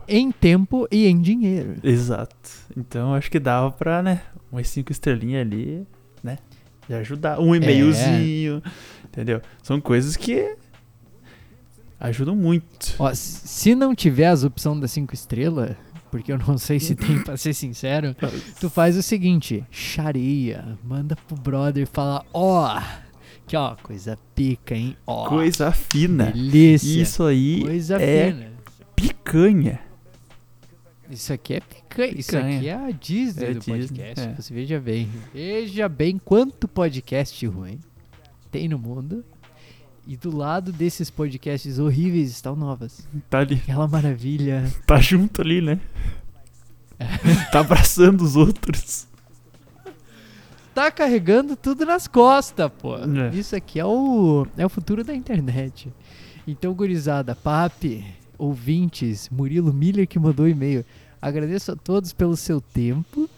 Em 0.08 0.32
tempo 0.32 0.88
e 0.92 1.06
em 1.06 1.22
dinheiro. 1.22 1.76
Exato. 1.84 2.36
Então 2.76 3.14
acho 3.14 3.30
que 3.30 3.40
dava 3.40 3.72
pra, 3.72 4.02
né? 4.02 4.22
Umas 4.52 4.68
cinco 4.68 4.92
estrelinhas 4.92 5.42
ali? 5.46 5.86
De 6.90 6.96
ajudar. 6.96 7.40
Um 7.40 7.56
e-mailzinho. 7.56 8.62
Entendeu? 9.06 9.42
São 9.64 9.80
coisas 9.80 10.18
que 10.18 10.56
ajudam 12.00 12.36
muito. 12.36 12.96
Ó, 13.00 13.12
se 13.14 13.76
não 13.76 13.94
tiver 13.96 14.28
as 14.28 14.44
opções 14.44 14.82
das 14.82 14.92
cinco 14.92 15.14
estrelas, 15.14 15.76
porque 16.12 16.32
eu 16.32 16.38
não 16.40 16.58
sei 16.58 16.80
se 16.80 16.96
tem, 16.96 17.22
pra 17.24 17.38
ser 17.38 17.54
sincero, 17.54 18.16
tu 18.60 18.70
faz 18.70 18.98
o 18.98 19.04
seguinte: 19.04 19.64
chareia, 19.70 20.78
manda 20.84 21.16
pro 21.16 21.36
brother 21.38 21.84
e 21.84 21.86
fala, 21.86 22.26
ó, 22.34 22.82
que 23.46 23.56
ó, 23.56 23.76
coisa 23.84 24.18
pica, 24.34 24.74
hein? 24.76 24.98
Ó, 25.06 25.28
Coisa 25.30 25.72
fina. 25.72 26.26
delícia. 26.32 27.02
Isso 27.02 27.24
aí 27.24 27.62
coisa 27.62 28.02
é 28.02 28.32
fina. 28.32 28.52
picanha. 28.96 29.80
Isso 31.10 31.32
aqui 31.34 31.54
é 31.56 31.60
picanha. 31.60 31.79
Isso 32.16 32.32
Picanha. 32.32 32.58
aqui 32.58 32.68
é 32.68 32.74
a 32.76 32.92
Disney 32.92 33.46
É 33.46 33.54
do 33.54 33.60
Disney, 33.60 33.80
podcast. 33.88 34.28
é. 34.28 34.34
Você 34.36 34.54
veja 34.54 34.80
bem. 34.80 35.10
Veja 35.34 35.90
bem 35.90 36.18
quanto 36.18 36.68
podcast 36.68 37.46
ruim 37.48 37.80
tem 38.52 38.68
no 38.68 38.78
mundo. 38.80 39.24
E 40.08 40.18
do 40.18 40.36
lado 40.36 40.72
desses 40.72 41.10
podcasts 41.12 41.78
horríveis 41.78 42.32
estão 42.32 42.56
novas. 42.56 43.08
Tá 43.30 43.40
ali. 43.40 43.56
Aquela 43.56 43.88
maravilha. 43.88 44.64
Tá 44.88 45.00
junto 45.00 45.42
ali, 45.42 45.62
né? 45.62 45.80
tá 47.52 47.60
abraçando 47.60 48.22
os 48.24 48.36
outros. 48.36 49.08
Tá 50.74 50.90
carregando 50.92 51.56
tudo 51.56 51.86
nas 51.86 52.08
costas, 52.08 52.72
pô. 52.80 52.96
É. 52.98 53.36
Isso 53.36 53.56
aqui 53.56 53.80
é 53.80 53.86
o, 53.86 54.48
é 54.58 54.66
o 54.66 54.70
futuro 54.70 55.04
da 55.04 55.14
internet. 55.14 55.92
Então, 56.48 56.74
gurizada, 56.74 57.36
papi, 57.36 58.04
ouvintes, 58.38 59.30
Murilo 59.30 59.74
Miller 59.74 60.08
que 60.08 60.18
mandou 60.18 60.48
e-mail. 60.48 60.84
Agradeço 61.22 61.72
a 61.72 61.76
todos 61.76 62.14
pelo 62.14 62.38
seu 62.38 62.62
tempo. 62.62 63.30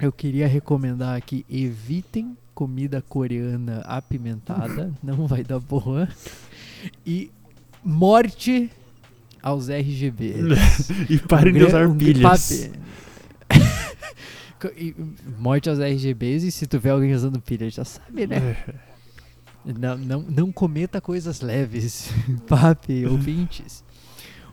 Eu 0.00 0.12
queria 0.12 0.46
recomendar 0.46 1.16
aqui: 1.16 1.44
evitem 1.50 2.36
comida 2.54 3.02
coreana 3.02 3.80
apimentada, 3.80 4.92
não 5.02 5.26
vai 5.26 5.44
dar 5.44 5.60
boa. 5.60 6.08
E 7.06 7.30
morte 7.84 8.70
aos 9.42 9.68
RGBs. 9.68 10.90
e 11.08 11.18
parem 11.18 11.54
de 11.54 11.64
usar 11.64 11.88
pilhas. 11.94 12.70
E 14.76 14.92
morte 15.38 15.70
aos 15.70 15.78
RGBs 15.78 16.42
e 16.42 16.50
se 16.50 16.66
tu 16.66 16.80
vê 16.80 16.90
alguém 16.90 17.14
usando 17.14 17.40
pilha, 17.40 17.70
já 17.70 17.84
sabe, 17.84 18.26
né? 18.26 18.56
Não, 19.64 19.96
não, 19.96 20.20
não 20.22 20.50
cometa 20.50 21.00
coisas 21.00 21.40
leves, 21.40 22.10
papi, 22.48 23.06
ouvintes. 23.06 23.84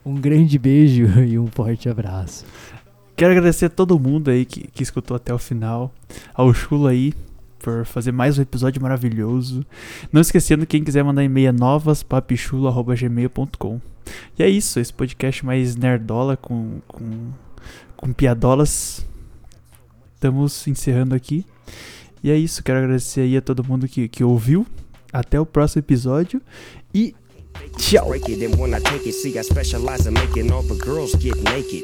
Um 0.06 0.16
grande 0.16 0.60
beijo 0.60 1.08
e 1.26 1.40
um 1.40 1.48
forte 1.48 1.90
abraço. 1.90 2.46
Quero 3.16 3.32
agradecer 3.32 3.66
a 3.66 3.70
todo 3.70 4.00
mundo 4.00 4.30
aí 4.30 4.46
que, 4.46 4.68
que 4.68 4.84
escutou 4.84 5.16
até 5.16 5.34
o 5.34 5.40
final. 5.40 5.92
Ao 6.34 6.54
Chulo 6.54 6.86
aí 6.86 7.14
por 7.58 7.84
fazer 7.86 8.12
mais 8.12 8.38
um 8.38 8.44
episódio 8.44 8.80
maravilhoso. 8.80 9.66
Não 10.12 10.22
esquecendo, 10.22 10.68
quem 10.68 10.84
quiser 10.84 11.04
mandar 11.04 11.24
e-mail 11.24 11.48
é 11.48 11.52
novas, 11.52 12.04
papichulo.gmail.com. 12.04 13.82
E 14.38 14.44
é 14.44 14.48
isso, 14.48 14.80
esse 14.80 14.94
podcast 14.94 15.44
mais 15.44 15.76
nerdola 15.76 16.38
com, 16.38 16.80
com, 16.88 17.32
com 17.98 18.14
piadolas. 18.14 19.04
Estamos 20.14 20.68
encerrando 20.68 21.16
aqui. 21.16 21.44
E 22.24 22.30
é 22.30 22.38
isso, 22.38 22.64
quero 22.64 22.78
agradecer 22.80 23.22
aí 23.22 23.38
a 23.38 23.42
todo 23.42 23.64
mundo 23.64 23.88
que, 23.88 24.08
que 24.08 24.24
ouviu. 24.24 24.68
Até 25.12 25.40
o 25.40 25.46
próximo 25.46 25.80
episódio. 25.80 26.40
E 26.94 27.16
tchau! 27.78 28.08
break 28.08 28.30
it. 28.30 28.44
And 28.44 28.58
when 28.60 28.74
I 28.74 28.80
take 28.80 29.06
it, 29.06 29.14
see, 29.14 29.38
I 29.38 29.42
specialize 29.42 30.08
in 30.08 30.14
making 30.14 30.52
all 30.52 30.62
the 30.62 30.76
girls 30.76 31.16
get 31.16 31.36
naked. 31.44 31.84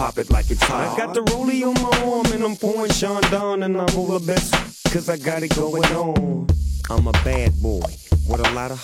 Pop 0.00 0.16
it 0.16 0.30
like 0.30 0.50
it's 0.50 0.62
hot. 0.62 0.94
I 0.94 0.96
got 0.96 1.12
the 1.12 1.20
rollie 1.20 1.62
on 1.62 1.74
my 1.74 2.10
arm 2.10 2.32
and 2.32 2.42
I'm 2.42 2.56
pouring 2.56 2.90
Sean 2.90 3.20
down 3.30 3.64
and 3.64 3.78
I'm 3.78 3.98
all 3.98 4.18
the 4.18 4.26
best. 4.26 4.50
Cause 4.90 5.10
I 5.10 5.18
got 5.18 5.42
it 5.42 5.54
going 5.54 5.84
on. 5.92 6.46
I'm 6.88 7.06
a 7.06 7.12
bad 7.22 7.52
boy 7.60 7.84
with 8.26 8.40
a 8.40 8.50
lot 8.54 8.70
of 8.70 8.80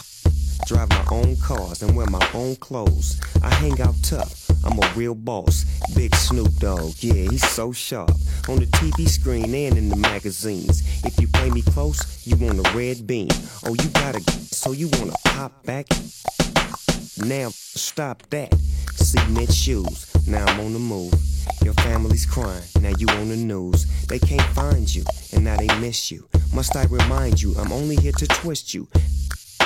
drive 0.67 0.91
my 0.91 1.07
own 1.11 1.37
cars 1.37 1.83
and 1.83 1.97
wear 1.97 2.07
my 2.09 2.21
own 2.35 2.57
clothes. 2.57 3.19
I 3.43 3.49
hang 3.49 3.81
out 3.81 3.95
tough. 4.03 4.51
I'm 4.63 4.79
a 4.79 4.93
real 4.95 5.15
boss. 5.15 5.65
Big 5.95 6.15
Snoop 6.15 6.55
Dogg, 6.57 6.93
yeah, 6.99 7.31
he's 7.31 7.49
so 7.49 7.73
sharp. 7.73 8.11
On 8.51 8.57
the 8.57 8.67
TV 8.67 9.09
screen 9.09 9.55
and 9.55 9.79
in 9.79 9.89
the 9.89 9.97
magazines. 9.97 10.83
If 11.03 11.19
you 11.19 11.29
play 11.29 11.49
me 11.49 11.63
close, 11.63 12.27
you 12.27 12.37
want 12.37 12.59
a 12.59 12.71
red 12.77 13.07
beam. 13.07 13.31
Oh, 13.65 13.73
you 13.73 13.89
gotta, 13.89 14.21
so 14.53 14.73
you 14.73 14.91
wanna 14.99 15.15
pop 15.25 15.65
back? 15.65 15.87
Now 17.25 17.49
stop 17.51 18.23
that. 18.31 18.55
Cement 18.95 19.53
shoes. 19.53 20.07
Now 20.27 20.45
I'm 20.47 20.61
on 20.61 20.73
the 20.73 20.79
move. 20.79 21.15
Your 21.63 21.75
family's 21.75 22.27
crying. 22.27 22.63
Now 22.81 22.93
you 22.99 23.09
on 23.09 23.29
the 23.29 23.37
news. 23.37 23.87
They 24.07 24.19
can't 24.19 24.49
find 24.55 24.93
you, 24.93 25.05
and 25.33 25.45
now 25.45 25.57
they 25.57 25.69
miss 25.81 26.11
you. 26.11 26.29
Must 26.55 26.77
I 26.77 26.85
remind 26.85 27.43
you? 27.43 27.55
I'm 27.57 27.73
only 27.73 27.97
here 27.97 28.13
to 28.13 28.27
twist 28.27 28.75
you, 28.75 28.89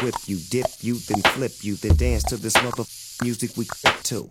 whip 0.02 0.14
you, 0.27 0.39
dip 0.51 0.66
you, 0.81 0.94
then 0.94 1.22
flip 1.22 1.52
you, 1.62 1.77
then 1.77 1.97
dance 1.97 2.24
to 2.24 2.36
this 2.36 2.55
mother 2.62 2.85
music 3.22 3.56
we 3.56 3.66
to. 4.05 4.31